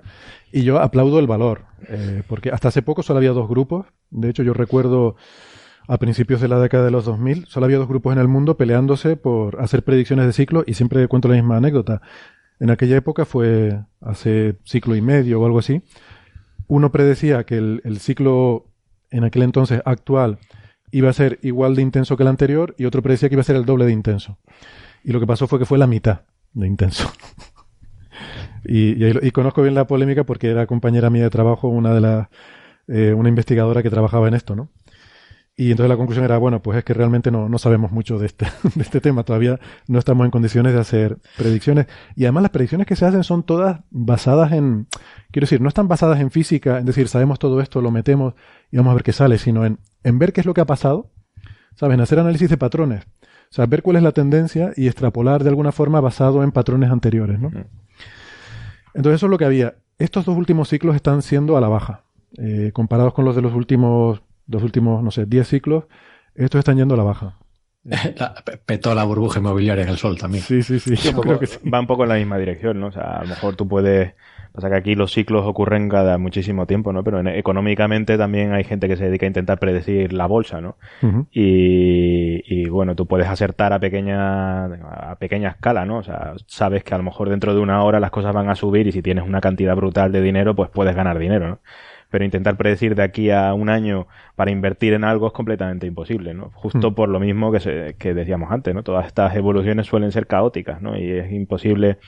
y 0.51 0.63
yo 0.63 0.81
aplaudo 0.81 1.19
el 1.19 1.27
valor, 1.27 1.67
eh, 1.89 2.23
porque 2.27 2.51
hasta 2.51 2.69
hace 2.69 2.81
poco 2.81 3.03
solo 3.03 3.19
había 3.19 3.33
dos 3.33 3.47
grupos. 3.47 3.87
De 4.11 4.31
hecho, 4.31 4.43
yo 4.43 4.55
recuerdo 4.55 5.17
a 5.89 5.99
principios 5.99 6.41
de 6.41 6.49
la 6.49 6.59
década 6.59 6.85
de 6.85 6.91
los 6.91 7.05
2000, 7.05 7.47
solo 7.47 7.67
había 7.67 7.79
dos 7.79 7.89
grupos 7.89 8.13
en 8.13 8.19
el 8.19 8.29
mundo 8.29 8.57
peleándose 8.57 9.17
por 9.17 9.61
hacer 9.61 9.85
predicciones 9.85 10.27
de 10.27 10.33
ciclo 10.33 10.65
y 10.67 10.75
siempre 10.75 11.07
cuento 11.09 11.29
la 11.29 11.35
misma 11.35 11.57
anécdota. 11.57 12.03
En 12.59 12.71
aquella 12.71 12.97
época 12.97 13.25
fue 13.25 13.81
hace 14.01 14.57
ciclo 14.65 14.97
y 14.97 15.03
medio 15.03 15.41
o 15.41 15.47
algo 15.47 15.59
así. 15.59 15.83
Uno 16.67 16.91
predecía 16.91 17.45
que 17.45 17.59
el, 17.59 17.99
ciclo 18.01 18.67
en 19.11 19.25
aquel 19.25 19.43
entonces 19.43 19.83
actual 19.85 20.39
iba 20.91 21.11
a 21.11 21.13
ser 21.13 21.39
igual 21.43 21.77
de 21.77 21.83
intenso 21.83 22.17
que 22.17 22.23
el 22.23 22.29
anterior 22.29 22.75
y 22.79 22.87
otro 22.87 23.03
predecía 23.03 23.29
que 23.29 23.35
iba 23.35 23.43
a 23.43 23.45
ser 23.45 23.57
el 23.57 23.65
doble 23.65 23.85
de 23.85 23.93
intenso. 23.93 24.39
Y 25.05 25.13
lo 25.13 25.21
que 25.21 25.27
pasó 25.27 25.47
fue 25.47 25.59
que 25.59 25.67
fue 25.67 25.79
la 25.79 25.87
mitad 25.87 26.23
de 26.53 26.67
intenso. 26.67 27.13
y, 28.65 29.31
conozco 29.31 29.63
bien 29.63 29.75
la 29.75 29.87
polémica 29.87 30.25
porque 30.25 30.51
era 30.51 30.67
compañera 30.67 31.11
mía 31.11 31.25
de 31.25 31.31
trabajo, 31.31 31.69
una 31.69 31.95
de 31.95 32.01
las, 32.01 32.29
eh, 32.89 33.15
una 33.15 33.29
investigadora 33.29 33.83
que 33.83 33.91
trabajaba 33.91 34.27
en 34.27 34.35
esto, 34.35 34.57
¿no? 34.57 34.71
Y 35.59 35.71
entonces 35.71 35.89
la 35.89 35.97
conclusión 35.97 36.25
era, 36.25 36.37
bueno, 36.37 36.61
pues 36.61 36.77
es 36.77 36.85
que 36.85 36.93
realmente 36.93 37.31
no, 37.31 37.49
no 37.49 37.57
sabemos 37.57 37.91
mucho 37.91 38.19
de 38.19 38.27
este, 38.27 38.47
de 38.75 38.83
este 38.83 39.01
tema. 39.01 39.23
Todavía 39.23 39.59
no 39.89 39.99
estamos 39.99 40.27
en 40.27 40.31
condiciones 40.31 40.75
de 40.75 40.81
hacer 40.81 41.19
predicciones. 41.39 41.87
Y 42.15 42.25
además 42.25 42.43
las 42.43 42.51
predicciones 42.51 42.87
que 42.87 42.95
se 42.95 43.07
hacen 43.07 43.25
son 43.25 43.43
todas 43.43 43.81
basadas 43.91 44.53
en, 44.53 44.87
quiero 45.31 45.45
decir, 45.45 45.63
no 45.63 45.69
están 45.69 45.89
basadas 45.89 46.21
en 46.21 46.31
física, 46.31 46.79
es 46.79 46.85
decir, 46.85 47.09
sabemos 47.09 47.39
todo 47.39 47.63
esto, 47.63 47.81
lo 47.81 47.91
metemos 47.91 48.35
y 48.71 48.77
vamos 48.77 48.91
a 48.91 48.95
ver 48.95 49.03
qué 49.03 49.13
sale, 49.13 49.39
sino 49.39 49.65
en, 49.65 49.79
en 50.05 50.19
ver 50.19 50.35
qué 50.35 50.43
es 50.43 50.47
lo 50.47 50.53
que 50.53 50.61
ha 50.61 50.67
pasado, 50.67 51.11
¿sabes? 51.75 51.99
hacer 52.01 52.19
análisis 52.19 52.51
de 52.51 52.59
patrones. 52.59 53.05
O 53.51 53.55
sea, 53.57 53.65
ver 53.65 53.83
cuál 53.83 53.97
es 53.97 54.03
la 54.03 54.13
tendencia 54.13 54.73
y 54.77 54.89
extrapolar 54.89 55.43
de 55.43 55.49
alguna 55.49 55.73
forma 55.73 56.01
basado 56.01 56.43
en 56.43 56.53
patrones 56.53 56.91
anteriores, 56.91 57.41
¿no? 57.41 57.51
Entonces 58.93 59.21
eso 59.21 59.27
es 59.27 59.31
lo 59.31 59.39
que 59.39 59.45
había. 59.45 59.77
Estos 59.99 60.27
dos 60.27 60.37
últimos 60.37 60.69
ciclos 60.69 60.97
están 60.97 61.23
siendo 61.23 61.57
a 61.57 61.61
la 61.61 61.69
baja. 61.69 62.03
Eh, 62.39 62.73
comparados 62.75 63.15
con 63.15 63.25
los 63.25 63.35
de 63.35 63.41
los 63.41 63.55
últimos 63.55 64.21
los 64.49 64.63
últimos, 64.63 65.03
no 65.03 65.11
sé, 65.11 65.27
10 65.27 65.47
ciclos, 65.47 65.85
estos 66.35 66.59
están 66.59 66.77
yendo 66.77 66.95
a 66.95 66.99
la 66.99 67.05
baja. 67.05 67.39
petó 68.67 68.95
la 68.95 69.05
burbuja 69.05 69.39
inmobiliaria 69.39 69.85
en 69.85 69.91
el 69.91 69.97
sol 69.97 70.19
también. 70.19 70.43
Sí, 70.43 70.63
sí, 70.63 70.81
sí. 70.81 70.95
Va 71.73 71.81
un 71.81 71.87
poco 71.87 72.03
en 72.03 72.09
la 72.09 72.17
misma 72.17 72.37
dirección, 72.37 72.81
¿no? 72.81 72.89
O 72.89 72.93
sea, 72.93 73.19
a 73.19 73.23
lo 73.23 73.29
mejor 73.29 73.55
tú 73.55 73.69
puedes 73.69 74.15
Pasa 74.57 74.71
que 74.71 74.77
aquí 74.77 74.95
los 74.95 75.13
ciclos 75.13 75.45
ocurren 75.45 75.91
cada 75.91 76.17
muchísimo 76.17 76.67
tiempo, 76.67 76.91
¿no? 76.91 77.05
Pero 77.05 77.21
económicamente 77.29 78.17
también 78.17 78.55
hay 78.55 78.65
gente 78.65 78.89
que 78.89 78.97
se 78.97 79.05
dedica 79.05 79.27
a 79.27 79.29
intentar 79.29 79.59
predecir 79.59 80.15
la 80.15 80.25
bolsa, 80.25 80.63
¿no? 80.63 80.79
y, 81.31 82.41
y, 82.47 82.67
bueno, 82.71 82.97
tú 82.97 83.07
puedes 83.07 83.29
acertar 83.29 83.75
a 83.75 83.81
pequeña, 83.81 84.65
a 84.65 85.17
pequeña 85.19 85.51
escala, 85.51 85.85
¿no? 85.85 85.99
O 85.99 86.03
sea, 86.03 86.33
sabes 86.47 86.85
que 86.85 86.95
a 86.95 86.97
lo 86.97 87.05
mejor 87.05 87.29
dentro 87.29 87.55
de 87.55 87.61
una 87.61 87.85
hora 87.85 88.01
las 88.01 88.11
cosas 88.11 88.33
van 88.33 88.49
a 88.49 88.55
subir 88.55 88.87
y 88.87 88.93
si 88.93 89.03
tienes 89.03 89.27
una 89.27 89.43
cantidad 89.43 89.77
brutal 89.77 90.11
de 90.11 90.23
dinero, 90.23 90.57
pues 90.57 90.71
puedes 90.71 90.97
ganar 90.97 91.19
dinero, 91.19 91.49
¿no? 91.49 91.59
Pero 92.11 92.25
intentar 92.25 92.57
predecir 92.57 92.95
de 92.95 93.03
aquí 93.03 93.31
a 93.31 93.53
un 93.55 93.69
año 93.69 94.07
para 94.35 94.51
invertir 94.51 94.93
en 94.93 95.05
algo 95.05 95.27
es 95.29 95.33
completamente 95.33 95.87
imposible, 95.87 96.35
¿no? 96.35 96.51
Justo 96.55 96.91
hmm. 96.91 96.95
por 96.95 97.09
lo 97.09 97.21
mismo 97.21 97.53
que, 97.53 97.61
se, 97.61 97.97
que 97.99 98.15
decíamos 98.15 98.51
antes, 98.51 98.75
¿no? 98.75 98.83
Todas 98.83 99.07
estas 99.07 99.35
evoluciones 99.37 99.87
suelen 99.87 100.13
ser 100.13 100.27
caóticas, 100.27 100.81
¿no? 100.81 100.97
Y 100.97 101.11
es 101.11 101.33
imposible, 101.33 101.99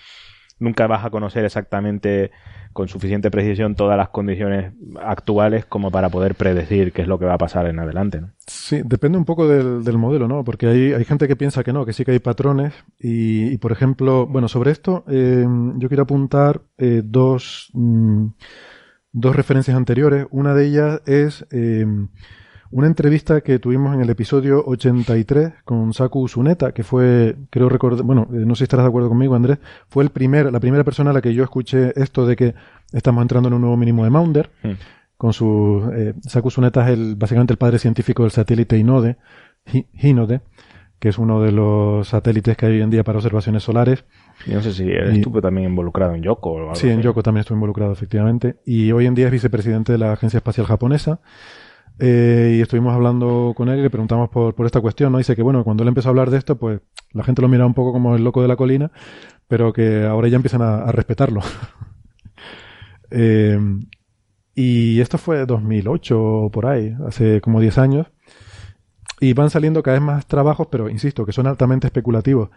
nunca 0.58 0.86
vas 0.86 1.04
a 1.04 1.10
conocer 1.10 1.44
exactamente 1.44 2.30
con 2.72 2.86
suficiente 2.86 3.30
precisión 3.30 3.74
todas 3.74 3.96
las 3.96 4.10
condiciones 4.10 4.72
actuales 5.02 5.66
como 5.66 5.90
para 5.90 6.10
poder 6.10 6.34
predecir 6.34 6.92
qué 6.92 7.02
es 7.02 7.08
lo 7.08 7.18
que 7.18 7.24
va 7.24 7.34
a 7.34 7.38
pasar 7.38 7.66
en 7.66 7.78
adelante. 7.80 8.20
¿no? 8.20 8.30
Sí, 8.46 8.82
depende 8.84 9.18
un 9.18 9.24
poco 9.24 9.48
del, 9.48 9.98
modelo, 9.98 10.28
¿no? 10.28 10.44
Porque 10.44 10.68
hay, 10.68 10.92
hay, 10.92 11.04
gente 11.04 11.26
que 11.26 11.34
piensa 11.34 11.64
que 11.64 11.72
no, 11.72 11.84
que 11.84 11.92
sí 11.92 12.04
que 12.04 12.12
hay 12.12 12.18
patrones. 12.20 12.72
Y, 13.00 13.56
por 13.58 13.72
ejemplo, 13.72 14.26
bueno, 14.26 14.46
sobre 14.46 14.70
esto 14.70 15.04
eh, 15.08 15.44
yo 15.76 15.88
quiero 15.88 16.04
apuntar 16.04 16.60
eh, 16.76 17.02
dos, 17.04 17.70
mm, 17.72 18.26
dos 19.20 19.36
referencias 19.36 19.76
anteriores. 19.76 20.26
Una 20.30 20.54
de 20.54 20.66
ellas 20.66 21.02
es 21.06 21.46
em, 21.50 22.08
una 22.70 22.86
entrevista 22.86 23.40
que 23.40 23.58
tuvimos 23.58 23.94
en 23.94 24.00
el 24.00 24.10
episodio 24.10 24.62
83 24.64 25.52
con 25.64 25.92
Saku 25.92 26.28
Suneta, 26.28 26.72
que 26.72 26.84
fue, 26.84 27.36
creo 27.50 27.68
recordar, 27.68 28.04
bueno, 28.04 28.28
eh, 28.32 28.44
no 28.46 28.54
sé 28.54 28.60
si 28.60 28.64
estarás 28.64 28.84
de 28.84 28.88
acuerdo 28.88 29.08
conmigo, 29.08 29.34
Andrés, 29.34 29.58
fue 29.88 30.04
el 30.04 30.10
primer, 30.10 30.52
la 30.52 30.60
primera 30.60 30.84
persona 30.84 31.10
a 31.10 31.12
la 31.12 31.20
que 31.20 31.34
yo 31.34 31.42
escuché 31.42 31.92
esto 32.00 32.26
de 32.26 32.36
que 32.36 32.54
estamos 32.92 33.22
entrando 33.22 33.48
en 33.48 33.54
un 33.54 33.60
nuevo 33.62 33.76
mínimo 33.76 34.04
de 34.04 34.10
Maunder. 34.10 34.50
Hmm. 34.62 34.72
Con 35.16 35.32
su, 35.32 35.90
eh, 35.94 36.14
Saku 36.20 36.50
Suneta 36.50 36.86
es 36.86 36.96
el, 36.96 37.16
básicamente 37.16 37.52
el 37.52 37.58
padre 37.58 37.80
científico 37.80 38.22
del 38.22 38.30
satélite 38.30 38.78
Inode, 38.78 39.16
Hinode, 39.94 40.42
que 41.00 41.08
es 41.08 41.18
uno 41.18 41.42
de 41.42 41.50
los 41.50 42.08
satélites 42.08 42.56
que 42.56 42.66
hay 42.66 42.72
hoy 42.74 42.82
en 42.82 42.90
día 42.90 43.02
para 43.02 43.18
observaciones 43.18 43.64
solares. 43.64 44.04
Y 44.46 44.52
no 44.52 44.62
sé 44.62 44.72
si 44.72 44.90
estuvo 44.90 45.40
también 45.40 45.70
involucrado 45.70 46.14
en 46.14 46.22
Yoko. 46.22 46.50
O 46.52 46.58
algo 46.58 46.74
sí, 46.74 46.88
en 46.88 47.02
Yoko 47.02 47.22
también 47.22 47.40
estuvo 47.40 47.56
involucrado, 47.56 47.92
efectivamente. 47.92 48.56
Y 48.64 48.92
hoy 48.92 49.06
en 49.06 49.14
día 49.14 49.26
es 49.26 49.32
vicepresidente 49.32 49.92
de 49.92 49.98
la 49.98 50.12
Agencia 50.12 50.38
Espacial 50.38 50.66
Japonesa. 50.66 51.20
Eh, 51.98 52.54
y 52.58 52.60
estuvimos 52.60 52.94
hablando 52.94 53.52
con 53.56 53.68
él 53.68 53.80
y 53.80 53.82
le 53.82 53.90
preguntamos 53.90 54.30
por, 54.30 54.54
por 54.54 54.66
esta 54.66 54.80
cuestión, 54.80 55.10
¿no? 55.10 55.18
Dice 55.18 55.34
que, 55.34 55.42
bueno, 55.42 55.64
cuando 55.64 55.82
él 55.82 55.88
empezó 55.88 56.08
a 56.08 56.10
hablar 56.10 56.30
de 56.30 56.38
esto, 56.38 56.56
pues 56.56 56.80
la 57.12 57.24
gente 57.24 57.42
lo 57.42 57.48
mira 57.48 57.66
un 57.66 57.74
poco 57.74 57.92
como 57.92 58.14
el 58.14 58.22
loco 58.22 58.40
de 58.40 58.48
la 58.48 58.56
colina, 58.56 58.92
pero 59.48 59.72
que 59.72 60.04
ahora 60.04 60.28
ya 60.28 60.36
empiezan 60.36 60.62
a, 60.62 60.92
respetarlo. 60.92 61.40
eh, 63.10 63.58
y 64.54 65.00
esto 65.00 65.18
fue 65.18 65.46
2008 65.46 66.50
por 66.52 66.66
ahí, 66.66 66.94
hace 67.06 67.40
como 67.40 67.60
10 67.60 67.78
años. 67.78 68.06
Y 69.20 69.32
van 69.32 69.50
saliendo 69.50 69.82
cada 69.82 69.96
vez 69.98 70.06
más 70.06 70.26
trabajos, 70.26 70.68
pero 70.70 70.88
insisto, 70.88 71.26
que 71.26 71.32
son 71.32 71.48
altamente 71.48 71.88
especulativos. 71.88 72.50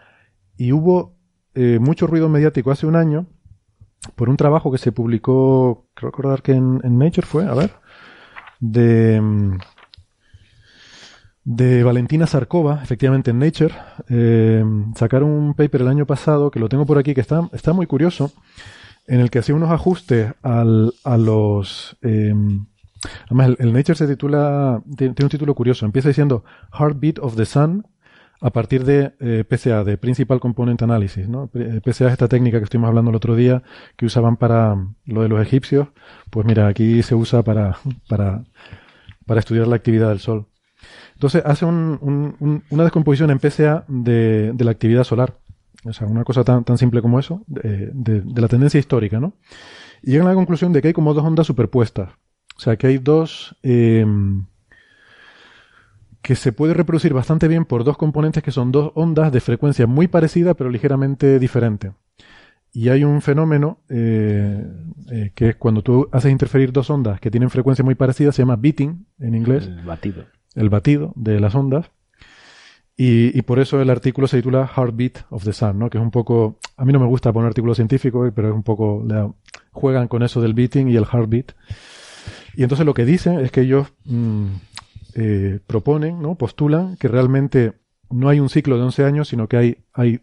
Y 0.57 0.71
hubo 0.73 1.15
eh, 1.55 1.79
mucho 1.79 2.07
ruido 2.07 2.29
mediático 2.29 2.71
hace 2.71 2.85
un 2.85 2.95
año 2.95 3.27
por 4.15 4.29
un 4.29 4.37
trabajo 4.37 4.71
que 4.71 4.77
se 4.77 4.91
publicó, 4.91 5.87
creo 5.93 6.09
recordar 6.09 6.41
que 6.41 6.53
en, 6.53 6.97
Nature 6.97 7.27
fue, 7.27 7.45
a 7.45 7.53
ver, 7.53 7.71
de, 8.59 9.21
de 11.43 11.83
Valentina 11.83 12.25
Sarkova, 12.25 12.81
efectivamente 12.81 13.31
en 13.31 13.39
Nature. 13.39 13.75
Eh, 14.09 14.65
sacaron 14.95 15.29
un 15.29 15.53
paper 15.53 15.81
el 15.81 15.87
año 15.87 16.05
pasado, 16.07 16.49
que 16.49 16.59
lo 16.59 16.67
tengo 16.67 16.85
por 16.85 16.97
aquí, 16.97 17.13
que 17.13 17.21
está, 17.21 17.47
está 17.53 17.73
muy 17.73 17.85
curioso, 17.85 18.31
en 19.05 19.19
el 19.19 19.29
que 19.29 19.39
hacía 19.39 19.55
unos 19.55 19.71
ajustes 19.71 20.33
a 20.41 20.63
los... 20.63 21.97
Eh, 22.01 22.33
Además, 23.25 23.55
el, 23.59 23.73
Nature 23.73 23.95
se 23.95 24.07
titula, 24.07 24.81
tiene, 24.95 25.15
un 25.21 25.29
título 25.29 25.55
curioso. 25.55 25.85
Empieza 25.85 26.09
diciendo 26.09 26.43
Heartbeat 26.77 27.19
of 27.19 27.35
the 27.35 27.45
Sun 27.45 27.87
a 28.41 28.49
partir 28.49 28.83
de 28.83 29.13
eh, 29.19 29.43
PCA, 29.47 29.83
de 29.83 29.97
Principal 29.97 30.39
Component 30.39 30.81
Analysis. 30.81 31.29
¿no? 31.29 31.47
PCA 31.47 32.07
es 32.07 32.13
esta 32.13 32.27
técnica 32.27 32.57
que 32.57 32.63
estuvimos 32.63 32.87
hablando 32.87 33.11
el 33.11 33.15
otro 33.15 33.35
día, 33.35 33.61
que 33.95 34.07
usaban 34.07 34.35
para 34.35 34.75
lo 35.05 35.21
de 35.21 35.29
los 35.29 35.41
egipcios. 35.41 35.89
Pues 36.31 36.45
mira, 36.47 36.67
aquí 36.67 37.03
se 37.03 37.13
usa 37.13 37.43
para, 37.43 37.77
para, 38.09 38.43
para 39.27 39.39
estudiar 39.39 39.67
la 39.67 39.75
actividad 39.75 40.09
del 40.09 40.19
Sol. 40.19 40.47
Entonces 41.13 41.43
hace 41.45 41.65
un, 41.65 42.63
una 42.71 42.83
descomposición 42.83 43.29
en 43.29 43.37
PCA 43.37 43.85
de, 43.87 44.53
de, 44.53 44.65
la 44.65 44.71
actividad 44.71 45.03
solar. 45.03 45.37
O 45.83 45.93
sea, 45.93 46.07
una 46.07 46.23
cosa 46.23 46.43
tan, 46.43 46.63
tan 46.63 46.79
simple 46.79 47.03
como 47.03 47.19
eso, 47.19 47.43
de, 47.45 47.91
de, 47.93 48.41
la 48.41 48.47
tendencia 48.47 48.79
histórica, 48.79 49.19
¿no? 49.19 49.33
Y 50.01 50.11
llegan 50.11 50.25
a 50.25 50.31
la 50.31 50.35
conclusión 50.35 50.73
de 50.73 50.81
que 50.81 50.87
hay 50.87 50.93
como 50.93 51.13
dos 51.13 51.23
ondas 51.23 51.45
superpuestas. 51.45 52.09
O 52.57 52.59
sea, 52.59 52.75
que 52.75 52.87
hay 52.87 52.97
dos... 52.97 53.55
Eh, 53.61 54.03
que 56.21 56.35
se 56.35 56.51
puede 56.51 56.73
reproducir 56.73 57.13
bastante 57.13 57.47
bien 57.47 57.65
por 57.65 57.83
dos 57.83 57.97
componentes 57.97 58.43
que 58.43 58.51
son 58.51 58.71
dos 58.71 58.91
ondas 58.95 59.31
de 59.31 59.39
frecuencia 59.39 59.87
muy 59.87 60.07
parecida 60.07 60.53
pero 60.53 60.69
ligeramente 60.69 61.39
diferente. 61.39 61.91
Y 62.73 62.89
hay 62.89 63.03
un 63.03 63.21
fenómeno 63.21 63.79
eh, 63.89 64.65
eh, 65.11 65.31
que 65.35 65.49
es 65.49 65.55
cuando 65.57 65.81
tú 65.81 66.07
haces 66.11 66.31
interferir 66.31 66.71
dos 66.71 66.89
ondas 66.89 67.19
que 67.19 67.29
tienen 67.29 67.49
frecuencia 67.49 67.83
muy 67.83 67.95
parecida, 67.95 68.31
se 68.31 68.43
llama 68.43 68.55
beating 68.55 69.05
en 69.19 69.35
inglés. 69.35 69.67
El 69.67 69.81
batido. 69.81 70.25
El 70.55 70.69
batido 70.69 71.11
de 71.15 71.39
las 71.39 71.53
ondas. 71.53 71.91
Y, 72.95 73.37
y, 73.37 73.41
por 73.41 73.59
eso 73.59 73.81
el 73.81 73.89
artículo 73.89 74.27
se 74.27 74.37
titula 74.37 74.69
Heartbeat 74.73 75.25
of 75.31 75.43
the 75.43 75.53
Sun, 75.53 75.79
¿no? 75.79 75.89
Que 75.89 75.97
es 75.97 76.03
un 76.03 76.11
poco, 76.11 76.59
a 76.77 76.85
mí 76.85 76.93
no 76.93 76.99
me 76.99 77.07
gusta 77.07 77.33
poner 77.33 77.47
artículos 77.47 77.77
científicos, 77.77 78.31
pero 78.35 78.49
es 78.49 78.53
un 78.53 78.63
poco, 78.63 79.03
juegan 79.71 80.07
con 80.07 80.21
eso 80.21 80.39
del 80.39 80.53
beating 80.53 80.87
y 80.89 80.97
el 80.97 81.05
heartbeat. 81.11 81.53
Y 82.55 82.63
entonces 82.63 82.85
lo 82.85 82.93
que 82.93 83.05
dicen 83.05 83.39
es 83.39 83.51
que 83.51 83.61
ellos 83.61 83.87
mm, 84.05 84.47
eh, 85.15 85.59
proponen, 85.67 86.21
¿no? 86.21 86.35
postulan 86.35 86.95
que 86.97 87.07
realmente 87.07 87.73
no 88.09 88.29
hay 88.29 88.39
un 88.39 88.49
ciclo 88.49 88.77
de 88.77 88.83
11 88.83 89.05
años, 89.05 89.27
sino 89.27 89.47
que 89.47 89.57
hay, 89.57 89.77
hay, 89.93 90.21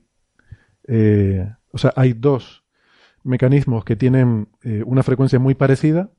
eh, 0.86 1.50
o 1.72 1.78
sea, 1.78 1.92
hay 1.96 2.12
dos 2.12 2.64
mecanismos 3.24 3.84
que 3.84 3.96
tienen 3.96 4.48
eh, 4.62 4.82
una 4.86 5.02
frecuencia 5.02 5.38
muy 5.38 5.54
parecida, 5.54 6.10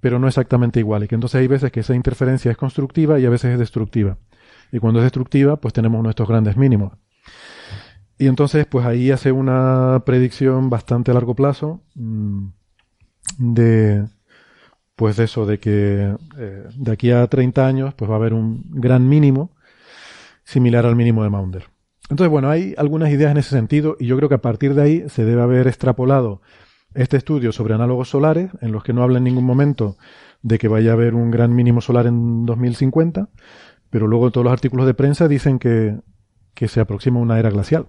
pero 0.00 0.18
no 0.18 0.28
exactamente 0.28 0.80
igual. 0.80 1.04
Y 1.04 1.08
que 1.08 1.14
entonces 1.14 1.40
hay 1.40 1.46
veces 1.46 1.72
que 1.72 1.80
esa 1.80 1.94
interferencia 1.94 2.50
es 2.50 2.56
constructiva 2.56 3.18
y 3.18 3.26
a 3.26 3.30
veces 3.30 3.52
es 3.52 3.58
destructiva. 3.58 4.18
Y 4.72 4.78
cuando 4.78 5.00
es 5.00 5.04
destructiva, 5.04 5.56
pues 5.56 5.74
tenemos 5.74 6.02
nuestros 6.02 6.28
grandes 6.28 6.56
mínimos. 6.56 6.92
Y 8.18 8.26
entonces, 8.26 8.66
pues 8.66 8.84
ahí 8.84 9.10
hace 9.10 9.32
una 9.32 10.02
predicción 10.04 10.68
bastante 10.70 11.10
a 11.10 11.14
largo 11.14 11.34
plazo 11.34 11.82
mm, 11.94 12.48
de, 13.38 14.06
pues 15.00 15.16
de 15.16 15.24
eso, 15.24 15.46
de 15.46 15.58
que 15.58 16.14
eh, 16.36 16.64
de 16.76 16.92
aquí 16.92 17.10
a 17.10 17.26
30 17.26 17.66
años 17.66 17.94
pues 17.94 18.10
va 18.10 18.16
a 18.16 18.18
haber 18.18 18.34
un 18.34 18.64
gran 18.68 19.08
mínimo 19.08 19.50
similar 20.44 20.84
al 20.84 20.94
mínimo 20.94 21.22
de 21.22 21.30
Maunder. 21.30 21.68
Entonces, 22.10 22.30
bueno, 22.30 22.50
hay 22.50 22.74
algunas 22.76 23.08
ideas 23.08 23.30
en 23.30 23.38
ese 23.38 23.48
sentido 23.48 23.96
y 23.98 24.04
yo 24.04 24.18
creo 24.18 24.28
que 24.28 24.34
a 24.34 24.42
partir 24.42 24.74
de 24.74 24.82
ahí 24.82 25.08
se 25.08 25.24
debe 25.24 25.40
haber 25.40 25.68
extrapolado 25.68 26.42
este 26.92 27.16
estudio 27.16 27.50
sobre 27.50 27.72
análogos 27.72 28.10
solares, 28.10 28.50
en 28.60 28.72
los 28.72 28.84
que 28.84 28.92
no 28.92 29.02
habla 29.02 29.16
en 29.16 29.24
ningún 29.24 29.44
momento 29.44 29.96
de 30.42 30.58
que 30.58 30.68
vaya 30.68 30.90
a 30.90 30.94
haber 30.94 31.14
un 31.14 31.30
gran 31.30 31.54
mínimo 31.54 31.80
solar 31.80 32.06
en 32.06 32.44
2050, 32.44 33.30
pero 33.88 34.06
luego 34.06 34.30
todos 34.30 34.44
los 34.44 34.52
artículos 34.52 34.84
de 34.84 34.92
prensa 34.92 35.28
dicen 35.28 35.58
que, 35.58 35.96
que 36.52 36.68
se 36.68 36.78
aproxima 36.78 37.20
una 37.20 37.38
era 37.38 37.48
glacial. 37.48 37.86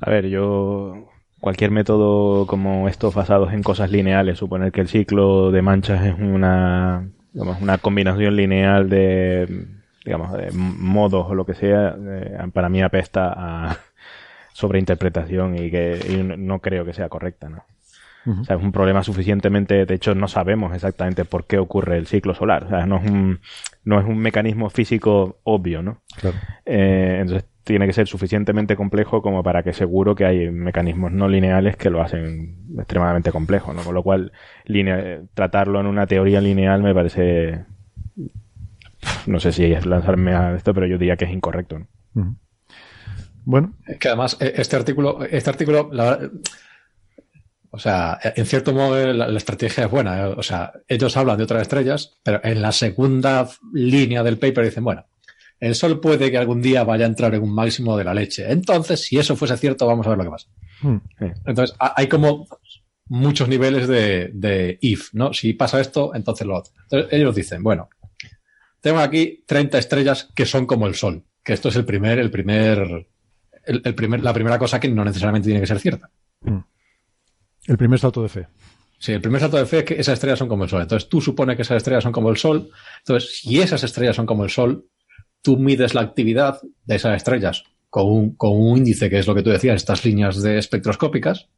A 0.00 0.08
ver, 0.08 0.28
yo 0.28 1.10
cualquier 1.40 1.70
método 1.70 2.46
como 2.46 2.88
estos 2.88 3.14
basados 3.14 3.52
en 3.52 3.62
cosas 3.62 3.90
lineales, 3.90 4.38
suponer 4.38 4.72
que 4.72 4.80
el 4.80 4.88
ciclo 4.88 5.50
de 5.50 5.62
manchas 5.62 6.04
es 6.04 6.14
una, 6.18 7.08
digamos, 7.32 7.60
una 7.60 7.78
combinación 7.78 8.36
lineal 8.36 8.88
de, 8.88 9.66
digamos, 10.04 10.32
de 10.32 10.50
modos 10.52 11.26
o 11.28 11.34
lo 11.34 11.46
que 11.46 11.54
sea, 11.54 11.96
eh, 11.98 12.38
para 12.52 12.68
mí 12.68 12.82
apesta 12.82 13.32
a 13.36 13.78
sobreinterpretación 14.52 15.56
y 15.56 15.70
que 15.70 16.24
no 16.36 16.60
creo 16.60 16.84
que 16.84 16.92
sea 16.92 17.08
correcta, 17.08 17.48
¿no? 17.48 17.64
O 18.26 18.44
sea, 18.44 18.56
es 18.56 18.62
un 18.62 18.72
problema 18.72 19.02
suficientemente, 19.02 19.86
de 19.86 19.94
hecho 19.94 20.14
no 20.14 20.28
sabemos 20.28 20.74
exactamente 20.74 21.24
por 21.24 21.46
qué 21.46 21.56
ocurre 21.56 21.96
el 21.96 22.06
ciclo 22.06 22.34
solar, 22.34 22.64
o 22.64 22.68
sea, 22.68 22.84
no 22.84 22.98
es 22.98 23.10
un, 23.10 23.40
no 23.84 23.98
es 23.98 24.06
un 24.06 24.18
mecanismo 24.18 24.68
físico 24.68 25.38
obvio, 25.44 25.82
¿no? 25.82 26.02
Claro. 26.20 26.36
Eh, 26.66 27.20
entonces 27.22 27.48
tiene 27.68 27.86
que 27.86 27.92
ser 27.92 28.08
suficientemente 28.08 28.76
complejo 28.76 29.20
como 29.20 29.42
para 29.42 29.62
que 29.62 29.74
seguro 29.74 30.14
que 30.14 30.24
hay 30.24 30.50
mecanismos 30.50 31.12
no 31.12 31.28
lineales 31.28 31.76
que 31.76 31.90
lo 31.90 32.00
hacen 32.00 32.56
extremadamente 32.78 33.30
complejo, 33.30 33.74
¿no? 33.74 33.82
Con 33.82 33.94
lo 33.94 34.02
cual, 34.02 34.32
tratarlo 35.34 35.78
en 35.78 35.86
una 35.86 36.06
teoría 36.06 36.40
lineal 36.40 36.82
me 36.82 36.94
parece, 36.94 37.66
no 39.26 39.38
sé 39.38 39.52
si 39.52 39.64
es 39.66 39.84
lanzarme 39.84 40.34
a 40.34 40.54
esto, 40.54 40.72
pero 40.72 40.86
yo 40.86 40.96
diría 40.96 41.18
que 41.18 41.26
es 41.26 41.30
incorrecto, 41.30 41.78
¿no? 42.14 42.36
Bueno. 43.44 43.74
Que 44.00 44.08
además, 44.08 44.38
e, 44.40 44.54
este 44.56 44.76
artículo, 44.76 45.22
este 45.24 45.50
artículo, 45.50 45.90
o 47.70 47.78
sea, 47.78 48.18
en 48.22 48.46
cierto 48.46 48.72
modo 48.72 49.12
la, 49.12 49.36
estrategia 49.36 49.84
es 49.84 49.90
buena. 49.90 50.20
¿eh? 50.20 50.34
O 50.38 50.42
sea, 50.42 50.72
ellos 50.88 51.14
hablan 51.18 51.36
de 51.36 51.44
otras 51.44 51.60
estrellas, 51.60 52.18
pero 52.22 52.40
en 52.42 52.62
la 52.62 52.72
segunda 52.72 53.46
línea 53.74 54.22
del 54.22 54.38
paper 54.38 54.64
dicen, 54.64 54.84
bueno, 54.84 55.04
el 55.60 55.74
Sol 55.74 56.00
puede 56.00 56.30
que 56.30 56.38
algún 56.38 56.62
día 56.62 56.84
vaya 56.84 57.04
a 57.04 57.08
entrar 57.08 57.34
en 57.34 57.42
un 57.42 57.54
máximo 57.54 57.96
de 57.96 58.04
la 58.04 58.14
leche. 58.14 58.50
Entonces, 58.50 59.00
si 59.02 59.18
eso 59.18 59.36
fuese 59.36 59.56
cierto, 59.56 59.86
vamos 59.86 60.06
a 60.06 60.10
ver 60.10 60.18
lo 60.18 60.24
que 60.24 60.30
pasa. 60.30 60.48
Hmm. 60.82 60.98
Entonces, 61.46 61.76
hay 61.78 62.06
como 62.06 62.46
muchos 63.08 63.48
niveles 63.48 63.88
de, 63.88 64.78
if, 64.80 65.12
¿no? 65.14 65.32
Si 65.32 65.52
pasa 65.54 65.80
esto, 65.80 66.14
entonces 66.14 66.46
lo 66.46 66.56
otro. 66.56 66.72
Entonces 66.82 67.12
ellos 67.12 67.34
dicen, 67.34 67.62
bueno, 67.62 67.88
tengo 68.80 68.98
aquí 68.98 69.44
30 69.46 69.78
estrellas 69.78 70.28
que 70.34 70.46
son 70.46 70.66
como 70.66 70.86
el 70.86 70.94
Sol, 70.94 71.24
que 71.42 71.54
esto 71.54 71.70
es 71.70 71.76
el 71.76 71.84
primer, 71.84 72.18
el 72.18 72.30
primer, 72.30 73.06
el, 73.64 73.94
primer, 73.94 74.22
la 74.22 74.32
primera 74.32 74.58
cosa 74.58 74.78
que 74.78 74.88
no 74.88 75.04
necesariamente 75.04 75.46
tiene 75.46 75.60
que 75.60 75.66
ser 75.66 75.80
cierta. 75.80 76.10
Mm. 76.42 76.58
El 77.66 77.76
primer 77.76 77.98
salto 77.98 78.22
de 78.22 78.28
fe. 78.28 78.46
Sí, 78.98 79.12
el 79.12 79.20
primer 79.20 79.40
salto 79.40 79.56
de 79.56 79.66
fe 79.66 79.78
es 79.78 79.84
que 79.84 79.94
esas 79.94 80.14
estrellas 80.14 80.38
son 80.38 80.48
como 80.48 80.64
el 80.64 80.70
Sol. 80.70 80.82
Entonces 80.82 81.08
tú 81.08 81.20
supones 81.20 81.56
que 81.56 81.62
esas 81.62 81.76
estrellas 81.76 82.02
son 82.02 82.12
como 82.12 82.30
el 82.30 82.36
Sol. 82.36 82.70
Entonces, 82.98 83.38
si 83.38 83.60
esas 83.60 83.82
estrellas 83.84 84.16
son 84.16 84.26
como 84.26 84.44
el 84.44 84.50
Sol, 84.50 84.86
tú 85.42 85.56
mides 85.56 85.94
la 85.94 86.02
actividad 86.02 86.60
de 86.84 86.96
esas 86.96 87.16
estrellas 87.16 87.64
con 87.90 88.06
un, 88.06 88.36
con 88.36 88.52
un 88.52 88.78
índice 88.78 89.08
que 89.08 89.18
es 89.18 89.26
lo 89.26 89.34
que 89.34 89.42
tú 89.42 89.50
decías, 89.50 89.76
estas 89.76 90.04
líneas 90.04 90.42
de 90.42 90.58
espectroscópicas. 90.58 91.48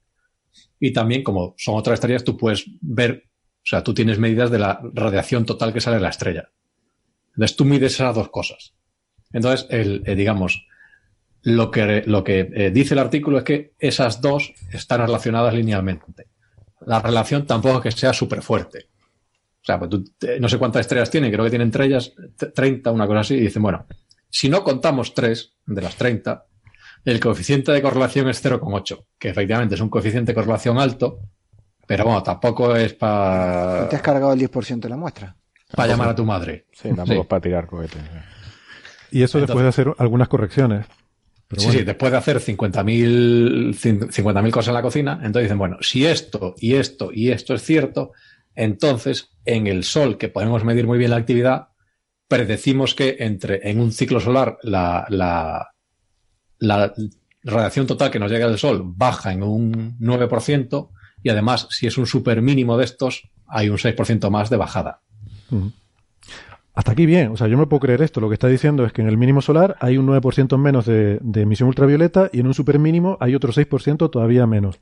Y 0.78 0.92
también, 0.92 1.22
como 1.22 1.54
son 1.58 1.76
otras 1.76 1.94
estrellas, 1.94 2.24
tú 2.24 2.36
puedes 2.36 2.66
ver, 2.80 3.24
o 3.26 3.66
sea, 3.66 3.82
tú 3.82 3.92
tienes 3.92 4.18
medidas 4.18 4.50
de 4.50 4.58
la 4.58 4.80
radiación 4.94 5.44
total 5.44 5.72
que 5.72 5.80
sale 5.80 5.96
de 5.96 6.02
la 6.02 6.08
estrella. 6.08 6.50
Entonces 7.34 7.56
tú 7.56 7.64
mides 7.64 7.94
esas 7.94 8.14
dos 8.14 8.30
cosas. 8.30 8.74
Entonces, 9.32 9.66
eh, 9.70 10.14
digamos, 10.14 10.66
lo 11.42 11.70
que, 11.70 12.02
lo 12.06 12.24
que 12.24 12.50
eh, 12.54 12.70
dice 12.70 12.94
el 12.94 13.00
artículo 13.00 13.38
es 13.38 13.44
que 13.44 13.72
esas 13.78 14.20
dos 14.20 14.52
están 14.72 15.00
relacionadas 15.00 15.54
linealmente. 15.54 16.26
La 16.86 17.00
relación 17.00 17.46
tampoco 17.46 17.78
es 17.78 17.94
que 17.94 18.00
sea 18.00 18.12
súper 18.12 18.42
fuerte. 18.42 18.89
O 19.62 19.64
sea, 19.64 19.78
pues 19.78 19.90
tú, 19.90 20.04
no 20.40 20.48
sé 20.48 20.58
cuántas 20.58 20.80
estrellas 20.80 21.10
tienen, 21.10 21.30
creo 21.30 21.44
que 21.44 21.50
tienen 21.50 21.68
entre 21.68 21.86
ellas 21.86 22.12
30, 22.54 22.90
una 22.90 23.06
cosa 23.06 23.20
así, 23.20 23.34
y 23.34 23.40
dicen, 23.40 23.62
bueno, 23.62 23.86
si 24.28 24.48
no 24.48 24.64
contamos 24.64 25.12
tres 25.12 25.54
de 25.66 25.82
las 25.82 25.96
30, 25.96 26.46
el 27.04 27.20
coeficiente 27.20 27.72
de 27.72 27.82
correlación 27.82 28.28
es 28.28 28.44
0,8, 28.44 29.04
que 29.18 29.28
efectivamente 29.28 29.74
es 29.74 29.80
un 29.80 29.90
coeficiente 29.90 30.32
de 30.32 30.34
correlación 30.34 30.78
alto, 30.78 31.20
pero 31.86 32.04
bueno, 32.04 32.22
tampoco 32.22 32.74
es 32.76 32.94
para... 32.94 33.88
Te 33.88 33.96
has 33.96 34.02
cargado 34.02 34.32
el 34.32 34.40
10% 34.40 34.80
de 34.80 34.88
la 34.88 34.96
muestra. 34.96 35.36
Para 35.74 35.88
llamar 35.88 36.10
a 36.10 36.14
tu 36.14 36.24
madre. 36.24 36.66
Sí, 36.72 36.88
tampoco 36.94 37.22
es 37.22 37.26
para 37.26 37.40
tirar 37.40 37.66
cohetes. 37.66 38.02
Y 39.10 39.22
eso 39.22 39.40
después 39.40 39.62
de 39.62 39.68
hacer 39.68 39.92
algunas 39.98 40.28
correcciones. 40.28 40.86
sí, 41.56 41.70
sí, 41.70 41.82
después 41.82 42.12
de 42.12 42.18
hacer 42.18 42.38
50.000 42.38 44.10
50 44.10 44.50
cosas 44.50 44.68
en 44.68 44.74
la 44.74 44.82
cocina, 44.82 45.12
entonces 45.14 45.42
dicen, 45.42 45.58
bueno, 45.58 45.78
si 45.80 46.06
esto 46.06 46.54
y 46.58 46.74
esto 46.74 47.10
y 47.12 47.30
esto 47.30 47.54
es 47.54 47.62
cierto, 47.62 48.12
entonces 48.54 49.30
en 49.44 49.66
el 49.66 49.84
Sol, 49.84 50.18
que 50.18 50.28
podemos 50.28 50.64
medir 50.64 50.86
muy 50.86 50.98
bien 50.98 51.10
la 51.10 51.16
actividad, 51.16 51.68
predecimos 52.28 52.94
que 52.94 53.16
entre 53.20 53.68
en 53.70 53.80
un 53.80 53.92
ciclo 53.92 54.20
solar 54.20 54.58
la, 54.62 55.06
la, 55.08 55.74
la 56.58 56.92
radiación 57.42 57.86
total 57.86 58.10
que 58.10 58.18
nos 58.18 58.30
llega 58.30 58.48
del 58.48 58.58
Sol 58.58 58.82
baja 58.84 59.32
en 59.32 59.42
un 59.42 59.98
9% 59.98 60.90
y 61.22 61.28
además, 61.28 61.66
si 61.70 61.86
es 61.86 61.98
un 61.98 62.06
super 62.06 62.40
mínimo 62.42 62.76
de 62.76 62.84
estos, 62.84 63.30
hay 63.46 63.68
un 63.68 63.76
6% 63.76 64.30
más 64.30 64.48
de 64.48 64.56
bajada. 64.56 65.00
Hasta 66.74 66.92
aquí 66.92 67.04
bien, 67.04 67.32
o 67.32 67.36
sea, 67.36 67.48
yo 67.48 67.58
me 67.58 67.66
puedo 67.66 67.80
creer 67.80 68.02
esto. 68.02 68.20
Lo 68.20 68.28
que 68.28 68.34
está 68.34 68.48
diciendo 68.48 68.84
es 68.86 68.92
que 68.92 69.02
en 69.02 69.08
el 69.08 69.18
mínimo 69.18 69.42
solar 69.42 69.76
hay 69.80 69.98
un 69.98 70.06
9% 70.06 70.56
menos 70.56 70.86
de, 70.86 71.20
emisión 71.34 71.68
ultravioleta 71.68 72.30
y 72.32 72.40
en 72.40 72.46
un 72.46 72.54
super 72.54 72.78
mínimo 72.78 73.18
hay 73.20 73.34
otro 73.34 73.52
6% 73.52 74.10
todavía 74.10 74.46
menos. 74.46 74.80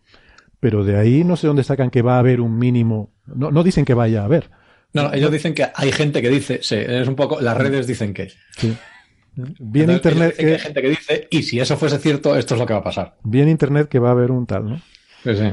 Pero 0.61 0.85
de 0.85 0.97
ahí 0.97 1.25
no 1.25 1.37
sé 1.37 1.47
dónde 1.47 1.65
sacan 1.65 1.91
que 1.91 2.03
va 2.03 2.17
a 2.17 2.19
haber 2.19 2.41
un 2.41 2.59
mínimo. 2.59 3.15
No, 3.27 3.51
no 3.51 3.63
dicen 3.63 3.85
que 3.85 3.95
vaya 3.95 4.23
a 4.23 4.25
haber. 4.25 4.51
No, 4.93 5.13
ellos 5.13 5.31
dicen 5.31 5.55
que 5.55 5.67
hay 5.75 5.93
gente 5.93 6.23
que 6.23 6.31
dice, 6.31 6.61
sí, 6.63 6.77
es 6.77 7.07
un 7.07 7.15
poco, 7.15 7.41
las 7.41 7.57
redes 7.57 7.87
dicen 7.87 8.15
que. 8.15 8.33
Sí. 8.57 8.77
Bien 9.61 9.91
internet 9.91 10.35
que... 10.37 10.47
Hay 10.47 10.59
gente 10.59 10.83
que 10.83 10.89
dice, 10.89 11.29
y 11.31 11.43
si 11.43 11.61
eso 11.61 11.77
fuese 11.77 11.99
cierto, 11.99 12.35
esto 12.37 12.55
es 12.55 12.61
lo 12.61 12.67
que 12.67 12.73
va 12.73 12.81
a 12.81 12.85
pasar. 12.85 13.17
Bien 13.23 13.49
internet 13.49 13.89
que 13.89 14.01
va 14.01 14.09
a 14.09 14.13
haber 14.13 14.33
un 14.33 14.47
tal, 14.47 14.69
¿no? 14.69 14.77
Sí, 15.23 15.37
sí. 15.37 15.53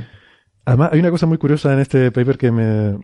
Además, 0.66 0.90
hay 0.92 1.00
una 1.00 1.12
cosa 1.12 1.28
muy 1.28 1.38
curiosa 1.38 1.72
en 1.74 1.80
este 1.80 2.12
paper 2.12 2.38
que 2.38 2.52
me, 2.52 2.98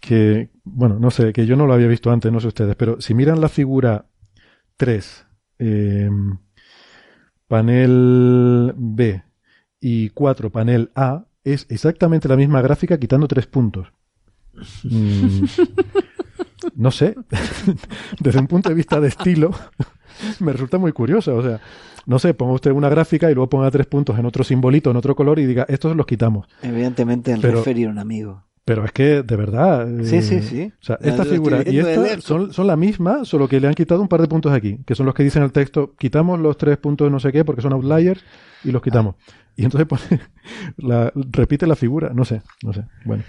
que, 0.00 0.50
bueno, 0.64 0.98
no 1.00 1.10
sé, 1.10 1.32
que 1.32 1.46
yo 1.46 1.56
no 1.56 1.66
lo 1.66 1.74
había 1.74 1.88
visto 1.88 2.10
antes, 2.10 2.30
no 2.30 2.40
sé 2.40 2.48
ustedes, 2.48 2.76
pero 2.76 3.00
si 3.00 3.14
miran 3.14 3.40
la 3.40 3.48
figura 3.48 4.06
3, 4.76 5.26
eh, 5.58 6.10
panel 7.48 8.74
B 8.76 9.22
y 9.80 10.10
4, 10.10 10.50
panel 10.50 10.90
A, 10.94 11.24
es 11.52 11.66
exactamente 11.68 12.28
la 12.28 12.36
misma 12.36 12.60
gráfica 12.62 12.98
quitando 12.98 13.28
tres 13.28 13.46
puntos. 13.46 13.88
Mm, 14.84 15.44
no 16.76 16.90
sé, 16.90 17.14
desde 18.20 18.40
un 18.40 18.46
punto 18.46 18.68
de 18.68 18.74
vista 18.74 19.00
de 19.00 19.08
estilo, 19.08 19.50
me 20.40 20.52
resulta 20.52 20.78
muy 20.78 20.92
curioso. 20.92 21.36
O 21.36 21.42
sea, 21.42 21.60
no 22.06 22.18
sé, 22.18 22.34
ponga 22.34 22.54
usted 22.54 22.70
una 22.72 22.88
gráfica 22.88 23.30
y 23.30 23.34
luego 23.34 23.50
ponga 23.50 23.70
tres 23.70 23.86
puntos 23.86 24.18
en 24.18 24.26
otro 24.26 24.44
simbolito, 24.44 24.90
en 24.90 24.96
otro 24.96 25.14
color 25.14 25.38
y 25.38 25.46
diga, 25.46 25.66
estos 25.68 25.94
los 25.96 26.06
quitamos. 26.06 26.48
Evidentemente, 26.62 27.32
el 27.32 27.42
referir 27.42 27.88
a 27.88 27.90
un 27.90 27.98
amigo. 27.98 28.44
Pero 28.64 28.84
es 28.84 28.92
que, 28.92 29.22
de 29.22 29.36
verdad. 29.36 29.88
Sí, 30.02 30.20
sí, 30.20 30.34
eh, 30.34 30.42
sí. 30.42 30.72
O 30.78 30.84
sea, 30.84 30.98
esta 31.00 31.24
figura 31.24 31.62
y 31.64 31.78
esta 31.78 32.20
son, 32.20 32.52
son 32.52 32.66
la 32.66 32.76
misma, 32.76 33.24
solo 33.24 33.48
que 33.48 33.60
le 33.60 33.66
han 33.66 33.72
quitado 33.72 34.02
un 34.02 34.08
par 34.08 34.20
de 34.20 34.28
puntos 34.28 34.52
aquí, 34.52 34.78
que 34.84 34.94
son 34.94 35.06
los 35.06 35.14
que 35.14 35.22
dicen 35.22 35.42
el 35.42 35.52
texto, 35.52 35.94
quitamos 35.98 36.38
los 36.38 36.58
tres 36.58 36.76
puntos 36.76 37.06
de 37.06 37.10
no 37.10 37.18
sé 37.18 37.32
qué 37.32 37.46
porque 37.46 37.62
son 37.62 37.72
outliers 37.72 38.22
y 38.64 38.70
los 38.70 38.82
quitamos. 38.82 39.14
Y 39.58 39.64
entonces 39.64 39.86
pone, 39.86 40.22
la, 40.78 41.12
repite 41.14 41.66
la 41.66 41.76
figura, 41.76 42.12
no 42.14 42.24
sé, 42.24 42.40
no 42.62 42.72
sé. 42.72 42.84
Bueno 43.04 43.24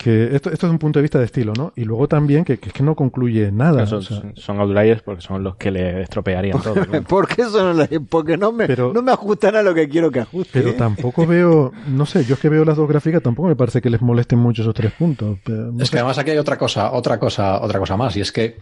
que 0.00 0.34
esto, 0.34 0.50
esto 0.50 0.66
es 0.66 0.72
un 0.72 0.78
punto 0.78 0.98
de 0.98 1.02
vista 1.02 1.18
de 1.18 1.26
estilo, 1.26 1.52
¿no? 1.52 1.74
Y 1.76 1.84
luego 1.84 2.08
también 2.08 2.42
que, 2.42 2.58
que 2.58 2.68
es 2.68 2.72
que 2.72 2.82
no 2.82 2.94
concluye 2.94 3.52
nada. 3.52 3.86
Son, 3.86 4.02
son, 4.02 4.60
outliers 4.60 5.02
porque 5.02 5.20
son 5.20 5.44
los 5.44 5.56
que 5.56 5.70
le 5.70 6.00
estropearían 6.00 6.60
todo. 6.62 6.74
¿Por 7.08 7.28
qué 7.28 7.44
son 7.44 7.86
Porque 8.08 8.38
no 8.38 8.50
me, 8.50 8.66
no 8.66 9.02
me 9.02 9.12
ajustan 9.12 9.56
a 9.56 9.62
lo 9.62 9.74
que 9.74 9.90
quiero 9.90 10.10
que 10.10 10.20
ajuste. 10.20 10.62
Pero 10.62 10.74
tampoco 10.74 11.26
veo, 11.26 11.72
no 11.88 12.06
sé, 12.06 12.24
yo 12.24 12.34
es 12.34 12.40
que 12.40 12.48
veo 12.48 12.64
las 12.64 12.78
dos 12.78 12.88
gráficas, 12.88 13.22
tampoco 13.22 13.48
me 13.48 13.56
parece 13.56 13.82
que 13.82 13.90
les 13.90 14.00
molesten 14.00 14.38
mucho 14.38 14.62
esos 14.62 14.74
tres 14.74 14.92
puntos. 14.92 15.38
es 15.78 15.90
que 15.90 15.98
además 15.98 16.16
aquí 16.16 16.30
hay 16.30 16.38
otra 16.38 16.56
cosa, 16.56 16.92
otra 16.92 17.18
cosa, 17.18 17.60
otra 17.60 17.78
cosa 17.78 17.98
más, 17.98 18.16
y 18.16 18.22
es 18.22 18.32
que 18.32 18.56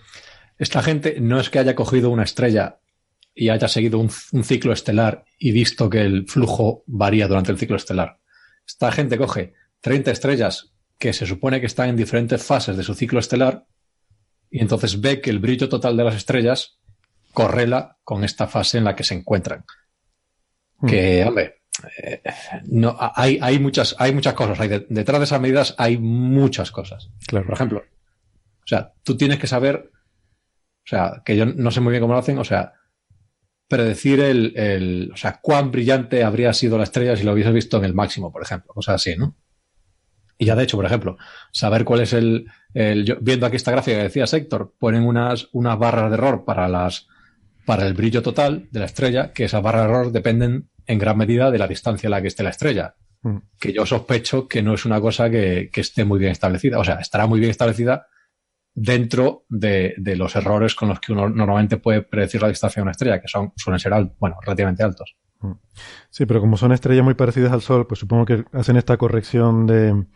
esta 0.58 0.82
gente 0.82 1.18
no 1.20 1.38
es 1.38 1.50
que 1.50 1.60
haya 1.60 1.76
cogido 1.76 2.10
una 2.10 2.24
estrella 2.24 2.78
y 3.38 3.50
haya 3.50 3.68
seguido 3.68 4.00
un, 4.00 4.10
un 4.32 4.44
ciclo 4.44 4.72
estelar 4.72 5.24
y 5.38 5.52
visto 5.52 5.88
que 5.88 6.00
el 6.00 6.26
flujo 6.26 6.82
varía 6.86 7.28
durante 7.28 7.52
el 7.52 7.58
ciclo 7.58 7.76
estelar. 7.76 8.18
Esta 8.66 8.90
gente 8.90 9.16
coge 9.16 9.54
30 9.80 10.10
estrellas 10.10 10.72
que 10.98 11.12
se 11.12 11.24
supone 11.24 11.60
que 11.60 11.66
están 11.66 11.88
en 11.88 11.96
diferentes 11.96 12.42
fases 12.42 12.76
de 12.76 12.82
su 12.82 12.94
ciclo 12.94 13.20
estelar 13.20 13.64
y 14.50 14.60
entonces 14.60 15.00
ve 15.00 15.20
que 15.20 15.30
el 15.30 15.38
brillo 15.38 15.68
total 15.68 15.96
de 15.96 16.02
las 16.04 16.16
estrellas 16.16 16.80
correla 17.32 17.98
con 18.02 18.24
esta 18.24 18.48
fase 18.48 18.78
en 18.78 18.84
la 18.84 18.96
que 18.96 19.04
se 19.04 19.14
encuentran. 19.14 19.64
Hmm. 20.78 20.86
Que, 20.88 21.24
hombre, 21.24 21.62
eh, 22.02 22.20
no, 22.64 22.96
hay, 22.98 23.38
hay, 23.40 23.60
muchas, 23.60 23.94
hay 24.00 24.12
muchas 24.12 24.34
cosas. 24.34 24.58
Hay 24.58 24.68
detrás 24.88 25.20
de 25.20 25.24
esas 25.24 25.40
medidas 25.40 25.74
hay 25.78 25.96
muchas 25.96 26.72
cosas. 26.72 27.10
Claro. 27.28 27.46
Por 27.46 27.54
ejemplo, 27.54 27.78
o 27.78 28.66
sea, 28.66 28.92
tú 29.04 29.16
tienes 29.16 29.38
que 29.38 29.46
saber, 29.46 29.92
o 29.92 30.88
sea, 30.88 31.22
que 31.24 31.36
yo 31.36 31.46
no 31.46 31.70
sé 31.70 31.80
muy 31.80 31.92
bien 31.92 32.02
cómo 32.02 32.14
lo 32.14 32.18
hacen, 32.18 32.38
o 32.38 32.44
sea, 32.44 32.72
predecir 33.68 34.20
el, 34.20 34.54
el, 34.56 35.10
o 35.12 35.16
sea, 35.16 35.40
cuán 35.42 35.70
brillante 35.70 36.24
habría 36.24 36.52
sido 36.52 36.78
la 36.78 36.84
estrella 36.84 37.16
si 37.16 37.24
lo 37.24 37.32
hubiese 37.32 37.52
visto 37.52 37.76
en 37.76 37.84
el 37.84 37.94
máximo, 37.94 38.32
por 38.32 38.42
ejemplo. 38.42 38.72
Sea, 38.80 38.94
así, 38.94 39.14
¿no? 39.16 39.36
Y 40.38 40.46
ya 40.46 40.56
de 40.56 40.62
hecho, 40.62 40.76
por 40.76 40.86
ejemplo, 40.86 41.18
saber 41.52 41.84
cuál 41.84 42.00
es 42.00 42.12
el, 42.12 42.46
viendo 43.20 43.44
aquí 43.44 43.56
esta 43.56 43.72
gráfica 43.72 43.98
que 43.98 44.04
decía 44.04 44.26
Sector, 44.26 44.72
ponen 44.78 45.02
unas, 45.02 45.48
unas 45.52 45.78
barras 45.78 46.10
de 46.10 46.14
error 46.14 46.44
para 46.44 46.68
las, 46.68 47.08
para 47.66 47.86
el 47.86 47.94
brillo 47.94 48.22
total 48.22 48.68
de 48.70 48.80
la 48.80 48.86
estrella, 48.86 49.32
que 49.32 49.44
esas 49.44 49.62
barras 49.62 49.82
de 49.82 49.88
error 49.88 50.12
dependen 50.12 50.70
en 50.86 50.98
gran 50.98 51.18
medida 51.18 51.50
de 51.50 51.58
la 51.58 51.66
distancia 51.66 52.06
a 52.06 52.10
la 52.10 52.22
que 52.22 52.28
esté 52.28 52.44
la 52.44 52.50
estrella. 52.50 52.94
Mm. 53.22 53.38
Que 53.58 53.72
yo 53.72 53.84
sospecho 53.84 54.46
que 54.46 54.62
no 54.62 54.74
es 54.74 54.84
una 54.84 55.00
cosa 55.00 55.28
que, 55.28 55.70
esté 55.74 56.04
muy 56.04 56.20
bien 56.20 56.30
establecida. 56.30 56.78
O 56.78 56.84
sea, 56.84 56.94
estará 56.96 57.26
muy 57.26 57.40
bien 57.40 57.50
establecida 57.50 58.06
dentro 58.80 59.44
de, 59.48 59.94
los 60.16 60.36
errores 60.36 60.74
con 60.74 60.88
los 60.88 61.00
que 61.00 61.12
uno 61.12 61.28
normalmente 61.28 61.78
puede 61.78 62.02
predecir 62.02 62.40
la 62.40 62.48
distancia 62.48 62.80
de 62.80 62.84
una 62.84 62.92
estrella, 62.92 63.20
que 63.20 63.28
son, 63.28 63.52
suelen 63.56 63.80
ser 63.80 63.92
bueno, 64.18 64.36
relativamente 64.40 64.84
altos. 64.84 65.16
Mm. 65.40 65.52
Sí, 66.10 66.26
pero 66.26 66.40
como 66.40 66.56
son 66.56 66.72
estrellas 66.72 67.04
muy 67.04 67.14
parecidas 67.14 67.52
al 67.52 67.62
Sol, 67.62 67.86
pues 67.86 68.00
supongo 68.00 68.24
que 68.24 68.44
hacen 68.52 68.76
esta 68.76 68.96
corrección 68.96 69.66
de... 69.66 70.06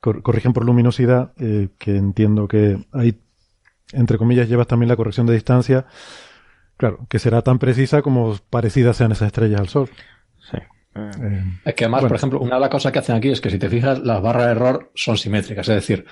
corrigen 0.00 0.52
por 0.52 0.64
luminosidad, 0.64 1.32
eh, 1.38 1.68
que 1.78 1.96
entiendo 1.96 2.48
que 2.48 2.84
ahí, 2.92 3.20
entre 3.92 4.18
comillas, 4.18 4.48
llevas 4.48 4.66
también 4.66 4.88
la 4.88 4.96
corrección 4.96 5.26
de 5.26 5.34
distancia. 5.34 5.86
Claro, 6.76 7.06
que 7.08 7.18
será 7.18 7.42
tan 7.42 7.58
precisa 7.58 8.02
como 8.02 8.36
parecidas 8.48 8.96
sean 8.96 9.12
esas 9.12 9.26
estrellas 9.26 9.60
al 9.60 9.68
Sol. 9.68 9.90
Sí. 10.50 10.58
Eh, 10.96 11.44
es 11.64 11.74
que 11.74 11.84
además, 11.84 12.02
por 12.02 12.16
ejemplo, 12.16 12.40
una 12.40 12.56
de 12.56 12.60
las 12.62 12.70
cosas 12.70 12.90
que 12.90 12.98
hacen 12.98 13.14
aquí 13.14 13.30
es 13.30 13.40
que 13.40 13.50
si 13.50 13.58
te 13.58 13.68
fijas, 13.68 14.00
las 14.00 14.20
barras 14.20 14.46
de 14.46 14.52
error 14.52 14.90
son 14.94 15.16
simétricas. 15.16 15.68
Es 15.68 15.74
decir, 15.76 16.06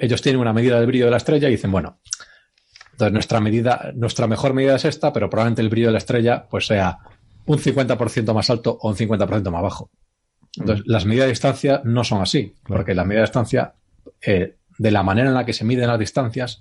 ellos 0.00 0.22
tienen 0.22 0.40
una 0.40 0.52
medida 0.52 0.78
del 0.78 0.86
brillo 0.86 1.06
de 1.06 1.10
la 1.10 1.16
estrella 1.16 1.48
y 1.48 1.52
dicen, 1.52 1.72
bueno, 1.72 2.00
entonces 2.92 3.12
nuestra 3.12 3.40
medida, 3.40 3.92
nuestra 3.94 4.26
mejor 4.26 4.54
medida 4.54 4.76
es 4.76 4.84
esta, 4.84 5.12
pero 5.12 5.30
probablemente 5.30 5.62
el 5.62 5.68
brillo 5.68 5.88
de 5.88 5.92
la 5.92 5.98
estrella 5.98 6.46
pues 6.48 6.66
sea 6.66 6.98
un 7.46 7.58
50% 7.58 8.34
más 8.34 8.50
alto 8.50 8.78
o 8.80 8.88
un 8.88 8.96
50% 8.96 9.50
más 9.50 9.62
bajo. 9.62 9.90
Entonces, 10.56 10.84
las 10.86 11.06
medidas 11.06 11.26
de 11.26 11.32
distancia 11.32 11.80
no 11.84 12.04
son 12.04 12.20
así, 12.20 12.54
porque 12.64 12.94
la 12.94 13.04
medida 13.04 13.20
de 13.20 13.26
distancia, 13.26 13.74
eh, 14.20 14.56
de 14.78 14.90
la 14.90 15.02
manera 15.02 15.28
en 15.28 15.34
la 15.34 15.44
que 15.44 15.52
se 15.52 15.64
miden 15.64 15.88
las 15.88 15.98
distancias, 15.98 16.58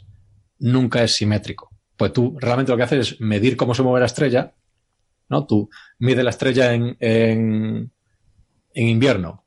nunca 0.60 1.04
es 1.04 1.16
simétrico. 1.16 1.72
Pues 1.96 2.14
tú 2.14 2.38
realmente 2.40 2.72
lo 2.72 2.78
que 2.78 2.84
haces 2.84 3.14
es 3.14 3.22
medir 3.22 3.58
cómo 3.58 3.74
se 3.74 3.84
mueve 3.84 4.02
la 4.02 4.06
estrella, 4.06 4.54
¿no? 5.30 5.46
Tú 5.46 5.70
mides 6.00 6.24
la 6.24 6.30
estrella 6.30 6.74
en, 6.74 6.96
en, 7.00 7.92
invierno 8.74 9.46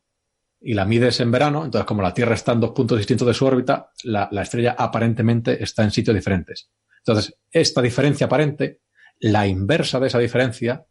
y 0.61 0.75
la 0.75 0.85
mides 0.85 1.21
en 1.21 1.31
verano, 1.31 1.65
entonces 1.65 1.87
como 1.87 2.03
la 2.03 2.13
Tierra 2.13 2.35
está 2.35 2.53
en 2.53 2.61
dos 2.61 2.73
puntos 2.73 2.99
distintos 2.99 3.27
de 3.27 3.35
su 3.35 3.47
órbita, 3.47 3.91
la, 4.05 4.29
estrella 4.43 4.77
aparentemente 4.79 5.63
está 5.63 5.85
en 5.85 5.91
sitios 5.91 6.15
diferentes. 6.15 6.71
Entonces, 6.99 7.39
esta 7.51 7.81
diferencia 7.81 8.27
aparente, 8.27 8.83
la 9.21 9.47
inversa 9.47 9.99
de 9.99 10.09
esa 10.09 10.19
diferencia, 10.19 10.85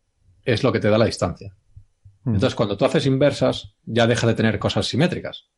es 0.44 0.64
lo 0.64 0.72
que 0.72 0.80
te 0.80 0.90
da 0.90 0.98
la 0.98 1.06
distancia. 1.06 1.56
Mm. 2.24 2.34
Entonces, 2.34 2.56
cuando 2.56 2.78
tú 2.78 2.86
haces 2.86 3.06
inversas, 3.06 3.76
ya 3.86 4.08
deja 4.08 4.26
de 4.26 4.34
tener 4.34 4.58
cosas 4.58 4.88
simétricas. 4.88 5.50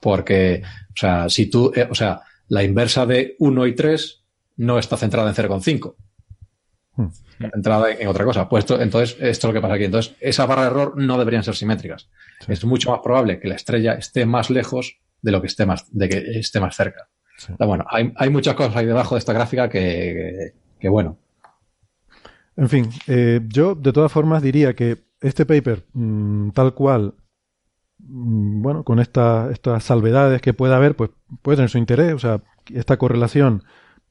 Porque, 0.00 0.62
o 0.64 0.96
sea, 0.96 1.28
si 1.28 1.50
tú, 1.50 1.72
eh, 1.74 1.86
o 1.90 1.94
sea, 1.94 2.22
la 2.48 2.62
inversa 2.62 3.04
de 3.04 3.36
1 3.38 3.66
y 3.66 3.74
3 3.74 4.24
no 4.56 4.78
está 4.78 4.96
centrada 4.96 5.28
en 5.28 5.34
0,5. 5.34 5.94
Entrada 7.38 7.92
en 7.92 8.08
otra 8.08 8.24
cosa. 8.24 8.48
Pues 8.48 8.64
entonces, 8.70 9.16
esto 9.20 9.26
es 9.26 9.44
lo 9.44 9.52
que 9.52 9.60
pasa 9.60 9.74
aquí. 9.74 9.84
Entonces, 9.84 10.14
esa 10.20 10.46
barra 10.46 10.62
de 10.62 10.68
error 10.68 10.94
no 10.96 11.18
deberían 11.18 11.44
ser 11.44 11.54
simétricas. 11.54 12.08
Es 12.48 12.64
mucho 12.64 12.90
más 12.90 13.00
probable 13.00 13.38
que 13.38 13.48
la 13.48 13.56
estrella 13.56 13.94
esté 13.94 14.26
más 14.26 14.50
lejos 14.50 14.98
de 15.22 15.32
lo 15.32 15.40
que 15.40 15.46
esté 15.48 15.66
más, 15.66 15.86
de 15.90 16.08
que 16.08 16.18
esté 16.38 16.60
más 16.60 16.76
cerca. 16.76 17.08
Bueno, 17.58 17.84
hay, 17.88 18.30
muchas 18.30 18.54
cosas 18.54 18.76
ahí 18.76 18.86
debajo 18.86 19.14
de 19.14 19.18
esta 19.18 19.32
gráfica 19.32 19.68
que, 19.68 20.52
bueno. 20.84 21.18
En 22.56 22.68
fin, 22.68 22.88
eh, 23.06 23.40
yo 23.46 23.74
de 23.74 23.92
todas 23.92 24.10
formas 24.10 24.42
diría 24.42 24.74
que 24.74 25.04
este 25.20 25.44
paper, 25.44 25.84
mm, 25.92 26.50
tal 26.50 26.72
cual, 26.72 27.14
mm, 27.98 28.62
bueno, 28.62 28.84
con 28.84 28.98
estas 28.98 29.58
salvedades 29.80 30.40
que 30.40 30.54
pueda 30.54 30.76
haber, 30.76 30.96
pues 30.96 31.10
puede 31.42 31.56
tener 31.56 31.70
su 31.70 31.78
interés. 31.78 32.14
O 32.14 32.18
sea, 32.18 32.40
esta 32.72 32.96
correlación 32.96 33.62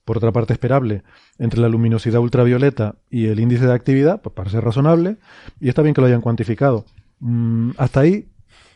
por 0.06 0.18
otra 0.18 0.32
parte 0.32 0.53
esperable, 0.53 1.03
entre 1.40 1.60
la 1.60 1.68
luminosidad 1.68 2.22
ultravioleta 2.22 2.95
y 3.10 3.26
el 3.26 3.40
índice 3.40 3.65
de 3.65 3.73
actividad, 3.73 4.22
pues 4.22 4.34
parece 4.34 4.61
razonable, 4.61 5.18
y 5.60 5.68
está 5.68 5.82
bien 5.82 5.94
que 5.95 6.02
lo 6.02 6.07
hayan 6.07 6.22
cuantificado. 6.22 6.86
Mm, 7.19 7.72
hasta 7.77 8.02
ahí 8.02 8.27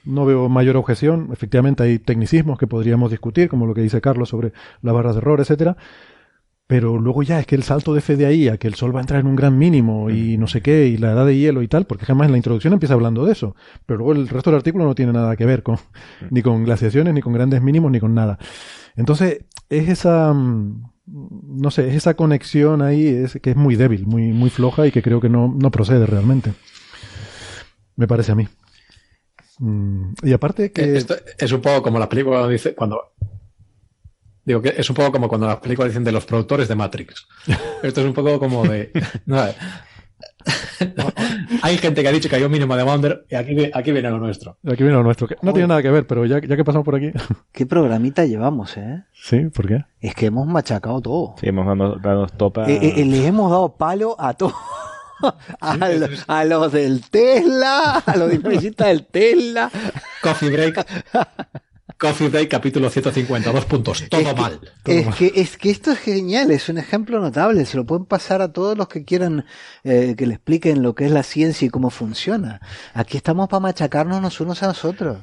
no 0.05 0.25
veo 0.25 0.49
mayor 0.49 0.75
objeción. 0.77 1.29
Efectivamente 1.31 1.83
hay 1.83 1.99
tecnicismos 1.99 2.57
que 2.57 2.67
podríamos 2.67 3.11
discutir, 3.11 3.47
como 3.47 3.67
lo 3.67 3.73
que 3.73 3.81
dice 3.81 4.01
Carlos 4.01 4.29
sobre 4.29 4.53
las 4.81 4.93
barras 4.93 5.15
de 5.15 5.19
error, 5.19 5.39
etcétera. 5.39 5.77
Pero 6.65 6.99
luego 6.99 7.23
ya 7.23 7.39
es 7.39 7.47
que 7.47 7.55
el 7.55 7.63
salto 7.63 7.95
de 7.95 8.01
fe 8.01 8.15
de 8.15 8.27
ahí 8.27 8.47
a 8.47 8.57
que 8.57 8.67
el 8.67 8.75
Sol 8.75 8.93
va 8.93 8.99
a 8.99 9.01
entrar 9.01 9.19
en 9.19 9.27
un 9.27 9.35
gran 9.35 9.57
mínimo 9.57 10.11
y 10.11 10.37
no 10.37 10.45
sé 10.45 10.61
qué, 10.61 10.85
y 10.85 10.97
la 10.97 11.13
edad 11.13 11.25
de 11.25 11.35
hielo 11.35 11.63
y 11.63 11.67
tal, 11.67 11.85
porque 11.85 12.05
jamás 12.05 12.27
en 12.27 12.31
la 12.31 12.37
introducción 12.37 12.73
empieza 12.73 12.93
hablando 12.93 13.25
de 13.25 13.31
eso. 13.31 13.55
Pero 13.87 13.97
luego 13.97 14.13
el 14.13 14.27
resto 14.27 14.51
del 14.51 14.57
artículo 14.57 14.85
no 14.85 14.93
tiene 14.93 15.11
nada 15.11 15.35
que 15.35 15.47
ver 15.47 15.63
con 15.63 15.77
ni 16.29 16.43
con 16.43 16.63
glaciaciones, 16.63 17.13
ni 17.13 17.21
con 17.21 17.33
grandes 17.33 17.63
mínimos, 17.63 17.91
ni 17.91 17.99
con 17.99 18.13
nada. 18.13 18.37
Entonces, 18.95 19.45
es 19.69 19.89
esa 19.89 20.31
mm, 20.31 20.88
no 21.11 21.71
sé, 21.71 21.89
es 21.89 21.95
esa 21.95 22.13
conexión 22.13 22.81
ahí 22.81 23.07
es, 23.07 23.39
que 23.41 23.51
es 23.51 23.55
muy 23.55 23.75
débil, 23.75 24.05
muy, 24.05 24.31
muy 24.31 24.49
floja 24.49 24.87
y 24.87 24.91
que 24.91 25.01
creo 25.01 25.19
que 25.19 25.29
no, 25.29 25.57
procede 25.71 26.05
realmente. 26.05 26.53
Me 27.95 28.07
parece 28.07 28.31
a 28.31 28.35
mí. 28.35 28.47
Mm, 29.59 30.13
y 30.23 30.33
aparte 30.33 30.71
que... 30.71 30.97
Esto 30.97 31.15
es 31.37 31.51
un 31.51 31.61
poco 31.61 31.81
como 31.81 31.99
la 31.99 32.07
película 32.07 32.47
dice 32.47 32.75
cuando... 32.75 33.13
Digo 34.45 34.61
que 34.61 34.73
es 34.77 34.89
un 34.89 34.95
poco 34.95 35.11
como 35.11 35.27
cuando 35.27 35.47
las 35.47 35.57
películas 35.57 35.91
dicen 35.91 36.03
de 36.03 36.11
los 36.11 36.25
productores 36.25 36.67
de 36.67 36.75
Matrix. 36.75 37.27
Esto 37.83 38.01
es 38.01 38.07
un 38.07 38.13
poco 38.13 38.39
como 38.39 38.63
de... 38.65 38.91
hay 41.61 41.77
gente 41.77 42.01
que 42.01 42.07
ha 42.07 42.11
dicho 42.11 42.29
que 42.29 42.35
hay 42.35 42.43
un 42.43 42.51
mínimo 42.51 42.75
de 42.75 42.83
Wonder 42.83 43.25
y 43.29 43.35
aquí, 43.35 43.69
aquí 43.73 43.91
viene 43.91 44.09
lo 44.09 44.19
nuestro. 44.19 44.57
Aquí 44.65 44.83
viene 44.83 44.93
lo 44.93 45.03
nuestro. 45.03 45.27
No 45.41 45.53
tiene 45.53 45.67
nada 45.67 45.81
que 45.81 45.89
ver, 45.89 46.07
pero 46.07 46.25
ya, 46.25 46.39
ya 46.39 46.55
que 46.55 46.63
pasamos 46.63 46.85
por 46.85 46.95
aquí. 46.95 47.11
¿Qué 47.51 47.65
programita 47.65 48.25
llevamos, 48.25 48.77
eh? 48.77 49.03
Sí, 49.13 49.45
¿por 49.53 49.67
qué? 49.67 49.85
Es 49.99 50.15
que 50.15 50.27
hemos 50.27 50.47
machacado 50.47 51.01
todo. 51.01 51.35
Sí, 51.39 51.47
hemos 51.47 51.65
dado, 52.01 52.27
topas. 52.27 52.69
Eh, 52.69 52.79
eh, 52.97 53.05
les 53.05 53.25
hemos 53.25 53.51
dado 53.51 53.75
palo 53.75 54.15
a 54.19 54.33
todo. 54.33 54.53
a, 55.59 56.45
los 56.45 56.71
del 56.71 57.01
Tesla, 57.09 58.03
a 58.05 58.15
los 58.15 58.31
dinamistas 58.31 58.87
del 58.87 59.05
Tesla. 59.05 59.69
Coffee 60.21 60.49
break. 60.49 60.85
Coffee 61.97 62.29
Day, 62.29 62.47
capítulo 62.47 62.89
150, 62.89 63.51
dos 63.51 63.65
puntos. 63.65 64.07
Todo 64.09 64.35
mal. 64.35 64.59
es, 64.85 65.15
Que, 65.15 65.31
es 65.35 65.57
que 65.57 65.69
esto 65.69 65.91
es 65.91 65.99
genial, 65.99 66.51
es 66.51 66.69
un 66.69 66.77
ejemplo 66.77 67.19
notable. 67.19 67.65
Se 67.65 67.77
lo 67.77 67.85
pueden 67.85 68.05
pasar 68.05 68.41
a 68.41 68.51
todos 68.53 68.77
los 68.77 68.87
que 68.87 69.03
quieran 69.03 69.45
eh, 69.83 70.15
que 70.17 70.27
le 70.27 70.35
expliquen 70.35 70.83
lo 70.83 70.95
que 70.95 71.05
es 71.05 71.11
la 71.11 71.23
ciencia 71.23 71.65
y 71.65 71.69
cómo 71.69 71.89
funciona. 71.89 72.61
Aquí 72.93 73.17
estamos 73.17 73.47
para 73.49 73.59
machacarnos 73.59 74.39
unos 74.39 74.63
a 74.63 74.67
nosotros. 74.67 75.17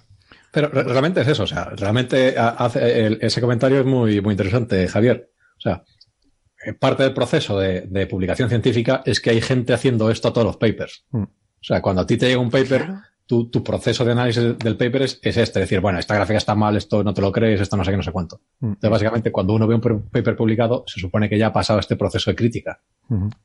Pero 0.50 0.68
realmente 0.68 1.20
es 1.20 1.28
eso, 1.28 1.42
o 1.42 1.46
sea, 1.46 1.64
realmente 1.76 2.34
hace, 2.38 3.18
ese 3.20 3.40
comentario 3.42 3.80
es 3.80 3.84
muy, 3.84 4.22
muy 4.22 4.32
interesante, 4.32 4.88
Javier. 4.88 5.30
O 5.58 5.60
sea, 5.60 5.84
parte 6.78 7.02
del 7.02 7.12
proceso 7.14 7.58
de, 7.58 8.06
publicación 8.06 8.48
científica 8.48 9.02
es 9.04 9.20
que 9.20 9.30
hay 9.30 9.40
gente 9.40 9.72
haciendo 9.72 10.10
esto 10.10 10.28
a 10.28 10.32
todos 10.32 10.46
los 10.46 10.56
papers. 10.56 11.04
Mm. 11.10 11.22
O 11.22 11.64
sea, 11.66 11.82
cuando 11.82 12.02
a 12.02 12.06
ti 12.06 12.16
te 12.16 12.28
llega 12.28 12.40
un 12.40 12.50
paper, 12.50 12.88
tu, 13.26 13.48
tu, 13.50 13.62
proceso 13.62 14.04
de 14.04 14.12
análisis 14.12 14.56
del 14.58 14.76
paper 14.76 15.02
es, 15.02 15.18
es, 15.22 15.36
este, 15.36 15.60
decir, 15.60 15.80
bueno, 15.80 15.98
esta 15.98 16.14
gráfica 16.14 16.38
está 16.38 16.54
mal, 16.54 16.76
esto 16.76 17.02
no 17.02 17.12
te 17.12 17.20
lo 17.20 17.32
crees, 17.32 17.60
esto 17.60 17.76
no 17.76 17.84
sé 17.84 17.90
qué, 17.90 17.96
no 17.96 18.02
sé 18.02 18.12
cuánto. 18.12 18.40
Mm. 18.60 18.66
Entonces, 18.66 18.90
básicamente, 18.90 19.32
cuando 19.32 19.54
uno 19.54 19.66
ve 19.66 19.74
un 19.74 19.80
paper 19.80 20.36
publicado, 20.36 20.84
se 20.86 21.00
supone 21.00 21.28
que 21.28 21.38
ya 21.38 21.48
ha 21.48 21.52
pasado 21.52 21.78
este 21.78 21.96
proceso 21.96 22.30
de 22.30 22.36
crítica. 22.36 22.80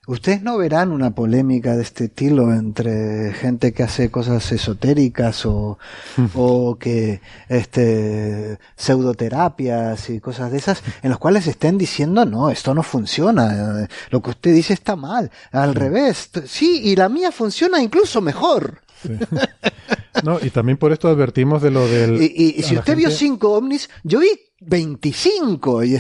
Ustedes 0.08 0.42
no 0.42 0.58
verán 0.58 0.92
una 0.92 1.14
polémica 1.14 1.76
de 1.76 1.84
este 1.84 2.06
estilo 2.06 2.52
entre 2.52 3.32
gente 3.34 3.74
que 3.74 3.84
hace 3.84 4.10
cosas 4.10 4.52
esotéricas 4.52 5.46
o, 5.46 5.78
o 6.36 6.78
que, 6.80 7.22
este, 7.48 8.58
pseudoterapias 8.76 10.10
y 10.10 10.20
cosas 10.20 10.52
de 10.52 10.58
esas, 10.58 10.84
en 11.04 11.10
los 11.10 11.20
cuales 11.20 11.46
estén 11.46 11.78
diciendo, 11.78 12.26
no, 12.26 12.50
esto 12.50 12.74
no 12.74 12.82
funciona, 12.82 13.88
lo 14.10 14.22
que 14.22 14.30
usted 14.32 14.54
dice 14.54 14.74
está 14.74 14.96
mal, 14.96 15.32
al 15.52 15.76
revés, 15.76 16.30
sí, 16.46 16.82
y 16.84 16.96
la 16.96 17.10
mía 17.10 17.32
funciona 17.32 17.82
incluso 17.82 18.22
mejor. 18.22 18.81
No, 20.24 20.40
y 20.42 20.50
también 20.50 20.78
por 20.78 20.92
esto 20.92 21.08
advertimos 21.08 21.62
de 21.62 21.72
lo 21.72 21.88
del... 21.88 22.22
Y, 22.22 22.62
si 22.62 22.78
usted 22.78 22.96
vio 22.96 23.10
cinco 23.10 23.54
ovnis, 23.54 23.90
yo 24.04 24.20
vi 24.20 24.28
25 24.60 25.84
y, 25.84 25.98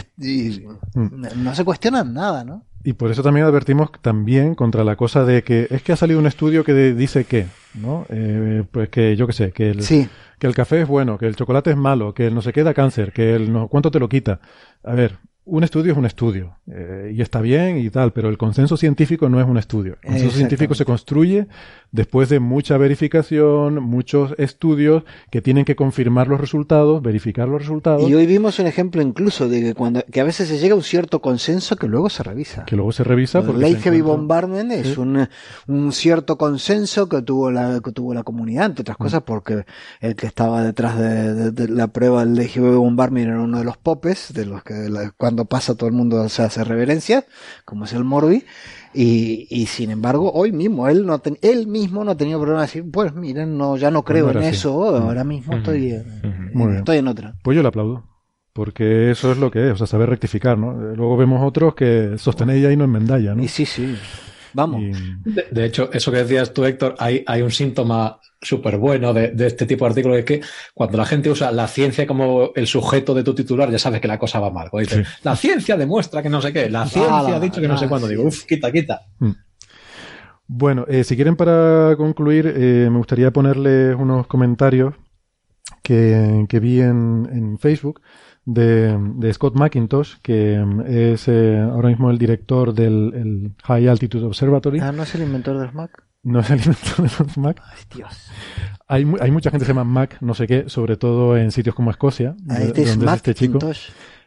mm. 0.93 1.25
no 1.37 1.55
se 1.55 1.63
cuestionan 1.63 2.13
nada, 2.13 2.43
¿no? 2.43 2.65
Y 2.83 2.93
por 2.93 3.11
eso 3.11 3.21
también 3.21 3.45
advertimos 3.45 3.91
también 4.01 4.55
contra 4.55 4.83
la 4.83 4.95
cosa 4.95 5.23
de 5.23 5.43
que 5.43 5.67
es 5.69 5.83
que 5.83 5.93
ha 5.93 5.95
salido 5.95 6.19
un 6.19 6.25
estudio 6.25 6.63
que 6.63 6.73
dice 6.73 7.25
que, 7.25 7.47
¿no? 7.75 8.05
Eh, 8.09 8.63
pues 8.71 8.89
que 8.89 9.15
yo 9.15 9.27
qué 9.27 9.33
sé, 9.33 9.51
que 9.51 9.69
el, 9.69 9.85
que 9.85 10.47
el 10.47 10.55
café 10.55 10.81
es 10.81 10.87
bueno, 10.87 11.17
que 11.19 11.27
el 11.27 11.35
chocolate 11.35 11.71
es 11.71 11.77
malo, 11.77 12.13
que 12.13 12.31
no 12.31 12.41
se 12.41 12.53
queda 12.53 12.73
cáncer, 12.73 13.13
que 13.13 13.35
el 13.35 13.53
no, 13.53 13.67
cuánto 13.67 13.91
te 13.91 13.99
lo 13.99 14.09
quita. 14.09 14.39
A 14.83 14.95
ver, 14.95 15.19
un 15.43 15.63
estudio 15.63 15.91
es 15.91 15.97
un 15.97 16.05
estudio 16.05 16.57
eh, 16.67 17.13
y 17.15 17.21
está 17.21 17.41
bien 17.41 17.79
y 17.79 17.89
tal, 17.89 18.13
pero 18.13 18.29
el 18.29 18.37
consenso 18.37 18.77
científico 18.77 19.27
no 19.27 19.39
es 19.39 19.47
un 19.47 19.57
estudio. 19.57 19.97
El 20.03 20.11
consenso 20.11 20.37
científico 20.37 20.75
se 20.75 20.85
construye 20.85 21.47
después 21.91 22.29
de 22.29 22.39
mucha 22.39 22.77
verificación, 22.77 23.81
muchos 23.81 24.35
estudios 24.37 25.03
que 25.31 25.41
tienen 25.41 25.65
que 25.65 25.75
confirmar 25.75 26.27
los 26.27 26.39
resultados, 26.39 27.01
verificar 27.01 27.47
los 27.47 27.61
resultados. 27.61 28.07
Y 28.07 28.13
hoy 28.13 28.27
vimos 28.27 28.59
un 28.59 28.67
ejemplo 28.67 29.01
incluso 29.01 29.49
de 29.49 29.61
que 29.61 29.73
cuando 29.73 30.03
que 30.11 30.21
a 30.21 30.23
veces 30.23 30.47
se 30.47 30.59
llega 30.59 30.73
a 30.73 30.77
un 30.77 30.83
cierto 30.83 31.21
consenso 31.21 31.75
que 31.75 31.87
luego 31.87 32.09
se 32.09 32.21
revisa. 32.21 32.65
Que 32.65 32.75
luego 32.75 32.91
se 32.91 33.03
revisa. 33.03 33.41
Porque 33.41 33.61
Ley 33.61 33.75
Heavy 33.75 34.01
Bombardment 34.01 34.71
es 34.71 34.97
un, 34.97 35.27
un, 35.67 35.91
cierto 35.91 36.37
consenso 36.37 37.09
que 37.09 37.23
tuvo 37.23 37.49
la 37.49 37.81
que 37.83 37.91
tuvo 37.91 38.13
la 38.13 38.23
comunidad, 38.23 38.67
entre 38.67 38.83
otras 38.83 38.99
mm. 38.99 39.03
cosas, 39.03 39.23
porque 39.23 39.65
el 40.01 40.15
que 40.15 40.27
estaba 40.27 40.63
detrás 40.63 40.97
de, 40.97 41.67
la 41.67 41.87
prueba 41.87 42.23
del 42.23 42.35
Ley 42.35 42.47
Heavy 42.47 42.75
Bombardment 42.75 43.27
era 43.27 43.41
uno 43.41 43.57
de 43.57 43.65
los 43.65 43.77
popes, 43.77 44.33
de 44.33 44.45
los 44.45 44.63
que 44.63 44.89
cuando 45.31 45.45
pasa 45.45 45.75
todo 45.75 45.87
el 45.87 45.95
mundo 45.95 46.27
se 46.27 46.43
hace 46.43 46.61
reverencia, 46.65 47.25
como 47.63 47.85
es 47.85 47.93
el 47.93 48.03
Morbi. 48.03 48.43
Y, 48.93 49.47
y 49.49 49.67
sin 49.67 49.89
embargo, 49.89 50.29
hoy 50.33 50.51
mismo, 50.51 50.89
él, 50.89 51.05
no 51.05 51.21
él 51.41 51.67
mismo 51.67 52.03
no 52.03 52.11
ha 52.11 52.17
tenido 52.17 52.37
problema 52.37 52.59
de 52.59 52.67
decir, 52.67 52.83
pues 52.91 53.13
miren, 53.15 53.57
no, 53.57 53.77
ya 53.77 53.89
no 53.89 54.03
creo 54.03 54.29
en 54.31 54.43
eso, 54.43 54.93
ahora 54.97 55.23
mismo 55.23 55.55
estoy, 55.55 55.95
estoy 56.75 56.97
en 56.97 57.07
otra. 57.07 57.35
Pues 57.41 57.55
yo 57.55 57.61
le 57.61 57.69
aplaudo. 57.69 58.03
Porque 58.51 59.11
eso 59.11 59.31
es 59.31 59.37
lo 59.37 59.49
que 59.49 59.67
es, 59.67 59.73
o 59.75 59.77
sea, 59.77 59.87
saber 59.87 60.09
rectificar, 60.09 60.57
¿no? 60.57 60.73
Luego 60.73 61.15
vemos 61.15 61.41
otros 61.41 61.73
que 61.73 62.17
sostenéis 62.17 62.65
ahí 62.65 62.75
no 62.75 62.83
enmendáis, 62.83 63.33
¿no? 63.33 63.41
Y 63.41 63.47
sí, 63.47 63.65
sí. 63.65 63.95
Vamos. 64.51 64.81
De, 65.23 65.65
hecho, 65.65 65.89
eso 65.93 66.11
que 66.11 66.17
decías 66.17 66.53
tú, 66.53 66.65
Héctor, 66.65 66.95
hay, 66.99 67.23
hay 67.25 67.41
un 67.43 67.51
síntoma 67.51 68.19
súper 68.41 68.77
bueno 68.77 69.13
de, 69.13 69.33
este 69.37 69.65
tipo 69.65 69.85
de 69.85 69.89
artículos 69.89 70.17
es 70.17 70.25
que 70.25 70.41
cuando 70.73 70.97
la 70.97 71.05
gente 71.05 71.29
usa 71.29 71.51
la 71.51 71.67
ciencia 71.67 72.07
como 72.07 72.51
el 72.55 72.67
sujeto 72.67 73.13
de 73.13 73.23
tu 73.23 73.35
titular, 73.35 73.69
ya 73.69 73.79
sabes 73.79 74.01
que 74.01 74.07
la 74.07 74.17
cosa 74.17 74.39
va 74.39 74.49
mal. 74.49 74.69
la 75.23 75.35
ciencia 75.35 75.77
demuestra 75.77 76.23
que 76.23 76.29
no 76.29 76.41
sé 76.41 76.51
qué, 76.51 76.69
la 76.69 76.85
ciencia 76.87 77.35
ha 77.35 77.39
dicho 77.39 77.61
que 77.61 77.67
no 77.67 77.77
sé 77.77 77.87
cuándo. 77.87 78.07
Digo, 78.07 78.23
uff, 78.23 78.45
quita, 78.45 78.71
quita. 78.71 79.01
Mm. 79.19 79.31
Bueno, 80.47 80.85
eh, 80.89 81.05
si 81.05 81.15
quieren 81.15 81.37
para 81.37 81.95
concluir, 81.95 82.45
eh, 82.45 82.89
me 82.91 82.97
gustaría 82.97 83.31
ponerles 83.31 83.95
unos 83.95 84.27
comentarios 84.27 84.95
que, 85.81 86.45
vi 86.61 86.81
en, 86.81 87.57
Facebook 87.57 88.01
de, 88.43 89.31
Scott 89.33 89.55
McIntosh, 89.55 90.15
que 90.21 90.59
mm, 90.59 90.81
es 90.87 91.27
eh, 91.29 91.57
ahora 91.57 91.87
mismo 91.89 92.11
el 92.11 92.17
director 92.17 92.73
del 92.73 93.53
High 93.63 93.87
Altitude 93.87 94.25
Observatory. 94.25 94.79
Ah, 94.81 94.91
¿no 94.91 95.03
es 95.03 95.15
el 95.15 95.21
inventor 95.21 95.57
de 95.57 95.65
los 95.65 95.73
Mac? 95.73 96.03
No 96.23 96.39
es 96.39 96.49
el 96.49 96.59
inventor 96.59 96.97
de 96.97 97.11
los 97.19 97.37
Mac. 97.37 97.61
Ay, 97.65 97.79
Dios. 97.95 98.31
Hay, 98.87 99.11
hay 99.19 99.31
mucha 99.31 99.49
gente 99.49 99.63
que 99.63 99.65
se 99.65 99.73
llama 99.73 99.83
Mac, 99.83 100.17
no 100.21 100.33
sé 100.33 100.45
qué, 100.47 100.69
sobre 100.69 100.97
todo 100.97 101.37
en 101.37 101.51
sitios 101.51 101.73
como 101.73 101.91
Escocia. 101.91 102.35
Ah, 102.49 102.61
este 102.61 102.83
es 102.83 102.97
Mac 102.97 103.15
este 103.17 103.33
chico. 103.33 103.59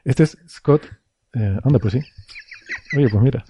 Este 0.04 0.22
es 0.24 0.38
Scott. 0.48 0.82
Eh, 1.34 1.58
anda, 1.62 1.78
pues 1.78 1.94
sí. 1.94 2.00
Oye, 2.96 3.08
pues 3.08 3.22
mira. 3.22 3.44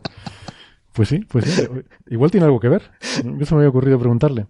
pues 0.92 1.08
sí, 1.08 1.18
pues 1.28 1.44
sí. 1.44 1.62
Igual 2.08 2.30
tiene 2.30 2.46
algo 2.46 2.60
que 2.60 2.68
ver. 2.68 2.82
Eso 3.00 3.54
me 3.54 3.60
había 3.60 3.68
ocurrido 3.68 3.98
preguntarle. 3.98 4.46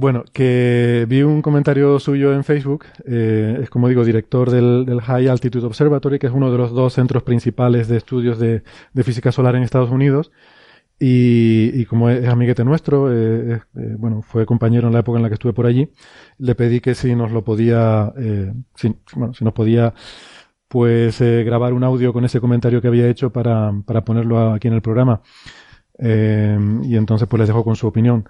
Bueno, 0.00 0.22
que 0.32 1.06
vi 1.08 1.22
un 1.22 1.42
comentario 1.42 1.98
suyo 1.98 2.32
en 2.32 2.44
Facebook, 2.44 2.84
eh, 3.04 3.58
es 3.62 3.68
como 3.68 3.88
digo, 3.88 4.04
director 4.04 4.48
del, 4.48 5.00
High 5.00 5.26
Altitude 5.26 5.66
Observatory, 5.66 6.20
que 6.20 6.28
es 6.28 6.32
uno 6.32 6.52
de 6.52 6.56
los 6.58 6.70
dos 6.70 6.92
centros 6.92 7.24
principales 7.24 7.88
de 7.88 7.96
estudios 7.96 8.38
de, 8.38 8.62
física 9.02 9.32
solar 9.32 9.56
en 9.56 9.64
Estados 9.64 9.90
Unidos, 9.90 10.30
y, 11.00 11.84
como 11.86 12.10
es, 12.10 12.28
amiguete 12.28 12.64
nuestro, 12.64 13.12
eh, 13.12 13.60
eh, 13.76 13.94
bueno, 13.98 14.22
fue 14.22 14.46
compañero 14.46 14.88
en 14.88 14.94
la 14.94 15.00
época 15.00 15.18
en 15.18 15.22
la 15.22 15.28
que 15.28 15.34
estuve 15.34 15.52
por 15.52 15.66
allí, 15.66 15.92
le 16.38 16.54
pedí 16.54 16.80
que 16.80 16.94
si 16.94 17.14
nos 17.14 17.30
lo 17.30 17.44
podía, 17.44 18.12
si, 18.74 18.96
bueno, 19.14 19.34
si 19.34 19.44
nos 19.44 19.54
podía 19.54 19.94
pues 20.68 21.20
grabar 21.20 21.72
un 21.72 21.84
audio 21.84 22.12
con 22.12 22.24
ese 22.24 22.40
comentario 22.40 22.82
que 22.82 22.88
había 22.88 23.08
hecho 23.08 23.32
para, 23.32 23.72
para 23.86 24.04
ponerlo 24.04 24.52
aquí 24.52 24.68
en 24.68 24.74
el 24.74 24.82
programa. 24.82 25.22
y 25.98 26.96
entonces 26.96 27.28
pues 27.28 27.40
les 27.40 27.48
dejo 27.48 27.64
con 27.64 27.76
su 27.76 27.86
opinión 27.86 28.28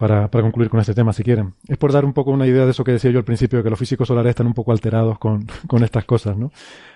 para, 0.00 0.30
para, 0.30 0.42
concluir 0.42 0.70
con 0.70 0.80
este 0.80 0.94
tema, 0.94 1.12
si 1.12 1.22
quieren. 1.22 1.54
Es 1.68 1.76
por 1.76 1.92
dar 1.92 2.06
un 2.06 2.14
poco 2.14 2.30
una 2.30 2.46
idea 2.46 2.64
de 2.64 2.70
eso 2.70 2.84
que 2.84 2.92
decía 2.92 3.10
yo 3.10 3.18
al 3.18 3.24
principio, 3.26 3.58
de 3.58 3.62
que 3.62 3.68
los 3.68 3.78
físicos 3.78 4.08
solares 4.08 4.30
están 4.30 4.46
un 4.46 4.54
poco 4.54 4.72
alterados 4.72 5.18
con, 5.18 5.46
con 5.68 5.84
estas 5.84 6.06
cosas, 6.06 6.38
¿no? 6.38 6.50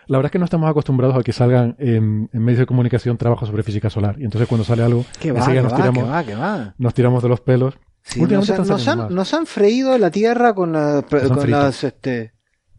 La 0.07 0.17
verdad 0.17 0.29
es 0.29 0.33
que 0.33 0.39
no 0.39 0.47
estamos 0.47 0.71
acostumbrados 0.71 1.15
a 1.15 1.23
que 1.23 1.35
salgan 1.35 1.77
en, 1.79 2.31
en 2.33 2.43
medios 2.43 2.61
de 2.61 2.67
comunicación 2.67 3.19
trabajos 3.19 3.47
sobre 3.47 3.63
física 3.63 3.91
solar. 3.91 4.17
Y 4.19 4.25
entonces 4.25 4.49
cuando 4.49 4.65
sale 4.65 4.83
algo, 4.83 5.05
enseguida 5.21 5.63
nos, 5.63 5.75
tiramos, 5.75 6.75
nos 6.79 6.95
tiramos 6.95 7.23
de 7.23 7.29
los 7.29 7.41
pelos. 7.43 7.75
nos, 8.17 8.89
han, 8.89 9.15
nos, 9.15 9.35
han, 9.35 9.45
freído 9.45 9.99
la 9.99 10.11
tierra 10.11 10.55
con, 10.55 10.73
con 10.73 11.51
las 11.51 11.85
este, 11.85 12.33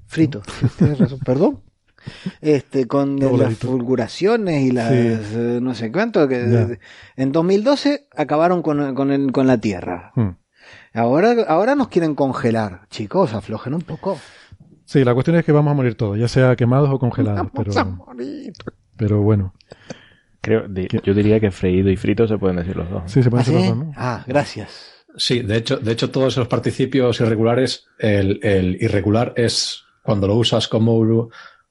fritos. 0.07 0.43
Perdón 1.23 1.61
este, 2.41 2.87
con 2.87 3.19
las 3.19 3.57
fulguraciones 3.57 4.63
y 4.63 4.71
las 4.71 4.91
eh, 4.91 5.59
no 5.61 5.73
sé 5.75 5.91
cuánto, 5.91 6.27
que 6.27 6.77
en 7.15 7.31
2012 7.31 8.07
acabaron 8.15 8.61
con, 8.61 8.95
con, 8.95 9.29
con 9.31 9.47
la 9.47 9.59
Tierra. 9.59 10.11
Hmm. 10.15 10.31
Ahora, 10.93 11.35
ahora 11.47 11.75
nos 11.75 11.89
quieren 11.89 12.15
congelar. 12.15 12.87
Chicos, 12.89 13.33
aflojen 13.33 13.73
un 13.73 13.81
poco. 13.81 14.17
Sí, 14.85 15.03
la 15.03 15.13
cuestión 15.13 15.35
es 15.35 15.43
que 15.43 15.51
vamos 15.51 15.71
a 15.71 15.73
morir 15.73 15.95
todos, 15.95 16.17
ya 16.17 16.27
sea 16.27 16.55
quemados 16.55 16.89
o 16.89 16.99
congelados. 16.99 17.47
pero, 17.53 17.71
pero 18.95 19.21
bueno. 19.21 19.53
Creo, 20.41 20.67
yo 20.67 21.13
diría 21.15 21.39
que 21.39 21.49
freído 21.49 21.89
y 21.89 21.95
frito 21.95 22.27
se 22.27 22.37
pueden 22.37 22.57
decir 22.57 22.75
los 22.75 22.87
dos. 22.87 23.11
Sí, 23.11 23.23
se 23.23 23.31
pueden 23.31 23.45
decir 23.45 23.59
los 23.59 23.77
dos, 23.77 23.87
¿no? 23.87 23.93
Ah, 23.97 24.23
gracias. 24.27 24.93
Sí, 25.17 25.41
de 25.41 25.57
hecho, 25.57 25.77
de 25.77 25.91
hecho 25.91 26.11
todos 26.11 26.33
esos 26.33 26.47
participios 26.47 27.19
irregulares, 27.19 27.87
el, 27.97 28.39
el 28.43 28.77
irregular 28.79 29.33
es 29.37 29.85
cuando 30.03 30.27
lo 30.27 30.35
usas 30.35 30.67
como 30.67 30.93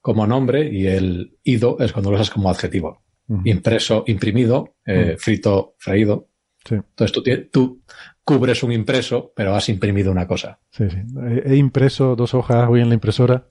como 0.05 0.27
nombre 0.27 0.69
y 0.71 0.87
el 0.87 1.39
ido 1.45 1.79
es 1.81 1.95
cuando 1.95 2.11
lo 2.11 2.17
usas 2.17 2.29
como 2.29 2.51
adjetivo. 2.51 3.01
Impreso, 3.45 4.05
imprimido, 4.07 4.75
eh, 4.85 5.17
frito, 5.19 5.77
freído. 5.79 6.29
Entonces 6.69 7.11
tú, 7.11 7.23
tú, 7.51 7.83
cubres 8.23 8.63
un 8.63 8.73
impreso, 8.73 9.33
pero 9.35 9.55
has 9.55 9.67
imprimido 9.71 10.13
una 10.13 10.27
cosa. 10.27 10.59
Sí, 10.71 10.91
sí. 10.91 10.99
He 11.47 11.57
impreso 11.57 12.17
dos 12.17 12.35
hojas 12.35 12.69
hoy 12.69 12.83
en 12.83 12.89
la 12.91 12.95
impresora. 12.97 13.47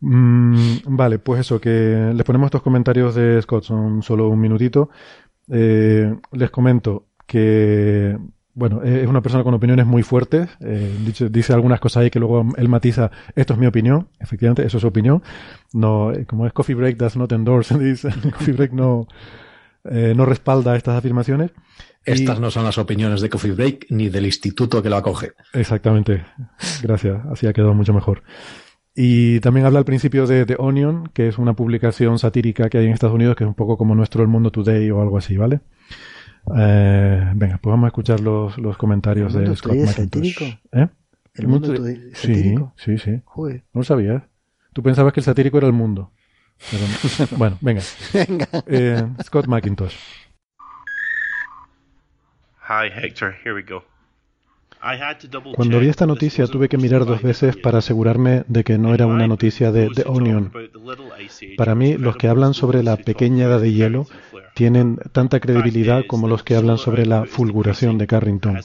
Mm, 0.00 0.78
vale, 0.86 1.20
pues 1.20 1.42
eso, 1.42 1.60
que 1.60 2.10
les 2.12 2.24
ponemos 2.24 2.46
estos 2.46 2.62
comentarios 2.62 3.14
de 3.14 3.40
Scott, 3.40 3.62
son 3.62 4.02
solo 4.02 4.28
un 4.28 4.40
minutito. 4.40 4.90
Eh, 5.48 6.12
les 6.32 6.50
comento 6.50 7.06
que 7.24 8.18
bueno, 8.56 8.82
es 8.82 9.06
una 9.06 9.20
persona 9.20 9.44
con 9.44 9.52
opiniones 9.52 9.84
muy 9.84 10.02
fuertes. 10.02 10.48
Eh, 10.60 10.90
dice, 11.04 11.28
dice, 11.28 11.52
algunas 11.52 11.78
cosas 11.78 12.02
ahí 12.02 12.10
que 12.10 12.18
luego 12.18 12.42
él 12.56 12.70
matiza. 12.70 13.10
Esto 13.34 13.52
es 13.52 13.58
mi 13.58 13.66
opinión. 13.66 14.08
Efectivamente, 14.18 14.64
eso 14.64 14.78
es 14.78 14.80
su 14.80 14.86
opinión. 14.88 15.22
No, 15.74 16.10
eh, 16.10 16.24
como 16.24 16.46
es 16.46 16.54
Coffee 16.54 16.74
Break 16.74 16.96
does 16.96 17.18
not 17.18 17.30
endorse. 17.32 17.78
Dice, 17.78 18.08
Coffee 18.32 18.54
Break 18.54 18.72
no, 18.72 19.08
eh, 19.84 20.14
no 20.16 20.24
respalda 20.24 20.74
estas 20.74 20.96
afirmaciones. 20.96 21.50
Estas 22.02 22.40
no 22.40 22.50
son 22.50 22.64
las 22.64 22.78
opiniones 22.78 23.20
de 23.20 23.28
Coffee 23.28 23.52
Break 23.52 23.88
ni 23.90 24.08
del 24.08 24.24
instituto 24.24 24.82
que 24.82 24.88
lo 24.88 24.96
acoge. 24.96 25.32
Exactamente. 25.52 26.24
Gracias. 26.82 27.26
Así 27.30 27.46
ha 27.46 27.52
quedado 27.52 27.74
mucho 27.74 27.92
mejor. 27.92 28.22
Y 28.94 29.40
también 29.40 29.66
habla 29.66 29.80
al 29.80 29.84
principio 29.84 30.26
de 30.26 30.46
The 30.46 30.56
Onion, 30.58 31.10
que 31.12 31.28
es 31.28 31.36
una 31.36 31.52
publicación 31.52 32.18
satírica 32.18 32.70
que 32.70 32.78
hay 32.78 32.86
en 32.86 32.92
Estados 32.92 33.14
Unidos, 33.14 33.36
que 33.36 33.44
es 33.44 33.48
un 33.48 33.54
poco 33.54 33.76
como 33.76 33.94
nuestro 33.94 34.22
El 34.22 34.28
Mundo 34.28 34.50
Today 34.50 34.90
o 34.92 35.02
algo 35.02 35.18
así, 35.18 35.36
¿vale? 35.36 35.60
Eh, 36.54 37.32
venga, 37.34 37.58
pues 37.58 37.70
vamos 37.70 37.84
a 37.84 37.88
escuchar 37.88 38.20
los, 38.20 38.56
los 38.58 38.76
comentarios 38.76 39.32
de 39.32 39.54
Scott 39.56 39.76
McIntosh. 39.76 40.42
¿Eh? 40.72 40.88
¿El 41.34 41.48
mundo 41.48 41.68
satírico? 42.12 42.72
Sí, 42.76 42.98
sí, 42.98 42.98
sí. 42.98 43.22
No 43.36 43.62
lo 43.80 43.84
sabías. 43.84 44.22
Tú 44.72 44.82
pensabas 44.82 45.12
que 45.12 45.20
el 45.20 45.24
satírico 45.24 45.58
era 45.58 45.66
el 45.66 45.72
mundo. 45.72 46.12
bueno, 47.36 47.58
venga. 47.60 47.82
venga. 48.12 48.48
Eh, 48.66 49.02
Scott 49.22 49.46
McIntosh. 49.46 49.94
Hi, 52.68 52.88
Hector. 52.88 53.34
Here 53.44 53.54
we 53.54 53.62
go. 53.62 53.84
Cuando 55.56 55.80
vi 55.80 55.88
esta 55.88 56.06
noticia 56.06 56.46
tuve 56.46 56.68
que 56.68 56.76
mirar 56.76 57.04
dos 57.04 57.22
veces 57.22 57.56
para 57.56 57.78
asegurarme 57.78 58.44
de 58.46 58.62
que 58.62 58.78
no 58.78 58.94
era 58.94 59.06
una 59.06 59.26
noticia 59.26 59.72
de 59.72 59.88
The 59.88 60.04
Onion. 60.06 60.52
Para 61.56 61.74
mí, 61.74 61.96
los 61.96 62.16
que 62.16 62.28
hablan 62.28 62.54
sobre 62.54 62.82
la 62.82 62.96
pequeña 62.96 63.46
edad 63.46 63.60
de 63.60 63.72
hielo 63.72 64.06
tienen 64.56 64.98
tanta 65.12 65.38
credibilidad 65.38 66.04
como 66.08 66.28
los 66.28 66.42
que 66.42 66.56
hablan 66.56 66.78
sobre 66.78 67.04
la 67.04 67.26
fulguración 67.26 67.98
de 67.98 68.06
Carrington. 68.06 68.58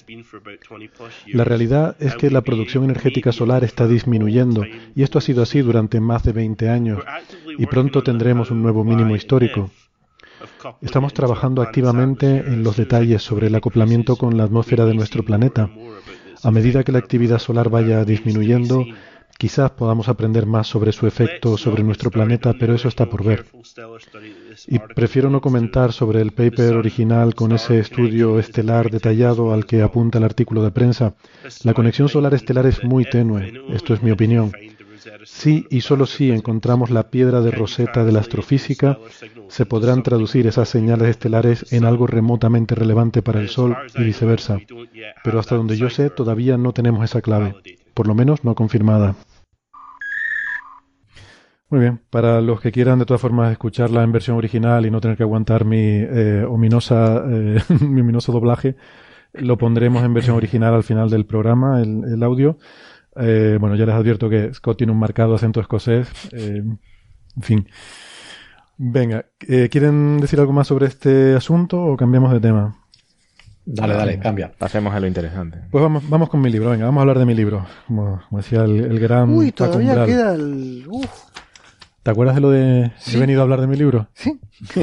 La 1.33 1.43
realidad 1.43 1.97
es 1.99 2.15
que 2.15 2.31
la 2.31 2.39
producción 2.39 2.85
energética 2.85 3.33
solar 3.33 3.65
está 3.65 3.87
disminuyendo 3.87 4.63
y 4.95 5.03
esto 5.03 5.17
ha 5.17 5.21
sido 5.21 5.43
así 5.43 5.59
durante 5.59 5.99
más 5.99 6.23
de 6.23 6.31
20 6.31 6.69
años 6.69 7.03
y 7.57 7.65
pronto 7.65 8.03
tendremos 8.03 8.51
un 8.51 8.63
nuevo 8.63 8.85
mínimo 8.85 9.17
histórico. 9.17 9.69
Estamos 10.79 11.13
trabajando 11.13 11.61
activamente 11.61 12.37
en 12.37 12.63
los 12.63 12.77
detalles 12.77 13.21
sobre 13.21 13.47
el 13.47 13.55
acoplamiento 13.55 14.15
con 14.15 14.37
la 14.37 14.45
atmósfera 14.45 14.85
de 14.85 14.93
nuestro 14.93 15.23
planeta. 15.23 15.69
A 16.41 16.51
medida 16.51 16.85
que 16.85 16.93
la 16.93 16.99
actividad 16.99 17.39
solar 17.39 17.67
vaya 17.69 18.05
disminuyendo, 18.05 18.85
Quizás 19.37 19.71
podamos 19.71 20.07
aprender 20.07 20.45
más 20.45 20.67
sobre 20.67 20.91
su 20.91 21.07
efecto 21.07 21.57
sobre 21.57 21.83
nuestro 21.83 22.11
planeta, 22.11 22.53
pero 22.59 22.75
eso 22.75 22.87
está 22.87 23.07
por 23.07 23.23
ver. 23.23 23.45
Y 24.67 24.79
prefiero 24.79 25.29
no 25.29 25.41
comentar 25.41 25.93
sobre 25.93 26.21
el 26.21 26.31
paper 26.31 26.75
original 26.75 27.33
con 27.35 27.51
ese 27.51 27.79
estudio 27.79 28.39
estelar 28.39 28.89
detallado 28.91 29.53
al 29.53 29.65
que 29.65 29.81
apunta 29.81 30.19
el 30.19 30.23
artículo 30.23 30.63
de 30.63 30.71
prensa. 30.71 31.15
La 31.63 31.73
conexión 31.73 32.09
solar 32.09 32.33
estelar 32.33 32.65
es 32.65 32.83
muy 32.83 33.05
tenue, 33.05 33.51
esto 33.69 33.93
es 33.93 34.03
mi 34.03 34.11
opinión. 34.11 34.51
Si 35.25 35.65
y 35.69 35.81
solo 35.81 36.05
si 36.05 36.29
encontramos 36.29 36.91
la 36.91 37.09
piedra 37.09 37.41
de 37.41 37.49
Rosetta 37.51 38.05
de 38.05 38.11
la 38.11 38.19
astrofísica, 38.19 38.99
se 39.47 39.65
podrán 39.65 40.03
traducir 40.03 40.45
esas 40.45 40.69
señales 40.69 41.09
estelares 41.09 41.73
en 41.73 41.85
algo 41.85 42.05
remotamente 42.05 42.75
relevante 42.75 43.23
para 43.23 43.39
el 43.39 43.49
Sol 43.49 43.75
y 43.95 44.03
viceversa. 44.03 44.59
Pero 45.23 45.39
hasta 45.39 45.55
donde 45.55 45.77
yo 45.77 45.89
sé, 45.89 46.11
todavía 46.11 46.57
no 46.57 46.73
tenemos 46.73 47.03
esa 47.03 47.21
clave, 47.21 47.55
por 47.93 48.07
lo 48.07 48.15
menos 48.15 48.43
no 48.43 48.55
confirmada. 48.55 49.15
Muy 51.71 51.79
bien, 51.79 52.01
para 52.09 52.41
los 52.41 52.59
que 52.59 52.73
quieran 52.73 52.99
de 52.99 53.05
todas 53.05 53.21
formas 53.21 53.49
escucharla 53.49 54.03
en 54.03 54.11
versión 54.11 54.35
original 54.35 54.85
y 54.85 54.91
no 54.91 54.99
tener 54.99 55.15
que 55.15 55.23
aguantar 55.23 55.63
mi 55.63 55.77
eh, 55.79 56.43
ominosa, 56.45 57.23
eh, 57.25 57.61
mi 57.79 58.01
ominoso 58.01 58.33
doblaje, 58.33 58.75
lo 59.31 59.57
pondremos 59.57 60.03
en 60.03 60.13
versión 60.13 60.35
original 60.35 60.73
al 60.73 60.83
final 60.83 61.09
del 61.09 61.25
programa, 61.25 61.81
el, 61.81 62.21
audio. 62.23 62.57
Eh, 63.15 63.57
bueno, 63.57 63.77
ya 63.77 63.85
les 63.85 63.95
advierto 63.95 64.29
que 64.29 64.53
Scott 64.53 64.79
tiene 64.79 64.91
un 64.91 64.99
marcado 64.99 65.33
acento 65.33 65.61
escocés. 65.61 66.09
en 66.33 66.77
fin. 67.41 67.65
Venga, 68.77 69.27
¿quieren 69.39 70.19
decir 70.19 70.41
algo 70.41 70.51
más 70.51 70.67
sobre 70.67 70.87
este 70.87 71.35
asunto 71.35 71.81
o 71.81 71.95
cambiamos 71.95 72.33
de 72.33 72.41
tema? 72.41 72.80
Dale, 73.65 73.93
dale, 73.93 74.19
cambia. 74.19 74.51
Pasemos 74.57 74.93
a 74.93 74.99
lo 74.99 75.07
interesante. 75.07 75.59
Pues 75.69 75.81
vamos, 75.81 76.09
vamos 76.09 76.29
con 76.29 76.41
mi 76.41 76.49
libro, 76.49 76.71
venga, 76.71 76.85
vamos 76.85 76.99
a 76.99 77.01
hablar 77.01 77.19
de 77.19 77.25
mi 77.25 77.35
libro. 77.35 77.65
Como, 77.87 78.21
decía 78.31 78.63
el, 78.63 78.99
gran. 78.99 79.29
Uy, 79.29 79.51
todavía 79.51 80.05
queda 80.05 80.33
el. 80.33 80.85
¿Te 82.03 82.09
acuerdas 82.09 82.33
de 82.33 82.41
lo 82.41 82.49
de 82.49 82.91
he 83.13 83.17
venido 83.17 83.41
a 83.41 83.43
hablar 83.43 83.61
de 83.61 83.67
mi 83.67 83.77
libro? 83.77 84.07
Sí. 84.13 84.39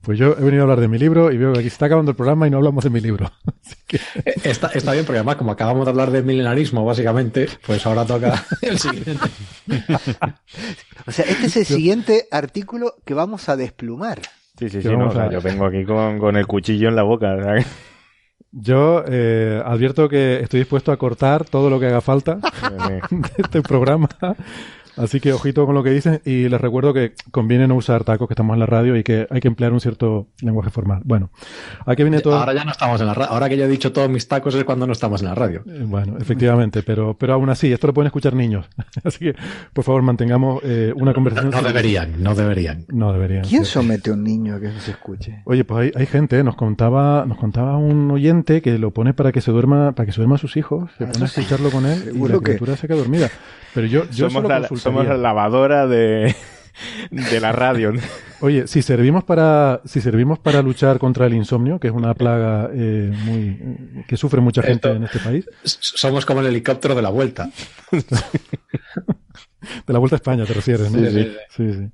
Pues 0.00 0.18
yo 0.18 0.36
he 0.38 0.42
venido 0.42 0.60
a 0.60 0.64
hablar 0.64 0.80
de 0.80 0.88
mi 0.88 0.98
libro 0.98 1.32
y 1.32 1.38
veo 1.38 1.52
que 1.54 1.60
aquí 1.60 1.68
se 1.68 1.74
está 1.74 1.86
acabando 1.86 2.10
el 2.10 2.16
programa 2.16 2.46
y 2.46 2.50
no 2.50 2.58
hablamos 2.58 2.84
de 2.84 2.90
mi 2.90 3.00
libro. 3.00 3.30
Eh, 4.24 4.34
está, 4.42 4.68
está, 4.68 4.92
bien, 4.92 5.04
porque 5.04 5.18
además, 5.18 5.36
como 5.36 5.52
acabamos 5.52 5.84
de 5.84 5.90
hablar 5.90 6.10
de 6.10 6.22
milenarismo, 6.22 6.84
básicamente, 6.84 7.46
pues 7.64 7.86
ahora 7.86 8.04
toca 8.04 8.44
el 8.62 8.76
siguiente. 8.78 9.12
o 11.06 11.12
sea, 11.12 11.24
este 11.26 11.46
es 11.46 11.56
el 11.58 11.64
siguiente 11.64 12.26
artículo 12.32 12.96
que 13.04 13.14
vamos 13.14 13.48
a 13.48 13.56
desplumar. 13.56 14.20
Sí, 14.58 14.68
sí, 14.68 14.82
sí. 14.82 14.88
yo 14.88 15.40
vengo 15.40 15.64
aquí 15.66 15.84
con, 15.84 16.36
el 16.36 16.46
cuchillo 16.46 16.88
en 16.88 16.96
la 16.96 17.02
boca. 17.02 17.36
Yo 18.52 19.04
eh, 19.08 19.60
advierto 19.64 20.08
que 20.08 20.40
estoy 20.40 20.60
dispuesto 20.60 20.92
a 20.92 20.96
cortar 20.96 21.44
todo 21.44 21.70
lo 21.70 21.80
que 21.80 21.86
haga 21.86 22.00
falta 22.00 22.36
de 23.10 23.32
este 23.36 23.62
programa 23.62 24.08
Así 24.96 25.20
que 25.20 25.32
ojito 25.32 25.66
con 25.66 25.74
lo 25.74 25.82
que 25.82 25.90
dicen 25.90 26.20
y 26.24 26.48
les 26.48 26.60
recuerdo 26.60 26.94
que 26.94 27.14
conviene 27.30 27.66
no 27.66 27.74
usar 27.74 28.04
tacos 28.04 28.28
que 28.28 28.34
estamos 28.34 28.54
en 28.54 28.60
la 28.60 28.66
radio 28.66 28.96
y 28.96 29.02
que 29.02 29.26
hay 29.30 29.40
que 29.40 29.48
emplear 29.48 29.72
un 29.72 29.80
cierto 29.80 30.28
lenguaje 30.40 30.70
formal. 30.70 31.02
Bueno, 31.04 31.30
aquí 31.86 32.02
viene 32.02 32.20
todo. 32.20 32.36
Ahora 32.36 32.54
ya 32.54 32.64
no 32.64 32.70
estamos 32.70 33.00
en 33.00 33.06
la 33.06 33.14
radio. 33.14 33.32
Ahora 33.32 33.48
que 33.48 33.56
ya 33.56 33.64
he 33.64 33.68
dicho 33.68 33.92
todos 33.92 34.08
mis 34.08 34.28
tacos 34.28 34.54
es 34.54 34.64
cuando 34.64 34.86
no 34.86 34.92
estamos 34.92 35.22
en 35.22 35.28
la 35.28 35.34
radio. 35.34 35.62
Eh, 35.66 35.84
bueno, 35.86 36.16
efectivamente, 36.18 36.82
pero, 36.82 37.16
pero 37.18 37.34
aún 37.34 37.50
así, 37.50 37.72
esto 37.72 37.88
lo 37.88 37.94
pueden 37.94 38.06
escuchar 38.06 38.34
niños. 38.34 38.66
Así 39.04 39.18
que, 39.18 39.36
por 39.72 39.84
favor, 39.84 40.02
mantengamos 40.02 40.62
eh, 40.64 40.92
una 40.96 41.12
conversación. 41.12 41.50
No, 41.50 41.62
deberían, 41.62 42.22
no 42.22 42.34
deberían. 42.34 42.84
No 42.88 43.12
deberían. 43.12 43.44
¿Quién 43.44 43.64
somete 43.64 44.10
a 44.10 44.14
un 44.14 44.24
niño 44.24 44.56
a 44.56 44.60
que 44.60 44.68
no 44.68 44.80
se 44.80 44.92
escuche? 44.92 45.42
Oye, 45.44 45.64
pues 45.64 45.84
hay, 45.94 46.00
hay 46.00 46.06
gente, 46.06 46.42
nos 46.44 46.56
contaba, 46.56 47.24
nos 47.26 47.38
contaba 47.38 47.76
un 47.76 48.10
oyente 48.10 48.62
que 48.62 48.78
lo 48.78 48.92
pone 48.92 49.14
para 49.14 49.32
que 49.32 49.40
se 49.40 49.50
duerma, 49.50 49.92
para 49.92 50.06
que 50.06 50.12
se 50.12 50.18
duerma 50.18 50.36
a 50.36 50.38
sus 50.38 50.56
hijos, 50.56 50.90
se 50.96 51.04
ah, 51.04 51.10
pone 51.12 51.24
a 51.24 51.26
escucharlo 51.26 51.70
con 51.70 51.86
él 51.86 52.12
y 52.14 52.28
la 52.28 52.38
criatura 52.38 52.76
se 52.76 52.86
queda 52.86 52.98
dormida. 52.98 53.30
Pero 53.74 53.88
yo, 53.88 54.08
yo 54.10 54.30
somos, 54.30 54.48
la, 54.48 54.68
somos 54.84 55.06
la 55.06 55.16
lavadora 55.16 55.86
de, 55.86 56.34
de 57.10 57.40
la 57.40 57.52
radio. 57.52 57.92
Oye, 58.40 58.66
si 58.66 58.82
servimos 58.82 59.24
para 59.24 59.80
si 59.84 60.00
servimos 60.00 60.38
para 60.38 60.62
luchar 60.62 60.98
contra 60.98 61.26
el 61.26 61.34
insomnio, 61.34 61.80
que 61.80 61.88
es 61.88 61.94
una 61.94 62.14
plaga 62.14 62.70
eh, 62.72 63.12
muy 63.24 64.04
que 64.06 64.16
sufre 64.16 64.40
mucha 64.40 64.62
gente 64.62 64.90
en 64.90 65.04
este 65.04 65.18
país, 65.18 65.48
somos 65.64 66.26
como 66.26 66.40
el 66.40 66.46
helicóptero 66.46 66.94
de 66.94 67.02
la 67.02 67.08
vuelta. 67.08 67.50
de 67.90 69.92
la 69.92 69.98
vuelta 69.98 70.16
a 70.16 70.18
España, 70.18 70.44
te 70.44 70.52
refieres, 70.52 70.92
¿no? 70.92 70.98
sí. 71.10 71.32
sí, 71.50 71.72
sí. 71.72 71.90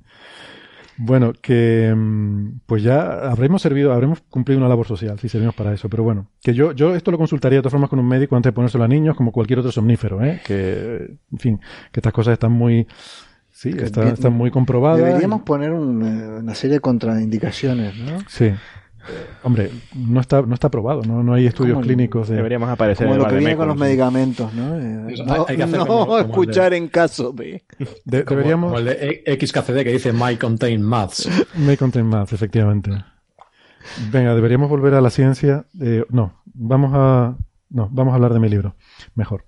Bueno, 1.03 1.33
que 1.41 1.95
mm, 1.97 2.61
pues 2.67 2.83
ya 2.83 3.31
habremos 3.31 3.63
servido, 3.63 3.95
habremos 3.95 4.21
cumplido 4.21 4.59
una 4.59 4.69
labor 4.69 4.87
social 4.87 5.19
si 5.19 5.31
servimos 5.31 5.55
para 5.55 5.73
eso. 5.73 5.89
Pero 5.89 6.03
bueno, 6.03 6.27
que 6.43 6.53
yo, 6.53 6.73
yo 6.73 6.95
esto 6.95 7.11
lo 7.11 7.17
consultaría 7.17 7.57
de 7.59 7.63
todas 7.63 7.73
formas 7.73 7.89
con 7.89 7.99
un 7.99 8.07
médico 8.07 8.37
antes 8.37 8.51
de 8.51 8.55
ponérselo 8.55 8.85
a 8.85 8.89
niños, 8.89 9.17
como 9.17 9.33
cualquier 9.33 9.61
otro 9.61 9.73
somnífero, 9.73 10.23
¿eh? 10.23 10.43
Que, 10.45 11.17
en 11.33 11.39
fin, 11.39 11.61
que 11.91 12.01
estas 12.01 12.13
cosas 12.13 12.35
están 12.35 12.53
muy, 12.53 12.87
sí, 13.51 13.71
están, 13.71 14.35
muy 14.35 14.51
comprobadas. 14.51 14.99
Deberíamos 14.99 15.41
poner 15.41 15.73
una 15.73 16.55
serie 16.55 16.75
de 16.75 16.81
contraindicaciones, 16.81 17.97
¿no? 17.97 18.19
Sí. 18.29 18.53
Hombre, 19.43 19.71
no 19.95 20.21
está, 20.21 20.43
no 20.43 20.55
está 20.55 20.71
probado, 20.71 21.03
no, 21.03 21.23
no 21.23 21.35
hay 21.35 21.47
estudios 21.47 21.81
clínicos. 21.81 22.29
Deberíamos 22.29 22.69
aparecer 22.69 23.07
como 23.07 23.19
lo 23.19 23.27
que 23.27 23.37
viene 23.37 23.57
con 23.57 23.69
los 23.69 23.77
medicamentos, 23.77 24.53
¿no? 24.53 24.77
Eh, 24.77 25.17
no, 25.25 26.19
escuchar 26.19 26.75
en 26.75 26.89
caso 26.89 27.33
de... 27.33 27.65
deberíamos... 28.05 28.79
el 28.79 28.85
de 28.85 29.39
XKCD 29.41 29.83
que 29.83 29.93
dice 29.93 30.13
May 30.13 30.37
contain 30.37 30.83
maths. 30.83 31.29
May 31.57 31.77
contain 31.77 32.07
maths, 32.07 32.33
efectivamente. 32.33 32.91
Venga, 34.13 34.35
deberíamos 34.35 34.69
volver 34.69 34.95
a 34.95 35.01
la 35.01 35.11
ciencia. 35.11 35.67
no, 36.11 36.43
vamos 36.45 36.93
a... 36.95 37.37
No, 37.71 37.89
vamos 37.93 38.13
a 38.13 38.17
hablar 38.17 38.35
de 38.35 38.41
mi 38.41 38.49
libro. 38.49 38.75
Mejor. 39.15 39.45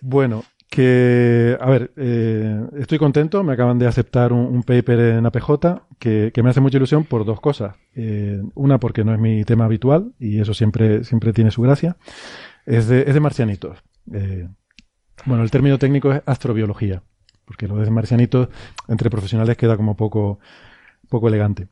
Bueno, 0.00 0.44
que, 0.78 1.58
a 1.60 1.68
ver, 1.68 1.90
eh, 1.96 2.64
estoy 2.78 2.98
contento, 2.98 3.42
me 3.42 3.54
acaban 3.54 3.80
de 3.80 3.88
aceptar 3.88 4.32
un, 4.32 4.62
paper 4.62 5.00
en 5.00 5.26
APJ 5.26 5.50
que, 5.98 6.32
me 6.40 6.50
hace 6.50 6.60
mucha 6.60 6.76
ilusión 6.76 7.02
por 7.02 7.24
dos 7.24 7.40
cosas. 7.40 7.74
Eh, 7.96 8.40
una, 8.54 8.78
porque 8.78 9.02
no 9.02 9.12
es 9.12 9.18
mi 9.18 9.42
tema 9.42 9.64
habitual 9.64 10.12
y 10.20 10.40
eso 10.40 10.54
siempre, 10.54 11.02
siempre 11.02 11.32
tiene 11.32 11.50
su 11.50 11.62
gracia. 11.62 11.96
Es 12.64 12.86
de, 12.86 13.02
es 13.08 13.12
de 13.12 13.18
marcianitos. 13.18 13.82
Eh, 14.12 14.46
bueno, 15.24 15.42
el 15.42 15.50
término 15.50 15.80
técnico 15.80 16.12
es 16.12 16.22
astrobiología, 16.26 17.02
porque 17.44 17.66
lo 17.66 17.78
de 17.78 17.90
marcianitos 17.90 18.48
entre 18.86 19.10
profesionales 19.10 19.56
queda 19.56 19.76
como 19.76 19.96
poco, 19.96 20.38
poco 21.08 21.26
elegante. 21.26 21.66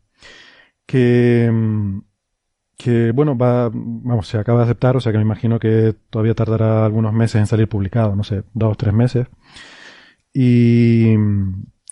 Que, 0.85 1.49
mm, 1.53 2.01
que 2.77 3.13
bueno, 3.13 3.37
va, 3.37 3.71
vamos, 3.73 4.29
se 4.29 4.39
acaba 4.39 4.59
de 4.59 4.65
aceptar, 4.65 4.97
o 4.97 5.01
sea 5.01 5.13
que 5.13 5.19
me 5.19 5.25
imagino 5.25 5.59
que 5.59 5.95
todavía 6.11 6.35
tardará 6.35 6.85
algunos 6.85 7.13
meses 7.13 7.37
en 7.37 7.47
salir 7.47 7.69
publicado, 7.69 8.15
no 8.15 8.25
sé, 8.25 8.43
dos 8.55 8.73
o 8.73 8.77
tres 8.77 8.93
meses. 8.93 9.29
Y, 10.33 11.15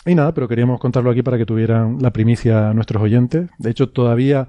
y 0.07 0.15
nada, 0.15 0.35
pero 0.35 0.49
queríamos 0.49 0.79
contarlo 0.79 1.11
aquí 1.11 1.23
para 1.23 1.39
que 1.39 1.47
tuvieran 1.47 1.99
la 2.01 2.13
primicia 2.13 2.71
a 2.71 2.75
nuestros 2.75 3.03
oyentes. 3.03 3.49
De 3.59 3.71
hecho, 3.71 3.89
todavía 3.89 4.49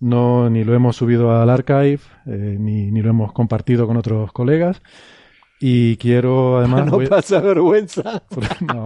no 0.00 0.48
ni 0.50 0.64
lo 0.64 0.74
hemos 0.74 0.96
subido 0.96 1.36
al 1.36 1.50
archive, 1.50 2.00
eh, 2.26 2.56
ni, 2.58 2.90
ni, 2.90 3.02
lo 3.02 3.10
hemos 3.10 3.32
compartido 3.32 3.86
con 3.86 3.96
otros 3.98 4.32
colegas. 4.32 4.80
Y 5.60 5.96
quiero 5.96 6.58
además... 6.58 6.86
No 6.90 6.98
pasa 7.08 7.40
vergüenza. 7.40 8.22
no. 8.60 8.84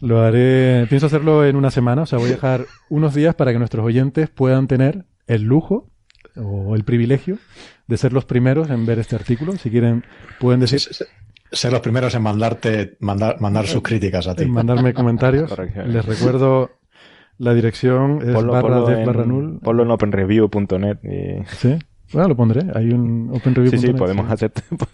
Lo 0.00 0.20
haré, 0.20 0.86
pienso 0.88 1.06
hacerlo 1.06 1.44
en 1.44 1.56
una 1.56 1.70
semana, 1.70 2.02
o 2.02 2.06
sea, 2.06 2.18
voy 2.18 2.28
a 2.28 2.32
dejar 2.32 2.66
unos 2.90 3.14
días 3.14 3.34
para 3.34 3.52
que 3.52 3.58
nuestros 3.58 3.84
oyentes 3.84 4.28
puedan 4.28 4.66
tener 4.66 5.04
el 5.26 5.42
lujo 5.42 5.90
o 6.36 6.76
el 6.76 6.84
privilegio 6.84 7.38
de 7.86 7.96
ser 7.96 8.12
los 8.12 8.24
primeros 8.24 8.68
en 8.70 8.84
ver 8.84 8.98
este 8.98 9.16
artículo. 9.16 9.52
Si 9.52 9.70
quieren, 9.70 10.04
pueden 10.38 10.60
decir... 10.60 10.80
Ser 11.52 11.72
los 11.72 11.80
primeros 11.80 12.14
en 12.14 12.22
mandarte, 12.22 12.96
mandar, 13.00 13.40
mandar 13.40 13.66
sus 13.66 13.80
críticas 13.80 14.26
a 14.26 14.34
ti. 14.34 14.42
En 14.42 14.50
mandarme 14.50 14.92
comentarios. 14.92 15.50
Les 15.86 16.04
recuerdo 16.04 16.70
la 17.38 17.54
dirección 17.54 18.20
es 18.22 18.34
ponlo, 18.34 18.52
barra 18.52 18.80
de 18.80 19.04
barra 19.04 19.24
null. 19.24 19.60
Ponlo 19.60 19.84
en 19.84 19.90
openreview.net. 19.90 20.98
Y... 21.04 21.44
Sí, 21.56 21.78
bueno, 22.12 22.28
lo 22.28 22.36
pondré. 22.36 22.62
Hay 22.74 22.90
un 22.90 23.30
openreview.net. 23.32 23.80
Sí, 23.80 23.86
sí, 23.86 23.92
podemos 23.92 24.30
hacerte, 24.30 24.62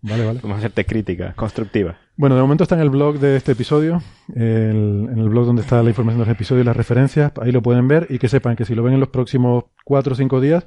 vale, 0.00 0.24
vale. 0.24 0.40
podemos 0.40 0.58
hacerte 0.58 0.86
crítica 0.86 1.34
constructiva. 1.34 1.98
Bueno, 2.14 2.36
de 2.36 2.42
momento 2.42 2.64
está 2.64 2.74
en 2.74 2.82
el 2.82 2.90
blog 2.90 3.18
de 3.18 3.36
este 3.36 3.52
episodio, 3.52 4.02
en 4.34 5.18
el 5.18 5.28
blog 5.30 5.46
donde 5.46 5.62
está 5.62 5.82
la 5.82 5.88
información 5.88 6.20
de 6.20 6.26
los 6.26 6.34
episodios 6.34 6.62
y 6.62 6.66
las 6.66 6.76
referencias, 6.76 7.32
ahí 7.40 7.52
lo 7.52 7.62
pueden 7.62 7.88
ver 7.88 8.06
y 8.10 8.18
que 8.18 8.28
sepan 8.28 8.54
que 8.54 8.66
si 8.66 8.74
lo 8.74 8.82
ven 8.82 8.94
en 8.94 9.00
los 9.00 9.08
próximos 9.08 9.64
cuatro 9.84 10.12
o 10.12 10.16
cinco 10.16 10.40
días, 10.40 10.66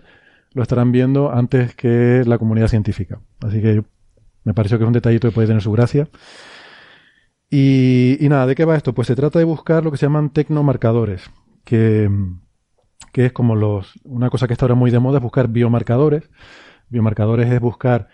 lo 0.54 0.64
estarán 0.64 0.92
viendo 0.92 1.32
antes 1.32 1.76
que 1.76 2.24
la 2.26 2.40
comunidad 2.40 2.68
científica. 2.68 3.22
Así 3.42 3.62
que 3.62 3.84
me 4.44 4.56
pareció 4.56 4.80
que 4.80 4.86
es 4.86 4.88
un 4.88 4.94
detallito 4.94 5.28
que 5.28 5.36
puede 5.36 5.48
tener 5.48 5.62
su 5.62 5.72
gracia. 5.72 6.10
Y, 7.50 8.18
nada, 8.22 8.48
¿de 8.48 8.56
qué 8.56 8.66
va 8.66 8.76
esto? 8.76 8.94
Pues 8.94 9.08
se 9.08 9.16
trata 9.16 9.38
de 9.38 9.46
buscar 9.46 9.84
lo 9.84 9.92
que 9.92 9.98
se 9.98 10.08
llaman 10.08 10.32
tecnomarcadores, 10.32 11.30
que, 11.64 12.10
que 13.14 13.28
es 13.28 13.32
como 13.34 13.56
los, 13.56 13.94
una 14.04 14.32
cosa 14.32 14.48
que 14.48 14.54
está 14.54 14.66
ahora 14.66 14.76
muy 14.76 14.90
de 14.90 15.00
moda, 15.00 15.20
es 15.20 15.24
buscar 15.24 15.48
biomarcadores. 15.48 16.30
Biomarcadores 16.90 17.52
es 17.52 17.60
buscar 17.60 18.08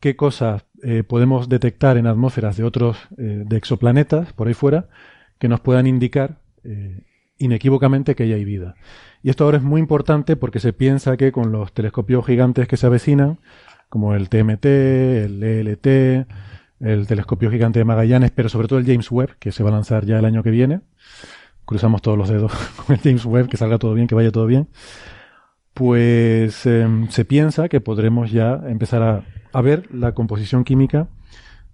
qué 0.00 0.16
cosas 0.16 0.66
eh, 0.84 1.02
podemos 1.02 1.48
detectar 1.48 1.96
en 1.96 2.06
atmósferas 2.06 2.58
de 2.58 2.64
otros, 2.64 2.98
eh, 3.16 3.44
de 3.46 3.56
exoplanetas 3.56 4.34
por 4.34 4.48
ahí 4.48 4.54
fuera, 4.54 4.88
que 5.38 5.48
nos 5.48 5.60
puedan 5.60 5.86
indicar 5.86 6.40
eh, 6.62 7.00
inequívocamente 7.38 8.14
que 8.14 8.24
hay 8.24 8.44
vida. 8.44 8.74
Y 9.22 9.30
esto 9.30 9.44
ahora 9.44 9.56
es 9.56 9.62
muy 9.62 9.80
importante 9.80 10.36
porque 10.36 10.60
se 10.60 10.74
piensa 10.74 11.16
que 11.16 11.32
con 11.32 11.52
los 11.52 11.72
telescopios 11.72 12.26
gigantes 12.26 12.68
que 12.68 12.76
se 12.76 12.86
avecinan, 12.86 13.38
como 13.88 14.14
el 14.14 14.28
TMT, 14.28 14.66
el 14.66 15.42
ELT, 15.42 15.86
el 16.80 17.06
telescopio 17.06 17.50
gigante 17.50 17.78
de 17.78 17.86
Magallanes, 17.86 18.30
pero 18.32 18.50
sobre 18.50 18.68
todo 18.68 18.78
el 18.78 18.84
James 18.84 19.10
Webb, 19.10 19.36
que 19.38 19.52
se 19.52 19.62
va 19.62 19.70
a 19.70 19.72
lanzar 19.72 20.04
ya 20.04 20.18
el 20.18 20.26
año 20.26 20.42
que 20.42 20.50
viene, 20.50 20.80
cruzamos 21.64 22.02
todos 22.02 22.18
los 22.18 22.28
dedos 22.28 22.52
con 22.86 22.94
el 22.94 23.00
James 23.00 23.24
Webb, 23.24 23.48
que 23.48 23.56
salga 23.56 23.78
todo 23.78 23.94
bien, 23.94 24.06
que 24.06 24.14
vaya 24.14 24.30
todo 24.30 24.46
bien, 24.46 24.68
pues 25.74 26.66
em, 26.66 27.08
se 27.08 27.24
piensa 27.24 27.68
que 27.68 27.80
podremos 27.80 28.30
ya 28.30 28.60
empezar 28.66 29.24
a 29.52 29.60
ver 29.60 29.88
la 29.92 30.12
composición 30.12 30.64
química 30.64 31.08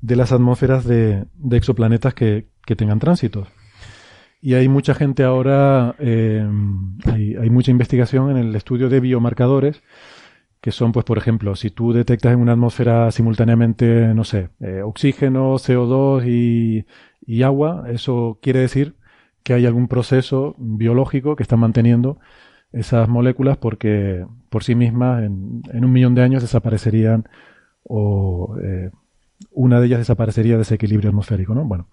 de 0.01 0.17
las 0.17 0.33
atmósferas 0.33 0.85
de, 0.85 1.27
exoplanetas 1.51 2.15
que, 2.15 2.47
tengan 2.77 3.01
tránsitos. 3.01 3.49
Y 4.41 4.55
hay 4.55 4.69
mucha 4.69 4.95
gente 4.95 5.25
ahora, 5.25 5.97
eh, 5.99 6.49
hay, 7.05 7.51
mucha 7.51 7.73
investigación 7.73 8.31
en 8.31 8.37
el 8.37 8.55
estudio 8.55 8.89
de 8.89 9.01
biomarcadores, 9.01 9.83
que 10.61 10.71
son, 10.71 10.93
pues, 10.93 11.05
por 11.05 11.19
ejemplo, 11.19 11.57
si 11.57 11.71
tú 11.71 11.93
detectas 11.93 12.33
en 12.33 12.39
una 12.39 12.53
atmósfera 12.53 13.11
simultáneamente, 13.11 14.15
no 14.15 14.23
sé, 14.23 14.51
eh, 14.61 14.83
oxígeno, 14.83 15.55
CO2 15.55 16.27
y, 16.29 16.87
y, 17.27 17.43
agua, 17.43 17.87
eso 17.89 18.39
quiere 18.41 18.61
decir 18.61 18.95
que 19.43 19.55
hay 19.55 19.67
algún 19.67 19.89
proceso 19.89 20.55
biológico 20.59 21.35
que 21.35 21.43
está 21.43 21.57
manteniendo 21.57 22.21
esas 22.73 23.09
moléculas 23.09 23.57
porque 23.57 24.25
por 24.49 24.65
sí 24.65 24.75
mismas 24.75 25.25
en, 25.25 25.63
en 25.73 25.85
un 25.85 25.93
millón 25.93 26.15
de 26.15 26.23
años 26.23 26.43
desaparecerían 26.43 27.29
o 27.85 28.57
eh, 28.63 28.91
una 29.53 29.81
de 29.81 29.87
ellas 29.87 29.99
desaparecería 29.99 30.57
de 30.57 30.63
ese 30.63 30.75
equilibrio 30.75 31.11
atmosférico, 31.11 31.55
¿no? 31.55 31.65
Bueno, 31.65 31.89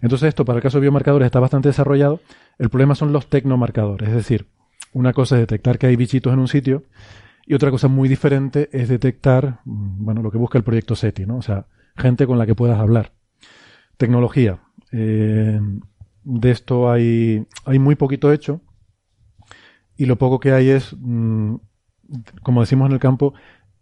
entonces 0.00 0.28
esto 0.28 0.44
para 0.44 0.58
el 0.58 0.62
caso 0.62 0.78
de 0.78 0.82
biomarcadores 0.82 1.26
está 1.26 1.40
bastante 1.40 1.68
desarrollado. 1.68 2.20
El 2.58 2.70
problema 2.70 2.94
son 2.94 3.12
los 3.12 3.28
tecnomarcadores, 3.28 4.08
es 4.08 4.14
decir, 4.14 4.46
una 4.92 5.12
cosa 5.12 5.36
es 5.36 5.42
detectar 5.42 5.78
que 5.78 5.86
hay 5.86 5.96
bichitos 5.96 6.32
en 6.32 6.38
un 6.38 6.48
sitio 6.48 6.84
y 7.46 7.54
otra 7.54 7.70
cosa 7.70 7.88
muy 7.88 8.08
diferente 8.08 8.68
es 8.72 8.88
detectar, 8.88 9.60
mm, 9.64 10.04
bueno, 10.04 10.22
lo 10.22 10.30
que 10.30 10.38
busca 10.38 10.58
el 10.58 10.64
proyecto 10.64 10.94
SETI, 10.94 11.26
¿no? 11.26 11.38
O 11.38 11.42
sea, 11.42 11.66
gente 11.96 12.26
con 12.26 12.38
la 12.38 12.46
que 12.46 12.54
puedas 12.54 12.78
hablar. 12.78 13.12
Tecnología. 13.96 14.58
Eh, 14.92 15.60
de 16.24 16.50
esto 16.50 16.90
hay, 16.90 17.46
hay 17.64 17.78
muy 17.78 17.96
poquito 17.96 18.32
hecho 18.32 18.60
y 19.96 20.06
lo 20.06 20.16
poco 20.16 20.40
que 20.40 20.52
hay 20.52 20.70
es, 20.70 20.94
mm, 20.98 21.56
como 22.42 22.60
decimos 22.60 22.86
en 22.86 22.92
el 22.92 23.00
campo, 23.00 23.34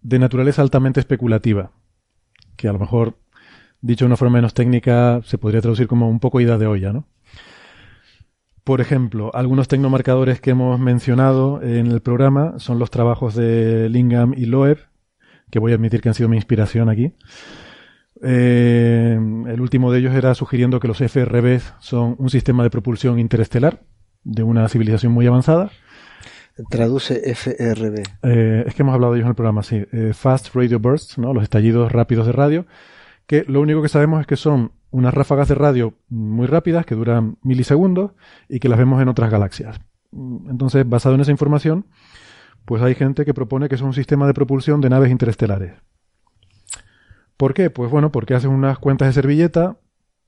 de 0.02 0.18
naturaleza 0.18 0.62
altamente 0.62 1.00
especulativa, 1.00 1.70
que 2.56 2.68
a 2.68 2.72
lo 2.72 2.78
mejor, 2.78 3.18
dicho 3.80 4.04
de 4.04 4.08
una 4.08 4.16
forma 4.16 4.38
menos 4.38 4.54
técnica, 4.54 5.20
se 5.24 5.38
podría 5.38 5.60
traducir 5.60 5.86
como 5.86 6.08
un 6.08 6.20
poco 6.20 6.40
ida 6.40 6.58
de 6.58 6.66
olla, 6.66 6.92
¿no? 6.92 7.06
Por 8.64 8.80
ejemplo, 8.80 9.32
algunos 9.34 9.66
tecnomarcadores 9.66 10.40
que 10.40 10.50
hemos 10.50 10.78
mencionado 10.78 11.60
en 11.62 11.88
el 11.88 12.00
programa 12.00 12.58
son 12.58 12.78
los 12.78 12.90
trabajos 12.90 13.34
de 13.34 13.88
Lingham 13.88 14.34
y 14.36 14.46
Loeb, 14.46 14.78
que 15.50 15.58
voy 15.58 15.72
a 15.72 15.74
admitir 15.74 16.00
que 16.00 16.08
han 16.08 16.14
sido 16.14 16.28
mi 16.28 16.36
inspiración 16.36 16.88
aquí. 16.88 17.12
Eh, 18.22 19.18
El 19.48 19.60
último 19.60 19.90
de 19.90 19.98
ellos 19.98 20.14
era 20.14 20.34
sugiriendo 20.36 20.78
que 20.78 20.86
los 20.86 21.00
FRBs 21.00 21.74
son 21.80 22.14
un 22.18 22.30
sistema 22.30 22.62
de 22.62 22.70
propulsión 22.70 23.18
interestelar 23.18 23.82
de 24.22 24.44
una 24.44 24.68
civilización 24.68 25.12
muy 25.12 25.26
avanzada. 25.26 25.72
Traduce 26.70 27.22
FRB. 27.34 28.02
Eh, 28.22 28.64
es 28.66 28.74
que 28.74 28.82
hemos 28.82 28.94
hablado 28.94 29.14
ellos 29.14 29.24
en 29.24 29.30
el 29.30 29.34
programa, 29.34 29.62
sí. 29.62 29.84
Eh, 29.92 30.12
fast 30.14 30.54
Radio 30.54 30.78
Bursts, 30.78 31.18
¿no? 31.18 31.32
los 31.32 31.42
estallidos 31.42 31.90
rápidos 31.90 32.26
de 32.26 32.32
radio, 32.32 32.66
que 33.26 33.44
lo 33.46 33.60
único 33.60 33.82
que 33.82 33.88
sabemos 33.88 34.20
es 34.20 34.26
que 34.26 34.36
son 34.36 34.72
unas 34.90 35.14
ráfagas 35.14 35.48
de 35.48 35.54
radio 35.54 35.94
muy 36.08 36.46
rápidas 36.46 36.84
que 36.84 36.94
duran 36.94 37.38
milisegundos 37.42 38.12
y 38.48 38.60
que 38.60 38.68
las 38.68 38.78
vemos 38.78 39.00
en 39.00 39.08
otras 39.08 39.30
galaxias. 39.30 39.80
Entonces, 40.12 40.86
basado 40.86 41.14
en 41.14 41.22
esa 41.22 41.30
información, 41.30 41.86
pues 42.64 42.82
hay 42.82 42.94
gente 42.94 43.24
que 43.24 43.34
propone 43.34 43.68
que 43.68 43.74
es 43.74 43.80
un 43.80 43.94
sistema 43.94 44.26
de 44.26 44.34
propulsión 44.34 44.80
de 44.80 44.90
naves 44.90 45.10
interestelares. 45.10 45.72
¿Por 47.36 47.54
qué? 47.54 47.70
Pues 47.70 47.90
bueno, 47.90 48.12
porque 48.12 48.34
haces 48.34 48.50
unas 48.50 48.78
cuentas 48.78 49.08
de 49.08 49.14
servilleta 49.14 49.78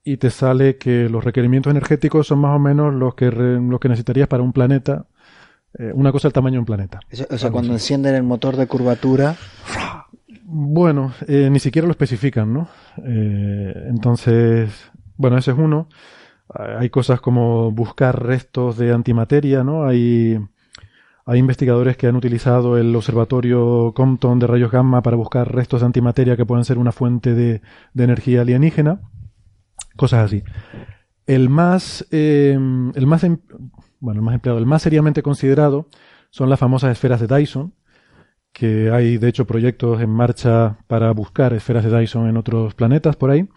y 0.03 0.17
te 0.17 0.31
sale 0.31 0.79
que 0.79 1.09
los 1.09 1.23
requerimientos 1.23 1.71
energéticos 1.71 2.27
son 2.27 2.41
más 2.41 2.57
o 2.57 2.59
menos 2.59 2.95
los 2.95 3.15
que, 3.15 3.31
que 3.31 3.89
necesitarías 3.89 4.29
para 4.29 4.43
un 4.43 4.53
planeta, 4.53 5.07
eh, 5.79 5.93
una 5.95 6.13
cosa 6.13 6.29
del 6.29 6.33
tamaño 6.33 6.55
de 6.55 6.59
un 6.61 6.65
planeta. 6.65 7.01
O 7.31 7.39
sea, 7.39 7.51
cuando 7.51 7.73
encienden 7.73 8.15
el 8.15 8.23
motor 8.23 8.57
de 8.57 8.67
curvatura... 8.67 9.37
Bueno, 10.47 11.13
eh, 11.27 11.49
ni 11.51 11.59
siquiera 11.59 11.87
lo 11.87 11.93
especifican, 11.93 12.53
¿no? 12.53 12.69
Eh, 13.05 13.87
entonces, 13.89 14.71
bueno, 15.17 15.39
ese 15.39 15.51
es 15.51 15.59
uno. 15.59 15.89
Hay 16.49 16.91
cosas 16.91 17.21
como 17.21 17.73
buscar 17.73 18.23
restos 18.25 18.77
de 18.77 18.93
antimateria, 18.93 19.65
¿no? 19.65 19.85
Hay 19.85 20.39
hay 21.27 21.39
investigadores 21.39 21.97
que 21.97 22.07
han 22.07 22.17
utilizado 22.17 22.77
el 22.77 22.95
observatorio 22.95 23.93
Compton 23.95 24.39
de 24.39 24.47
rayos 24.47 24.71
gamma 24.71 25.03
para 25.03 25.17
buscar 25.17 25.55
restos 25.55 25.81
de 25.81 25.87
antimateria 25.87 26.37
que 26.37 26.45
puedan 26.45 26.65
ser 26.65 26.77
una 26.77 26.93
fuente 26.93 27.35
de, 27.35 27.63
energía 27.97 28.43
alienígena. 28.43 29.01
Cosas 29.97 30.27
así. 30.27 30.43
El 31.27 31.49
más, 31.49 32.07
eh, 32.11 32.59
el 32.95 33.07
más, 33.07 33.25
em, 33.25 33.39
bueno, 34.05 34.21
el 34.21 34.25
más 34.25 34.35
empleado, 34.35 34.59
el 34.59 34.67
más 34.67 34.83
seriamente 34.83 35.23
considerado 35.23 35.89
son 36.31 36.51
las 36.51 36.61
famosas 36.61 36.93
esferas 36.93 37.21
de 37.21 37.27
Dyson, 37.27 37.73
que 38.53 38.91
hay 38.91 39.17
de 39.17 39.29
hecho 39.29 39.47
proyectos 39.47 40.01
en 40.03 40.11
marcha 40.11 40.79
para 40.87 41.11
buscar 41.13 41.55
esferas 41.55 41.85
de 41.85 41.99
Dyson 41.99 42.29
en 42.29 42.37
otros 42.37 42.75
planetas 42.75 43.17
por 43.17 43.31
ahí. 43.31 43.49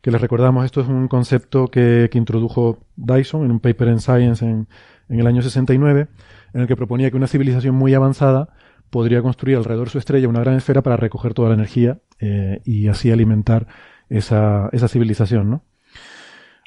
Que 0.00 0.10
les 0.10 0.20
recordamos, 0.20 0.64
esto 0.64 0.80
es 0.80 0.88
un 0.88 1.06
concepto 1.06 1.68
que, 1.68 2.10
introdujo 2.14 2.78
Dyson 2.96 3.44
en 3.44 3.52
un 3.52 3.60
paper 3.60 3.88
en 3.88 4.00
Science 4.00 4.44
en, 4.44 4.66
en 5.08 5.20
el 5.20 5.26
año 5.26 5.42
69 5.42 6.08
en 6.54 6.60
el 6.60 6.66
que 6.66 6.74
proponía 6.74 7.10
que 7.10 7.16
una 7.16 7.28
civilización 7.28 7.74
muy 7.74 7.94
avanzada 7.94 8.48
podría 8.90 9.22
construir 9.22 9.56
alrededor 9.58 9.86
de 9.88 9.92
su 9.92 9.98
estrella 9.98 10.28
una 10.28 10.40
gran 10.40 10.56
esfera 10.56 10.82
para 10.82 10.96
recoger 10.96 11.34
toda 11.34 11.50
la 11.50 11.54
energía 11.54 12.00
eh, 12.18 12.60
y 12.64 12.88
así 12.88 13.10
alimentar 13.10 13.66
esa, 14.08 14.68
esa 14.72 14.88
civilización, 14.88 15.50
¿no? 15.50 15.64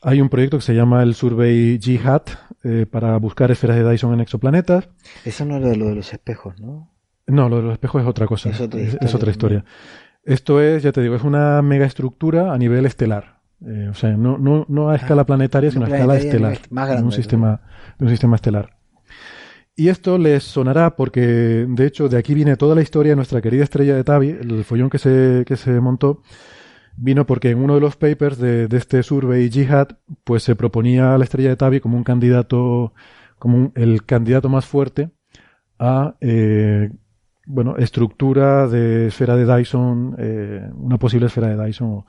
Hay 0.04 0.22
un 0.22 0.30
proyecto 0.30 0.58
que 0.58 0.64
se 0.64 0.76
llama 0.76 1.02
el 1.04 1.16
Survey 1.16 1.80
G-HAT 1.80 2.30
eh, 2.64 2.86
para 2.90 3.18
buscar 3.18 3.52
esferas 3.52 3.78
de 3.78 3.90
Dyson 3.90 4.14
en 4.14 4.22
exoplanetas. 4.22 4.90
Eso 5.24 5.46
no 5.46 5.58
es 5.58 5.78
lo 5.78 5.88
de 5.88 5.96
los 5.96 6.14
espejos, 6.14 6.60
¿no? 6.60 6.92
No, 7.28 7.50
lo 7.50 7.58
de 7.58 7.62
los 7.64 7.74
espejos 7.74 8.02
es 8.02 8.08
otra 8.08 8.28
cosa. 8.28 8.50
Es 8.50 9.16
otra 9.16 9.32
historia. 9.32 9.66
Esto 10.24 10.62
es, 10.62 10.84
ya 10.84 10.92
te 10.92 11.02
digo, 11.02 11.16
es 11.16 11.24
una 11.24 11.62
megaestructura 11.62 12.54
a 12.54 12.58
nivel 12.58 12.86
estelar. 12.86 13.42
Eh, 13.66 13.88
o 13.90 13.94
sea, 13.94 14.12
no, 14.12 14.38
no, 14.38 14.66
no 14.68 14.90
a 14.90 14.96
escala 14.96 15.22
ah, 15.22 15.26
planetaria, 15.26 15.72
sino 15.72 15.86
a 15.86 15.90
escala 15.90 16.18
estelar. 16.18 16.60
Más 16.70 16.88
grande, 16.88 17.06
un 17.06 17.12
sistema, 17.12 17.62
un 18.00 18.10
sistema 18.10 18.36
estelar. 18.36 18.76
Y 19.76 19.90
esto 19.90 20.18
les 20.18 20.44
sonará 20.44 20.96
porque, 20.96 21.66
de 21.68 21.86
hecho, 21.86 22.08
de 22.08 22.18
aquí 22.18 22.34
viene 22.34 22.56
toda 22.56 22.76
la 22.76 22.82
historia 22.82 23.12
de 23.12 23.18
nuestra 23.18 23.42
querida 23.42 23.64
estrella 23.64 23.96
de 23.96 24.04
Tavi, 24.04 24.30
el 24.30 24.64
follón 24.64 24.90
que 24.90 25.00
se, 25.00 25.44
que 25.46 25.58
se 25.58 25.80
montó, 25.82 26.22
vino 26.98 27.26
porque 27.26 27.50
en 27.52 27.60
uno 27.60 27.76
de 27.76 27.82
los 27.82 27.96
papers 27.96 28.38
de, 28.38 28.68
este 28.72 29.04
survey 29.04 29.50
Jihad, 29.50 29.90
pues 30.24 30.44
se 30.44 30.56
proponía 30.56 31.14
a 31.14 31.18
la 31.18 31.24
estrella 31.24 31.50
de 31.50 31.56
Tavi 31.56 31.80
como 31.80 31.98
un 31.98 32.04
candidato, 32.04 32.94
como 33.40 33.72
el 33.76 34.06
candidato 34.06 34.50
más 34.50 34.66
fuerte 34.66 35.12
a, 35.80 36.16
eh, 36.22 36.92
bueno, 37.46 37.78
estructura 37.78 38.68
de 38.68 39.08
esfera 39.08 39.36
de 39.36 39.46
Dyson, 39.46 40.16
eh, 40.18 40.70
una 40.76 40.98
posible 40.98 41.28
esfera 41.28 41.50
de 41.50 41.64
Dyson 41.64 42.06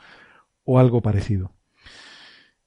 o 0.65 0.79
algo 0.79 1.03
parecido. 1.03 1.57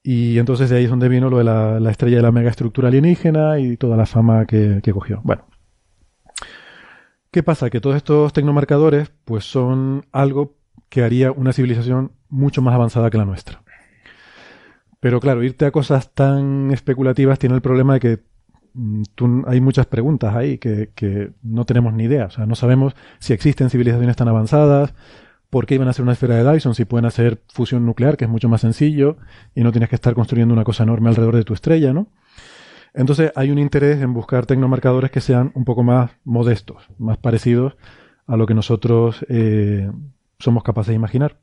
Y 0.04 0.40
entonces 0.40 0.70
de 0.70 0.78
ahí 0.78 0.86
es 0.86 0.90
donde 0.90 1.10
vino 1.10 1.30
lo 1.30 1.40
de 1.40 1.44
la, 1.44 1.91
estrella 1.91 2.18
de 2.18 2.24
la 2.24 2.32
megaestructura 2.32 2.88
alienígena 2.88 3.60
y 3.60 3.78
toda 3.78 3.98
la 3.98 4.06
fama 4.06 4.46
que, 4.46 4.82
cogió. 4.94 5.22
Bueno. 5.24 5.46
¿Qué 7.32 7.44
pasa? 7.44 7.70
Que 7.70 7.80
todos 7.80 7.96
estos 7.96 8.34
tecnomarcadores 8.34 9.12
pues 9.26 9.44
son 9.44 10.06
algo 10.12 10.58
que 10.90 11.03
haría 11.03 11.32
una 11.32 11.53
civilización 11.53 12.11
mucho 12.30 12.61
más 12.61 12.74
avanzada 12.74 13.10
que 13.10 13.18
la 13.18 13.26
nuestra. 13.26 13.61
Pero 14.99 15.20
claro, 15.20 15.44
irte 15.44 15.66
a 15.66 15.72
cosas 15.72 16.14
tan 16.14 16.72
especulativas 16.72 17.40
tiene 17.40 17.56
el 17.56 17.61
problema 17.61 17.94
de 17.94 17.99
que 17.99 18.20
mm, 18.74 19.44
hay 19.48 19.61
muchas 19.61 19.86
preguntas 19.86 20.36
ahí 20.36 20.57
que, 20.57 20.91
que, 20.94 21.32
no 21.41 21.66
tenemos 21.66 21.94
ni 21.94 22.03
idea. 22.03 22.26
O 22.26 22.32
sea, 22.32 22.45
no 22.45 22.56
sabemos 22.56 22.95
si 23.20 23.34
existen 23.34 23.70
civilizaciones 23.70 24.16
tan 24.16 24.28
avanzadas, 24.28 24.94
¿Por 25.49 25.66
qué 25.66 25.76
iban 25.76 25.88
a 25.88 25.91
hacer 25.91 26.03
una 26.03 26.11
esfera 26.11 26.36
de 26.36 26.52
Dyson 26.52 26.76
si 26.76 26.86
pueden 26.86 27.06
hacer 27.06 27.41
fusión 27.48 27.86
nuclear, 27.86 28.18
que 28.18 28.26
es 28.26 28.30
mucho 28.30 28.49
más 28.49 28.61
sencillo 28.61 29.18
y 29.56 29.64
no 29.64 29.72
tienes 29.72 29.90
que 29.90 29.95
estar 29.95 30.14
construyendo 30.14 30.53
una 30.53 30.64
cosa 30.64 30.84
enorme 30.84 31.10
alrededor 31.10 31.36
de 31.36 31.44
tu 31.44 31.56
estrella, 31.56 31.91
¿no? 31.91 32.07
Entonces 32.94 33.32
hay 33.36 33.49
un 33.49 33.57
interés 33.57 34.02
en 34.02 34.14
buscar 34.14 34.45
tecnomarcadores 34.45 35.10
que 35.10 35.22
sean 35.22 35.52
un 35.56 35.66
poco 35.66 35.84
más 35.84 36.11
modestos, 36.24 36.88
más 36.99 37.18
parecidos 37.18 37.78
a 38.28 38.38
lo 38.38 38.45
que 38.45 38.53
nosotros 38.53 39.26
eh, 39.28 39.90
somos 40.40 40.64
capaces 40.64 40.90
de 40.90 40.95
imaginar. 40.95 41.40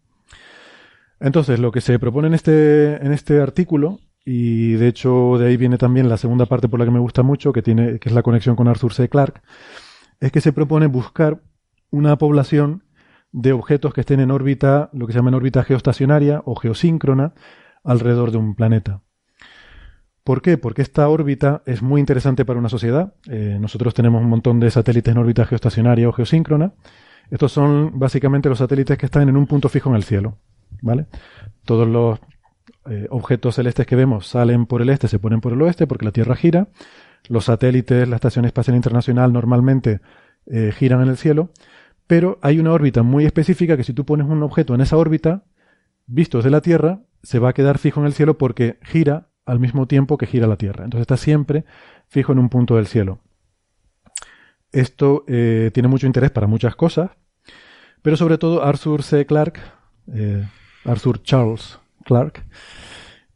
Entonces, 1.20 1.58
lo 1.60 1.72
que 1.72 1.80
se 1.80 1.98
propone 1.98 2.28
en 2.28 2.34
este, 2.34 2.96
en 3.04 3.12
este 3.12 3.40
artículo, 3.40 4.00
y 4.24 4.72
de 4.72 4.88
hecho 4.88 5.38
de 5.38 5.48
ahí 5.48 5.56
viene 5.56 5.78
también 5.78 6.08
la 6.08 6.16
segunda 6.16 6.46
parte 6.46 6.68
por 6.68 6.78
la 6.78 6.84
que 6.84 6.90
me 6.90 6.98
gusta 6.98 7.22
mucho, 7.22 7.52
que, 7.52 7.62
tiene, 7.62 7.98
que 7.98 8.08
es 8.08 8.14
la 8.14 8.22
conexión 8.22 8.56
con 8.56 8.68
Arthur 8.68 8.92
C. 8.92 9.08
Clarke, 9.08 9.40
es 10.20 10.32
que 10.32 10.40
se 10.40 10.52
propone 10.52 10.86
buscar 10.86 11.40
una 11.90 12.16
población 12.18 12.84
de 13.32 13.52
objetos 13.52 13.94
que 13.94 14.00
estén 14.00 14.20
en 14.20 14.30
órbita, 14.30 14.90
lo 14.92 15.06
que 15.06 15.12
se 15.12 15.18
llama 15.18 15.28
en 15.28 15.34
órbita 15.34 15.62
geoestacionaria 15.62 16.42
o 16.44 16.56
geosíncrona, 16.56 17.34
alrededor 17.84 18.30
de 18.30 18.38
un 18.38 18.54
planeta. 18.54 19.02
¿Por 20.24 20.42
qué? 20.42 20.58
Porque 20.58 20.82
esta 20.82 21.08
órbita 21.08 21.62
es 21.66 21.82
muy 21.82 22.00
interesante 22.00 22.44
para 22.44 22.58
una 22.58 22.68
sociedad. 22.68 23.14
Eh, 23.28 23.58
nosotros 23.60 23.94
tenemos 23.94 24.22
un 24.22 24.28
montón 24.28 24.58
de 24.58 24.70
satélites 24.70 25.12
en 25.12 25.18
órbita 25.18 25.46
geoestacionaria 25.46 26.08
o 26.08 26.12
geosíncrona. 26.12 26.74
Estos 27.30 27.52
son 27.52 27.98
básicamente 27.98 28.48
los 28.48 28.58
satélites 28.58 28.98
que 28.98 29.06
están 29.06 29.28
en 29.28 29.36
un 29.36 29.46
punto 29.46 29.68
fijo 29.68 29.90
en 29.90 29.96
el 29.96 30.04
cielo. 30.04 30.38
¿Vale? 30.82 31.06
Todos 31.64 31.88
los 31.88 32.18
eh, 32.90 33.06
objetos 33.10 33.54
celestes 33.54 33.86
que 33.86 33.96
vemos 33.96 34.26
salen 34.26 34.66
por 34.66 34.82
el 34.82 34.90
este, 34.90 35.08
se 35.08 35.18
ponen 35.18 35.40
por 35.40 35.52
el 35.52 35.62
oeste 35.62 35.86
porque 35.86 36.04
la 36.04 36.12
Tierra 36.12 36.36
gira. 36.36 36.68
Los 37.28 37.46
satélites, 37.46 38.08
la 38.08 38.16
Estación 38.16 38.44
Espacial 38.44 38.76
Internacional 38.76 39.32
normalmente 39.32 40.00
eh, 40.46 40.72
giran 40.76 41.02
en 41.02 41.08
el 41.08 41.16
cielo 41.16 41.50
pero 42.06 42.38
hay 42.42 42.58
una 42.58 42.72
órbita 42.72 43.02
muy 43.02 43.24
específica 43.24 43.76
que 43.76 43.84
si 43.84 43.92
tú 43.92 44.04
pones 44.04 44.26
un 44.26 44.42
objeto 44.42 44.74
en 44.74 44.80
esa 44.80 44.96
órbita, 44.96 45.44
visto 46.06 46.38
desde 46.38 46.50
la 46.50 46.60
Tierra, 46.60 47.00
se 47.22 47.38
va 47.38 47.50
a 47.50 47.52
quedar 47.52 47.78
fijo 47.78 48.00
en 48.00 48.06
el 48.06 48.12
cielo 48.12 48.38
porque 48.38 48.78
gira 48.82 49.28
al 49.44 49.58
mismo 49.58 49.86
tiempo 49.86 50.18
que 50.18 50.26
gira 50.26 50.46
la 50.46 50.56
Tierra. 50.56 50.84
Entonces 50.84 51.02
está 51.02 51.16
siempre 51.16 51.64
fijo 52.08 52.32
en 52.32 52.38
un 52.38 52.48
punto 52.48 52.76
del 52.76 52.86
cielo. 52.86 53.20
Esto 54.72 55.24
eh, 55.26 55.70
tiene 55.72 55.88
mucho 55.88 56.06
interés 56.06 56.30
para 56.30 56.46
muchas 56.46 56.76
cosas, 56.76 57.10
pero 58.02 58.16
sobre 58.16 58.38
todo 58.38 58.64
Arthur 58.64 59.02
C. 59.02 59.26
Clarke, 59.26 59.60
eh, 60.12 60.44
Arthur 60.84 61.22
Charles 61.22 61.78
Clarke, 62.04 62.44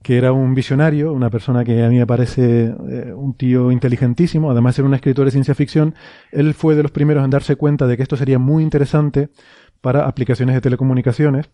que 0.03 0.17
era 0.17 0.33
un 0.33 0.55
visionario, 0.55 1.13
una 1.13 1.31
persona 1.31 1.65
que 1.65 1.83
a 1.83 1.89
mí 1.89 1.99
me 1.99 2.07
parece 2.07 2.67
eh, 2.67 3.13
un 3.15 3.35
tío 3.35 3.71
inteligentísimo, 3.71 4.51
además 4.51 4.75
de 4.75 4.77
ser 4.77 4.85
un 4.85 4.95
escritor 4.95 5.27
de 5.27 5.31
ciencia 5.31 5.55
ficción, 5.55 5.95
él 6.33 6.55
fue 6.55 6.75
de 6.75 6.83
los 6.83 6.93
primeros 6.93 7.25
en 7.25 7.31
darse 7.31 7.57
cuenta 7.57 7.87
de 7.87 7.97
que 7.97 8.03
esto 8.03 8.17
sería 8.17 8.39
muy 8.39 8.63
interesante 8.63 9.31
para 9.81 10.07
aplicaciones 10.07 10.55
de 10.55 10.61
telecomunicaciones 10.61 11.51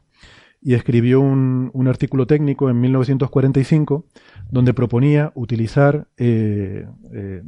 y 0.61 0.74
escribió 0.74 1.20
un, 1.20 1.86
artículo 1.86 2.27
técnico 2.27 2.70
en 2.70 2.81
1945 2.81 4.07
donde 4.51 4.74
proponía 4.74 5.31
utilizar 5.36 6.09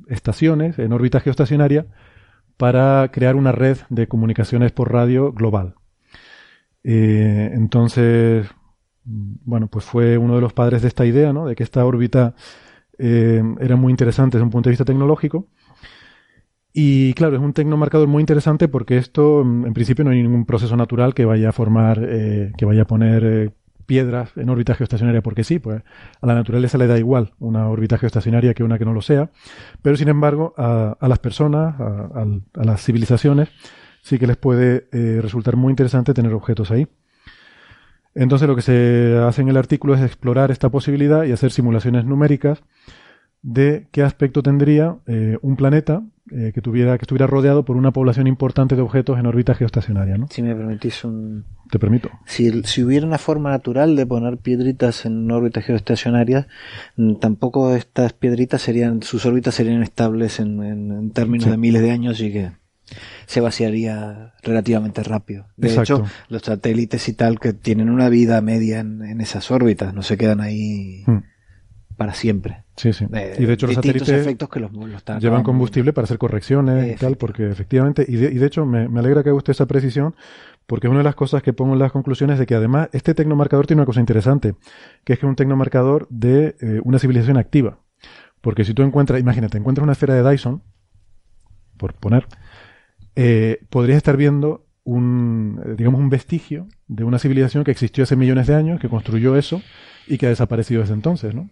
estaciones 0.09 0.79
en 0.79 0.93
órbita 0.93 1.19
geoestacionaria 1.19 1.87
para 2.59 3.11
crear 3.13 3.37
una 3.37 3.53
red 3.53 3.79
de 3.89 4.09
comunicaciones 4.09 4.73
por 4.73 4.93
radio 4.93 5.33
global. 5.33 5.77
entonces, 6.85 8.47
bueno, 9.05 9.69
pues 9.69 9.85
fue 9.85 10.19
uno 10.19 10.35
de 10.35 10.41
los 10.43 10.53
padres 10.53 10.83
de 10.83 10.89
esta 10.89 11.07
idea, 11.07 11.33
¿no? 11.33 11.47
De 11.47 11.57
que 11.57 11.63
esta 11.63 11.85
órbita 11.87 12.35
eh, 12.99 13.43
era 13.61 13.77
muy 13.77 13.91
interesante 13.91 14.37
desde 14.37 14.45
un 14.45 14.51
punto 14.51 14.69
de 14.69 14.73
vista 14.73 14.85
tecnológico. 14.85 15.49
Y 16.73 17.15
claro, 17.15 17.37
es 17.37 17.43
un 17.43 17.53
tecnomarcador 17.53 18.09
muy 18.09 18.21
interesante 18.21 18.69
porque 18.69 18.99
esto, 18.99 19.41
en 19.41 19.73
principio, 19.73 20.05
no 20.05 20.11
hay 20.11 20.23
ningún 20.23 20.45
proceso 20.45 20.77
natural 20.77 21.15
que 21.15 21.25
vaya 21.25 21.49
a 21.49 21.53
formar, 21.53 22.01
eh, 22.03 22.53
que 22.57 22.65
vaya 22.65 22.83
a 22.83 22.87
poner 22.87 23.25
eh, 23.25 23.51
piedras 23.89 24.31
en 24.37 24.51
órbita 24.51 24.75
geoestacionaria, 24.75 25.23
porque 25.23 25.43
sí, 25.43 25.59
pues 25.59 25.83
a 26.21 26.27
la 26.27 26.35
naturaleza 26.35 26.77
le 26.77 26.87
da 26.87 26.99
igual 26.99 27.33
una 27.39 27.69
órbita 27.69 27.97
geoestacionaria 27.97 28.53
que 28.53 28.63
una 28.63 28.79
que 28.79 28.85
no 28.85 28.93
lo 28.93 29.01
sea. 29.01 29.31
Pero 29.81 29.97
sin 29.97 30.09
embargo, 30.09 30.55
a, 30.59 30.97
las 31.01 31.19
personas, 31.19 31.75
a, 31.81 32.27
a, 32.55 32.65
las 32.65 32.85
civilizaciones, 32.85 33.49
sí 34.03 34.19
que 34.19 34.27
les 34.27 34.37
puede 34.37 34.89
resultar 35.23 35.57
muy 35.57 35.71
interesante 35.71 36.13
tener 36.13 36.35
objetos 36.35 36.71
ahí. 36.71 36.87
Entonces 38.15 38.47
lo 38.47 38.57
que 38.57 38.63
se 38.63 39.17
hace 39.27 39.43
en 39.43 39.49
el 39.49 39.57
artículo 39.57 39.95
es 39.95 40.03
explorar 40.03 40.51
esta 40.51 40.69
posibilidad 40.69 41.25
y 41.25 41.33
hacer 41.33 41.51
simulaciones 41.51 42.05
numéricas 42.05 42.63
de 43.43 43.89
qué 43.93 44.03
aspecto 44.03 44.43
tendría 44.43 44.97
eh, 45.07 45.39
un 45.43 45.57
planeta 45.57 46.03
eh, 46.31 46.53
que 46.53 46.61
tuviera 46.61 46.99
que 46.99 47.05
estuviera 47.05 47.27
rodeado 47.27 47.65
por 47.65 47.77
una 47.77 47.93
población 47.93 48.27
importante 48.27 48.77
de 48.77 48.83
objetos 48.83 49.19
en 49.19 49.27
órbita 49.27 49.55
geoestacionaria. 49.55 50.19
¿no? 50.19 50.27
Si 50.29 50.43
me 50.43 50.55
permitís 50.55 51.05
un... 51.05 51.47
Te 51.71 51.79
permito. 51.79 52.11
Si, 52.27 52.63
si 52.65 52.83
hubiera 52.83 53.07
una 53.07 53.19
forma 53.19 53.51
natural 53.51 53.97
de 53.97 54.07
poner 54.07 54.39
piedritas 54.39 55.07
en 55.07 55.31
órbitas 55.31 55.65
geoestacionarias, 55.65 56.47
mm, 56.97 57.15
tampoco 57.17 57.75
estas 57.75 58.13
piedritas 58.13 58.61
serían, 58.61 59.03
sus 59.03 59.25
órbitas 59.25 59.55
serían 59.55 59.83
estables 59.83 60.41
en, 60.41 61.11
términos 61.13 61.51
de 61.51 61.57
miles 61.57 61.83
de 61.83 61.91
años 61.93 62.21
y 62.21 62.33
que 62.33 62.53
se 63.27 63.41
vaciaría 63.41 64.35
relativamente 64.43 65.03
rápido. 65.03 65.47
De 65.57 65.75
hecho, 65.75 66.05
los 66.29 66.43
satélites 66.43 67.09
y 67.09 67.13
tal 67.13 67.39
que 67.39 67.53
tienen 67.53 67.91
una 67.91 68.09
vida 68.09 68.41
media 68.41 68.81
en, 68.81 69.21
esas 69.21 69.51
órbitas, 69.51 69.95
no 69.95 70.03
se 70.03 70.17
quedan 70.17 70.41
ahí 70.41 71.05
hmm. 71.07 71.19
para 71.97 72.15
siempre. 72.15 72.65
Sí, 72.79 72.93
sí. 72.93 73.07
Eh, 73.13 73.37
y 73.41 73.45
de 73.45 73.53
hecho 73.53 73.67
los 73.67 73.75
satélites 73.75 74.09
efectos 74.09 74.49
que 74.49 74.61
los, 74.61 74.71
llevan 75.21 75.43
combustible 75.43 75.93
para 75.93 76.05
hacer 76.05 76.17
correcciones 76.17 76.95
y 76.95 76.97
tal, 76.97 77.17
porque 77.17 77.51
efectivamente, 77.51 78.05
y 78.07 78.17
de, 78.17 78.47
hecho 78.47 78.65
me, 78.65 78.87
alegra 78.99 79.25
que 79.25 79.33
guste 79.33 79.51
esa 79.51 79.67
precisión, 79.67 80.15
porque 80.67 80.87
es 80.87 80.91
una 80.91 81.01
de 81.01 81.05
las 81.05 81.17
cosas 81.17 81.43
que 81.43 81.53
pongo 81.53 81.73
en 81.73 81.81
las 81.81 81.91
conclusiones 81.91 82.39
de 82.39 82.47
que 82.47 82.55
además 82.55 82.89
este 82.93 83.15
tecnomarcador 83.15 83.67
tiene 83.67 83.83
una 83.83 83.87
cosa 83.87 84.01
interesante, 84.01 84.55
que 85.05 85.15
es 85.15 85.19
que 85.19 85.27
es 85.27 85.29
un 85.29 85.35
tecnomarcador 85.35 86.07
de 86.09 86.57
eh, 86.61 86.81
una 86.85 87.01
civilización 87.01 87.37
activa. 87.37 87.81
Porque 88.41 88.65
si 88.65 88.75
tú 88.75 88.83
encuentras, 88.83 89.21
imagínate, 89.21 89.59
encuentras 89.59 89.83
una 89.83 89.93
esfera 89.93 90.15
de 90.15 90.31
Dyson, 90.31 90.63
por 91.77 91.95
poner, 91.95 92.27
eh, 93.17 93.61
podrías 93.71 93.97
estar 93.97 94.17
viendo 94.17 94.67
un, 94.85 95.61
digamos, 95.77 96.01
un 96.01 96.11
vestigio 96.11 96.69
de 96.87 97.03
una 97.03 97.19
civilización 97.19 97.65
que 97.65 97.73
existió 97.73 98.05
hace 98.05 98.15
millones 98.15 98.47
de 98.47 98.55
años, 98.55 98.81
que 98.81 98.89
construyó 98.89 99.37
eso 99.37 99.61
y 100.07 100.17
que 100.17 100.27
ha 100.27 100.31
desaparecido 100.31 100.81
desde 100.81 100.95
entonces, 100.95 101.35
¿no? 101.35 101.51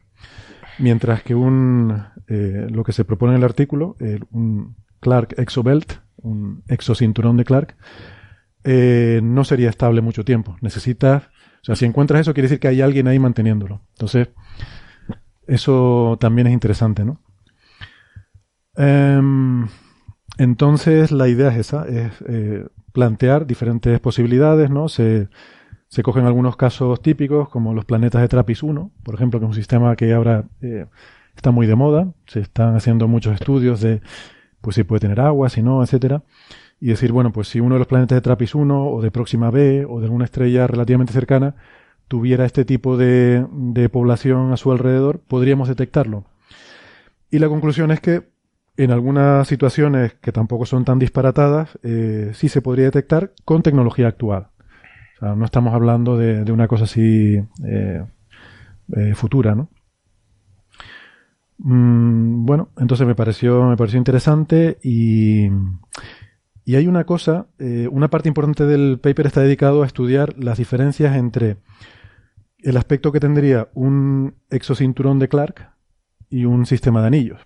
Mientras 0.79 1.23
que 1.23 1.35
un, 1.35 2.05
eh, 2.29 2.67
lo 2.71 2.85
que 2.85 2.93
se 2.93 3.05
propone 3.05 3.33
en 3.33 3.39
el 3.39 3.45
artículo, 3.45 3.97
un 4.31 4.77
Clark 5.01 5.35
Exobelt, 5.39 6.01
un 6.17 6.63
exocinturón 6.69 7.37
de 7.37 7.45
Clark, 7.45 7.77
eh, 8.69 9.21
no 9.23 9.45
sería 9.45 9.71
estable 9.71 10.01
mucho 10.01 10.25
tiempo. 10.25 10.57
Necesitas, 10.61 11.23
o 11.27 11.65
sea, 11.65 11.77
si 11.77 11.85
encuentras 11.85 12.23
eso, 12.23 12.35
quiere 12.35 12.49
decir 12.49 12.59
que 12.59 12.69
hay 12.69 12.81
alguien 12.81 13.07
ahí 13.07 13.19
manteniéndolo. 13.19 13.83
Entonces, 13.91 14.31
eso 15.47 16.17
también 16.21 16.49
es 16.49 16.53
interesante, 16.53 17.05
¿no? 17.05 17.23
Em, 18.75 19.69
entonces, 20.39 21.13
la 21.13 21.29
idea 21.29 21.51
es 21.51 21.59
esa, 21.59 21.87
es 21.87 22.13
eh, 22.29 22.67
plantear 22.93 23.47
diferentes 23.47 24.01
posibilidades, 24.01 24.69
¿no? 24.69 24.89
Se, 24.89 25.29
se 25.89 26.03
cogen 26.03 26.27
algunos 26.27 26.57
casos 26.57 27.01
típicos, 27.01 27.49
como 27.49 27.75
los 27.75 27.85
planetas 27.85 28.21
de 28.23 28.29
Trappist 28.29 28.63
1, 28.63 28.91
por 29.03 29.15
ejemplo, 29.15 29.39
que 29.39 29.47
es 29.47 29.49
un 29.49 29.55
sistema 29.55 29.95
que 29.97 30.13
ahora 30.13 30.45
eh, 30.61 30.87
está 31.37 31.51
muy 31.51 31.67
de 31.67 31.77
moda. 31.77 32.13
Se 32.27 32.41
están 32.41 32.75
haciendo 32.75 33.09
muchos 33.09 33.35
estudios 33.35 33.81
de 33.81 34.01
pues 34.61 34.77
si 34.77 34.83
puede 34.83 35.01
tener 35.01 35.21
agua, 35.21 35.49
si 35.49 35.63
no, 35.63 35.83
etcétera. 35.83 36.25
Y 36.81 36.89
decir, 36.89 37.13
bueno, 37.13 37.33
pues 37.33 37.49
si 37.49 37.61
uno 37.61 37.77
de 37.77 37.79
los 37.81 37.89
planetas 37.89 38.17
de 38.17 38.21
Trappist 38.21 38.55
1 38.55 38.89
o 38.91 39.01
de 39.01 39.11
Próxima 39.11 39.51
B 39.51 39.87
o 39.89 40.01
de 40.01 40.07
alguna 40.07 40.25
estrella 40.25 40.67
relativamente 40.67 41.13
cercana 41.13 41.55
tuviera 42.09 42.45
este 42.45 42.65
tipo 42.65 42.97
de, 42.97 43.47
de 43.53 43.89
población 43.89 44.53
a 44.53 44.57
su 44.57 44.73
alrededor, 44.73 45.21
podríamos 45.21 45.69
detectarlo. 45.69 46.25
Y 47.31 47.39
la 47.39 47.49
conclusión 47.49 47.91
es 47.91 48.01
que 48.01 48.29
en 48.77 48.91
algunas 48.91 49.49
situaciones 49.49 50.15
que 50.15 50.33
tampoco 50.33 50.67
son 50.67 50.85
tan 50.85 50.99
disparatadas, 50.99 51.79
eh, 51.83 52.33
sí 52.35 52.49
se 52.49 52.63
podría 52.63 52.87
detectar 52.87 53.33
con 53.45 53.63
tecnología 53.63 54.09
actual. 54.09 54.49
O 55.17 55.19
sea, 55.19 55.35
no 55.35 55.47
estamos 55.47 55.73
hablando 55.73 56.19
de, 56.19 56.51
una 56.53 56.69
cosa 56.69 56.85
así 56.85 57.43
eh, 57.65 58.05
eh, 58.95 59.15
futura, 59.15 59.55
¿no? 59.55 59.71
Mm, 61.59 62.45
bueno, 62.45 62.69
entonces 62.77 63.07
me 63.07 63.15
pareció, 63.15 63.65
me 63.65 63.79
pareció 63.79 63.97
interesante 63.97 64.79
y, 64.83 65.49
y 66.67 66.75
hay 66.75 66.87
una 66.87 67.05
cosa, 67.05 67.47
eh, 67.59 67.89
una 67.91 68.09
parte 68.09 68.29
importante 68.29 68.67
del 68.67 68.99
paper 69.01 69.27
está 69.27 69.41
dedicado 69.41 69.83
a 69.83 69.87
estudiar 69.87 70.35
las 70.39 70.59
diferencias 70.59 71.17
entre 71.17 71.57
el 72.59 72.77
aspecto 72.77 73.11
que 73.11 73.21
tendría 73.21 73.69
un 73.73 74.35
exocinturón 74.51 75.19
de 75.19 75.29
Clark 75.29 75.71
y 76.29 76.45
un 76.45 76.67
sistema 76.67 77.01
de 77.01 77.07
anillos. 77.07 77.41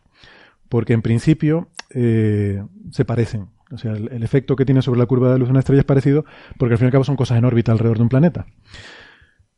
Porque 0.69 0.93
en 0.93 1.03
principio 1.03 1.69
se 1.91 3.05
parecen. 3.05 3.49
O 3.73 3.79
sea, 3.79 3.93
el, 3.93 4.23
efecto 4.23 4.57
que 4.57 4.65
tiene 4.65 4.83
sobre 4.83 4.99
la 4.99 5.07
curva 5.07 5.33
de 5.33 5.39
luz 5.39 5.49
de 5.49 5.53
una 5.53 5.61
estrella 5.61 5.81
es 5.81 5.87
parecido 5.87 6.25
porque 6.59 6.75
al 6.75 6.79
fin 6.79 6.87
y 6.87 6.89
al 6.89 6.93
cabo 6.93 7.05
son 7.05 7.17
cosas 7.17 7.39
en 7.39 7.45
órbita 7.45 7.73
alrededor 7.73 7.99
de 7.99 8.03
un 8.03 8.09
planeta. 8.09 8.47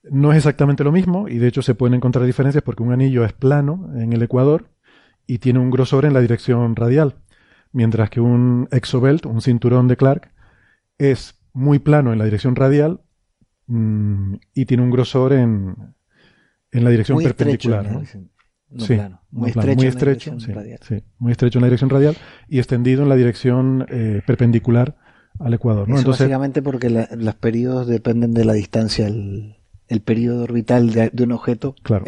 No 0.05 0.32
es 0.32 0.39
exactamente 0.39 0.84
lo 0.84 0.93
mismo 0.93 1.28
y 1.28 1.39
de 1.39 1.48
hecho 1.48 1.62
se 1.62 1.74
pueden 1.74 1.94
encontrar 1.94 2.26
diferencias 2.26 2.62
porque 2.62 2.82
un 2.82 2.93
anillo 2.93 3.24
es 3.24 3.32
plano 3.32 3.90
en 3.97 4.12
el 4.12 4.22
ecuador 4.22 4.70
y 5.26 5.39
tiene 5.39 5.60
un 5.60 5.70
grosor 5.70 6.05
en 6.05 6.12
la 6.12 6.20
dirección 6.20 6.76
radial, 6.76 7.16
mientras 7.72 8.10
que 8.10 8.20
un 8.20 8.68
exobelt, 8.70 9.24
un 9.24 9.40
cinturón 9.40 9.89
de 9.89 9.97
Clark, 9.97 10.30
es 10.98 11.40
muy 11.52 11.78
plano 11.78 12.12
en 12.12 12.18
la 12.18 12.24
dirección 12.24 12.56
radial 12.56 13.01
mm, 13.66 14.34
y 14.55 14.66
tiene 14.66 14.82
un 14.82 14.90
grosor 14.90 15.32
en, 15.32 15.94
en 16.72 16.84
la 16.84 16.90
dirección 16.90 17.18
perpendicular. 17.22 17.90
¿no? 17.90 18.02
Sí, 18.78 18.99
muy, 19.31 19.51
estrecho, 19.51 19.77
muy 19.77 19.86
estrecho, 19.86 20.40
sí, 20.40 21.03
muy 21.19 21.32
estrecho 21.32 21.59
en 21.59 21.62
la 21.62 21.66
dirección 21.66 21.90
radial 21.90 22.16
y 22.49 22.59
extendido 22.59 23.03
en 23.03 23.09
la 23.09 23.16
dirección 23.16 23.86
eh, 23.89 24.23
perpendicular 24.27 24.97
al 25.39 25.55
ecuador. 25.55 25.89
¿no? 25.89 25.99
Entonces, 25.99 26.20
básicamente 26.20 26.62
porque 26.62 26.89
los 26.90 27.35
periodos 27.35 27.86
dependen 27.86 28.35
de 28.35 28.44
la 28.44 28.53
distancia, 28.53 29.07
el, 29.07 29.57
periodo 30.05 30.44
orbital 30.44 30.90
de, 30.90 31.23
un 31.23 31.32
objeto 31.32 31.74
claro. 31.82 32.07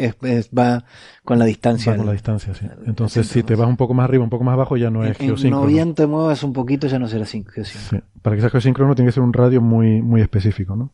va 0.57 0.85
con 1.23 1.37
la 1.37 1.45
distancia. 1.45 1.91
Va 1.91 1.97
con 1.97 2.07
la 2.07 2.13
distancia, 2.13 2.53
sí. 2.55 2.65
Entonces, 2.87 3.27
si 3.27 3.43
te 3.43 3.55
vas 3.55 3.67
un 3.67 3.77
poco 3.77 3.93
más 3.93 4.05
arriba, 4.05 4.23
un 4.23 4.29
poco 4.31 4.43
más 4.43 4.53
abajo, 4.53 4.75
ya 4.75 4.89
no 4.89 5.05
es 5.05 5.17
geosíncrono. 5.17 5.65
No 5.65 5.67
bien 5.67 5.93
te 5.93 6.07
muevas 6.07 6.43
un 6.43 6.53
poquito, 6.53 6.87
ya 6.87 6.97
no 6.97 7.07
será 7.07 7.25
geosíncrono. 7.25 7.65
Sí. 7.67 7.97
Para 8.23 8.35
que 8.35 8.41
sea 8.41 8.49
geosíncrono 8.49 8.95
tiene 8.95 9.09
que 9.09 9.13
ser 9.13 9.23
un 9.23 9.33
radio 9.33 9.61
muy, 9.61 10.01
muy 10.01 10.21
específico, 10.21 10.75
¿no? 10.75 10.93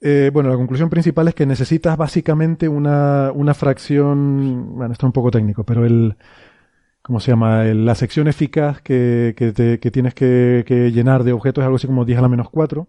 Eh, 0.00 0.30
bueno, 0.32 0.48
la 0.48 0.56
conclusión 0.56 0.90
principal 0.90 1.28
es 1.28 1.34
que 1.34 1.46
necesitas 1.46 1.96
básicamente 1.96 2.68
una, 2.68 3.32
una 3.34 3.54
fracción, 3.54 4.76
bueno, 4.76 4.92
esto 4.92 5.06
es 5.06 5.08
un 5.08 5.12
poco 5.12 5.30
técnico, 5.30 5.64
pero 5.64 5.84
el, 5.84 6.16
¿cómo 7.02 7.20
se 7.20 7.32
llama? 7.32 7.64
la 7.64 7.94
sección 7.94 8.28
eficaz 8.28 8.80
que, 8.82 9.34
que, 9.36 9.90
tienes 9.90 10.14
que, 10.14 10.90
llenar 10.94 11.24
de 11.24 11.32
objetos 11.32 11.62
es 11.62 11.66
algo 11.66 11.76
así 11.76 11.86
como 11.86 12.04
10 12.04 12.18
a 12.18 12.22
la 12.22 12.28
menos 12.28 12.50
4. 12.50 12.88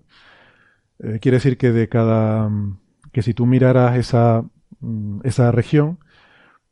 Eh, 0.99 1.19
quiere 1.22 1.38
decir 1.38 1.57
que 1.57 1.72
de 1.72 1.90
cada, 1.90 2.49
que 3.11 3.22
si 3.22 3.34
tú 3.34 3.45
miraras 3.45 3.98
esa, 3.98 4.44
mm, 4.81 5.22
esa 5.23 5.52
región, 5.52 5.99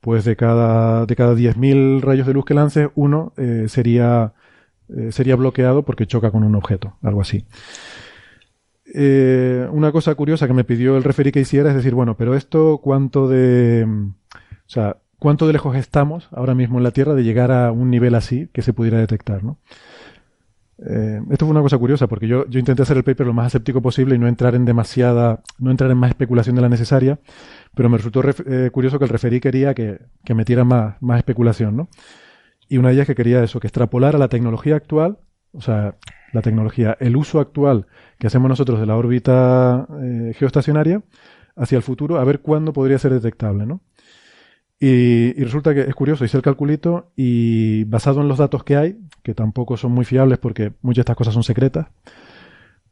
pues 0.02 0.26
de 0.26 0.36
cada, 0.36 1.06
de 1.06 1.16
cada 1.16 1.36
10.000 1.36 2.02
rayos 2.02 2.28
de 2.28 2.34
luz 2.34 2.46
que 2.46 2.54
lances, 2.54 2.90
uno 2.96 3.34
eh, 3.38 3.66
sería, 3.70 4.34
sería 5.12 5.36
bloqueado 5.36 5.84
porque 5.84 6.08
choca 6.08 6.32
con 6.32 6.44
un 6.44 6.56
objeto, 6.56 6.98
algo 7.02 7.22
así. 7.22 7.46
Eh, 8.94 9.68
una 9.72 9.92
cosa 9.92 10.16
curiosa 10.16 10.48
que 10.48 10.54
me 10.54 10.64
pidió 10.64 10.96
el 10.96 11.04
referí 11.04 11.32
que 11.32 11.42
hiciera 11.42 11.70
es 11.70 11.76
decir, 11.76 11.94
bueno, 11.94 12.16
pero 12.16 12.36
esto 12.36 12.80
cuánto 12.82 13.28
de, 13.28 13.86
o 13.86 14.70
sea, 14.70 14.98
cuánto 15.20 15.46
de 15.46 15.54
lejos 15.54 15.76
estamos 15.76 16.30
ahora 16.32 16.56
mismo 16.56 16.78
en 16.78 16.84
la 16.84 16.92
Tierra 16.92 17.14
de 17.14 17.24
llegar 17.24 17.52
a 17.52 17.72
un 17.72 17.90
nivel 17.90 18.16
así 18.16 18.48
que 18.54 18.62
se 18.62 18.74
pudiera 18.74 18.98
detectar, 18.98 19.44
¿no? 19.44 19.58
Eh, 20.80 21.20
esto 21.32 21.46
fue 21.46 21.52
una 21.52 21.64
cosa 21.64 21.78
curiosa 21.80 22.08
porque 22.08 22.28
yo, 22.28 22.48
yo 22.48 22.60
intenté 22.60 22.84
hacer 22.84 22.98
el 22.98 23.04
paper 23.04 23.26
lo 23.26 23.34
más 23.34 23.48
escéptico 23.48 23.82
posible 23.82 24.16
y 24.16 24.20
no 24.20 24.28
entrar 24.28 24.54
en 24.54 24.64
demasiada, 24.64 25.42
no 25.58 25.72
entrar 25.72 25.90
en 25.90 25.98
más 25.98 26.12
especulación 26.12 26.56
de 26.56 26.62
la 26.62 26.70
necesaria, 26.70 27.20
pero 27.74 27.90
me 27.90 27.98
resultó 27.98 28.22
eh, 28.46 28.70
curioso 28.72 29.00
que 29.00 29.06
el 29.06 29.10
referí 29.10 29.40
quería 29.40 29.74
que, 29.74 30.00
que 30.24 30.36
metiera 30.36 30.64
más, 30.64 30.96
más 31.02 31.18
especulación, 31.18 31.76
¿no? 31.76 31.90
Y 32.70 32.78
una 32.78 32.90
de 32.90 32.96
ellas 32.96 33.08
que 33.08 33.16
quería 33.16 33.44
eso, 33.44 33.60
que 33.60 33.68
extrapolara 33.68 34.20
la 34.20 34.28
tecnología 34.28 34.76
actual, 34.76 35.18
o 35.54 35.62
sea, 35.62 35.96
la 36.38 36.42
tecnología, 36.44 36.96
el 37.00 37.18
uso 37.18 37.40
actual 37.40 37.88
que 38.20 38.28
hacemos 38.28 38.48
nosotros 38.48 38.80
de 38.80 38.86
la 38.86 38.96
órbita 38.96 39.88
eh, 40.02 40.34
geoestacionaria 40.36 41.02
hacia 41.56 41.78
el 41.78 41.82
futuro, 41.82 42.20
a 42.20 42.24
ver 42.24 42.42
cuándo 42.42 42.74
podría 42.74 43.00
ser 43.00 43.12
detectable, 43.12 43.66
¿no? 43.66 43.82
Y, 44.80 45.34
resulta 45.44 45.74
que 45.74 45.82
es 45.82 45.96
curioso, 45.96 46.24
hice 46.24 46.38
el 46.38 46.44
calculito 46.44 47.12
y 47.16 47.86
basado 47.86 48.22
en 48.22 48.28
los 48.28 48.38
datos 48.38 48.64
que 48.64 48.78
hay, 48.78 49.00
que 49.24 49.34
tampoco 49.34 49.76
son 49.76 49.92
muy 49.92 50.06
fiables 50.06 50.38
porque 50.38 50.74
muchas 50.84 50.98
de 50.98 51.02
estas 51.02 51.18
cosas 51.18 51.34
son 51.34 51.44
secretas, 51.44 51.88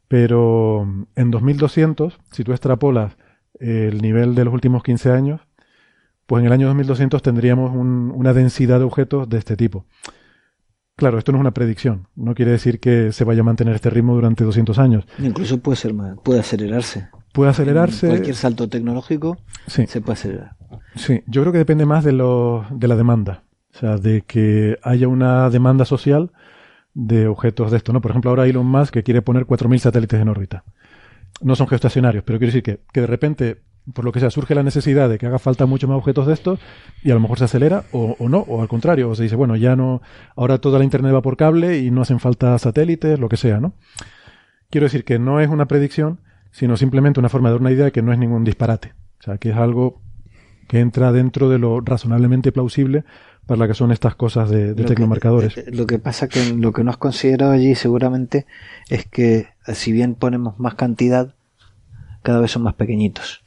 pero 0.08 0.82
en 1.14 1.30
2200, 1.30 2.18
si 2.32 2.42
tú 2.42 2.50
extrapolas 2.50 3.16
el 3.60 4.02
nivel 4.02 4.34
de 4.34 4.44
los 4.44 4.52
últimos 4.52 4.82
15 4.82 5.12
años, 5.12 5.40
pues 6.26 6.40
en 6.40 6.46
el 6.46 6.52
año 6.52 6.66
2200 6.66 7.22
tendríamos 7.22 7.70
una 7.72 8.32
densidad 8.32 8.80
de 8.80 8.84
objetos 8.84 9.28
de 9.28 9.38
este 9.38 9.56
tipo. 9.56 9.86
Claro, 10.96 11.18
esto 11.18 11.30
no 11.30 11.38
es 11.38 11.40
una 11.40 11.52
predicción. 11.52 12.08
No 12.16 12.34
quiere 12.34 12.52
decir 12.52 12.80
que 12.80 13.12
se 13.12 13.24
vaya 13.24 13.42
a 13.42 13.44
mantener 13.44 13.74
este 13.74 13.90
ritmo 13.90 14.14
durante 14.14 14.44
200 14.44 14.78
años. 14.78 15.04
Incluso 15.18 15.58
puede 15.58 15.76
ser 15.76 15.94
puede 16.24 16.40
acelerarse. 16.40 17.08
Puede 17.32 17.50
acelerarse. 17.50 18.08
cualquier 18.08 18.34
salto 18.34 18.66
tecnológico 18.68 19.36
se 19.66 20.00
puede 20.00 20.14
acelerar. 20.14 20.56
Sí, 20.94 21.22
yo 21.26 21.42
creo 21.42 21.52
que 21.52 21.58
depende 21.58 21.84
más 21.84 22.02
de, 22.02 22.12
lo, 22.12 22.64
de 22.70 22.88
la 22.88 22.96
demanda. 22.96 23.42
O 23.74 23.78
sea, 23.78 23.98
de 23.98 24.22
que 24.22 24.78
haya 24.82 25.06
una 25.06 25.50
demanda 25.50 25.84
social 25.84 26.32
de 26.94 27.28
objetos 27.28 27.70
de 27.70 27.76
esto, 27.76 27.92
¿no? 27.92 28.00
Por 28.00 28.12
ejemplo, 28.12 28.30
ahora 28.30 28.46
Elon 28.46 28.64
Musk 28.64 28.94
que 28.94 29.02
quiere 29.02 29.20
poner 29.20 29.44
4.000 29.44 29.78
satélites 29.78 30.18
en 30.18 30.30
órbita. 30.30 30.64
no 31.42 31.56
son 31.56 31.68
geoestacionarios, 31.68 32.24
pero 32.24 32.38
quiero 32.38 32.52
decir 32.52 32.62
que, 32.62 32.80
que 32.90 33.02
de 33.02 33.06
repente 33.06 33.60
por 33.92 34.04
lo 34.04 34.12
que 34.12 34.20
sea, 34.20 34.30
surge 34.30 34.54
la 34.54 34.62
necesidad 34.62 35.08
de 35.08 35.18
que 35.18 35.26
haga 35.26 35.38
falta 35.38 35.66
mucho 35.66 35.86
más 35.86 35.96
objetos 35.96 36.26
de 36.26 36.34
estos 36.34 36.58
y 37.02 37.10
a 37.10 37.14
lo 37.14 37.20
mejor 37.20 37.38
se 37.38 37.44
acelera 37.44 37.84
o, 37.92 38.16
no, 38.28 38.38
o 38.38 38.60
al 38.60 38.68
contrario, 38.68 39.10
o 39.10 39.14
se 39.14 39.22
dice, 39.22 39.36
bueno, 39.36 39.56
ya 39.56 39.76
no, 39.76 40.02
ahora 40.34 40.58
toda 40.58 40.78
la 40.78 40.84
Internet 40.84 41.14
va 41.14 41.22
por 41.22 41.36
cable 41.36 41.78
y 41.78 41.90
no 41.90 42.02
hacen 42.02 42.18
falta 42.18 42.58
satélites, 42.58 43.18
lo 43.18 43.28
que 43.28 43.36
sea, 43.36 43.60
¿no? 43.60 43.74
Quiero 44.70 44.86
decir 44.86 45.04
que 45.04 45.18
no 45.18 45.40
es 45.40 45.48
una 45.48 45.66
predicción, 45.66 46.20
sino 46.50 46.76
simplemente 46.76 47.20
una 47.20 47.28
forma 47.28 47.48
de 47.48 47.54
dar 47.54 47.60
una 47.60 47.70
idea 47.70 47.90
que 47.92 48.02
no 48.02 48.12
es 48.12 48.18
ningún 48.18 48.42
disparate. 48.42 48.94
O 49.20 49.22
sea, 49.22 49.38
que 49.38 49.50
es 49.50 49.56
algo 49.56 50.00
que 50.66 50.80
entra 50.80 51.12
dentro 51.12 51.48
de 51.48 51.58
lo 51.58 51.80
razonablemente 51.80 52.50
plausible 52.50 53.04
para 53.46 53.58
la 53.58 53.68
que 53.68 53.74
son 53.74 53.92
estas 53.92 54.16
cosas 54.16 54.50
de, 54.50 54.74
de 54.74 54.84
tecnomarcadores. 54.84 55.56
Eh, 55.56 55.66
lo 55.72 55.86
que 55.86 56.00
pasa 56.00 56.28
que 56.28 56.52
lo 56.52 56.72
que 56.72 56.82
no 56.82 56.90
has 56.90 56.96
considerado 56.96 57.52
allí 57.52 57.76
seguramente 57.76 58.46
es 58.88 59.06
que 59.06 59.48
si 59.72 59.92
bien 59.92 60.16
ponemos 60.16 60.58
más 60.58 60.74
cantidad, 60.74 61.34
cada 62.22 62.40
vez 62.40 62.50
son 62.50 62.62
más 62.62 62.74
pequeñitos. 62.74 63.45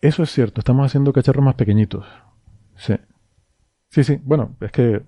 Eso 0.00 0.22
es 0.22 0.30
cierto, 0.30 0.60
estamos 0.60 0.86
haciendo 0.86 1.12
cacharros 1.12 1.44
más 1.44 1.54
pequeñitos. 1.54 2.06
Sí. 2.76 2.94
Sí, 3.90 4.04
sí. 4.04 4.18
Bueno, 4.22 4.56
es 4.60 4.72
que, 4.72 5.02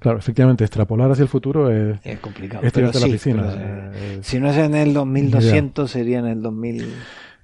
claro, 0.00 0.18
efectivamente, 0.18 0.64
extrapolar 0.64 1.10
hacia 1.10 1.22
el 1.22 1.28
futuro 1.28 1.70
es, 1.70 1.98
es 2.02 2.18
complicado. 2.18 2.64
Es 2.64 2.72
tirarte 2.72 3.00
la 3.00 3.06
piscina. 3.06 3.92
si 4.22 4.40
no 4.40 4.50
es 4.50 4.56
en 4.56 4.74
el 4.74 4.94
2200, 4.94 5.90
sería 5.90 6.18
en 6.18 6.26
el 6.26 6.42
2000. 6.42 6.86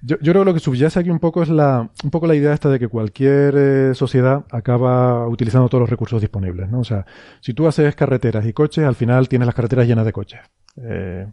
Yo, 0.05 0.17
yo, 0.19 0.33
creo 0.33 0.43
que 0.43 0.49
lo 0.49 0.53
que 0.53 0.59
subyace 0.59 0.99
aquí 0.99 1.09
un 1.09 1.19
poco 1.19 1.43
es 1.43 1.47
la, 1.47 1.89
un 2.03 2.11
poco 2.11 2.27
la 2.27 2.35
idea 2.35 2.53
esta 2.53 2.69
de 2.69 2.77
que 2.77 2.89
cualquier 2.89 3.55
eh, 3.57 3.95
sociedad 3.95 4.43
acaba 4.51 5.25
utilizando 5.29 5.69
todos 5.69 5.79
los 5.79 5.89
recursos 5.89 6.19
disponibles, 6.19 6.69
¿no? 6.69 6.81
O 6.81 6.83
sea, 6.83 7.05
si 7.39 7.53
tú 7.53 7.67
haces 7.67 7.95
carreteras 7.95 8.45
y 8.45 8.51
coches, 8.51 8.83
al 8.83 8.95
final 8.95 9.29
tienes 9.29 9.45
las 9.45 9.55
carreteras 9.55 9.87
llenas 9.87 10.03
de 10.03 10.11
coches. 10.11 10.41
Eh, 10.75 11.27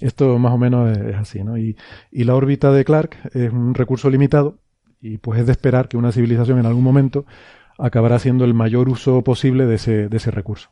esto 0.00 0.38
más 0.38 0.52
o 0.52 0.58
menos 0.58 0.96
es, 0.96 1.16
así, 1.16 1.42
¿no? 1.42 1.56
Y, 1.56 1.76
la 2.12 2.34
órbita 2.34 2.72
de 2.72 2.84
Clark 2.84 3.16
es 3.34 3.52
un 3.52 3.74
recurso 3.74 4.10
limitado 4.10 4.58
y 5.00 5.18
pues 5.18 5.40
es 5.40 5.46
de 5.46 5.52
esperar 5.52 5.88
que 5.88 5.96
una 5.96 6.12
civilización 6.12 6.58
en 6.58 6.66
algún 6.66 6.84
momento 6.84 7.24
acabará 7.78 8.16
haciendo 8.16 8.44
el 8.44 8.54
mayor 8.54 8.88
uso 8.88 9.22
posible 9.22 9.66
de 9.66 9.76
ese, 9.76 10.08
de 10.08 10.16
ese 10.16 10.30
recurso. 10.30 10.70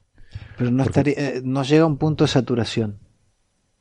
Pero 0.58 0.70
no, 0.70 0.82
estaría, 0.82 1.14
eh, 1.16 1.40
no 1.44 1.62
llega 1.62 1.84
a 1.84 1.86
un 1.86 1.98
punto 1.98 2.24
de 2.24 2.28
saturación. 2.28 2.98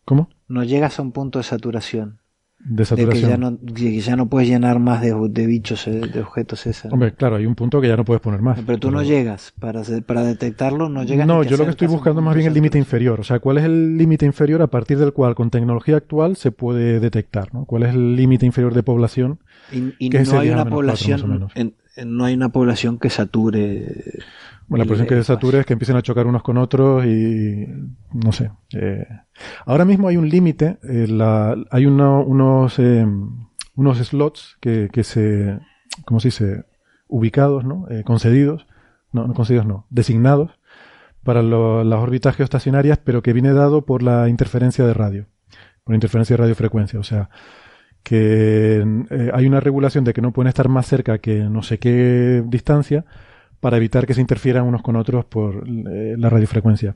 ¿Cómo? 0.05 0.29
No 0.47 0.63
llegas 0.63 0.99
a 0.99 1.01
un 1.01 1.11
punto 1.11 1.39
de 1.39 1.43
saturación 1.43 2.19
de 2.65 2.83
saturación. 2.83 3.23
que 3.23 3.29
ya 3.29 3.37
no, 3.37 3.57
ya 4.01 4.15
no 4.15 4.27
puedes 4.27 4.49
llenar 4.49 4.79
más 4.79 5.01
de, 5.01 5.45
bichos, 5.45 5.87
eh, 5.87 6.01
de 6.01 6.19
objetos 6.19 6.65
esa. 6.65 6.89
Hombre, 6.89 7.13
claro, 7.13 7.35
hay 7.35 7.45
un 7.45 7.55
punto 7.55 7.79
que 7.79 7.87
ya 7.87 7.95
no 7.95 8.03
puedes 8.03 8.21
poner 8.21 8.41
más. 8.41 8.59
Pero 8.65 8.79
tú 8.79 8.91
no 8.91 9.03
llegas, 9.03 9.53
para, 9.59 9.83
para 10.05 10.23
detectarlo 10.23 10.89
no 10.89 11.03
llegas. 11.03 11.27
No, 11.27 11.43
yo 11.43 11.57
lo 11.57 11.65
que 11.65 11.71
estoy 11.71 11.87
buscando 11.87 12.21
más 12.21 12.35
bien 12.35 12.47
el 12.47 12.53
límite 12.53 12.77
inferior. 12.77 13.19
O 13.19 13.23
sea, 13.23 13.39
¿cuál 13.39 13.59
es 13.59 13.65
el 13.65 13.97
límite 13.97 14.25
inferior 14.25 14.61
a 14.61 14.67
partir 14.67 14.97
del 14.97 15.13
cual 15.13 15.35
con 15.35 15.51
tecnología 15.51 15.97
actual 15.97 16.35
se 16.35 16.51
puede 16.51 16.99
detectar? 16.99 17.53
¿no? 17.53 17.65
¿Cuál 17.65 17.83
es 17.83 17.93
el 17.93 18.15
límite 18.15 18.45
inferior 18.45 18.73
de 18.73 18.83
población? 18.83 19.39
Y, 19.71 20.09
no 20.09 20.39
hay 20.39 20.49
una 20.49 20.65
población, 20.65 21.49
no 22.05 22.25
hay 22.25 22.33
una 22.33 22.49
población 22.49 22.97
que 22.97 23.09
sature 23.09 24.21
bueno, 24.67 24.83
la 24.83 24.87
presión 24.87 25.07
que 25.07 25.23
sature 25.23 25.59
es 25.59 25.65
que 25.65 25.73
empiecen 25.73 25.95
a 25.95 26.01
chocar 26.01 26.25
unos 26.25 26.41
con 26.41 26.57
otros 26.57 27.05
y 27.05 27.67
no 28.13 28.31
sé. 28.31 28.51
Eh, 28.73 29.07
ahora 29.65 29.85
mismo 29.85 30.07
hay 30.07 30.17
un 30.17 30.27
límite, 30.27 30.79
eh, 30.83 31.07
hay 31.69 31.85
unos, 31.85 32.79
eh, 32.79 33.05
unos 33.75 33.97
slots 33.99 34.57
que, 34.59 34.89
que 34.91 35.03
se, 35.03 35.59
¿cómo 36.05 36.19
se 36.19 36.29
dice? 36.29 36.65
Ubicados, 37.07 37.63
¿no? 37.63 37.85
concedidos, 38.03 38.65
no, 39.11 39.27
no 39.27 39.35
concedidos, 39.35 39.67
no, 39.67 39.85
designados 39.91 40.59
para 41.23 41.43
las 41.43 41.99
órbitas 41.99 42.35
geoestacionarias, 42.35 42.97
pero 42.97 43.21
que 43.21 43.33
viene 43.33 43.53
dado 43.53 43.85
por 43.85 44.01
la 44.01 44.29
interferencia 44.29 44.85
de 44.85 44.93
radio, 44.93 45.27
por 45.83 45.93
interferencia 45.93 46.35
de 46.35 46.41
radiofrecuencia. 46.41 46.99
O 46.99 47.03
sea, 47.03 47.29
que 48.01 48.83
hay 49.33 49.45
una 49.45 49.59
regulación 49.59 50.03
de 50.03 50.13
que 50.13 50.21
no 50.21 50.33
pueden 50.33 50.49
estar 50.49 50.69
más 50.69 50.87
cerca 50.87 51.19
que 51.19 51.43
no 51.43 51.63
sé 51.63 51.79
qué 51.79 52.43
distancia, 52.45 53.05
para 53.59 53.77
evitar 53.77 54.05
que 54.05 54.13
se 54.13 54.21
interfieran 54.21 54.65
unos 54.65 54.81
con 54.81 54.95
otros 54.95 55.25
por 55.25 55.67
eh, 55.67 56.15
la 56.17 56.29
radiofrecuencia. 56.29 56.95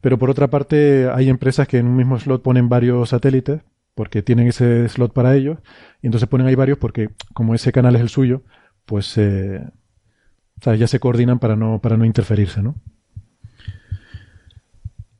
Pero 0.00 0.18
por 0.18 0.30
otra 0.30 0.48
parte, 0.48 1.10
hay 1.12 1.28
empresas 1.28 1.68
que 1.68 1.78
en 1.78 1.86
un 1.86 1.96
mismo 1.96 2.18
slot 2.18 2.42
ponen 2.42 2.68
varios 2.68 3.10
satélites, 3.10 3.60
porque 3.94 4.22
tienen 4.22 4.48
ese 4.48 4.88
slot 4.88 5.12
para 5.12 5.34
ellos, 5.34 5.58
y 6.02 6.06
entonces 6.06 6.28
ponen 6.28 6.46
ahí 6.46 6.54
varios 6.54 6.78
porque 6.78 7.10
como 7.34 7.54
ese 7.54 7.72
canal 7.72 7.96
es 7.96 8.02
el 8.02 8.08
suyo, 8.08 8.42
pues 8.84 9.16
eh, 9.18 9.64
ya 10.62 10.86
se 10.86 11.00
coordinan 11.00 11.38
para 11.38 11.56
no, 11.56 11.80
para 11.80 11.96
no 11.96 12.04
interferirse, 12.04 12.62
¿no? 12.62 12.76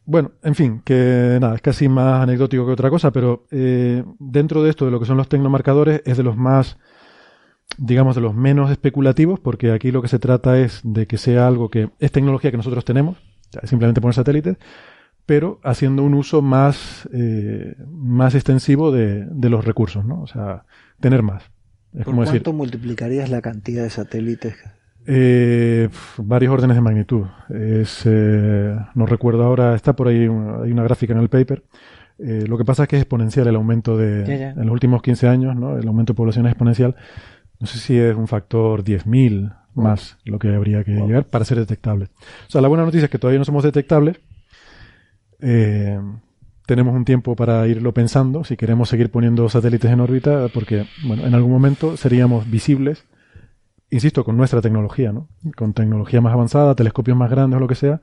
Bueno, 0.09 0.31
en 0.45 0.55
fin, 0.55 0.83
que 0.85 1.39
nada, 1.41 1.57
es 1.57 1.61
casi 1.63 1.89
más 1.89 2.23
anecdótico 2.23 2.65
que 2.65 2.73
otra 2.73 2.91
cosa, 2.91 3.11
pero 3.11 3.45
eh, 3.51 4.05
dentro 4.21 4.63
de 4.63 4.71
esto 4.71 4.85
de 4.85 4.93
lo 4.93 5.01
que 5.01 5.07
son 5.07 5.17
los 5.17 5.29
tecnomarcadores 5.29 6.03
es 6.05 6.17
de 6.17 6.23
los 6.23 6.37
más 6.37 6.79
digamos, 7.79 8.15
de 8.15 8.23
los 8.23 8.35
menos 8.35 8.71
especulativos, 8.71 9.41
porque 9.41 9.73
aquí 9.73 9.91
lo 9.91 10.03
que 10.03 10.09
se 10.09 10.19
trata 10.19 10.59
es 10.59 10.81
de 10.85 11.07
que 11.07 11.19
sea 11.19 11.47
algo 11.47 11.71
que 11.71 11.91
es 11.99 12.13
tecnología 12.13 12.51
que 12.51 12.57
nosotros 12.57 12.85
tenemos, 12.85 13.19
simplemente 13.65 14.01
poner 14.01 14.15
satélites, 14.15 14.57
pero 15.25 15.61
haciendo 15.65 16.03
un 16.03 16.15
uso 16.15 16.43
más, 16.43 17.09
eh, 17.13 17.75
más 17.89 18.35
extensivo 18.35 18.93
de, 18.93 19.27
de, 19.27 19.51
los 19.51 19.65
recursos, 19.65 20.05
¿no? 20.05 20.23
O 20.23 20.27
sea, 20.27 20.65
tener 21.01 21.23
más. 21.23 21.43
Es 21.93 22.05
¿Por 22.05 22.15
cuánto 22.15 22.53
multiplicarías 22.53 23.31
la 23.31 23.41
cantidad 23.41 23.83
de 23.83 23.91
satélites? 23.91 24.55
Eh, 25.07 25.89
varios 26.19 26.53
órdenes 26.53 26.77
de 26.77 26.81
magnitud. 26.81 27.27
Es, 27.49 28.03
eh, 28.05 28.77
no 28.95 29.07
recuerdo 29.07 29.45
ahora, 29.45 29.75
está 29.75 29.95
por 29.95 30.09
ahí, 30.09 30.27
una, 30.27 30.63
hay 30.63 30.73
una 30.73 30.83
gráfica 30.83 31.13
en 31.13 31.21
el 31.21 31.29
paper. 31.29 31.63
Eh, 32.19 32.45
lo 32.49 32.57
que 32.57 32.65
pasa 32.65 32.85
es 32.85 32.89
que 32.89 32.97
es 32.97 33.03
exponencial 33.03 33.47
el 33.47 33.57
aumento 33.57 33.97
de, 33.97 34.49
en 34.49 34.65
los 34.65 34.71
últimos 34.71 35.03
15 35.03 35.29
años, 35.29 35.55
¿no? 35.55 35.79
El 35.79 35.87
aumento 35.87 36.13
de 36.13 36.17
población 36.17 36.47
es 36.47 36.53
exponencial. 36.53 36.97
No 37.61 37.67
sé 37.67 37.79
si 37.79 37.99
es 37.99 38.15
un 38.15 38.29
factor 38.29 38.85
10.000 38.85 39.57
más 39.75 40.17
lo 40.25 40.39
que 40.39 40.55
habría 40.55 40.85
que 40.85 40.93
llegar 40.93 41.27
para 41.27 41.45
ser 41.45 41.59
detectable. 41.59 42.09
O 42.49 42.51
sea, 42.51 42.61
la 42.61 42.69
buena 42.69 42.85
noticia 42.85 43.05
es 43.05 43.11
que 43.11 43.19
todavía 43.19 43.39
no 43.39 43.45
somos 43.45 43.63
detectables. 43.63 44.19
Eh, 45.41 46.01
tenemos 46.67 46.95
un 46.95 47.05
tiempo 47.05 47.37
para 47.37 47.67
irlo 47.69 47.93
pensando 47.95 48.43
si 48.43 48.57
queremos 48.57 48.89
seguir 48.89 49.11
poniendo 49.11 49.49
satélites 49.49 49.91
en 49.91 50.01
órbita, 50.01 50.49
porque 50.53 50.87
bueno, 51.07 51.25
en 51.27 51.35
algún 51.35 51.53
momento 51.53 51.97
seríamos 51.97 52.51
visibles, 52.51 53.05
insisto, 53.91 54.25
con 54.25 54.37
nuestra 54.37 54.61
tecnología, 54.61 55.13
¿no? 55.13 55.29
Con 55.57 55.73
tecnología 55.75 56.21
más 56.21 56.33
avanzada, 56.33 56.75
telescopios 56.75 57.17
más 57.17 57.31
grandes 57.31 57.59
o 57.59 57.61
lo 57.61 57.69
que 57.69 57.77
sea, 57.77 58.01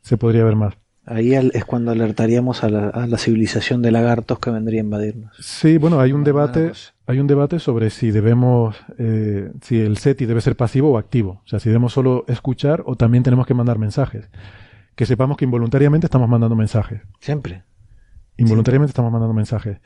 se 0.00 0.18
podría 0.18 0.44
ver 0.44 0.56
más. 0.56 0.74
Ahí 1.04 1.34
es 1.34 1.64
cuando 1.64 1.90
alertaríamos 1.90 2.62
a 2.62 2.68
la, 2.68 3.18
civilización 3.18 3.82
de 3.82 3.90
lagartos 3.90 4.38
que 4.38 4.50
vendría 4.50 4.80
a 4.80 4.84
invadirnos. 4.84 5.36
Sí, 5.40 5.76
bueno, 5.76 5.98
hay 5.98 6.12
un 6.12 6.22
debate, 6.22 6.72
hay 7.12 7.20
un 7.20 7.26
debate 7.26 7.58
sobre 7.58 7.90
si 7.90 8.10
debemos, 8.10 8.76
eh, 8.98 9.50
si 9.60 9.80
el 9.80 9.98
SETI 9.98 10.26
debe 10.26 10.40
ser 10.40 10.56
pasivo 10.56 10.92
o 10.92 10.98
activo. 10.98 11.42
O 11.44 11.48
sea, 11.48 11.60
si 11.60 11.68
debemos 11.68 11.92
solo 11.92 12.24
escuchar 12.28 12.82
o 12.86 12.96
también 12.96 13.22
tenemos 13.22 13.46
que 13.46 13.54
mandar 13.54 13.78
mensajes. 13.78 14.28
Que 14.94 15.06
sepamos 15.06 15.36
que 15.36 15.44
involuntariamente 15.44 16.06
estamos 16.06 16.28
mandando 16.28 16.56
mensajes. 16.56 17.02
Siempre. 17.20 17.64
Involuntariamente 18.36 18.90
estamos 18.90 19.12
mandando 19.12 19.34
mensajes. 19.34 19.78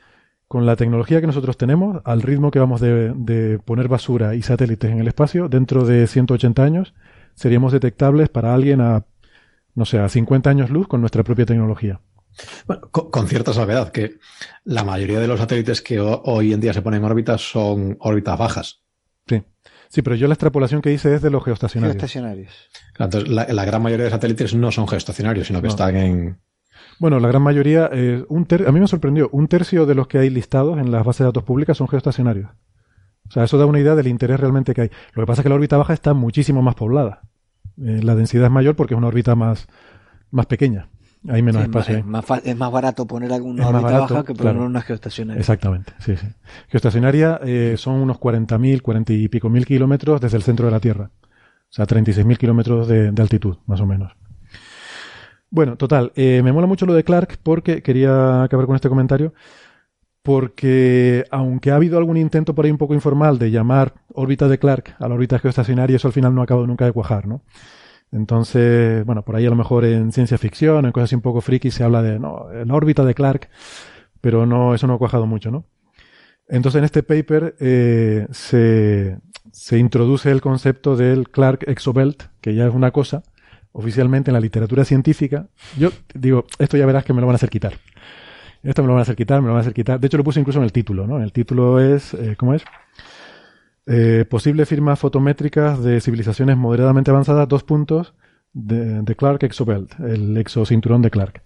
Con 0.47 0.65
la 0.65 0.75
tecnología 0.75 1.21
que 1.21 1.27
nosotros 1.27 1.57
tenemos, 1.57 2.01
al 2.05 2.21
ritmo 2.21 2.51
que 2.51 2.59
vamos 2.59 2.81
de, 2.81 3.13
de 3.13 3.59
poner 3.59 3.87
basura 3.87 4.35
y 4.35 4.41
satélites 4.41 4.89
en 4.89 4.99
el 4.99 5.07
espacio, 5.07 5.49
dentro 5.49 5.85
de 5.85 6.07
180 6.07 6.63
años, 6.63 6.93
seríamos 7.35 7.73
detectables 7.73 8.29
para 8.29 8.53
alguien 8.53 8.81
a 8.81 9.05
no 9.77 9.85
sé, 9.85 9.99
a 9.99 10.09
50 10.09 10.49
años 10.49 10.71
luz 10.71 10.87
con 10.87 11.01
nuestra 11.01 11.23
propia 11.23 11.45
tecnología. 11.45 12.01
Bueno, 12.65 12.89
con, 12.91 13.27
cierta 13.27 13.53
salvedad, 13.53 13.91
que 13.91 14.17
la 14.63 14.83
mayoría 14.83 15.19
de 15.19 15.27
los 15.27 15.39
satélites 15.39 15.81
que 15.81 15.99
hoy 15.99 16.53
en 16.53 16.59
día 16.59 16.73
se 16.73 16.81
ponen 16.81 17.03
en 17.03 17.09
órbita 17.09 17.37
son 17.37 17.97
órbitas 17.99 18.37
bajas. 18.37 18.81
Sí. 19.27 19.43
Sí, 19.89 20.01
pero 20.01 20.15
yo 20.15 20.27
la 20.27 20.33
extrapolación 20.33 20.81
que 20.81 20.91
hice 20.91 21.15
es 21.15 21.21
de 21.21 21.29
los 21.29 21.43
geoestacionarios. 21.43 21.95
Geoestacionarios. 21.95 22.53
entonces, 22.99 23.29
la, 23.29 23.65
gran 23.65 23.81
mayoría 23.81 24.05
de 24.05 24.11
satélites 24.11 24.53
no 24.53 24.71
son 24.71 24.87
geoestacionarios, 24.87 25.47
sino 25.47 25.61
que 25.61 25.69
están 25.69 25.95
en. 25.95 26.39
Bueno, 26.99 27.19
la 27.19 27.27
gran 27.27 27.41
mayoría, 27.41 27.89
eh, 27.93 28.25
un 28.27 28.47
a 28.49 28.71
mí 28.71 28.79
me 28.79 28.87
sorprendió, 28.87 29.29
un 29.31 29.47
tercio 29.47 29.85
de 29.85 29.95
los 29.95 30.07
que 30.07 30.17
hay 30.17 30.29
listados 30.29 30.77
en 30.79 30.91
las 30.91 31.05
bases 31.05 31.19
de 31.19 31.25
datos 31.25 31.43
públicas 31.43 31.77
son 31.77 31.87
geoestacionarios. 31.87 32.49
O 33.29 33.31
sea, 33.31 33.43
eso 33.43 33.57
da 33.57 33.65
una 33.65 33.79
idea 33.79 33.95
del 33.95 34.07
interés 34.07 34.39
realmente 34.39 34.73
que 34.73 34.81
hay. 34.81 34.91
Lo 35.13 35.23
que 35.23 35.27
pasa 35.27 35.41
es 35.41 35.43
que 35.43 35.49
la 35.49 35.55
órbita 35.55 35.77
baja 35.77 35.93
está 35.93 36.13
muchísimo 36.13 36.61
más 36.61 36.75
poblada. 36.75 37.21
Eh, 37.77 38.01
la 38.01 38.15
densidad 38.15 38.45
es 38.45 38.51
mayor 38.51 38.75
porque 38.75 38.93
es 38.93 38.97
una 38.97 39.07
órbita 39.07 39.35
más, 39.35 39.67
más 40.31 40.45
pequeña. 40.47 40.89
Hay 41.27 41.41
menos 41.41 41.63
espacio. 41.63 41.97
Es 41.97 42.05
más, 42.05 42.25
es 42.43 42.55
más, 42.55 42.71
barato 42.71 43.05
poner 43.05 43.33
alguna 43.33 43.67
órbita 43.67 43.99
baja 43.99 44.23
que 44.23 44.33
poner 44.33 44.57
una 44.57 44.81
geoestacionaria. 44.81 45.39
Exactamente, 45.39 45.93
sí, 45.99 46.15
sí. 46.15 46.27
Geoestacionaria 46.69 47.39
eh, 47.43 47.75
son 47.77 47.95
unos 47.95 48.17
40.000, 48.17 48.81
40 48.81 49.13
y 49.13 49.27
pico 49.27 49.49
mil 49.49 49.65
kilómetros 49.65 50.21
desde 50.21 50.37
el 50.37 50.43
centro 50.43 50.67
de 50.67 50.71
la 50.71 50.79
Tierra. 50.79 51.11
O 51.69 51.73
sea, 51.73 51.85
36.000 51.85 52.37
kilómetros 52.37 52.87
de, 52.87 53.11
de, 53.11 53.21
altitud, 53.21 53.57
más 53.65 53.81
o 53.81 53.85
menos. 53.85 54.13
Bueno, 55.49 55.75
total, 55.75 56.13
eh, 56.15 56.41
me 56.43 56.53
mola 56.53 56.67
mucho 56.67 56.85
lo 56.85 56.93
de 56.93 57.03
Clark 57.03 57.39
porque 57.43 57.81
quería 57.81 58.43
acabar 58.43 58.65
con 58.65 58.75
este 58.75 58.89
comentario 58.89 59.33
porque 60.27 61.23
aunque 61.31 61.71
ha 61.71 61.75
habido 61.75 61.97
algún 61.97 62.17
intento 62.17 62.53
por 62.53 62.65
ahí 62.65 62.71
un 62.71 62.77
poco 62.77 62.93
informal 62.93 63.39
de 63.39 63.49
llamar 63.49 63.93
órbita 64.13 64.49
de 64.49 64.59
Clark 64.59 64.95
a 64.99 65.07
la 65.07 65.15
órbita 65.15 65.39
geoestacionaria, 65.39 65.95
eso 65.95 66.09
al 66.09 66.13
final 66.13 66.35
no 66.35 66.41
ha 66.41 66.43
acabado 66.43 66.67
nunca 66.67 66.83
de 66.83 66.91
cuajar, 66.91 67.27
¿no? 67.27 67.43
Entonces, 68.11 69.05
bueno, 69.05 69.23
por 69.23 69.35
ahí 69.35 69.45
a 69.45 69.49
lo 69.49 69.55
mejor 69.55 69.85
en 69.85 70.11
ciencia 70.11 70.37
ficción, 70.37 70.85
en 70.85 70.91
cosas 70.91 71.09
así 71.09 71.15
un 71.15 71.21
poco 71.21 71.41
friki, 71.41 71.71
se 71.71 71.83
habla 71.83 72.01
de 72.01 72.19
no, 72.19 72.47
la 72.51 72.73
órbita 72.73 73.03
de 73.03 73.13
Clark, 73.13 73.49
pero 74.21 74.45
no, 74.45 74.73
eso 74.73 74.87
no 74.87 74.93
ha 74.93 74.97
cuajado 74.97 75.25
mucho, 75.25 75.51
¿no? 75.51 75.65
Entonces 76.47 76.79
en 76.79 76.85
este 76.85 77.03
paper 77.03 77.55
eh, 77.59 78.27
se, 78.31 79.17
se 79.51 79.77
introduce 79.77 80.31
el 80.31 80.41
concepto 80.41 80.95
del 80.95 81.29
Clark 81.29 81.65
exobelt, 81.67 82.23
que 82.39 82.55
ya 82.55 82.67
es 82.67 82.73
una 82.73 82.91
cosa 82.91 83.23
oficialmente 83.73 84.31
en 84.31 84.33
la 84.33 84.39
literatura 84.39 84.85
científica. 84.85 85.47
Yo 85.77 85.91
digo, 86.13 86.45
esto 86.57 86.77
ya 86.77 86.85
verás 86.85 87.03
que 87.03 87.13
me 87.13 87.21
lo 87.21 87.27
van 87.27 87.35
a 87.35 87.37
hacer 87.37 87.49
quitar. 87.49 87.73
Esto 88.63 88.81
me 88.81 88.87
lo 88.87 88.93
van 88.93 88.99
a 88.99 89.03
hacer 89.03 89.15
quitar, 89.15 89.41
me 89.41 89.47
lo 89.47 89.53
van 89.53 89.59
a 89.59 89.61
hacer 89.61 89.73
quitar. 89.73 89.99
De 89.99 90.07
hecho, 90.07 90.17
lo 90.17 90.23
puse 90.23 90.39
incluso 90.39 90.59
en 90.59 90.65
el 90.65 90.71
título, 90.71 91.05
¿no? 91.05 91.21
El 91.21 91.31
título 91.31 91.79
es, 91.79 92.13
eh, 92.15 92.35
¿cómo 92.37 92.53
es? 92.53 92.63
Eh, 93.87 94.25
posibles 94.29 94.67
firmas 94.67 94.99
fotométricas 94.99 95.81
de 95.81 96.01
civilizaciones 96.01 96.57
moderadamente 96.57 97.11
avanzadas, 97.11 97.47
dos 97.47 97.63
puntos, 97.63 98.13
de, 98.53 99.01
de 99.01 99.15
Clark 99.15 99.43
Exobelt, 99.43 99.99
el 99.99 100.35
exocinturón 100.37 101.01
de 101.01 101.09
Clark. 101.09 101.43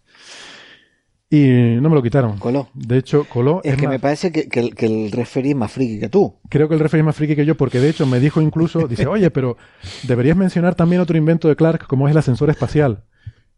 Y 1.30 1.78
no 1.80 1.90
me 1.90 1.96
lo 1.96 2.04
quitaron. 2.04 2.38
Coló. 2.40 2.68
De 2.74 2.98
hecho, 2.98 3.24
coló. 3.24 3.62
Es, 3.64 3.78
que 3.78 3.88
me 3.88 4.00
parece 4.00 4.34
que, 4.34 4.50
el, 4.60 4.76
que 4.76 4.86
el 4.86 5.12
referí 5.14 5.52
es 5.52 5.56
más 5.56 5.72
friki 5.72 5.98
que 5.98 6.10
tú. 6.10 6.36
Creo 6.50 6.68
que 6.68 6.74
el 6.74 6.82
referí 6.82 7.00
es 7.00 7.06
más 7.06 7.16
friki 7.16 7.38
que 7.38 7.46
yo, 7.46 7.56
porque 7.56 7.80
de 7.80 7.90
hecho 7.90 8.06
me 8.06 8.20
dijo 8.20 8.42
incluso, 8.42 8.86
dice, 8.90 9.08
oye, 9.08 9.32
pero 9.32 9.56
deberías 10.04 10.36
mencionar 10.36 10.76
también 10.76 11.02
otro 11.02 11.18
invento 11.18 11.48
de 11.48 11.56
Clark, 11.56 11.88
como 11.88 12.08
es 12.08 12.12
el 12.12 12.18
ascensor 12.18 12.50
espacial. 12.50 13.04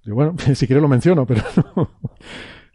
Y 0.06 0.12
bueno, 0.12 0.36
si 0.54 0.68
quieres 0.68 0.84
lo 0.84 0.88
menciono, 0.88 1.26
pero 1.26 1.42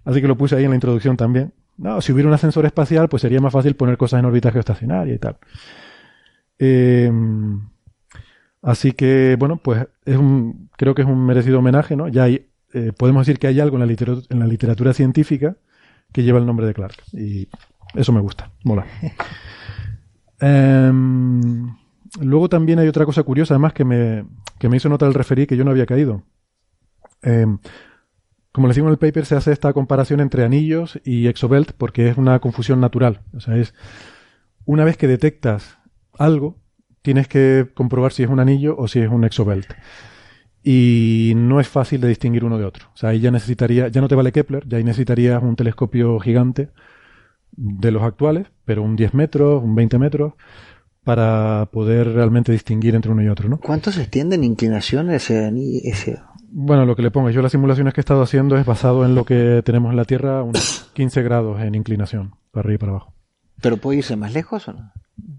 Así 0.04 0.20
que 0.20 0.26
lo 0.26 0.36
puse 0.36 0.56
ahí 0.56 0.64
en 0.64 0.70
la 0.70 0.76
introducción 0.76 1.16
también. 1.16 1.52
No, 1.76 2.00
si 2.00 2.12
hubiera 2.12 2.28
un 2.28 2.34
ascensor 2.34 2.66
espacial, 2.66 3.08
pues 3.08 3.22
sería 3.22 3.40
más 3.40 3.52
fácil 3.52 3.76
poner 3.76 3.96
cosas 3.98 4.18
en 4.18 4.24
órbita 4.24 4.50
geoestacionaria 4.50 5.14
y 5.14 5.18
tal. 5.18 5.36
Eh, 6.58 7.12
así 8.62 8.92
que, 8.92 9.36
bueno, 9.38 9.56
pues 9.56 9.86
es 10.04 10.16
un, 10.16 10.70
creo 10.76 10.94
que 10.94 11.02
es 11.02 11.08
un 11.08 11.24
merecido 11.24 11.58
homenaje, 11.58 11.96
¿no? 11.96 12.08
Ya 12.08 12.24
hay 12.24 12.48
eh, 12.74 12.92
podemos 12.96 13.26
decir 13.26 13.38
que 13.38 13.46
hay 13.46 13.60
algo 13.60 13.76
en 13.76 13.80
la, 13.80 13.86
literatura, 13.86 14.26
en 14.28 14.38
la 14.38 14.46
literatura 14.46 14.92
científica 14.92 15.56
que 16.12 16.22
lleva 16.22 16.38
el 16.38 16.46
nombre 16.46 16.66
de 16.66 16.74
Clark. 16.74 16.96
Y 17.12 17.48
eso 17.94 18.12
me 18.12 18.20
gusta, 18.20 18.52
mola. 18.64 18.86
Em, 20.40 21.74
luego 22.20 22.48
también 22.48 22.78
hay 22.78 22.86
otra 22.86 23.04
cosa 23.04 23.24
curiosa, 23.24 23.54
además, 23.54 23.72
que 23.72 23.84
me, 23.84 24.24
que 24.60 24.68
me 24.68 24.76
hizo 24.76 24.88
notar 24.88 25.08
el 25.08 25.14
referí 25.14 25.48
que 25.48 25.56
yo 25.56 25.64
no 25.64 25.72
había 25.72 25.84
caído. 25.84 26.22
Em, 27.22 27.58
como 28.52 28.68
le 28.68 28.70
decimos 28.70 28.86
en 28.86 28.92
el 28.92 28.98
paper, 28.98 29.26
se 29.26 29.34
hace 29.34 29.50
esta 29.50 29.72
comparación 29.72 30.20
entre 30.20 30.44
anillos 30.44 31.00
y 31.04 31.26
exobelt 31.26 31.72
porque 31.72 32.08
es 32.08 32.16
una 32.16 32.38
confusión 32.38 32.78
natural. 32.80 33.22
O 33.34 33.40
sea, 33.40 33.56
es 33.56 33.74
una 34.64 34.84
vez 34.84 34.96
que 34.96 35.08
detectas 35.08 35.77
algo, 36.18 36.58
tienes 37.02 37.28
que 37.28 37.68
comprobar 37.74 38.12
si 38.12 38.22
es 38.22 38.28
un 38.28 38.40
anillo 38.40 38.76
o 38.76 38.88
si 38.88 39.00
es 39.00 39.08
un 39.08 39.24
exobelt 39.24 39.72
y 40.62 41.32
no 41.36 41.60
es 41.60 41.68
fácil 41.68 42.00
de 42.00 42.08
distinguir 42.08 42.44
uno 42.44 42.58
de 42.58 42.64
otro. 42.64 42.88
O 42.92 42.96
sea, 42.96 43.10
ahí 43.10 43.20
ya 43.20 43.30
necesitaría, 43.30 43.88
ya 43.88 44.00
no 44.00 44.08
te 44.08 44.14
vale 44.14 44.32
Kepler, 44.32 44.68
ya 44.68 44.76
ahí 44.78 44.84
necesitarías 44.84 45.42
un 45.42 45.56
telescopio 45.56 46.18
gigante 46.18 46.70
de 47.52 47.90
los 47.90 48.02
actuales, 48.02 48.48
pero 48.64 48.82
un 48.82 48.96
10 48.96 49.14
metros, 49.14 49.62
un 49.62 49.74
20 49.74 49.98
metros, 49.98 50.34
para 51.04 51.68
poder 51.72 52.12
realmente 52.12 52.52
distinguir 52.52 52.94
entre 52.94 53.10
uno 53.10 53.22
y 53.22 53.28
otro, 53.28 53.48
¿no? 53.48 53.60
¿Cuánto 53.60 53.90
se 53.90 54.02
extiende 54.02 54.36
en 54.36 54.44
inclinación 54.44 55.10
ese, 55.10 55.50
ese? 55.84 56.18
Bueno, 56.50 56.84
lo 56.84 56.96
que 56.96 57.02
le 57.02 57.10
pongo, 57.10 57.30
yo 57.30 57.40
las 57.40 57.52
simulaciones 57.52 57.94
que 57.94 58.00
he 58.00 58.02
estado 58.02 58.22
haciendo 58.22 58.58
es 58.58 58.66
basado 58.66 59.06
en 59.06 59.14
lo 59.14 59.24
que 59.24 59.62
tenemos 59.64 59.90
en 59.90 59.96
la 59.96 60.04
Tierra, 60.04 60.42
unos 60.42 60.90
15 60.92 61.22
grados 61.22 61.60
en 61.62 61.74
inclinación, 61.74 62.34
para 62.50 62.64
arriba 62.64 62.74
y 62.74 62.78
para 62.78 62.92
abajo. 62.92 63.14
¿Pero 63.62 63.78
puede 63.78 63.98
irse 63.98 64.16
más 64.16 64.34
lejos 64.34 64.68
o 64.68 64.74
no? 64.74 64.92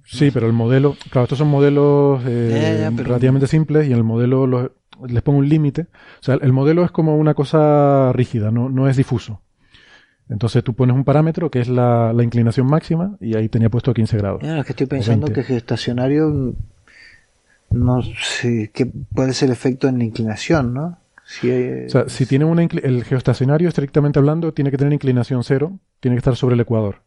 Sí, 0.05 0.31
pero 0.31 0.47
el 0.47 0.53
modelo, 0.53 0.95
claro, 1.11 1.23
estos 1.23 1.37
son 1.37 1.49
modelos 1.49 2.21
eh, 2.25 2.89
relativamente 2.95 3.47
simples 3.47 3.87
y 3.87 3.91
en 3.91 3.97
el 3.97 4.03
modelo 4.03 4.47
los, 4.47 4.71
les 5.07 5.21
pongo 5.21 5.39
un 5.39 5.49
límite. 5.49 5.83
O 5.83 6.23
sea, 6.23 6.35
el 6.35 6.51
modelo 6.51 6.83
es 6.83 6.91
como 6.91 7.17
una 7.17 7.33
cosa 7.33 8.11
rígida, 8.13 8.51
no, 8.51 8.69
no 8.69 8.87
es 8.89 8.97
difuso. 8.97 9.41
Entonces 10.29 10.63
tú 10.63 10.73
pones 10.73 10.95
un 10.95 11.03
parámetro 11.03 11.49
que 11.49 11.59
es 11.59 11.67
la, 11.67 12.13
inclinación 12.21 12.67
máxima 12.67 13.17
y 13.19 13.35
ahí 13.35 13.49
tenía 13.49 13.69
puesto 13.69 13.93
15 13.93 14.17
grados. 14.17 14.43
es 14.43 14.65
que 14.65 14.73
estoy 14.73 14.85
pensando 14.85 15.27
que 15.27 15.41
estacionario 15.55 16.55
no 17.71 18.01
sé 18.01 18.71
qué 18.73 18.85
puede 18.85 19.33
ser 19.33 19.47
el 19.47 19.53
efecto 19.53 19.87
en 19.87 19.97
la 19.97 20.03
inclinación, 20.03 20.73
¿no? 20.73 20.97
Si 21.25 21.51
O 21.51 21.89
sea, 21.89 22.09
si 22.09 22.25
tiene 22.25 22.45
una 22.45 22.63
el 22.63 23.03
geoestacionario 23.03 23.69
estrictamente 23.69 24.17
hablando 24.17 24.51
tiene 24.51 24.71
que 24.71 24.77
tener 24.77 24.93
inclinación 24.93 25.43
cero, 25.43 25.77
tiene 25.99 26.15
que 26.15 26.19
estar 26.19 26.35
sobre 26.35 26.55
el 26.55 26.61
ecuador. 26.61 27.01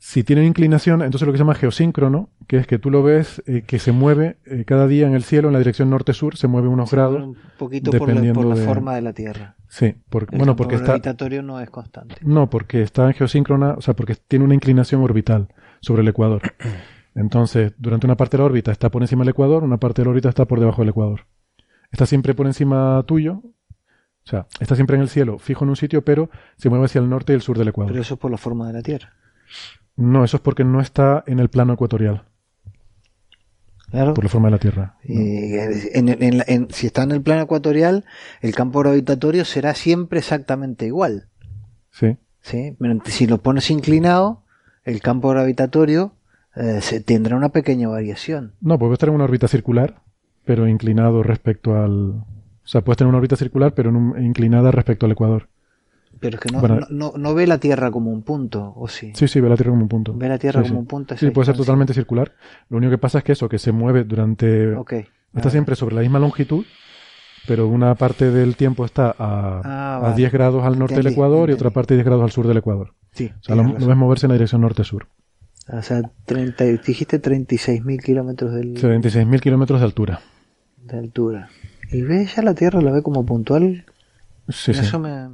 Si 0.00 0.22
tiene 0.22 0.44
inclinación, 0.46 1.02
entonces 1.02 1.26
lo 1.26 1.32
que 1.32 1.38
se 1.38 1.42
llama 1.42 1.54
geosíncrono, 1.54 2.30
que 2.46 2.58
es 2.58 2.66
que 2.68 2.78
tú 2.78 2.90
lo 2.90 3.02
ves 3.02 3.42
eh, 3.46 3.62
que 3.66 3.80
se 3.80 3.90
mueve 3.90 4.38
eh, 4.46 4.64
cada 4.64 4.86
día 4.86 5.08
en 5.08 5.14
el 5.14 5.24
cielo 5.24 5.48
en 5.48 5.54
la 5.54 5.58
dirección 5.58 5.90
norte-sur, 5.90 6.36
se 6.36 6.46
mueve 6.46 6.68
unos 6.68 6.92
grados. 6.92 7.22
Un 7.22 7.36
poquito 7.58 7.90
por 7.90 8.08
la, 8.08 8.56
forma 8.56 8.94
de 8.94 9.02
la 9.02 9.12
Tierra. 9.12 9.56
Sí, 9.68 9.96
porque, 10.08 10.36
bueno, 10.36 10.54
porque 10.54 10.76
está. 10.76 10.86
gravitatorio 10.86 11.42
no 11.42 11.60
es 11.60 11.68
constante. 11.68 12.14
No, 12.22 12.48
porque 12.48 12.82
está 12.82 13.08
en 13.08 13.14
geosíncrona, 13.14 13.74
o 13.74 13.80
sea, 13.80 13.94
porque 13.94 14.14
tiene 14.14 14.44
una 14.44 14.54
inclinación 14.54 15.02
orbital 15.02 15.48
sobre 15.80 16.02
el 16.02 16.08
ecuador. 16.08 16.42
Entonces, 17.16 17.72
durante 17.76 18.06
una 18.06 18.16
parte 18.16 18.36
de 18.36 18.42
la 18.42 18.46
órbita 18.46 18.70
está 18.70 18.90
por 18.90 19.02
encima 19.02 19.22
del 19.22 19.30
ecuador, 19.30 19.64
una 19.64 19.78
parte 19.78 20.02
de 20.02 20.06
la 20.06 20.10
órbita 20.10 20.28
está 20.28 20.44
por 20.44 20.60
debajo 20.60 20.82
del 20.82 20.90
ecuador. 20.90 21.26
Está 21.90 22.06
siempre 22.06 22.34
por 22.34 22.46
encima 22.46 23.02
tuyo, 23.04 23.42
o 24.28 24.30
sea, 24.30 24.46
está 24.60 24.76
siempre 24.76 24.94
en 24.94 25.02
el 25.02 25.08
cielo, 25.08 25.38
fijo 25.38 25.64
en 25.64 25.70
un 25.70 25.76
sitio, 25.76 26.04
pero 26.04 26.30
se 26.56 26.68
mueve 26.68 26.84
hacia 26.84 27.00
el 27.00 27.08
norte 27.08 27.32
y 27.32 27.36
el 27.36 27.42
sur 27.42 27.58
del 27.58 27.68
ecuador. 27.68 27.92
Pero 27.92 28.02
eso 28.02 28.14
es 28.14 28.20
por 28.20 28.30
la 28.30 28.36
forma 28.36 28.68
de 28.68 28.74
la 28.74 28.82
Tierra. 28.82 29.14
No, 29.98 30.22
eso 30.24 30.36
es 30.36 30.40
porque 30.40 30.62
no 30.62 30.80
está 30.80 31.24
en 31.26 31.40
el 31.40 31.50
plano 31.50 31.72
ecuatorial. 31.72 32.22
Claro. 33.90 34.14
Por 34.14 34.22
la 34.22 34.30
forma 34.30 34.46
de 34.46 34.52
la 34.52 34.58
Tierra. 34.58 34.96
si 35.02 36.86
está 36.86 37.02
en 37.02 37.10
el 37.10 37.20
plano 37.20 37.42
ecuatorial, 37.42 38.04
el 38.40 38.54
campo 38.54 38.78
gravitatorio 38.78 39.44
será 39.44 39.74
siempre 39.74 40.20
exactamente 40.20 40.86
igual. 40.86 41.28
Sí. 41.90 42.16
¿Sí? 42.40 42.76
Si 43.06 43.26
lo 43.26 43.38
pones 43.38 43.72
inclinado, 43.72 44.44
el 44.84 45.00
campo 45.00 45.30
gravitatorio 45.30 46.12
eh, 46.54 46.78
se, 46.80 47.00
tendrá 47.00 47.36
una 47.36 47.48
pequeña 47.48 47.88
variación. 47.88 48.54
No, 48.60 48.78
puede 48.78 48.92
estar 48.92 49.08
en 49.08 49.16
una 49.16 49.24
órbita 49.24 49.48
circular, 49.48 50.02
pero 50.44 50.68
inclinado 50.68 51.24
respecto 51.24 51.76
al. 51.76 52.10
O 52.10 52.70
sea, 52.70 52.82
puede 52.82 52.98
tener 52.98 53.08
una 53.08 53.18
órbita 53.18 53.34
circular, 53.34 53.74
pero 53.74 53.90
inclinada 54.20 54.70
respecto 54.70 55.06
al 55.06 55.12
ecuador. 55.12 55.48
Pero 56.20 56.36
es 56.36 56.40
que 56.40 56.50
no, 56.90 57.12
no, 57.16 57.34
ve 57.34 57.46
la 57.46 57.58
Tierra 57.58 57.90
como 57.90 58.10
un 58.10 58.22
punto, 58.22 58.72
¿o 58.76 58.88
sí? 58.88 59.12
Sí, 59.14 59.28
sí, 59.28 59.40
ve 59.40 59.48
la 59.48 59.56
Tierra 59.56 59.70
como 59.70 59.82
un 59.82 59.88
punto. 59.88 60.14
Ve 60.14 60.28
la 60.28 60.38
Tierra 60.38 60.62
como 60.62 60.80
un 60.80 60.86
punto. 60.86 61.16
Sí, 61.16 61.30
puede 61.30 61.46
ser 61.46 61.56
totalmente 61.56 61.94
circular. 61.94 62.32
Lo 62.68 62.78
único 62.78 62.90
que 62.90 62.98
pasa 62.98 63.18
es 63.18 63.24
que 63.24 63.32
eso, 63.32 63.48
que 63.48 63.58
se 63.58 63.72
mueve 63.72 64.04
durante... 64.04 64.74
Está 65.34 65.50
siempre 65.50 65.76
sobre 65.76 65.94
la 65.94 66.00
misma 66.00 66.18
longitud, 66.18 66.64
pero 67.46 67.68
una 67.68 67.94
parte 67.94 68.30
del 68.30 68.56
tiempo 68.56 68.84
está 68.84 69.14
a, 69.18 70.12
10 70.16 70.28
ah, 70.28 70.30
grados 70.32 70.64
al 70.64 70.78
norte 70.78 70.96
del 70.96 71.08
Ecuador 71.08 71.50
y 71.50 71.52
otra 71.52 71.70
parte 71.70 71.94
10 71.94 72.04
grados 72.04 72.24
al 72.24 72.30
sur 72.30 72.46
del 72.46 72.56
Ecuador. 72.56 72.94
Sí. 73.12 73.30
O 73.40 73.42
sea, 73.42 73.54
lo, 73.54 73.74
ves 73.74 73.96
moverse 73.96 74.26
en 74.26 74.30
la 74.30 74.34
dirección 74.34 74.60
norte-sur. 74.62 75.06
O 75.70 75.82
sea, 75.82 76.02
30, 76.24 76.64
dijiste 76.64 77.20
36.000 77.20 78.02
kilómetros 78.02 78.54
del... 78.54 78.74
36.000 78.74 79.40
kilómetros 79.40 79.80
de 79.80 79.86
altura. 79.86 80.20
De 80.82 80.98
altura. 80.98 81.50
¿Y 81.90 82.02
ves 82.02 82.36
ya 82.36 82.42
la 82.42 82.54
Tierra, 82.54 82.80
la 82.80 82.92
ve 82.92 83.02
como 83.02 83.24
puntual? 83.24 83.84
Sí, 84.48 84.72
sí. 84.72 84.90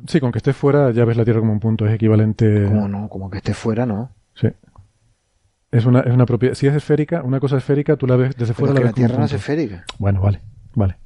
sí, 0.08 0.20
con 0.20 0.32
que 0.32 0.38
esté 0.38 0.52
fuera 0.52 0.90
ya 0.90 1.04
ves 1.04 1.16
la 1.16 1.24
Tierra 1.24 1.40
como 1.40 1.52
un 1.52 1.60
punto, 1.60 1.86
es 1.86 1.94
equivalente. 1.94 2.64
¿Cómo 2.66 2.88
no? 2.88 3.08
Como 3.08 3.30
que 3.30 3.38
esté 3.38 3.54
fuera, 3.54 3.86
no. 3.86 4.10
Sí. 4.34 4.48
Es 5.70 5.86
una, 5.86 6.00
es 6.00 6.12
una 6.12 6.26
propiedad. 6.26 6.54
Si 6.54 6.66
es 6.66 6.74
esférica, 6.74 7.22
una 7.22 7.40
cosa 7.40 7.56
esférica, 7.56 7.96
tú 7.96 8.06
la 8.06 8.16
ves 8.16 8.36
desde 8.36 8.54
fuera. 8.54 8.74
la, 8.74 8.80
ves 8.80 8.88
la 8.90 8.92
Tierra 8.94 9.18
no 9.18 9.24
es 9.24 9.32
esférica. 9.32 9.84
Bueno, 9.98 10.20
vale, 10.20 10.40
vale. 10.74 10.96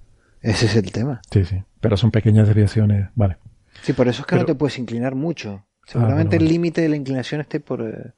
Ese 0.41 0.67
es 0.67 0.77
el 0.77 0.91
tema. 0.93 1.21
Sí, 1.31 1.45
sí. 1.45 1.63
Pero 1.81 1.97
son 1.97 2.11
pequeñas 2.11 2.47
desviaciones, 2.47 3.09
vale. 3.15 3.37
Sí, 3.83 3.93
por 3.93 4.09
eso 4.09 4.23
es 4.23 4.27
que 4.27 4.37
no 4.37 4.45
te 4.45 4.55
puedes 4.55 4.79
inclinar 4.79 5.15
mucho. 5.15 5.65
Seguramente 5.85 6.37
ah, 6.37 6.39
el 6.39 6.49
límite 6.49 6.81
de 6.83 6.89
la 6.89 6.97
inclinación 6.97 7.41
esté 7.41 7.61
por. 7.61 7.83
Eh, 7.83 8.13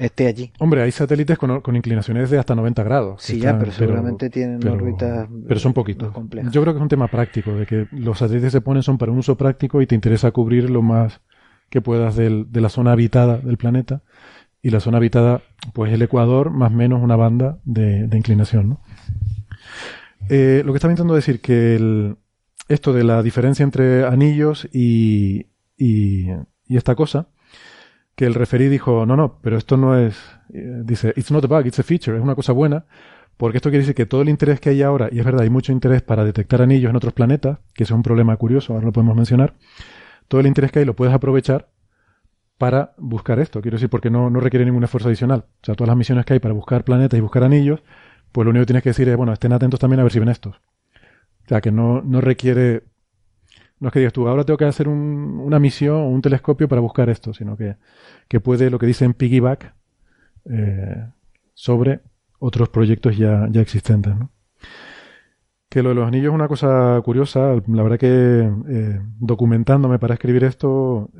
esté 0.00 0.26
allí. 0.26 0.52
Hombre, 0.58 0.82
hay 0.82 0.90
satélites 0.90 1.38
con, 1.38 1.60
con, 1.60 1.76
inclinaciones 1.76 2.30
de 2.30 2.38
hasta 2.38 2.54
90 2.54 2.82
grados. 2.82 3.22
Sí, 3.22 3.38
ya, 3.38 3.58
pero 3.58 3.70
seguramente 3.70 4.30
tienen 4.30 4.66
órbitas. 4.66 5.28
Pero 5.46 5.60
son 5.60 5.72
poquitos. 5.72 6.12
Yo 6.50 6.62
creo 6.62 6.72
que 6.72 6.78
es 6.78 6.82
un 6.82 6.88
tema 6.88 7.08
práctico, 7.08 7.52
de 7.52 7.66
que 7.66 7.86
los 7.92 8.18
satélites 8.18 8.52
se 8.52 8.60
ponen 8.60 8.82
son 8.82 8.98
para 8.98 9.12
un 9.12 9.18
uso 9.18 9.36
práctico 9.36 9.82
y 9.82 9.86
te 9.86 9.94
interesa 9.94 10.30
cubrir 10.30 10.70
lo 10.70 10.82
más 10.82 11.20
que 11.68 11.80
puedas 11.80 12.16
del, 12.16 12.50
de 12.50 12.60
la 12.60 12.68
zona 12.68 12.92
habitada 12.92 13.38
del 13.38 13.56
planeta. 13.56 14.02
Y 14.62 14.70
la 14.70 14.80
zona 14.80 14.98
habitada, 14.98 15.42
pues 15.72 15.92
el 15.92 16.02
Ecuador, 16.02 16.50
más 16.50 16.70
o 16.70 16.74
menos 16.74 17.02
una 17.02 17.16
banda 17.16 17.58
de, 17.64 18.06
de 18.06 18.16
inclinación. 18.16 18.68
¿no? 18.70 18.80
Eh, 20.28 20.62
lo 20.64 20.72
que 20.72 20.76
estaba 20.76 20.92
intentando 20.92 21.14
decir 21.14 21.40
que 21.40 21.76
el, 21.76 22.16
esto 22.68 22.92
de 22.92 23.04
la 23.04 23.22
diferencia 23.22 23.62
entre 23.62 24.04
anillos 24.04 24.68
y, 24.72 25.46
y, 25.78 26.26
y 26.66 26.76
esta 26.76 26.94
cosa 26.94 27.28
que 28.20 28.26
el 28.26 28.34
referí 28.34 28.68
dijo, 28.68 29.06
no, 29.06 29.16
no, 29.16 29.38
pero 29.40 29.56
esto 29.56 29.78
no 29.78 29.96
es, 29.96 30.14
eh, 30.52 30.82
dice, 30.84 31.14
it's 31.16 31.30
not 31.30 31.42
a 31.42 31.46
bug, 31.46 31.66
it's 31.66 31.78
a 31.78 31.82
feature, 31.82 32.18
es 32.18 32.22
una 32.22 32.34
cosa 32.34 32.52
buena, 32.52 32.84
porque 33.38 33.56
esto 33.56 33.70
quiere 33.70 33.80
decir 33.80 33.94
que 33.94 34.04
todo 34.04 34.20
el 34.20 34.28
interés 34.28 34.60
que 34.60 34.68
hay 34.68 34.82
ahora, 34.82 35.08
y 35.10 35.20
es 35.20 35.24
verdad, 35.24 35.40
hay 35.40 35.48
mucho 35.48 35.72
interés 35.72 36.02
para 36.02 36.22
detectar 36.22 36.60
anillos 36.60 36.90
en 36.90 36.96
otros 36.96 37.14
planetas, 37.14 37.60
que 37.72 37.84
es 37.84 37.90
un 37.90 38.02
problema 38.02 38.36
curioso, 38.36 38.74
ahora 38.74 38.84
lo 38.84 38.92
podemos 38.92 39.16
mencionar, 39.16 39.54
todo 40.28 40.38
el 40.38 40.46
interés 40.46 40.70
que 40.70 40.80
hay 40.80 40.84
lo 40.84 40.94
puedes 40.94 41.14
aprovechar 41.14 41.70
para 42.58 42.92
buscar 42.98 43.38
esto, 43.38 43.62
quiero 43.62 43.76
decir, 43.76 43.88
porque 43.88 44.10
no, 44.10 44.28
no 44.28 44.38
requiere 44.38 44.66
ningún 44.66 44.84
esfuerzo 44.84 45.08
adicional. 45.08 45.46
O 45.62 45.64
sea, 45.64 45.74
todas 45.74 45.88
las 45.88 45.96
misiones 45.96 46.26
que 46.26 46.34
hay 46.34 46.40
para 46.40 46.52
buscar 46.52 46.84
planetas 46.84 47.16
y 47.16 47.22
buscar 47.22 47.42
anillos, 47.42 47.82
pues 48.32 48.44
lo 48.44 48.50
único 48.50 48.64
que 48.64 48.66
tienes 48.66 48.82
que 48.82 48.90
decir 48.90 49.08
es, 49.08 49.16
bueno, 49.16 49.32
estén 49.32 49.54
atentos 49.54 49.80
también 49.80 50.00
a 50.00 50.02
ver 50.02 50.12
si 50.12 50.18
ven 50.18 50.28
estos. 50.28 50.56
O 50.56 51.48
sea, 51.48 51.62
que 51.62 51.72
no, 51.72 52.02
no 52.02 52.20
requiere 52.20 52.82
no 53.80 53.88
es 53.88 53.92
que 53.92 53.98
digas 53.98 54.12
tú, 54.12 54.28
ahora 54.28 54.44
tengo 54.44 54.58
que 54.58 54.66
hacer 54.66 54.88
una 54.88 55.58
misión 55.58 55.96
o 55.96 56.08
un 56.08 56.22
telescopio 56.22 56.68
para 56.68 56.80
buscar 56.80 57.08
esto, 57.08 57.32
sino 57.32 57.56
que, 57.56 57.76
que 58.28 58.38
puede, 58.38 58.70
lo 58.70 58.78
que 58.78 58.86
dicen 58.86 59.14
piggyback, 59.14 59.74
sobre 61.54 62.00
otros 62.38 62.68
proyectos 62.68 63.16
ya, 63.16 63.48
ya 63.50 63.60
existentes. 63.60 64.14
Que 65.68 65.82
lo 65.82 65.90
de 65.90 65.94
los 65.94 66.06
anillos 66.06 66.32
es 66.32 66.34
una 66.34 66.48
cosa 66.48 67.00
curiosa. 67.04 67.54
La 67.68 67.82
verdad 67.82 67.98
que 67.98 68.50
documentándome 69.18 69.98
para 69.98 70.14
escribir 70.14 70.44
esto 70.44 71.10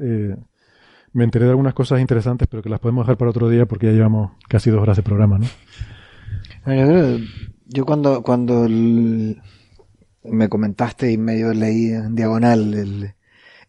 me 1.12 1.24
enteré 1.24 1.44
de 1.44 1.52
algunas 1.52 1.74
cosas 1.74 2.00
interesantes, 2.00 2.46
pero 2.48 2.62
que 2.62 2.68
las 2.68 2.80
podemos 2.80 3.04
dejar 3.04 3.16
para 3.16 3.30
otro 3.30 3.48
día 3.48 3.66
porque 3.66 3.86
ya 3.86 3.92
llevamos 3.92 4.32
casi 4.48 4.70
dos 4.70 4.80
horas 4.80 4.96
de 4.96 5.02
programa, 5.02 5.38
¿no? 5.38 5.46
Yo 7.66 7.86
cuando, 7.86 8.22
cuando 8.22 8.66
me 10.24 10.48
comentaste 10.48 11.10
y 11.10 11.18
medio 11.18 11.52
leí 11.52 11.90
en 11.92 12.14
diagonal 12.14 12.74
el, 12.74 13.14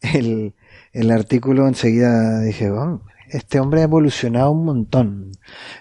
el, 0.02 0.54
el 0.94 1.12
artículo, 1.12 1.68
enseguida 1.68 2.42
dije, 2.42 2.72
oh, 2.72 3.02
este 3.32 3.60
hombre 3.60 3.82
ha 3.82 3.86
evolucionado 3.86 4.52
un 4.52 4.66
montón 4.66 5.32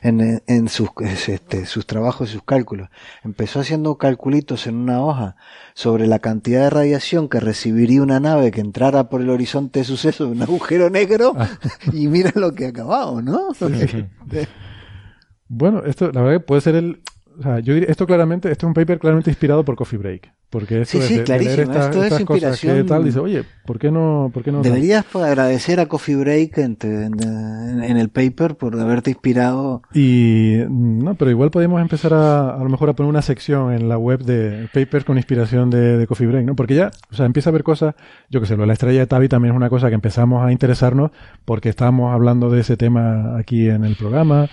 en, 0.03 0.43
en 0.47 0.69
sus, 0.69 0.91
este, 1.01 1.67
sus 1.67 1.85
trabajos 1.85 2.31
y 2.31 2.33
sus 2.35 2.45
cálculos. 2.45 2.89
Empezó 3.25 3.61
haciendo 3.61 3.99
calculitos 3.99 4.67
en 4.67 4.77
una 4.77 5.03
hoja 5.03 5.37
sobre 5.75 6.07
la 6.07 6.21
cantidad 6.21 6.63
de 6.63 6.71
radiación 6.71 7.29
que 7.29 7.41
recibiría 7.41 8.03
una 8.03 8.21
nave 8.21 8.53
que 8.53 8.61
entrara 8.61 9.09
por 9.09 9.21
el 9.21 9.31
horizonte 9.31 9.81
de 9.81 9.85
suceso 9.85 10.27
de 10.27 10.33
un 10.33 10.43
agujero 10.43 10.91
negro 10.91 11.35
ah. 11.37 11.49
y 11.93 12.07
mira 12.07 12.33
lo 12.37 12.53
que 12.53 12.67
ha 12.67 12.69
acabado, 12.69 13.21
¿no? 13.21 13.49
bueno, 15.49 15.83
esto 15.85 16.13
la 16.13 16.23
verdad 16.23 16.45
puede 16.45 16.61
ser 16.61 16.77
el, 16.77 17.03
o 17.41 17.43
sea, 17.43 17.59
yo 17.61 17.73
diría, 17.73 17.89
esto 17.89 18.07
claramente, 18.07 18.53
esto 18.53 18.67
es 18.67 18.69
un 18.69 18.75
paper 18.75 18.99
claramente 18.99 19.31
inspirado 19.31 19.65
por 19.65 19.75
Coffee 19.75 19.99
Break. 19.99 20.31
Porque 20.51 20.83
esto 20.83 21.01
sí, 21.01 21.07
sí, 21.07 21.21
clarísimo. 21.21 21.73
esto 21.73 22.05
es 22.05 22.21
inspiración. 22.21 22.85
tal, 22.85 23.05
dice, 23.05 23.19
oye, 23.19 23.45
¿por 23.65 23.79
qué 23.79 23.91
no? 23.91 24.31
Por 24.35 24.43
qué 24.43 24.53
no 24.53 24.61
Deberías 24.61 25.07
agradecer 25.15 25.81
a 25.81 25.87
Coffee 25.87 26.17
Break 26.17 26.59
en, 26.59 26.77
en, 26.83 27.97
el 27.97 28.11
paper 28.11 28.57
por 28.57 28.79
haberte 28.79 29.11
inspirado. 29.11 29.81
Y, 29.95 30.57
no, 30.69 31.15
pero 31.15 31.31
igual 31.31 31.51
podemos 31.51 31.81
empezar 31.81 32.13
a, 32.13 32.57
a 32.57 32.59
lo 32.59 32.69
mejor 32.69 32.91
a 32.91 32.93
poner 32.93 33.09
una 33.09 33.23
sección 33.23 33.73
en 33.73 33.89
la 33.89 33.97
web 33.97 34.23
de 34.23 34.69
papers 34.75 35.07
con 35.07 35.17
inspiración 35.17 35.71
de, 35.71 35.97
de 35.97 36.07
Coffee 36.07 36.27
Break, 36.27 36.45
¿no? 36.45 36.57
Porque 36.57 36.75
ya, 36.75 36.91
o 37.11 37.15
sea, 37.15 37.25
empieza 37.25 37.49
a 37.49 37.53
haber 37.53 37.63
cosas, 37.63 37.95
yo 38.29 38.41
que 38.41 38.47
sé, 38.47 38.57
lo 38.57 38.65
de 38.65 38.67
la 38.67 38.73
estrella 38.75 39.01
de 39.01 39.07
Tavi 39.07 39.29
también 39.29 39.55
es 39.55 39.57
una 39.57 39.71
cosa 39.71 39.89
que 39.89 39.95
empezamos 39.95 40.45
a 40.45 40.53
interesarnos 40.53 41.11
porque 41.47 41.71
estábamos 41.71 42.13
hablando 42.13 42.51
de 42.51 42.61
ese 42.61 42.77
tema 42.77 43.39
aquí 43.39 43.69
en 43.69 43.85
el 43.85 43.97
programa. 43.97 44.51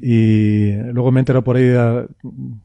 Y 0.00 0.72
luego 0.92 1.12
me 1.12 1.20
entero 1.20 1.44
por 1.44 1.56
ahí 1.56 1.72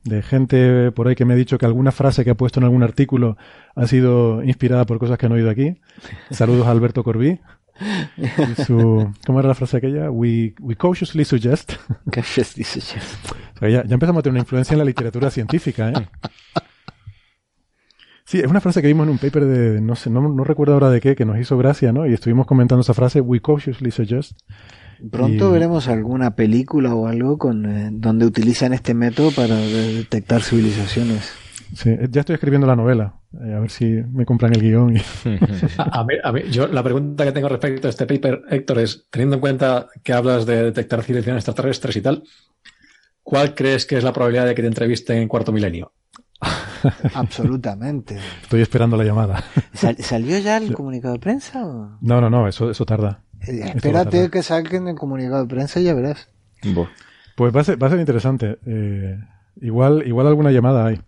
de, 0.03 0.21
gente 0.23 0.91
por 0.91 1.07
ahí 1.07 1.15
que 1.15 1.25
me 1.25 1.33
ha 1.33 1.37
dicho 1.37 1.57
que 1.57 1.65
alguna 1.65 1.91
frase 1.91 2.23
que 2.23 2.31
ha 2.31 2.35
puesto 2.35 2.59
en 2.59 2.63
algún 2.63 2.83
artículo 2.83 3.37
ha 3.75 3.87
sido 3.87 4.43
inspirada 4.43 4.85
por 4.85 4.99
cosas 4.99 5.17
que 5.17 5.27
han 5.27 5.31
oído 5.33 5.49
aquí. 5.49 5.79
Saludos 6.31 6.67
a 6.67 6.71
Alberto 6.71 7.03
Corbí. 7.03 7.39
su, 8.65 9.13
¿Cómo 9.25 9.39
era 9.39 9.47
la 9.47 9.55
frase 9.55 9.77
aquella? 9.77 10.11
We, 10.11 10.53
we 10.59 10.75
cautiously 10.75 11.23
suggest. 11.23 11.73
Cautiously 12.11 12.63
suggest. 12.63 13.31
ya, 13.61 13.81
empezamos 13.81 14.19
a 14.19 14.23
tener 14.23 14.33
una 14.33 14.39
influencia 14.41 14.73
en 14.73 14.79
la 14.79 14.85
literatura 14.85 15.29
científica, 15.29 15.89
¿eh? 15.89 16.07
Sí, 18.25 18.39
es 18.39 18.45
una 18.45 18.61
frase 18.61 18.83
que 18.83 18.87
vimos 18.87 19.05
en 19.05 19.09
un 19.09 19.17
paper 19.17 19.45
de, 19.45 19.81
no 19.81 19.95
sé, 19.95 20.11
no, 20.11 20.21
no 20.21 20.43
recuerdo 20.43 20.73
ahora 20.73 20.91
de 20.91 21.01
qué, 21.01 21.15
que 21.15 21.25
nos 21.25 21.39
hizo 21.39 21.57
gracia, 21.57 21.91
¿no? 21.91 22.05
Y 22.05 22.13
estuvimos 22.13 22.45
comentando 22.45 22.81
esa 22.81 22.93
frase, 22.93 23.21
we 23.21 23.39
cautiously 23.41 23.89
suggest. 23.89 24.39
Pronto 25.11 25.51
veremos 25.51 25.87
alguna 25.87 26.35
película 26.35 26.93
o 26.93 27.07
algo 27.07 27.37
con 27.37 27.65
eh, 27.65 27.89
donde 27.91 28.25
utilizan 28.25 28.73
este 28.73 28.93
método 28.93 29.31
para 29.31 29.55
detectar 29.55 30.41
civilizaciones. 30.41 31.31
Sí, 31.73 31.95
ya 32.09 32.21
estoy 32.21 32.33
escribiendo 32.33 32.67
la 32.67 32.75
novela. 32.75 33.19
Eh, 33.33 33.53
a 33.53 33.59
ver 33.59 33.69
si 33.69 33.85
me 33.85 34.25
compran 34.25 34.53
el 34.53 34.61
guion. 34.61 34.97
a, 35.77 36.03
mí, 36.03 36.41
yo 36.51 36.67
la 36.67 36.83
pregunta 36.83 37.23
que 37.23 37.31
tengo 37.31 37.47
respecto 37.47 37.87
a 37.87 37.91
este 37.91 38.05
paper, 38.05 38.41
Héctor, 38.49 38.79
es, 38.79 39.07
teniendo 39.11 39.35
en 39.35 39.41
cuenta 39.41 39.87
que 40.03 40.13
hablas 40.13 40.45
de 40.45 40.63
detectar 40.63 41.03
civilizaciones 41.03 41.41
extraterrestres 41.41 41.95
y 41.95 42.01
tal, 42.01 42.23
¿cuál 43.21 43.53
crees 43.53 43.85
que 43.85 43.97
es 43.97 44.03
la 44.03 44.13
probabilidad 44.13 44.47
de 44.47 44.55
que 44.55 44.63
te 44.63 44.67
entrevisten 44.67 45.17
en 45.19 45.27
cuarto 45.27 45.51
milenio? 45.51 45.93
Absolutamente. 47.13 48.17
Estoy 48.41 48.61
esperando 48.61 48.97
la 48.97 49.03
llamada. 49.03 49.43
¿Salió 49.73 50.39
ya 50.39 50.57
el 50.57 50.73
comunicado 50.73 51.13
de 51.13 51.19
prensa? 51.19 51.61
No, 52.01 52.21
no, 52.21 52.29
no, 52.29 52.47
eso, 52.47 52.69
eso 52.71 52.85
tarda. 52.85 53.23
Eh, 53.47 53.71
espérate 53.75 54.29
que 54.29 54.43
saquen 54.43 54.87
el 54.87 54.95
comunicado 54.95 55.43
de 55.43 55.47
prensa 55.47 55.79
y 55.79 55.85
ya 55.85 55.93
verás. 55.93 56.27
Pues 57.35 57.55
va 57.55 57.61
a 57.61 57.63
ser, 57.63 57.81
va 57.81 57.87
a 57.87 57.89
ser 57.89 57.99
interesante. 57.99 58.57
Eh, 58.65 59.17
igual, 59.61 60.03
igual 60.05 60.27
alguna 60.27 60.51
llamada 60.51 60.85
hay. 60.85 61.01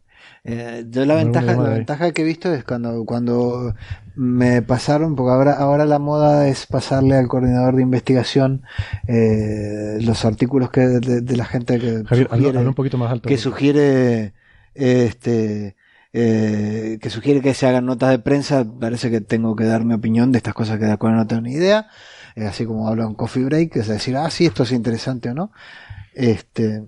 Eh, 0.44 0.86
yo 0.90 1.06
la 1.06 1.16
ventaja, 1.16 1.54
la 1.54 1.70
ventaja 1.70 2.12
que 2.14 2.24
he 2.24 2.26
visto 2.26 2.52
es 2.52 2.64
cuando, 2.64 3.06
cuando 3.06 3.76
me 4.16 4.62
pasaron, 4.62 5.16
porque 5.16 5.32
ahora, 5.32 5.54
ahora 5.54 5.86
la 5.86 6.00
moda 6.00 6.48
es 6.48 6.66
pasarle 6.66 7.16
al 7.16 7.28
coordinador 7.28 7.76
de 7.76 7.84
investigación 7.84 8.64
los 9.08 10.26
artículos 10.26 10.72
que 10.72 10.82
de, 10.82 11.38
la 11.38 11.46
gente 11.46 11.80
que 11.80 12.04
sugiere, 12.08 12.58
un 12.58 12.74
poquito 12.74 12.98
más 12.98 13.12
alto, 13.12 13.30
que 13.30 13.38
sugiere 13.38 14.34
este 14.74 15.76
que 16.12 17.10
sugiere 17.10 17.42
que 17.42 17.54
se 17.54 17.68
hagan 17.68 17.86
notas 17.86 18.10
de 18.10 18.20
prensa, 18.20 18.66
parece 18.80 19.12
que 19.12 19.22
tengo 19.22 19.56
que 19.56 19.66
dar 19.66 19.86
mi 19.86 19.94
opinión 19.94 20.32
de 20.32 20.38
estas 20.40 20.54
cosas 20.54 20.80
que 20.80 20.86
de 20.86 20.92
acuerdo 20.92 21.18
no 21.18 21.28
tengo 21.28 21.44
ni 21.44 21.54
idea. 21.54 21.88
Eh, 22.36 22.46
así 22.46 22.66
como 22.66 22.88
habla 22.88 23.08
un 23.08 23.16
coffee 23.16 23.44
break, 23.44 23.76
es 23.76 23.88
decir, 23.88 24.16
ah, 24.16 24.30
sí, 24.30 24.46
esto 24.46 24.64
es 24.64 24.72
interesante 24.72 25.30
o 25.30 25.34
no. 25.34 25.52
Este, 26.14 26.84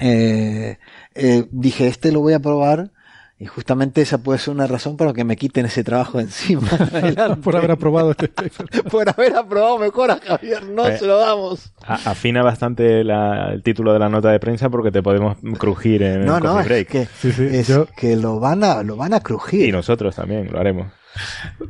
eh, 0.00 0.78
eh, 1.14 1.46
dije, 1.50 1.88
este 1.88 2.12
lo 2.12 2.20
voy 2.20 2.34
a 2.34 2.40
probar 2.40 2.90
y 3.38 3.44
justamente 3.44 4.00
esa 4.00 4.18
puede 4.18 4.38
ser 4.38 4.54
una 4.54 4.66
razón 4.66 4.96
para 4.96 5.12
que 5.12 5.22
me 5.22 5.36
quiten 5.36 5.66
ese 5.66 5.84
trabajo 5.84 6.20
encima. 6.20 6.68
por 7.42 7.56
haber 7.56 7.72
aprobado 7.72 8.12
este 8.12 8.28
Por 8.90 9.08
haber 9.08 9.36
aprobado 9.36 9.78
mejor 9.78 10.10
a 10.10 10.16
Javier, 10.16 10.64
no 10.64 10.86
se 10.86 11.06
lo 11.06 11.18
damos. 11.18 11.72
afina 11.82 12.42
bastante 12.42 13.02
el 13.02 13.62
título 13.62 13.92
de 13.92 13.98
la 13.98 14.08
nota 14.08 14.30
de 14.30 14.40
prensa 14.40 14.70
porque 14.70 14.90
te 14.90 15.02
podemos 15.02 15.36
crujir 15.58 16.02
en 16.02 16.22
el 16.22 16.40
coffee 16.40 16.64
break. 16.64 16.94
Es 16.94 17.08
que, 17.36 17.58
es 17.60 17.78
que 17.96 18.16
lo 18.16 18.40
van 18.40 18.64
a, 18.64 18.82
lo 18.82 18.96
van 18.96 19.12
a 19.12 19.20
crujir. 19.20 19.68
Y 19.68 19.72
nosotros 19.72 20.16
también 20.16 20.50
lo 20.50 20.58
haremos. 20.58 20.86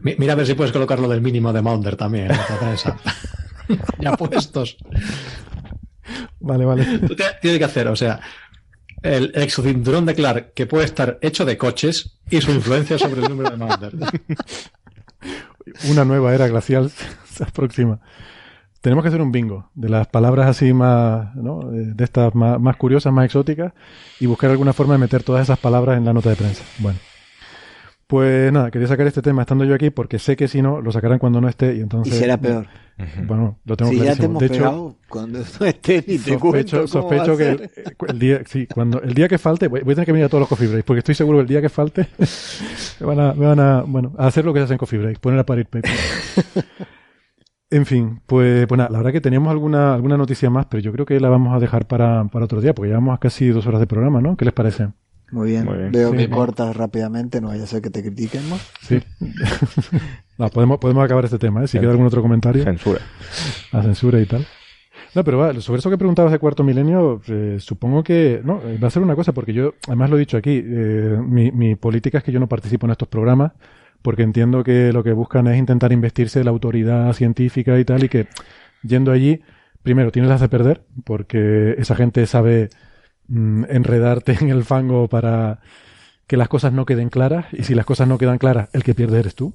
Mira 0.03 0.33
a 0.33 0.37
ver 0.37 0.47
si 0.47 0.55
puedes 0.55 0.73
colocar 0.73 0.99
lo 0.99 1.09
del 1.09 1.21
mínimo 1.21 1.53
de 1.53 1.63
Maunder 1.63 1.97
también 1.97 2.29
ya 3.99 4.17
puestos. 4.17 4.77
Vale, 6.41 6.65
vale. 6.65 6.85
Tienes 7.41 7.59
que 7.59 7.65
hacer, 7.65 7.89
o 7.89 7.97
sea, 7.97 8.21
el 9.03 9.33
exocinturón 9.35 10.07
de 10.07 10.15
Clark 10.15 10.53
que 10.55 10.67
puede 10.67 10.85
estar 10.85 11.19
hecho 11.21 11.45
de 11.45 11.59
coches 11.59 12.19
y 12.31 12.41
su 12.41 12.53
influencia 12.53 12.99
sobre 12.99 13.23
el 13.23 13.29
número 13.29 13.51
de 13.51 13.57
Maunder. 13.57 13.93
Una 15.91 16.05
nueva 16.05 16.35
era 16.35 16.49
glacial 16.49 16.91
se 17.31 17.45
aproxima. 17.45 18.01
Tenemos 18.81 19.03
que 19.03 19.09
hacer 19.09 19.21
un 19.21 19.33
bingo 19.33 19.71
de 19.75 19.89
las 19.89 20.07
palabras 20.07 20.47
así 20.47 20.73
más, 20.73 21.35
¿no? 21.35 21.61
de 21.71 22.05
estas 22.05 22.35
más 22.37 22.77
curiosas, 22.77 23.13
más 23.13 23.25
exóticas, 23.25 23.73
y 24.21 24.27
buscar 24.27 24.51
alguna 24.51 24.73
forma 24.73 24.95
de 24.95 24.99
meter 24.99 25.25
todas 25.25 25.43
esas 25.43 25.59
palabras 25.59 25.99
en 25.99 26.05
la 26.05 26.13
nota 26.13 26.31
de 26.31 26.37
prensa. 26.37 26.63
Bueno. 26.79 26.99
Pues 28.07 28.53
nada, 28.53 28.71
quería 28.71 28.87
sacar 28.87 29.07
este 29.09 29.21
tema 29.21 29.43
estando 29.43 29.65
yo 29.65 29.75
aquí 29.75 29.91
porque 29.91 30.21
sé 30.21 30.37
que 30.37 30.47
si 30.47 30.63
no, 30.63 30.81
lo 30.81 30.93
sacarán 30.93 31.19
cuando 31.19 31.41
no 31.41 31.49
esté 31.49 31.75
y 31.75 31.81
entonces... 31.81 32.15
Y 32.15 32.19
será 32.19 32.37
peor. 32.37 32.67
Bueno, 33.27 33.59
lo 33.65 33.77
tengo 33.77 33.91
si 33.91 33.99
clarísimo. 33.99 34.15
ya 34.15 34.17
te 34.17 34.25
hemos 34.25 34.41
de 34.41 34.47
hecho, 34.47 34.97
cuando 35.09 35.39
no 35.41 35.67
esté 35.67 36.05
ni 36.07 36.19
te 36.19 36.39
sospecho, 36.39 36.87
sospecho 36.87 37.37
que 37.37 37.69
el, 38.09 38.19
día, 38.19 38.43
sí, 38.47 38.67
cuando, 38.73 39.03
el 39.03 39.13
día 39.13 39.29
que 39.29 39.37
falte, 39.39 39.69
voy, 39.69 39.81
a 39.81 39.85
tener 39.85 40.07
que 40.07 40.13
venir 40.13 40.25
a 40.25 40.29
todos 40.29 40.41
los 40.41 40.49
coffee 40.49 40.69
breaks 40.69 40.85
porque 40.85 41.01
estoy 41.01 41.15
seguro 41.15 41.39
que 41.39 41.43
el 41.43 41.49
día 41.49 41.61
que 41.61 41.69
falte 41.69 42.07
me 43.01 43.07
van 43.07 43.21
a, 43.21 43.35
me 43.35 43.45
van 43.45 43.61
a, 43.61 43.83
bueno, 43.83 44.15
a 44.17 44.29
hacer 44.29 44.45
lo 44.45 44.55
que 44.55 44.61
se 44.61 44.65
hace 44.65 44.75
en 44.75 44.79
coffee 44.79 44.99
break, 44.99 45.19
poner 45.19 45.41
a 45.41 45.45
parir 45.45 45.67
paper. 45.67 45.91
en 47.71 47.87
fin, 47.87 48.23
pues, 48.25 48.67
pues 48.67 48.79
nada, 48.79 48.89
la 48.89 48.99
verdad 48.99 49.13
que 49.13 49.21
teníamos 49.21 49.51
alguna, 49.51 49.95
alguna 49.95 50.17
noticia 50.17 50.49
más, 50.49 50.67
pero 50.67 50.81
yo 50.81 50.93
creo 50.93 51.05
que 51.05 51.21
la 51.21 51.29
vamos 51.29 51.55
a 51.55 51.59
dejar 51.59 51.87
para, 51.87 52.25
para 52.27 52.45
otro 52.45 52.61
día 52.61 52.73
porque 52.73 52.89
llevamos 52.89 53.19
casi 53.19 53.49
dos 53.49 53.67
horas 53.67 53.81
de 53.81 53.89
programa, 53.89 54.23
¿no? 54.23 54.37
¿Qué 54.37 54.45
les 54.47 54.55
parece? 54.55 54.89
Muy 55.31 55.51
bien. 55.51 55.91
Veo 55.91 56.13
que 56.13 56.31
cortas 56.31 56.77
rápidamente, 56.77 57.41
no 57.41 57.49
vaya 57.49 57.65
a 57.65 57.67
ser 57.67 57.83
que 57.83 57.91
te 57.91 58.03
critiquemos. 58.03 58.61
Sí. 58.83 59.03
podemos, 60.53 60.79
podemos 60.79 61.05
acabar 61.05 61.25
este 61.25 61.39
tema, 61.39 61.65
¿eh? 61.65 61.69
Si 61.69 61.79
queda 61.79 61.91
algún 61.91 62.07
otro 62.07 62.23
comentario. 62.23 62.63
Censura. 62.63 63.01
La 63.73 63.83
censura 63.83 64.21
y 64.21 64.27
tal. 64.27 64.47
No, 65.15 65.25
pero 65.25 65.61
sobre 65.63 65.79
eso 65.79 65.89
que 65.89 65.97
preguntabas 65.97 66.31
de 66.31 66.39
cuarto 66.39 66.63
milenio, 66.63 67.23
eh, 67.27 67.57
supongo 67.59 68.05
que 68.05 68.43
no, 68.45 68.61
eh, 68.67 68.79
va 68.83 68.89
a 68.89 68.91
ser 68.91 69.03
una 69.03 69.17
cosa, 69.17 69.33
porque 69.33 69.55
yo, 69.55 69.75
además 69.87 70.11
lo 70.11 70.17
he 70.17 70.21
dicho 70.21 70.37
aquí, 70.37 70.63
eh, 70.63 71.17
mi, 71.27 71.51
mi 71.53 71.75
política 71.75 72.19
es 72.19 72.25
que 72.25 72.33
yo 72.33 72.39
no 72.39 72.49
participo 72.49 72.87
en 72.87 72.93
estos 72.93 73.09
programas, 73.09 73.53
porque 74.03 74.23
entiendo 74.23 74.63
que 74.63 74.93
lo 74.93 75.03
que 75.03 75.13
buscan 75.13 75.47
es 75.47 75.59
intentar 75.59 75.91
investirse 75.93 76.45
la 76.45 76.51
autoridad 76.51 77.13
científica 77.15 77.79
y 77.79 77.85
tal, 77.87 78.05
y 78.05 78.11
que 78.11 78.29
yendo 78.83 79.11
allí, 79.11 79.41
primero 79.83 80.13
tienes 80.13 80.29
las 80.29 80.43
de 80.43 80.51
perder, 80.51 80.83
porque 81.05 81.75
esa 81.79 81.97
gente 81.97 82.27
sabe 82.27 82.69
Mm, 83.29 83.65
enredarte 83.69 84.37
en 84.41 84.51
el 84.51 84.65
fango 84.65 85.09
para 85.09 85.61
que 86.27 86.37
las 86.37 86.49
cosas 86.49 86.73
no 86.73 86.87
queden 86.87 87.09
claras. 87.09 87.47
Y 87.53 87.65
si 87.65 87.75
las 87.75 87.87
cosas 87.87 88.09
no 88.09 88.19
quedan 88.19 88.39
claras, 88.39 88.69
el 88.73 88.83
que 88.83 88.95
pierde 88.95 89.19
eres 89.19 89.35
tú. 89.35 89.55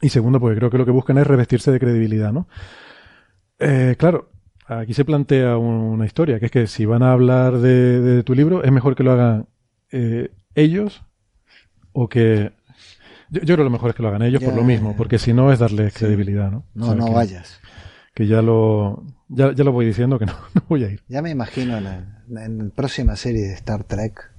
Y 0.00 0.08
segundo, 0.08 0.40
porque 0.40 0.56
creo 0.56 0.70
que 0.70 0.78
lo 0.78 0.86
que 0.86 0.92
buscan 0.92 1.18
es 1.18 1.26
revestirse 1.26 1.70
de 1.70 1.80
credibilidad, 1.80 2.32
¿no? 2.32 2.48
Eh, 3.58 3.96
claro, 3.98 4.30
aquí 4.66 4.94
se 4.94 5.04
plantea 5.04 5.58
una 5.58 6.06
historia, 6.06 6.40
que 6.40 6.46
es 6.46 6.52
que 6.52 6.66
si 6.66 6.86
van 6.86 7.02
a 7.02 7.12
hablar 7.12 7.58
de, 7.58 8.22
tu 8.22 8.34
libro, 8.34 8.62
es 8.64 8.72
mejor 8.72 8.94
que 8.94 9.02
lo 9.02 9.12
hagan 9.12 9.46
eh, 9.90 10.30
ellos 10.54 11.02
o 11.92 12.08
que... 12.08 12.52
Yo, 13.28 13.42
creo 13.42 13.58
que 13.58 13.64
lo 13.64 13.70
mejor 13.70 13.90
es 13.90 13.96
que 13.96 14.02
lo 14.02 14.08
hagan 14.08 14.22
ellos 14.22 14.42
por 14.42 14.54
lo 14.54 14.64
mismo, 14.64 14.96
porque 14.96 15.18
si 15.18 15.32
no 15.32 15.52
es 15.52 15.58
darles 15.58 15.92
credibilidad, 15.92 16.50
¿no? 16.50 16.64
No, 16.74 16.94
no 16.94 17.12
vayas 17.12 17.60
que 18.20 18.26
ya 18.26 18.42
lo, 18.42 19.02
ya, 19.28 19.50
lo 19.52 19.72
voy 19.72 19.86
diciendo 19.86 20.18
que 20.18 20.26
no, 20.26 20.34
voy 20.68 20.84
a 20.84 20.90
ir. 20.90 21.02
Ya 21.08 21.22
me 21.22 21.30
imagino 21.30 21.78
en 21.78 21.84
la, 21.84 22.44
en 22.44 22.70
próxima 22.70 23.16
serie 23.16 23.48
de 23.48 23.54
Star 23.54 23.84
Trek. 23.84 24.30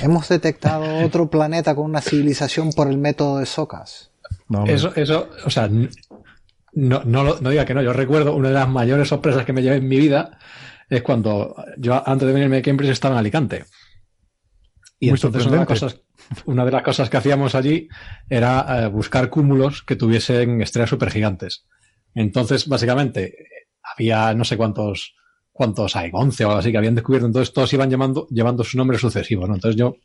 hemos 0.00 0.26
detectado 0.30 1.04
otro 1.04 1.28
planeta 1.28 1.74
con 1.74 1.84
una 1.84 2.00
civilización 2.00 2.72
por 2.72 2.88
el 2.88 2.96
método 2.96 3.40
de 3.40 3.44
Socas. 3.44 4.12
eso, 4.66 4.94
eso, 4.96 5.28
o 5.44 5.50
sea, 5.50 5.68
no, 5.68 7.02
no, 7.04 7.38
no 7.38 7.50
diga 7.50 7.66
que 7.66 7.74
no. 7.74 7.82
Yo 7.82 7.92
recuerdo 7.92 8.34
una 8.34 8.48
de 8.48 8.54
las 8.54 8.68
mayores 8.70 9.08
sorpresas 9.08 9.44
que 9.44 9.52
me 9.52 9.62
llevé 9.62 9.76
en 9.76 9.88
mi 9.88 9.98
vida 9.98 10.38
es 10.88 11.02
cuando 11.02 11.54
yo 11.76 12.02
antes 12.08 12.26
de 12.26 12.32
venirme 12.32 12.56
a 12.56 12.62
Cambridge 12.62 12.92
estaba 12.92 13.16
en 13.16 13.18
Alicante. 13.18 13.66
Y 14.98 15.10
entonces 15.10 15.44
una 15.44 15.52
de, 15.52 15.58
las 15.58 15.68
cosas, 15.68 16.00
una 16.46 16.64
de 16.64 16.70
las 16.70 16.82
cosas 16.82 17.10
que 17.10 17.16
hacíamos 17.16 17.54
allí 17.54 17.88
era 18.28 18.84
eh, 18.84 18.86
buscar 18.88 19.30
cúmulos 19.30 19.82
que 19.82 19.96
tuviesen 19.96 20.62
estrellas 20.62 20.90
supergigantes. 20.90 21.66
Entonces, 22.14 22.66
básicamente, 22.66 23.34
había 23.82 24.34
no 24.34 24.44
sé 24.44 24.56
cuántos, 24.56 25.14
cuántos 25.52 25.96
hay, 25.96 26.10
11 26.12 26.44
o 26.44 26.48
algo 26.48 26.60
así 26.60 26.70
que 26.70 26.78
habían 26.78 26.94
descubierto. 26.94 27.26
Entonces 27.26 27.52
todos 27.52 27.72
iban 27.72 27.90
llamando, 27.90 28.26
llevando 28.30 28.64
su 28.64 28.76
nombre 28.76 28.98
sucesivo, 28.98 29.46
¿no? 29.46 29.54
Entonces 29.54 29.78
yo, 29.78 29.96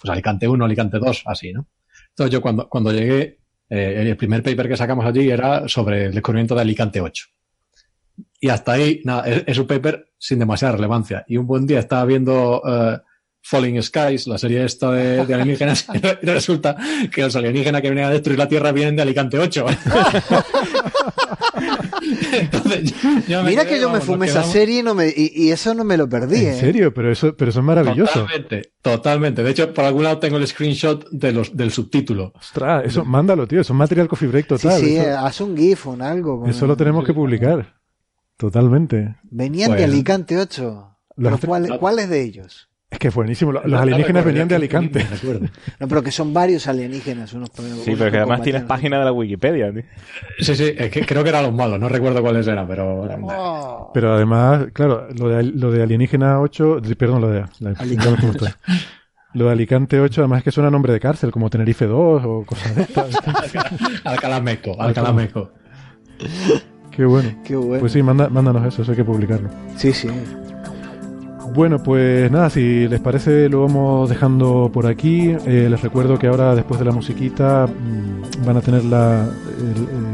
pues 0.00 0.10
Alicante 0.10 0.48
1, 0.48 0.64
Alicante 0.64 0.98
2, 0.98 1.22
así, 1.26 1.52
¿no? 1.52 1.66
Entonces 2.10 2.32
yo 2.32 2.40
cuando, 2.40 2.68
cuando 2.68 2.92
llegué, 2.92 3.38
eh, 3.68 4.04
el 4.08 4.16
primer 4.16 4.42
paper 4.42 4.68
que 4.68 4.76
sacamos 4.76 5.04
allí 5.04 5.30
era 5.30 5.68
sobre 5.68 6.06
el 6.06 6.14
descubrimiento 6.14 6.54
de 6.54 6.62
Alicante 6.62 7.00
8. 7.00 7.26
Y 8.40 8.48
hasta 8.48 8.72
ahí, 8.72 9.00
nada, 9.04 9.24
es, 9.26 9.56
un 9.56 9.66
paper 9.66 10.12
sin 10.18 10.38
demasiada 10.38 10.74
relevancia. 10.74 11.24
Y 11.28 11.36
un 11.36 11.46
buen 11.46 11.66
día 11.66 11.78
estaba 11.78 12.04
viendo 12.04 12.60
eh, 12.66 12.98
Falling 13.42 13.82
Skies, 13.82 14.28
la 14.28 14.38
serie 14.38 14.64
esta 14.64 14.92
de, 14.92 15.20
alienígenas, 15.20 15.86
y 16.22 16.26
resulta 16.26 16.76
que 17.12 17.22
los 17.22 17.34
alienígenas 17.34 17.82
que 17.82 17.90
vienen 17.90 18.06
a 18.06 18.10
destruir 18.10 18.38
la 18.38 18.48
Tierra 18.48 18.70
vienen 18.72 18.96
de 18.96 19.02
Alicante 19.02 19.38
8. 19.38 19.66
Mira 23.44 23.66
que 23.66 23.80
yo 23.80 23.90
me 23.90 24.00
fumé 24.00 24.26
esa 24.26 24.42
serie 24.44 24.80
y, 24.80 24.82
no 24.82 24.94
me, 24.94 25.12
y, 25.14 25.50
eso 25.50 25.74
no 25.74 25.84
me 25.84 25.96
lo 25.96 26.08
perdí. 26.08 26.46
¿En 26.46 26.52
¿eh? 26.52 26.60
serio? 26.60 26.94
Pero 26.94 27.10
eso, 27.10 27.36
pero 27.36 27.50
eso 27.50 27.60
es 27.60 27.66
maravilloso. 27.66 28.20
Totalmente, 28.20 28.72
totalmente. 28.80 29.42
De 29.42 29.50
hecho, 29.50 29.74
por 29.74 29.84
algún 29.84 30.04
lado 30.04 30.18
tengo 30.18 30.36
el 30.36 30.46
screenshot 30.46 31.10
de 31.10 31.32
los, 31.32 31.56
del 31.56 31.72
subtítulo. 31.72 32.32
Ostras, 32.38 32.84
eso, 32.86 33.04
mándalo, 33.04 33.46
tío. 33.46 33.60
Eso 33.60 33.72
es 33.72 33.76
material 33.76 34.08
coffee 34.08 34.28
break 34.28 34.46
total. 34.46 34.80
Sí, 34.80 34.86
sí, 34.86 34.98
haz 34.98 35.40
un 35.40 35.56
GIF 35.56 35.86
o 35.86 35.96
algo. 36.00 36.46
Eso 36.46 36.66
lo 36.66 36.76
tenemos 36.76 37.04
que 37.04 37.12
publicar. 37.12 37.74
Totalmente. 38.36 39.16
Venían 39.24 39.76
de 39.76 39.84
Alicante 39.84 40.38
8. 40.38 40.96
¿Cuáles 41.78 42.08
de 42.08 42.22
ellos? 42.22 42.71
Es 42.92 42.98
que 42.98 43.08
es 43.08 43.14
buenísimo. 43.14 43.52
Los 43.52 43.80
alienígenas 43.80 44.22
venían 44.22 44.46
de 44.46 44.54
Alicante. 44.54 45.06
No, 45.80 45.88
pero 45.88 46.02
que 46.02 46.10
son 46.10 46.34
varios 46.34 46.66
alienígenas. 46.68 47.32
Unos, 47.32 47.48
sí, 47.82 47.94
pero 47.98 48.10
que 48.10 48.18
además 48.18 48.42
tienes 48.42 48.64
página 48.64 48.98
de 48.98 49.06
la 49.06 49.12
Wikipedia. 49.12 49.72
Sí, 50.38 50.54
sí, 50.54 50.74
es 50.76 50.90
que 50.90 51.06
creo 51.06 51.24
que 51.24 51.30
eran 51.30 51.44
los 51.44 51.54
malos. 51.54 51.80
No 51.80 51.88
recuerdo 51.88 52.20
cuáles 52.20 52.46
eran, 52.46 52.68
pero... 52.68 53.00
Oh. 53.00 53.90
Pero 53.94 54.12
además, 54.12 54.66
claro, 54.74 55.08
lo 55.18 55.30
de, 55.30 55.42
lo 55.42 55.70
de 55.70 55.82
Alienígena 55.82 56.38
8... 56.40 56.82
Perdón, 56.98 57.22
lo 57.22 57.30
de... 57.30 57.44
Alicante. 57.78 58.52
Lo 59.32 59.46
de 59.46 59.52
Alicante 59.52 59.98
8, 59.98 60.20
además 60.20 60.38
es 60.38 60.44
que 60.44 60.52
suena 60.52 60.70
nombre 60.70 60.92
de 60.92 61.00
cárcel, 61.00 61.30
como 61.30 61.48
Tenerife 61.48 61.86
2 61.86 62.22
o 62.26 62.44
cosas 62.44 62.76
de 62.76 62.82
estas. 62.82 63.16
Alcalameco, 64.04 64.76
Alcalameco. 64.78 65.50
Qué 66.90 67.06
bueno. 67.06 67.30
Qué 67.42 67.56
bueno. 67.56 67.80
Pues 67.80 67.92
sí, 67.92 68.02
mándanos 68.02 68.66
eso, 68.66 68.82
eso 68.82 68.90
hay 68.90 68.96
que 68.98 69.04
publicarlo. 69.04 69.48
Sí, 69.76 69.94
sí. 69.94 70.08
Bueno, 71.54 71.82
pues 71.82 72.30
nada, 72.30 72.48
si 72.48 72.88
les 72.88 72.98
parece 73.00 73.50
lo 73.50 73.60
vamos 73.60 74.08
dejando 74.08 74.70
por 74.72 74.86
aquí. 74.86 75.36
Eh, 75.44 75.66
les 75.68 75.82
recuerdo 75.82 76.18
que 76.18 76.26
ahora, 76.26 76.54
después 76.54 76.78
de 76.78 76.86
la 76.86 76.92
musiquita, 76.92 77.66
mm, 77.66 78.46
van 78.46 78.56
a 78.56 78.60
tener 78.62 78.84
la, 78.84 79.26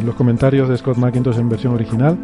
los 0.05 0.16
comentarios 0.16 0.69
de 0.69 0.77
Scott 0.77 0.97
McIntosh 0.97 1.39
en 1.39 1.48
versión 1.48 1.74
original, 1.74 2.19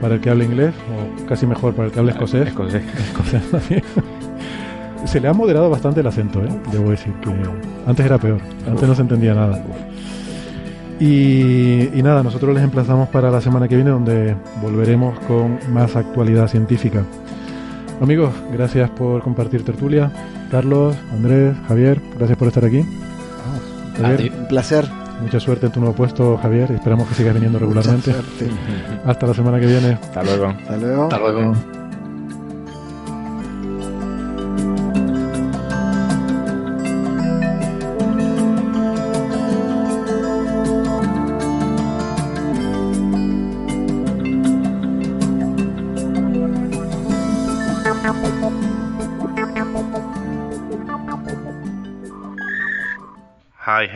para 0.00 0.14
el 0.14 0.20
que 0.20 0.30
hable 0.30 0.44
inglés, 0.44 0.72
o 0.88 1.26
casi 1.26 1.46
mejor 1.46 1.74
para 1.74 1.86
el 1.86 1.92
que 1.92 1.98
hable 1.98 2.12
escocés. 2.12 2.46
Escocés. 2.46 2.82
se 5.04 5.20
le 5.20 5.26
ha 5.26 5.32
moderado 5.32 5.68
bastante 5.68 6.00
el 6.00 6.06
acento, 6.06 6.40
¿eh? 6.40 6.48
debo 6.70 6.90
decir 6.90 7.12
que 7.14 7.30
antes 7.88 8.06
era 8.06 8.18
peor, 8.18 8.40
antes 8.68 8.88
no 8.88 8.94
se 8.94 9.02
entendía 9.02 9.34
nada. 9.34 9.60
Y, 11.00 11.90
y, 11.92 12.02
nada, 12.02 12.22
nosotros 12.22 12.54
les 12.54 12.62
emplazamos 12.62 13.08
para 13.08 13.30
la 13.30 13.40
semana 13.40 13.66
que 13.66 13.74
viene 13.74 13.90
donde 13.90 14.36
volveremos 14.62 15.18
con 15.20 15.58
más 15.72 15.96
actualidad 15.96 16.46
científica. 16.48 17.02
Amigos, 18.00 18.32
gracias 18.52 18.90
por 18.90 19.22
compartir 19.22 19.64
tertulia. 19.64 20.10
Carlos, 20.50 20.96
Andrés, 21.12 21.56
Javier, 21.66 22.00
gracias 22.16 22.38
por 22.38 22.48
estar 22.48 22.64
aquí. 22.64 22.84
un 23.98 24.46
placer. 24.48 24.88
Mucha 25.20 25.40
suerte 25.40 25.66
en 25.66 25.72
tu 25.72 25.80
nuevo 25.80 25.94
puesto, 25.96 26.36
Javier. 26.36 26.70
Esperamos 26.70 27.08
que 27.08 27.14
sigas 27.14 27.34
viniendo 27.34 27.58
regularmente. 27.58 28.14
Hasta 29.04 29.26
la 29.26 29.34
semana 29.34 29.58
que 29.58 29.66
viene. 29.66 29.98
Hasta 30.00 30.22
luego. 30.22 30.46
Hasta 30.46 30.76
luego. 30.76 31.02
Hasta 31.04 31.18
luego. 31.18 31.77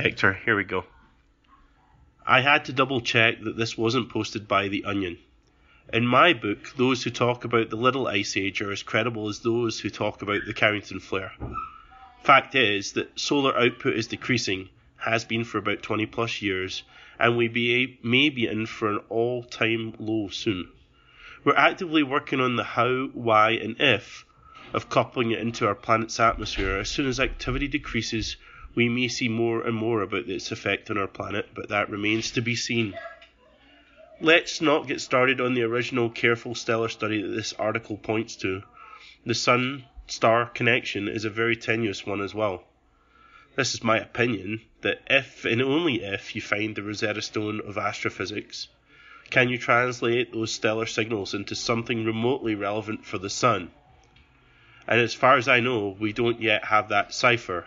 Hector. 0.02 0.32
Here 0.44 0.56
we 0.56 0.64
go. 0.64 0.84
I 2.26 2.40
had 2.40 2.64
to 2.64 2.72
double 2.72 3.00
check 3.00 3.40
that 3.42 3.56
this 3.56 3.78
wasn't 3.78 4.10
posted 4.10 4.48
by 4.48 4.66
The 4.66 4.84
Onion. 4.84 5.18
In 5.92 6.08
my 6.08 6.32
book, 6.32 6.74
those 6.76 7.04
who 7.04 7.10
talk 7.10 7.44
about 7.44 7.70
the 7.70 7.76
Little 7.76 8.08
Ice 8.08 8.36
Age 8.36 8.60
are 8.62 8.72
as 8.72 8.82
credible 8.82 9.28
as 9.28 9.38
those 9.38 9.78
who 9.78 9.90
talk 9.90 10.20
about 10.20 10.44
the 10.44 10.54
Carrington 10.54 10.98
Flare. 10.98 11.30
Fact 12.24 12.56
is 12.56 12.94
that 12.94 13.16
solar 13.16 13.56
output 13.56 13.94
is 13.94 14.08
decreasing, 14.08 14.70
has 14.96 15.24
been 15.24 15.44
for 15.44 15.58
about 15.58 15.84
20 15.84 16.06
plus 16.06 16.42
years, 16.42 16.82
and 17.20 17.36
we 17.36 17.46
be, 17.46 18.00
may 18.02 18.28
be 18.28 18.48
in 18.48 18.66
for 18.66 18.90
an 18.90 18.98
all 19.08 19.44
time 19.44 19.94
low 20.00 20.28
soon. 20.30 20.68
We're 21.44 21.54
actively 21.54 22.02
working 22.02 22.40
on 22.40 22.56
the 22.56 22.64
how, 22.64 23.06
why, 23.12 23.50
and 23.50 23.76
if 23.78 24.26
of 24.72 24.88
coupling 24.88 25.30
it 25.30 25.38
into 25.38 25.68
our 25.68 25.76
planet's 25.76 26.18
atmosphere. 26.18 26.78
As 26.78 26.88
soon 26.88 27.06
as 27.06 27.20
activity 27.20 27.68
decreases, 27.68 28.36
we 28.74 28.88
may 28.88 29.08
see 29.08 29.28
more 29.28 29.62
and 29.62 29.76
more 29.76 30.02
about 30.02 30.28
its 30.28 30.50
effect 30.50 30.90
on 30.90 30.96
our 30.96 31.06
planet, 31.06 31.48
but 31.54 31.68
that 31.68 31.90
remains 31.90 32.30
to 32.30 32.40
be 32.40 32.56
seen. 32.56 32.94
Let's 34.20 34.60
not 34.60 34.86
get 34.86 35.00
started 35.00 35.40
on 35.40 35.54
the 35.54 35.62
original 35.62 36.08
careful 36.08 36.54
stellar 36.54 36.88
study 36.88 37.20
that 37.22 37.28
this 37.28 37.52
article 37.54 37.96
points 37.96 38.36
to. 38.36 38.62
The 39.26 39.34
Sun 39.34 39.84
star 40.06 40.46
connection 40.46 41.08
is 41.08 41.24
a 41.24 41.30
very 41.30 41.56
tenuous 41.56 42.06
one 42.06 42.20
as 42.20 42.34
well. 42.34 42.64
This 43.56 43.74
is 43.74 43.84
my 43.84 43.98
opinion 43.98 44.62
that 44.80 45.02
if 45.08 45.44
and 45.44 45.60
only 45.60 46.02
if 46.02 46.34
you 46.34 46.40
find 46.40 46.74
the 46.74 46.82
Rosetta 46.82 47.20
Stone 47.20 47.60
of 47.66 47.76
astrophysics, 47.76 48.68
can 49.28 49.48
you 49.48 49.58
translate 49.58 50.32
those 50.32 50.52
stellar 50.52 50.86
signals 50.86 51.34
into 51.34 51.54
something 51.54 52.04
remotely 52.04 52.54
relevant 52.54 53.04
for 53.04 53.18
the 53.18 53.30
Sun? 53.30 53.70
And 54.88 55.00
as 55.00 55.14
far 55.14 55.36
as 55.36 55.48
I 55.48 55.60
know, 55.60 55.96
we 55.98 56.12
don't 56.12 56.40
yet 56.40 56.64
have 56.64 56.88
that 56.88 57.12
cipher 57.12 57.66